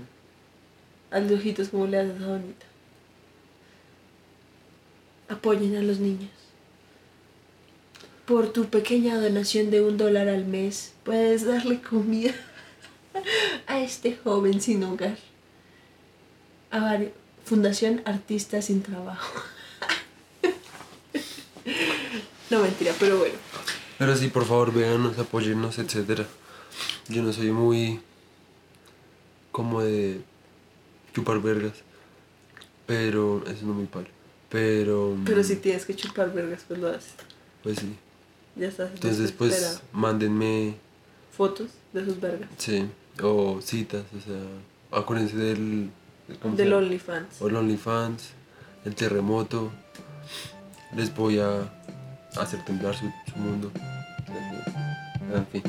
Hazle 1.11 1.35
ojitos 1.35 1.69
como 1.69 1.85
le 1.87 1.99
haces 1.99 2.21
a 2.21 2.27
Bonita. 2.27 2.65
Apoyen 5.29 5.75
a 5.75 5.81
los 5.81 5.99
niños. 5.99 6.29
Por 8.25 8.51
tu 8.51 8.65
pequeña 8.65 9.19
donación 9.19 9.69
de 9.71 9.81
un 9.81 9.97
dólar 9.97 10.27
al 10.29 10.45
mes, 10.45 10.93
puedes 11.03 11.45
darle 11.45 11.81
comida 11.81 12.33
a 13.67 13.79
este 13.79 14.15
joven 14.23 14.61
sin 14.61 14.83
hogar. 14.83 15.17
A 16.71 16.79
vari- 16.79 17.11
Fundación 17.45 18.01
Artista 18.05 18.61
Sin 18.61 18.81
Trabajo. 18.81 19.41
no 22.49 22.61
mentira, 22.61 22.93
pero 22.99 23.19
bueno. 23.19 23.35
Pero 23.97 24.15
sí, 24.15 24.27
por 24.27 24.45
favor, 24.45 24.73
véanos, 24.73 25.17
apóyennos, 25.19 25.79
etcétera. 25.79 26.25
Yo 27.07 27.23
no 27.23 27.31
soy 27.31 27.51
muy 27.51 28.01
como 29.51 29.81
de 29.81 30.21
chupar 31.13 31.41
vergas. 31.41 31.73
Pero 32.85 33.43
eso 33.47 33.65
no 33.65 33.73
muy 33.73 33.85
palo. 33.85 34.07
Pero 34.49 35.17
Pero 35.25 35.41
mm, 35.41 35.43
si 35.43 35.55
tienes 35.55 35.85
que 35.85 35.95
chupar 35.95 36.33
vergas, 36.33 36.63
pues 36.67 36.79
lo 36.79 36.89
haces. 36.89 37.13
pues 37.63 37.79
sí. 37.79 37.95
Ya 38.55 38.67
estás. 38.67 38.91
Entonces 38.93 39.31
pues 39.31 39.81
mándenme 39.91 40.75
Fotos 41.31 41.69
de 41.93 42.05
sus 42.05 42.19
vergas. 42.19 42.49
sí 42.57 42.87
o 43.21 43.59
citas, 43.61 44.03
o 44.17 44.21
sea, 44.21 44.99
acuérdense 44.99 45.35
del 45.37 45.89
¿cómo 45.89 45.89
se 45.89 46.04
Del? 46.27 46.73
OnlyFans. 46.73 47.41
o 47.41 47.47
el 47.47 47.55
OnlyFans, 47.55 48.29
el 48.85 48.95
terremoto. 48.95 49.71
Les 50.95 51.13
voy 51.13 51.39
a 51.39 51.71
hacer 52.37 52.63
temblar 52.65 52.95
su, 52.95 53.11
su 53.31 53.37
mundo. 53.37 53.71
En 55.33 55.45
fin. 55.47 55.63